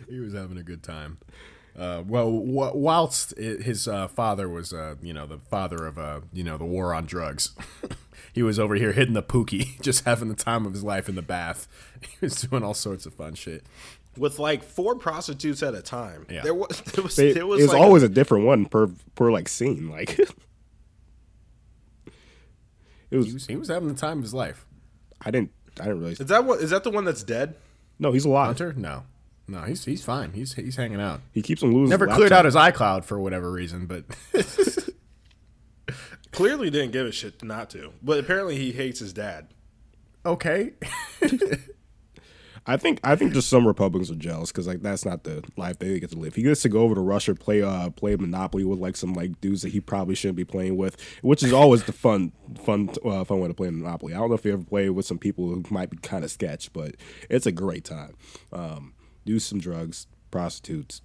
he 0.07 0.19
was 0.19 0.33
having 0.33 0.57
a 0.57 0.63
good 0.63 0.83
time. 0.83 1.17
Uh, 1.77 2.03
well, 2.07 2.29
wh- 2.31 2.75
whilst 2.75 3.33
i- 3.37 3.41
his 3.61 3.87
uh, 3.87 4.07
father 4.07 4.49
was, 4.49 4.73
uh, 4.73 4.95
you 5.01 5.13
know, 5.13 5.25
the 5.25 5.37
father 5.37 5.85
of, 5.85 5.97
uh, 5.97 6.19
you 6.33 6.43
know, 6.43 6.57
the 6.57 6.65
war 6.65 6.93
on 6.93 7.05
drugs, 7.05 7.51
he 8.33 8.43
was 8.43 8.59
over 8.59 8.75
here 8.75 8.91
hitting 8.91 9.13
the 9.13 9.23
pookie, 9.23 9.81
just 9.81 10.05
having 10.05 10.29
the 10.29 10.35
time 10.35 10.65
of 10.65 10.73
his 10.73 10.83
life 10.83 11.09
in 11.09 11.15
the 11.15 11.21
bath. 11.21 11.67
He 12.01 12.15
was 12.21 12.35
doing 12.35 12.63
all 12.63 12.73
sorts 12.73 13.05
of 13.05 13.13
fun 13.13 13.35
shit. 13.35 13.65
with 14.15 14.39
like 14.39 14.63
four 14.63 14.95
prostitutes 14.95 15.61
at 15.61 15.75
a 15.75 15.81
time. 15.81 16.25
Yeah. 16.29 16.43
There 16.43 16.53
was 16.53 16.79
there 16.93 17.03
was, 17.03 17.19
it, 17.19 17.33
there 17.33 17.43
it 17.43 17.47
was, 17.47 17.61
was 17.61 17.73
like 17.73 17.81
always 17.81 18.03
a, 18.03 18.09
different 18.09 18.45
one 18.45 18.65
per 18.67 18.89
per 19.15 19.31
like 19.31 19.49
scene. 19.49 19.89
Like 19.89 20.17
it 20.17 20.29
was. 23.11 23.27
He 23.27 23.33
was, 23.33 23.47
he 23.47 23.55
was 23.57 23.67
having 23.67 23.89
the 23.89 23.95
time 23.95 24.19
of 24.19 24.23
his 24.23 24.33
life. 24.33 24.65
I 25.21 25.31
didn't. 25.31 25.51
I 25.79 25.83
didn't 25.85 25.99
realize. 25.99 26.19
Is 26.21 26.27
that 26.27 26.45
what 26.45 26.61
is 26.61 26.69
that 26.69 26.83
the 26.83 26.91
one 26.91 27.03
that's 27.03 27.23
dead? 27.23 27.55
No, 27.99 28.13
he's 28.13 28.25
alive. 28.25 28.47
Hunter? 28.47 28.73
No. 28.73 29.03
No, 29.49 29.63
he's 29.63 29.83
he's 29.83 30.03
fine. 30.03 30.31
He's 30.33 30.53
he's 30.53 30.75
hanging 30.75 31.01
out. 31.01 31.21
He 31.33 31.41
keeps 31.41 31.63
on 31.63 31.73
losing. 31.73 31.89
Never 31.89 32.07
his 32.07 32.15
cleared 32.15 32.31
out 32.31 32.45
his 32.45 32.55
iCloud 32.55 33.03
for 33.03 33.19
whatever 33.19 33.51
reason, 33.51 33.87
but 33.87 34.05
Clearly 36.31 36.69
didn't 36.69 36.91
give 36.91 37.07
a 37.07 37.11
shit 37.11 37.43
not 37.43 37.69
to. 37.71 37.91
But 38.01 38.19
apparently 38.19 38.55
he 38.55 38.71
hates 38.71 38.99
his 38.99 39.13
dad. 39.13 39.47
okay. 40.25 40.73
I 42.65 42.77
think 42.77 42.99
I 43.03 43.15
think 43.15 43.33
just 43.33 43.49
some 43.49 43.65
Republicans 43.65 44.11
are 44.11 44.15
jealous 44.15 44.51
because 44.51 44.67
like 44.67 44.81
that's 44.81 45.03
not 45.03 45.23
the 45.23 45.43
life 45.57 45.79
they 45.79 45.99
get 45.99 46.11
to 46.11 46.19
live. 46.19 46.35
He 46.35 46.43
gets 46.43 46.61
to 46.63 46.69
go 46.69 46.81
over 46.81 46.93
to 46.93 47.01
Russia, 47.01 47.33
play 47.33 47.63
uh 47.63 47.89
play 47.89 48.15
Monopoly 48.15 48.63
with 48.63 48.77
like 48.77 48.95
some 48.95 49.13
like 49.13 49.39
dudes 49.41 49.63
that 49.63 49.69
he 49.69 49.79
probably 49.79 50.13
shouldn't 50.13 50.35
be 50.35 50.45
playing 50.45 50.77
with, 50.77 50.97
which 51.23 51.41
is 51.41 51.51
always 51.51 51.83
the 51.85 51.93
fun 51.93 52.31
fun 52.63 52.89
uh, 53.03 53.23
fun 53.23 53.39
way 53.39 53.47
to 53.47 53.53
play 53.55 53.71
Monopoly. 53.71 54.13
I 54.13 54.17
don't 54.17 54.29
know 54.29 54.35
if 54.35 54.45
you 54.45 54.53
ever 54.53 54.63
played 54.63 54.89
with 54.91 55.05
some 55.07 55.17
people 55.17 55.47
who 55.47 55.63
might 55.71 55.89
be 55.89 55.97
kind 55.97 56.23
of 56.23 56.29
sketch, 56.29 56.71
but 56.71 56.95
it's 57.27 57.47
a 57.47 57.51
great 57.51 57.85
time. 57.85 58.15
Um, 58.53 58.93
do 59.25 59.39
some 59.39 59.59
drugs, 59.59 60.05
prostitutes, 60.29 61.01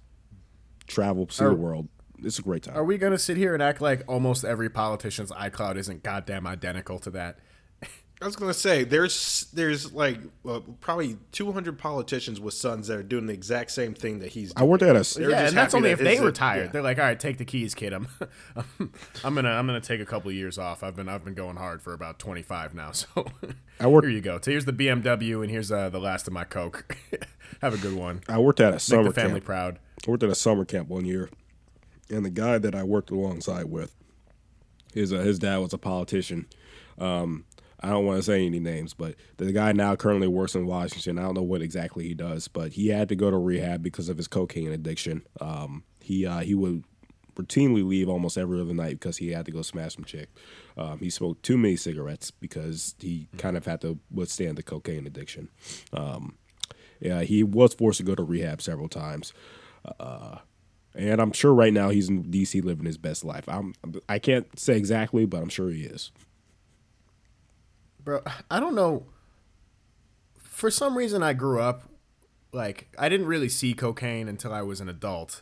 travel, 0.87 1.27
see 1.31 1.45
Are- 1.45 1.49
the 1.49 1.55
world. 1.55 1.87
It's 2.23 2.39
a 2.39 2.41
great 2.41 2.63
time. 2.63 2.77
Are 2.77 2.83
we 2.83 2.97
gonna 2.97 3.17
sit 3.19 3.37
here 3.37 3.53
and 3.53 3.61
act 3.63 3.81
like 3.81 4.03
almost 4.07 4.43
every 4.45 4.69
politician's 4.69 5.31
iCloud 5.31 5.75
isn't 5.77 6.03
goddamn 6.03 6.47
identical 6.47 6.99
to 6.99 7.09
that? 7.11 7.37
I 8.21 8.25
was 8.25 8.37
gonna 8.37 8.53
say 8.53 8.85
there's 8.85 9.47
there's 9.53 9.91
like 9.91 10.17
uh, 10.47 10.61
probably 10.79 11.17
200 11.33 11.77
politicians 11.77 12.39
with 12.39 12.53
sons 12.53 12.87
that 12.87 12.97
are 12.97 13.03
doing 13.03 13.25
the 13.27 13.33
exact 13.33 13.71
same 13.71 13.93
thing 13.93 14.19
that 14.19 14.29
he's. 14.29 14.53
Doing. 14.53 14.63
I 14.63 14.69
worked 14.69 14.83
at 14.83 14.95
a. 14.95 15.17
They're 15.19 15.29
yeah, 15.31 15.47
and 15.47 15.57
that's 15.57 15.73
only 15.73 15.89
that 15.89 15.99
if 15.99 16.03
they 16.05 16.13
it's 16.13 16.21
a- 16.21 16.25
retire. 16.25 16.63
yeah. 16.63 16.67
They're 16.71 16.81
like, 16.81 16.97
all 16.97 17.03
right, 17.03 17.19
take 17.19 17.37
the 17.37 17.43
keys, 17.45 17.75
kid. 17.75 17.91
I'm, 17.93 18.07
I'm 19.23 19.35
gonna, 19.35 19.49
I'm 19.51 19.67
gonna 19.67 19.81
take 19.81 19.99
a 19.99 20.05
couple 20.05 20.29
of 20.29 20.35
years 20.35 20.57
off. 20.57 20.81
I've 20.81 20.95
been, 20.95 21.09
I've 21.09 21.25
been 21.25 21.33
going 21.33 21.57
hard 21.57 21.81
for 21.81 21.91
about 21.93 22.17
25 22.17 22.73
now. 22.73 22.91
So 22.93 23.07
I 23.81 23.87
work- 23.87 24.05
here 24.05 24.13
you 24.13 24.21
go. 24.21 24.39
So 24.41 24.49
here's 24.51 24.65
the 24.65 24.73
BMW, 24.73 25.41
and 25.41 25.51
here's 25.51 25.69
uh, 25.71 25.89
the 25.89 25.99
last 25.99 26.25
of 26.27 26.33
my 26.33 26.45
Coke. 26.45 26.97
Have 27.61 27.73
a 27.73 27.77
good 27.77 27.93
one. 27.95 28.21
I 28.29 28.37
worked 28.39 28.61
at 28.61 28.69
a 28.69 28.71
Make 28.73 28.79
summer 28.79 29.03
the 29.03 29.13
family 29.13 29.33
camp. 29.41 29.45
proud. 29.45 29.79
I 30.07 30.11
worked 30.11 30.23
at 30.23 30.29
a 30.29 30.35
summer 30.35 30.63
camp 30.63 30.87
one 30.87 31.03
year, 31.05 31.29
and 32.09 32.25
the 32.25 32.29
guy 32.29 32.57
that 32.57 32.75
I 32.75 32.83
worked 32.83 33.11
alongside 33.11 33.65
with, 33.65 33.95
his 34.93 35.13
uh, 35.13 35.19
his 35.19 35.39
dad 35.39 35.57
was 35.57 35.73
a 35.73 35.77
politician. 35.77 36.47
Um, 36.97 37.45
I 37.81 37.89
don't 37.89 38.05
want 38.05 38.17
to 38.17 38.23
say 38.23 38.45
any 38.45 38.59
names, 38.59 38.93
but 38.93 39.15
the 39.37 39.51
guy 39.51 39.71
now 39.71 39.95
currently 39.95 40.27
works 40.27 40.55
in 40.55 40.65
Washington. 40.65 41.19
I 41.19 41.23
don't 41.23 41.35
know 41.35 41.43
what 41.43 41.61
exactly 41.61 42.07
he 42.07 42.13
does, 42.13 42.47
but 42.47 42.71
he 42.71 42.87
had 42.87 43.09
to 43.09 43.15
go 43.15 43.29
to 43.29 43.37
rehab 43.37 43.83
because 43.83 44.09
of 44.09 44.17
his 44.17 44.27
cocaine 44.27 44.71
addiction. 44.71 45.23
Um, 45.41 45.83
he 46.01 46.25
uh, 46.25 46.39
he 46.39 46.55
would 46.55 46.83
routinely 47.35 47.85
leave 47.85 48.07
almost 48.09 48.37
every 48.37 48.59
other 48.59 48.73
night 48.73 48.99
because 48.99 49.17
he 49.17 49.31
had 49.31 49.45
to 49.45 49.51
go 49.51 49.61
smash 49.61 49.95
some 49.95 50.05
chick. 50.05 50.29
Um, 50.77 50.99
he 50.99 51.09
smoked 51.09 51.43
too 51.43 51.57
many 51.57 51.75
cigarettes 51.75 52.31
because 52.31 52.95
he 52.99 53.27
kind 53.37 53.57
of 53.57 53.65
had 53.65 53.81
to 53.81 53.99
withstand 54.09 54.57
the 54.57 54.63
cocaine 54.63 55.05
addiction. 55.05 55.49
Um, 55.93 56.37
yeah, 56.99 57.21
he 57.21 57.43
was 57.43 57.73
forced 57.73 57.97
to 57.97 58.03
go 58.03 58.15
to 58.15 58.23
rehab 58.23 58.61
several 58.61 58.87
times. 58.87 59.33
Uh, 59.99 60.37
and 60.95 61.21
I'm 61.21 61.31
sure 61.33 61.53
right 61.53 61.73
now 61.73 61.89
he's 61.89 62.09
in 62.09 62.23
DC 62.25 62.63
living 62.63 62.85
his 62.85 62.97
best 62.97 63.23
life. 63.25 63.43
I'm 63.47 63.73
I 64.07 64.17
can't 64.19 64.57
say 64.57 64.77
exactly, 64.77 65.25
but 65.25 65.41
I'm 65.41 65.49
sure 65.49 65.69
he 65.69 65.81
is. 65.83 66.11
bro 68.03 68.21
i 68.51 68.59
don't 68.59 68.75
know 68.75 69.03
for 70.37 70.69
some 70.69 70.95
reason 70.97 71.23
i 71.23 71.33
grew 71.33 71.59
up 71.59 71.83
like 72.51 72.87
i 72.99 73.09
didn't 73.09 73.25
really 73.25 73.49
see 73.49 73.73
cocaine 73.73 74.27
until 74.29 74.53
i 74.53 74.61
was 74.61 74.79
an 74.79 74.87
adult 74.87 75.41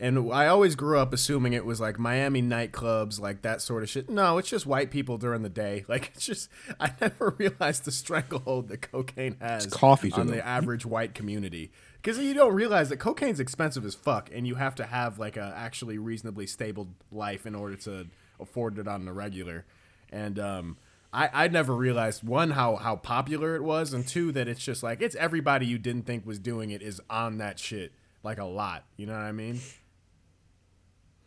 and 0.00 0.32
i 0.32 0.46
always 0.46 0.74
grew 0.74 0.98
up 0.98 1.12
assuming 1.12 1.52
it 1.52 1.64
was 1.64 1.80
like 1.80 1.98
miami 1.98 2.42
nightclubs 2.42 3.20
like 3.20 3.42
that 3.42 3.62
sort 3.62 3.82
of 3.82 3.88
shit. 3.88 4.10
No 4.10 4.38
it's 4.38 4.48
just 4.48 4.66
white 4.66 4.90
people 4.90 5.18
during 5.18 5.42
the 5.42 5.48
day. 5.48 5.84
Like 5.94 6.10
it's 6.14 6.26
just 6.26 6.48
i 6.80 6.90
never 7.00 7.30
realized 7.38 7.84
the 7.84 7.92
stranglehold 7.92 8.68
that 8.68 8.82
cocaine 8.90 9.36
has 9.40 9.66
coffee 9.66 10.10
on 10.12 10.26
them. 10.26 10.36
the 10.36 10.44
average 10.46 10.84
white 10.84 11.14
community. 11.14 11.70
Because 12.02 12.18
you 12.18 12.34
don't 12.34 12.54
realize 12.54 12.88
that 12.88 12.98
cocaine's 12.98 13.40
expensive 13.40 13.84
as 13.84 13.94
fuck 13.94 14.30
and 14.34 14.46
you 14.46 14.56
have 14.56 14.74
to 14.76 14.84
have 14.84 15.18
like 15.18 15.36
a 15.36 15.54
actually 15.56 15.98
reasonably 15.98 16.46
stable 16.46 16.88
life 17.12 17.46
in 17.46 17.54
order 17.54 17.76
to 17.76 18.08
afford 18.40 18.78
it 18.78 18.88
on 18.88 19.04
the 19.04 19.12
regular. 19.12 19.64
And 20.10 20.38
um 20.38 20.76
I, 21.12 21.30
I 21.32 21.48
never 21.48 21.74
realized 21.76 22.24
one 22.24 22.50
how 22.50 22.74
how 22.76 22.96
popular 22.96 23.54
it 23.54 23.62
was 23.62 23.92
and 23.92 24.06
two 24.06 24.32
that 24.32 24.48
it's 24.48 24.64
just 24.64 24.82
like 24.82 25.00
it's 25.00 25.14
everybody 25.14 25.66
you 25.66 25.78
didn't 25.78 26.02
think 26.06 26.26
was 26.26 26.40
doing 26.40 26.70
it 26.72 26.82
is 26.82 27.00
on 27.08 27.38
that 27.38 27.60
shit 27.60 27.92
like 28.24 28.38
a 28.38 28.44
lot. 28.44 28.84
You 28.96 29.06
know 29.06 29.12
what 29.12 29.22
i 29.22 29.32
mean 29.32 29.60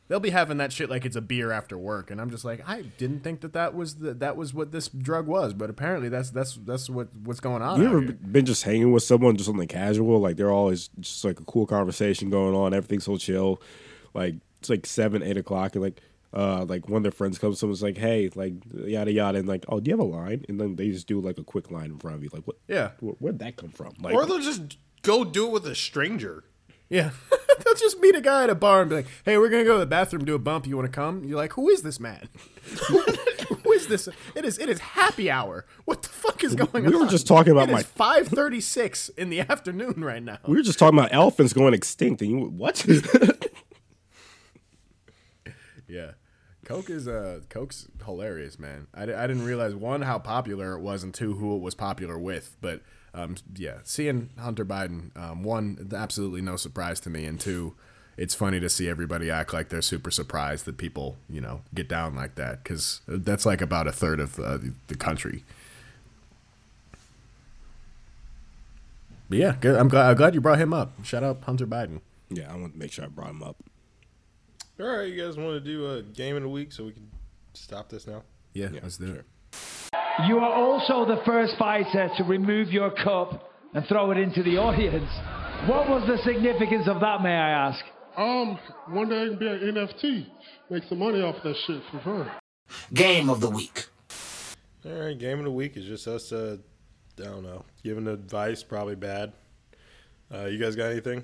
they'll 0.08 0.20
be 0.20 0.30
having 0.30 0.58
that 0.58 0.72
shit 0.72 0.90
like 0.90 1.06
it's 1.06 1.16
a 1.16 1.22
beer 1.22 1.52
after 1.52 1.78
work 1.78 2.10
and 2.12 2.20
i'm 2.22 2.30
just 2.30 2.46
like 2.46 2.62
i 2.68 2.82
didn't 2.98 3.22
think 3.22 3.42
that 3.42 3.54
that 3.54 3.74
was 3.76 3.96
the, 3.96 4.14
that 4.14 4.38
was 4.38 4.54
what 4.54 4.72
this 4.72 4.88
drug 4.88 5.28
was 5.28 5.54
but 5.54 5.70
apparently 5.70 6.10
that's 6.10 6.30
that's 6.32 6.56
that's 6.66 6.90
what 6.90 7.08
what's 7.24 7.40
going 7.40 7.62
on 7.62 7.80
You 7.82 7.88
out 7.88 7.92
ever 7.94 8.02
here. 8.02 8.12
been 8.14 8.46
just 8.46 8.64
hanging 8.64 8.92
with 8.92 9.04
someone 9.04 9.36
just 9.36 9.48
something 9.48 9.68
casual? 9.68 10.20
Like 10.20 10.38
they're 10.38 10.52
always 10.52 10.90
just 11.00 11.24
like 11.26 11.40
a 11.40 11.44
cool 11.46 11.66
conversation 11.66 12.30
going 12.30 12.56
on. 12.56 12.74
Everything's 12.74 13.06
so 13.06 13.18
chill. 13.18 13.62
Like 14.14 14.36
it's 14.60 14.70
like 14.70 14.86
seven, 14.86 15.22
eight 15.24 15.38
o'clock, 15.38 15.76
and 15.76 15.84
like 15.84 16.02
uh 16.34 16.66
like 16.66 16.88
one 16.90 16.98
of 16.98 17.04
their 17.04 17.12
friends 17.12 17.38
comes, 17.38 17.60
someone's 17.60 17.84
like, 17.84 17.98
"Hey, 17.98 18.30
like 18.36 18.54
yada 18.74 19.12
yada," 19.12 19.38
and 19.40 19.48
like, 19.48 19.66
"Oh, 19.70 19.80
do 19.80 19.90
you 19.90 19.98
have 19.98 20.06
a 20.06 20.10
line?" 20.10 20.46
And 20.50 20.60
then 20.60 20.76
they 20.76 20.90
just 20.90 21.08
do 21.08 21.20
like 21.22 21.38
a 21.38 21.44
quick 21.44 21.70
line 21.72 21.86
in 21.92 22.00
front 22.00 22.18
of 22.18 22.24
you, 22.24 22.30
like, 22.34 22.46
"What? 22.48 22.58
Yeah. 22.68 22.92
where, 23.00 23.16
where'd 23.20 23.40
that 23.40 23.56
come 23.58 23.70
from?" 23.70 23.94
Like, 24.02 24.14
Or 24.16 24.26
they'll 24.26 24.40
just 24.40 24.78
go 25.04 25.24
do 25.24 25.48
it 25.48 25.52
with 25.52 25.68
a 25.68 25.76
stranger. 25.76 26.44
Yeah. 26.90 27.12
They'll 27.66 27.76
just 27.76 28.00
meet 28.00 28.16
a 28.16 28.22
guy 28.22 28.44
at 28.44 28.50
a 28.50 28.56
bar 28.56 28.82
and 28.82 28.90
be 28.90 28.96
like, 28.98 29.08
hey, 29.26 29.38
we're 29.38 29.50
going 29.50 29.64
to 29.64 29.68
go 29.68 29.74
to 29.74 29.80
the 29.80 29.86
bathroom, 29.86 30.24
do 30.26 30.36
a 30.36 30.40
bump. 30.40 30.66
You 30.68 30.78
want 30.78 30.86
to 30.92 30.96
come? 30.96 31.24
You're 31.26 31.38
like, 31.38 31.54
who 31.54 31.68
is 31.70 31.82
this 31.82 32.00
man? 32.00 32.30
who 33.64 33.72
is 33.74 33.88
this? 33.88 34.08
It 34.36 34.46
is 34.46 34.58
it 34.60 34.70
is 34.70 34.80
happy 34.80 35.30
hour. 35.30 35.66
What 35.86 36.04
the 36.04 36.10
fuck 36.10 36.44
is 36.44 36.56
going 36.56 36.86
on? 36.86 36.92
we 36.92 36.98
were 36.98 37.08
just 37.08 37.28
talking 37.28 37.52
about 37.52 37.70
It 37.70 37.74
my- 37.74 37.80
is 37.80 37.86
536 37.86 39.10
in 39.10 39.30
the 39.30 39.40
afternoon 39.50 40.04
right 40.04 40.22
now. 40.24 40.38
we 40.48 40.56
were 40.56 40.64
just 40.64 40.80
talking 40.80 40.98
about 40.98 41.14
elephants 41.14 41.52
going 41.54 41.74
extinct, 41.74 42.22
and 42.22 42.32
you 42.32 42.38
what? 42.46 42.86
Yeah. 45.88 46.12
Coke 46.66 46.90
is 46.90 47.08
uh 47.08 47.40
Coke's 47.50 47.88
hilarious, 48.06 48.60
man. 48.60 48.88
I, 48.94 49.04
I 49.04 49.28
didn't 49.28 49.46
realize 49.46 49.74
one 49.74 50.02
how 50.02 50.20
popular 50.20 50.74
it 50.74 50.82
was 50.82 51.02
and 51.04 51.14
two 51.14 51.34
who 51.36 51.56
it 51.56 51.62
was 51.62 51.76
popular 51.76 52.20
with, 52.20 52.58
but 52.60 52.82
um 53.18 53.36
yeah, 53.56 53.78
seeing 53.84 54.30
Hunter 54.40 54.66
Biden 54.66 55.16
um 55.18 55.44
one 55.44 55.90
absolutely 55.96 56.42
no 56.42 56.56
surprise 56.56 57.00
to 57.02 57.10
me 57.10 57.26
and 57.26 57.40
two 57.40 57.76
it's 58.18 58.34
funny 58.34 58.60
to 58.60 58.68
see 58.68 58.90
everybody 58.90 59.30
act 59.30 59.54
like 59.54 59.70
they're 59.70 59.82
super 59.82 60.10
surprised 60.10 60.66
that 60.66 60.78
people, 60.78 61.18
you 61.30 61.40
know, 61.40 61.62
get 61.76 61.88
down 61.88 62.16
like 62.16 62.34
that 62.36 62.64
cuz 62.64 63.02
that's 63.08 63.46
like 63.46 63.62
about 63.62 63.88
a 63.88 63.92
third 63.92 64.20
of 64.20 64.40
uh, 64.40 64.58
the, 64.58 64.74
the 64.88 64.96
country. 64.96 65.44
But 69.30 69.40
yeah, 69.40 69.56
good. 69.60 69.76
I'm 69.76 69.88
glad 69.88 70.10
I'm 70.10 70.16
glad 70.16 70.34
you 70.34 70.42
brought 70.42 70.60
him 70.60 70.74
up. 70.74 70.94
Shout 71.04 71.24
out 71.24 71.44
Hunter 71.44 71.68
Biden. 71.68 72.02
yeah, 72.30 72.52
I 72.52 72.56
want 72.56 72.74
to 72.74 72.80
make 72.80 72.92
sure 72.92 73.06
I 73.06 73.08
brought 73.08 73.30
him 73.30 73.44
up. 73.44 73.58
All 74.80 74.86
right, 74.86 75.12
you 75.12 75.22
guys 75.22 75.38
want 75.38 75.54
to 75.54 75.60
do 75.60 75.92
a 75.92 76.02
game 76.02 76.36
of 76.36 76.44
the 76.44 76.50
week 76.50 76.72
so 76.72 76.86
we 76.86 76.92
can 76.92 77.10
stop 77.54 77.90
this 77.90 78.06
now? 78.08 78.24
Yeah, 78.54 78.70
let's 78.82 78.98
do 78.98 79.12
it. 79.12 79.26
You 80.26 80.40
are 80.40 80.52
also 80.54 81.06
the 81.06 81.22
first 81.26 81.54
fighter 81.60 82.10
to 82.18 82.24
remove 82.24 82.70
your 82.70 82.90
cup 82.90 83.52
and 83.74 83.86
throw 83.88 84.10
it 84.12 84.18
into 84.18 84.42
the 84.42 84.58
audience. 84.58 85.10
What 85.70 85.88
was 85.90 86.08
the 86.08 86.18
significance 86.24 86.88
of 86.88 87.00
that, 87.02 87.22
may 87.22 87.36
I 87.36 87.50
ask? 87.68 87.84
Um, 88.18 88.58
one 88.88 89.10
day 89.10 89.24
I 89.24 89.28
can 89.28 89.38
be 89.38 89.48
an 89.48 89.60
NFT, 89.76 90.26
make 90.72 90.84
some 90.90 90.98
money 91.00 91.22
off 91.22 91.36
that 91.44 91.56
shit 91.68 91.84
for 91.92 92.00
fun. 92.00 92.32
Game 92.94 93.30
of 93.30 93.42
the 93.42 93.50
week. 93.50 93.86
All 94.86 94.92
right, 94.92 95.18
game 95.18 95.38
of 95.38 95.46
the 95.46 95.52
week 95.52 95.78
is 95.78 95.86
just 95.86 96.08
us. 96.08 96.32
Uh, 96.32 96.58
I 97.20 97.24
don't 97.24 97.44
know, 97.44 97.64
giving 97.84 98.08
advice. 98.08 98.64
Probably 98.64 98.96
bad. 98.96 99.34
Uh, 100.34 100.46
you 100.46 100.58
guys 100.58 100.76
got 100.76 100.92
anything? 100.92 101.24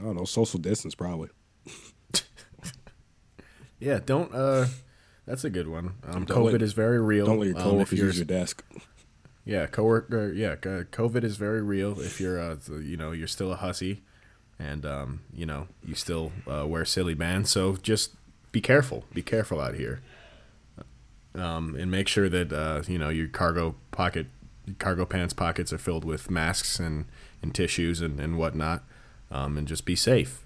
I 0.00 0.04
don't 0.04 0.16
know, 0.16 0.24
social 0.24 0.60
distance 0.60 0.94
probably. 0.94 1.30
Yeah, 3.80 3.98
don't. 4.04 4.32
uh 4.34 4.66
That's 5.26 5.44
a 5.44 5.50
good 5.50 5.68
one. 5.68 5.94
Um, 6.06 6.26
COVID 6.26 6.52
let- 6.52 6.62
is 6.62 6.72
very 6.74 7.00
real. 7.00 7.26
Don't 7.26 7.38
let 7.38 7.48
your 7.48 7.56
Um, 7.56 7.62
coworkers 7.62 7.92
you're- 7.98 8.06
use 8.08 8.16
your 8.18 8.26
desk. 8.26 8.62
Yeah, 9.46 9.66
coworker. 9.66 10.32
Yeah, 10.32 10.56
COVID 10.56 11.22
is 11.24 11.36
very 11.36 11.62
real. 11.62 12.00
If 12.00 12.20
you're, 12.20 12.38
uh, 12.40 12.56
you 12.80 12.96
know, 12.96 13.12
you're 13.12 13.26
still 13.28 13.52
a 13.52 13.56
hussy, 13.56 14.02
and 14.58 14.86
um, 14.86 15.20
you 15.34 15.44
know, 15.46 15.68
you 15.84 15.94
still 15.94 16.32
uh, 16.46 16.66
wear 16.66 16.84
Silly 16.84 17.14
Bandz. 17.14 17.48
So 17.48 17.76
just 17.76 18.12
be 18.52 18.60
careful. 18.62 19.04
Be 19.12 19.22
careful 19.22 19.60
out 19.60 19.74
here. 19.74 20.00
Um, 21.34 21.74
and 21.74 21.90
make 21.90 22.06
sure 22.08 22.28
that 22.28 22.52
uh, 22.52 22.82
you 22.86 22.96
know 22.98 23.08
your 23.08 23.26
cargo 23.28 23.74
pocket, 23.90 24.28
cargo 24.78 25.04
pants 25.04 25.34
pockets 25.34 25.72
are 25.72 25.78
filled 25.78 26.04
with 26.04 26.30
masks 26.30 26.78
and, 26.78 27.06
and 27.42 27.54
tissues 27.54 28.00
and 28.00 28.20
and 28.20 28.38
whatnot. 28.38 28.82
Um, 29.30 29.58
and 29.58 29.66
just 29.66 29.84
be 29.84 29.96
safe. 29.96 30.44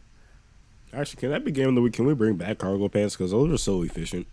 Actually, 0.93 1.21
can 1.21 1.31
that 1.31 1.45
be 1.45 1.51
game 1.53 1.69
of 1.69 1.75
the 1.75 1.83
week? 1.83 1.93
Can 1.93 2.07
we 2.07 2.15
bring 2.15 2.37
back 2.37 2.59
cargo 2.59 2.89
pants 2.89 3.17
because 3.17 3.33
those 3.33 3.53
are 3.53 3.59
so 3.59 3.83
efficient? 3.83 4.27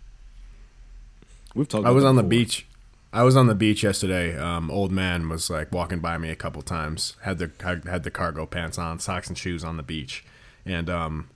We've 1.56 1.66
talked. 1.66 1.86
I 1.86 1.90
was 1.90 2.04
on 2.04 2.16
the 2.16 2.22
beach. 2.22 2.66
I 3.14 3.22
was 3.22 3.34
on 3.34 3.46
the 3.46 3.54
beach 3.54 3.82
yesterday. 3.82 4.36
Um, 4.36 4.70
old 4.70 4.92
man 4.92 5.28
was 5.30 5.48
like 5.48 5.72
walking 5.72 6.00
by 6.00 6.18
me 6.18 6.28
a 6.28 6.36
couple 6.36 6.60
times. 6.60 7.16
Had 7.22 7.38
the 7.38 7.50
had 7.86 8.02
the 8.02 8.10
cargo 8.10 8.44
pants 8.44 8.76
on, 8.78 8.98
socks 8.98 9.28
and 9.28 9.38
shoes 9.38 9.64
on 9.64 9.78
the 9.78 9.82
beach, 9.82 10.22
and 10.66 10.90
um, 10.90 11.30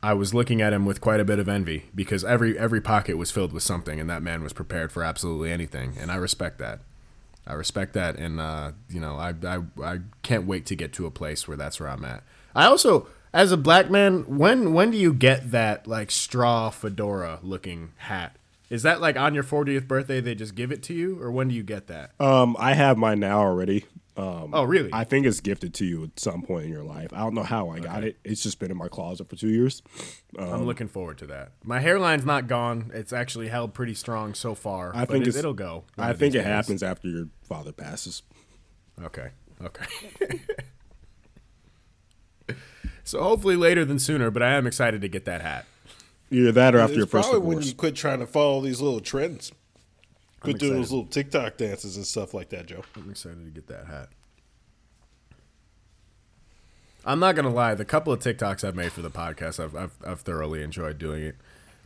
I 0.00 0.14
was 0.14 0.32
looking 0.32 0.62
at 0.62 0.72
him 0.72 0.86
with 0.86 1.00
quite 1.00 1.18
a 1.18 1.24
bit 1.24 1.40
of 1.40 1.48
envy 1.48 1.86
because 1.92 2.24
every 2.24 2.56
every 2.56 2.80
pocket 2.80 3.16
was 3.16 3.32
filled 3.32 3.52
with 3.52 3.64
something, 3.64 3.98
and 3.98 4.08
that 4.08 4.22
man 4.22 4.44
was 4.44 4.52
prepared 4.52 4.92
for 4.92 5.02
absolutely 5.02 5.50
anything, 5.50 5.96
and 5.98 6.12
I 6.12 6.14
respect 6.14 6.58
that. 6.58 6.78
I 7.44 7.54
respect 7.54 7.94
that, 7.94 8.16
and 8.16 8.38
uh, 8.38 8.72
you 8.88 9.00
know, 9.00 9.16
I, 9.16 9.34
I 9.44 9.58
I 9.82 9.98
can't 10.22 10.46
wait 10.46 10.66
to 10.66 10.76
get 10.76 10.92
to 10.92 11.06
a 11.06 11.10
place 11.10 11.48
where 11.48 11.56
that's 11.56 11.80
where 11.80 11.88
I'm 11.88 12.04
at. 12.04 12.22
I 12.54 12.66
also, 12.66 13.08
as 13.32 13.50
a 13.50 13.56
black 13.56 13.90
man, 13.90 14.22
when 14.38 14.72
when 14.72 14.92
do 14.92 14.98
you 14.98 15.12
get 15.12 15.50
that 15.50 15.88
like 15.88 16.12
straw 16.12 16.70
fedora 16.70 17.40
looking 17.42 17.90
hat? 17.96 18.36
Is 18.72 18.84
that 18.84 19.02
like 19.02 19.18
on 19.18 19.34
your 19.34 19.44
40th 19.44 19.86
birthday 19.86 20.22
they 20.22 20.34
just 20.34 20.54
give 20.54 20.72
it 20.72 20.82
to 20.84 20.94
you, 20.94 21.20
or 21.20 21.30
when 21.30 21.48
do 21.48 21.54
you 21.54 21.62
get 21.62 21.88
that? 21.88 22.12
Um, 22.18 22.56
I 22.58 22.72
have 22.72 22.96
mine 22.96 23.20
now 23.20 23.38
already. 23.40 23.84
Um, 24.16 24.48
Oh, 24.54 24.64
really? 24.64 24.88
I 24.94 25.04
think 25.04 25.26
it's 25.26 25.40
gifted 25.40 25.74
to 25.74 25.84
you 25.84 26.04
at 26.04 26.18
some 26.18 26.40
point 26.40 26.64
in 26.64 26.70
your 26.70 26.82
life. 26.82 27.12
I 27.12 27.18
don't 27.18 27.34
know 27.34 27.42
how 27.42 27.68
I 27.68 27.80
got 27.80 28.02
it. 28.02 28.16
It's 28.24 28.42
just 28.42 28.58
been 28.58 28.70
in 28.70 28.78
my 28.78 28.88
closet 28.88 29.28
for 29.28 29.36
two 29.36 29.50
years. 29.50 29.82
I'm 30.38 30.64
looking 30.64 30.88
forward 30.88 31.18
to 31.18 31.26
that. 31.26 31.52
My 31.62 31.80
hairline's 31.80 32.24
not 32.24 32.46
gone; 32.46 32.90
it's 32.94 33.12
actually 33.12 33.48
held 33.48 33.74
pretty 33.74 33.92
strong 33.92 34.32
so 34.32 34.54
far. 34.54 34.96
I 34.96 35.00
but 35.00 35.10
think 35.10 35.26
it, 35.26 35.36
it'll 35.36 35.52
go. 35.52 35.84
I 35.98 36.14
think 36.14 36.34
it 36.34 36.38
days. 36.38 36.46
happens 36.46 36.82
after 36.82 37.08
your 37.08 37.26
father 37.42 37.72
passes. 37.72 38.22
Okay. 39.02 39.32
Okay. 39.62 39.84
so 43.04 43.22
hopefully 43.22 43.56
later 43.56 43.84
than 43.84 43.98
sooner, 43.98 44.30
but 44.30 44.42
I 44.42 44.54
am 44.54 44.66
excited 44.66 45.02
to 45.02 45.08
get 45.08 45.26
that 45.26 45.42
hat. 45.42 45.66
Either 46.32 46.52
that 46.52 46.74
or 46.74 46.80
after 46.80 46.96
your 46.96 47.06
first 47.06 47.28
probably 47.28 47.40
divorce. 47.40 47.56
when 47.56 47.66
you 47.66 47.74
quit 47.74 47.94
trying 47.94 48.20
to 48.20 48.26
follow 48.26 48.60
these 48.60 48.80
little 48.80 49.00
trends. 49.00 49.52
Quit 50.40 50.58
doing 50.58 50.72
excited. 50.72 50.82
those 50.82 50.90
little 50.90 51.06
TikTok 51.06 51.56
dances 51.56 51.96
and 51.96 52.06
stuff 52.06 52.34
like 52.34 52.48
that, 52.48 52.66
Joe. 52.66 52.82
I'm 52.96 53.10
excited 53.10 53.44
to 53.44 53.50
get 53.50 53.68
that 53.68 53.86
hat. 53.86 54.08
I'm 57.04 57.18
not 57.18 57.34
gonna 57.34 57.50
lie. 57.50 57.74
The 57.74 57.84
couple 57.84 58.12
of 58.12 58.20
TikToks 58.20 58.66
I've 58.66 58.76
made 58.76 58.92
for 58.92 59.02
the 59.02 59.10
podcast, 59.10 59.62
I've 59.62 59.74
I've, 59.74 59.92
I've 60.04 60.20
thoroughly 60.20 60.62
enjoyed 60.62 60.98
doing 60.98 61.22
it. 61.24 61.36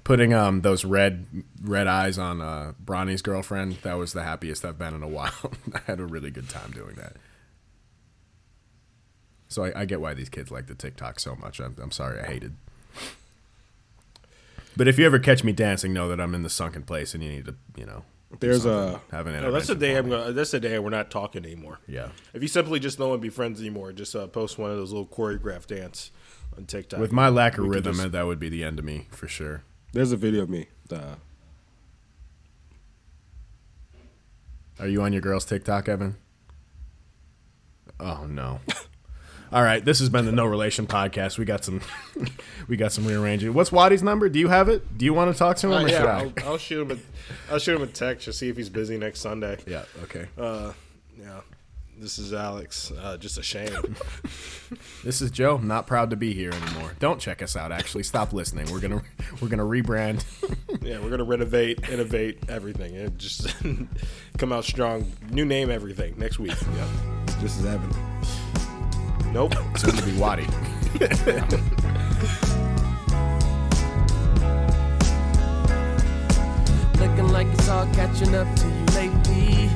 Putting 0.05 0.33
um 0.33 0.61
those 0.61 0.85
red 0.85 1.27
red 1.63 1.87
eyes 1.87 2.19
on 2.19 2.41
uh, 2.41 2.73
Bronny's 2.79 3.23
girlfriend, 3.23 3.79
that 3.83 3.95
was 3.95 4.13
the 4.13 4.23
happiest 4.23 4.65
I've 4.65 4.79
been 4.79 4.95
in 4.95 5.03
a 5.03 5.09
while. 5.19 5.53
I 5.75 5.81
had 5.87 6.01
a 6.01 6.07
really 6.07 6.31
good 6.31 6.49
time 6.49 6.71
doing 6.71 6.95
that. 6.97 7.17
So 9.49 9.65
I, 9.65 9.81
I 9.81 9.85
get 9.85 10.01
why 10.01 10.15
these 10.15 10.29
kids 10.29 10.51
like 10.51 10.67
the 10.67 10.75
TikTok 10.75 11.19
so 11.21 11.35
much. 11.37 11.61
I'm, 11.61 11.77
I'm 11.81 11.91
sorry, 11.93 12.21
I 12.21 12.27
hated. 12.27 12.57
But 14.77 14.89
if 14.89 14.99
you 14.99 15.07
ever 15.07 15.19
catch 15.19 15.43
me 15.43 15.53
dancing, 15.53 15.93
know 15.93 16.09
that 16.09 16.21
I'm 16.21 16.35
in 16.35 16.43
the 16.43 16.51
sunken 16.51 16.83
place, 16.83 17.15
and 17.15 17.23
you 17.23 17.31
need 17.31 17.45
to, 17.47 17.55
you 17.77 17.87
know, 17.87 18.05
There's 18.41 18.67
a- 18.67 19.01
have 19.11 19.27
an 19.27 19.41
No, 19.41 19.51
that's 19.51 19.69
the 19.69 19.75
day 19.75 19.97
I'm 19.97 20.09
gonna. 20.11 20.33
That's 20.33 20.51
the 20.51 20.61
day 20.61 20.79
we're 20.79 20.91
not 20.91 21.11
talking 21.11 21.45
anymore. 21.45 21.79
Yeah. 21.87 22.09
If 22.35 22.43
you 22.43 22.49
simply 22.49 22.79
just 22.81 22.99
don't 22.99 23.09
want 23.09 23.21
to 23.21 23.23
be 23.23 23.31
friends 23.31 23.61
anymore, 23.61 23.93
just 23.93 24.15
uh, 24.15 24.27
post 24.27 24.59
one 24.59 24.71
of 24.71 24.77
those 24.77 24.93
little 24.93 25.07
choreographed 25.07 25.67
dance 25.69 26.11
on 26.59 26.67
TikTok. 26.67 27.01
With 27.01 27.13
my 27.13 27.29
lack 27.29 27.57
of 27.57 27.65
We 27.65 27.71
rhythm, 27.71 27.97
just- 27.97 28.13
that 28.13 28.27
would 28.27 28.39
be 28.39 28.49
the 28.51 28.65
end 28.65 28.79
of 28.79 28.85
me 28.85 29.07
for 29.11 29.29
sure. 29.29 29.63
There's 29.93 30.13
a 30.13 30.17
video 30.17 30.43
of 30.43 30.51
me. 30.51 30.67
Uh, 30.93 31.15
Are 34.79 34.89
you 34.89 35.01
on 35.03 35.13
your 35.15 35.23
girl's 35.23 35.47
TikTok, 35.47 35.89
Evan? 35.89 36.17
Oh 37.99 38.27
no. 38.27 38.61
All 39.53 39.63
right, 39.63 39.85
this 39.85 40.01
has 40.01 40.09
been 40.09 40.27
the 40.27 40.33
No 40.33 40.45
Relation 40.45 40.87
podcast. 40.87 41.39
We 41.39 41.45
got 41.45 41.65
some, 41.65 41.81
we 42.69 42.77
got 42.77 42.93
some 42.93 43.07
rearranging. 43.07 43.55
What's 43.55 43.71
Waddy's 43.71 44.03
number? 44.03 44.29
Do 44.29 44.39
you 44.39 44.49
have 44.49 44.69
it? 44.69 44.99
Do 44.99 45.05
you 45.05 45.15
want 45.15 45.33
to 45.33 45.39
talk 45.39 45.57
to 45.59 45.69
him? 45.69 45.73
Uh, 45.73 45.85
or 45.85 45.89
should 45.89 46.03
yeah, 46.03 46.05
I? 46.05 46.21
I'll, 46.21 46.33
I'll 46.53 46.59
shoot 46.59 46.91
him. 46.91 46.99
A, 46.99 47.53
I'll 47.53 47.59
shoot 47.59 47.77
him 47.77 47.83
a 47.83 47.87
text 47.87 48.25
to 48.25 48.33
see 48.33 48.49
if 48.49 48.57
he's 48.57 48.69
busy 48.69 48.99
next 48.99 49.21
Sunday. 49.21 49.59
Yeah. 49.67 49.85
Okay. 50.05 50.27
Uh, 50.37 50.73
yeah. 51.19 51.41
This 51.99 52.19
is 52.19 52.35
Alex. 52.35 52.93
Uh, 52.93 53.17
just 53.17 53.39
a 53.39 53.43
shame. 53.43 53.97
This 55.05 55.23
is 55.23 55.31
Joe. 55.31 55.59
Not 55.59 55.87
proud 55.87 56.11
to 56.11 56.17
be 56.17 56.33
here 56.33 56.51
anymore. 56.51 56.91
Don't 56.99 57.21
check 57.21 57.41
us 57.41 57.55
out. 57.55 57.71
Actually, 57.71 58.03
stop 58.03 58.33
listening. 58.33 58.69
We're 58.73 58.81
gonna 58.81 59.01
we're 59.41 59.47
gonna 59.47 59.63
rebrand. 59.63 60.25
yeah, 60.83 60.99
we're 60.99 61.11
gonna 61.11 61.23
renovate, 61.23 61.89
innovate 61.89 62.41
everything, 62.49 62.97
and 62.97 63.17
just 63.17 63.55
come 64.39 64.53
out 64.53 64.65
strong. 64.65 65.13
New 65.31 65.45
name, 65.45 65.71
everything 65.71 66.19
next 66.19 66.41
week. 66.41 66.57
Yeah. 66.75 66.89
this 67.41 67.57
is 67.57 67.65
Evan. 67.65 67.95
Nope. 69.37 69.55
Soon 69.77 69.95
to 69.95 70.03
be 70.03 70.13
Waddy. 70.19 70.47
Looking 76.99 77.29
like 77.29 77.47
it's 77.49 77.69
all 77.69 77.87
catching 77.93 78.35
up 78.35 78.49
to 78.57 78.67
you 78.67 78.85
lately. 78.97 79.69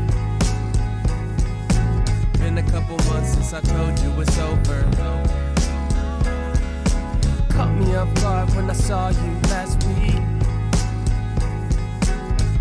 Been 2.39 2.57
a 2.57 2.63
couple 2.71 2.97
months 3.13 3.35
since 3.35 3.53
I 3.53 3.61
told 3.61 3.99
you 4.01 4.19
it's 4.23 4.39
over. 4.39 4.83
Caught 7.51 7.75
me 7.75 7.95
off 7.97 8.15
guard 8.23 8.49
when 8.55 8.71
I 8.71 8.73
saw 8.73 9.11
you 9.11 9.33
last 9.51 9.85
week. 9.89 10.23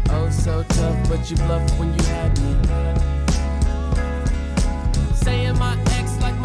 Oh, 0.09 0.29
so 0.29 0.63
tough, 0.63 1.07
but 1.07 1.31
you 1.31 1.37
bluffed 1.37 1.79
when 1.79 1.93
you 1.97 2.03
had 2.03 2.37
me. 2.41 2.57
Saying 5.15 5.57
my 5.57 5.77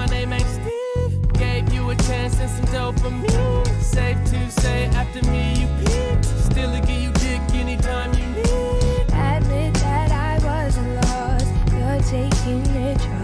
my 0.07 0.11
name 0.11 0.33
ain't 0.35 0.47
Steve. 0.47 1.33
Gave 1.33 1.73
you 1.73 1.91
a 1.91 1.97
chance 1.97 2.39
and 2.39 2.51
some 2.51 2.67
dopamine. 2.67 3.67
Safe 3.81 4.23
to 4.25 4.51
say, 4.61 4.87
after 4.89 5.23
me, 5.31 5.55
you 5.61 5.69
peaked. 5.79 6.25
Still, 6.25 6.71
I 6.71 6.81
give 6.81 7.03
you 7.05 7.13
dick 7.13 7.41
anytime 7.55 8.13
you 8.15 8.27
need. 8.27 9.01
Admit 9.13 9.75
that 9.75 10.11
I 10.11 10.35
was 10.45 10.77
lost. 10.99 11.47
You're 11.73 12.03
taking 12.03 12.67
it. 12.77 13.24